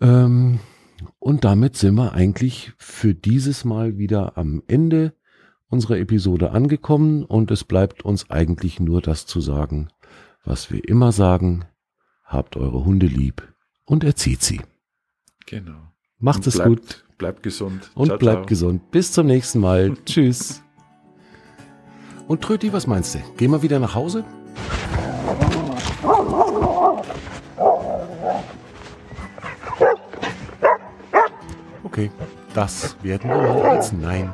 Ähm, 0.01 0.59
und 1.19 1.43
damit 1.43 1.75
sind 1.75 1.95
wir 1.95 2.13
eigentlich 2.13 2.73
für 2.77 3.15
dieses 3.15 3.65
Mal 3.65 3.97
wieder 3.97 4.37
am 4.37 4.61
Ende 4.67 5.13
unserer 5.67 5.97
Episode 5.97 6.51
angekommen 6.51 7.23
und 7.23 7.49
es 7.49 7.63
bleibt 7.63 8.05
uns 8.05 8.29
eigentlich 8.29 8.79
nur 8.79 9.01
das 9.01 9.25
zu 9.25 9.41
sagen, 9.41 9.87
was 10.43 10.71
wir 10.71 10.87
immer 10.87 11.11
sagen, 11.11 11.65
habt 12.23 12.57
eure 12.57 12.85
Hunde 12.85 13.07
lieb 13.07 13.53
und 13.85 14.03
erzieht 14.03 14.41
sie. 14.41 14.61
Genau. 15.45 15.91
Macht 16.19 16.39
und 16.39 16.47
es 16.47 16.55
bleibt, 16.55 16.69
gut. 16.69 17.05
Bleibt 17.17 17.43
gesund. 17.43 17.91
Und 17.95 18.07
ciao, 18.07 18.17
bleibt 18.17 18.37
ciao. 18.39 18.45
gesund. 18.47 18.91
Bis 18.91 19.11
zum 19.11 19.27
nächsten 19.27 19.59
Mal. 19.59 19.95
Tschüss. 20.05 20.61
Und 22.27 22.41
Tröti, 22.41 22.71
was 22.71 22.87
meinst 22.87 23.15
du? 23.15 23.19
Gehen 23.37 23.51
wir 23.51 23.61
wieder 23.61 23.79
nach 23.79 23.95
Hause? 23.95 24.23
Okay, 31.83 32.09
das 32.53 32.97
werden 33.03 33.29
wir 33.29 33.37
mal 33.37 33.61
als 33.63 33.91
Nein 33.91 34.33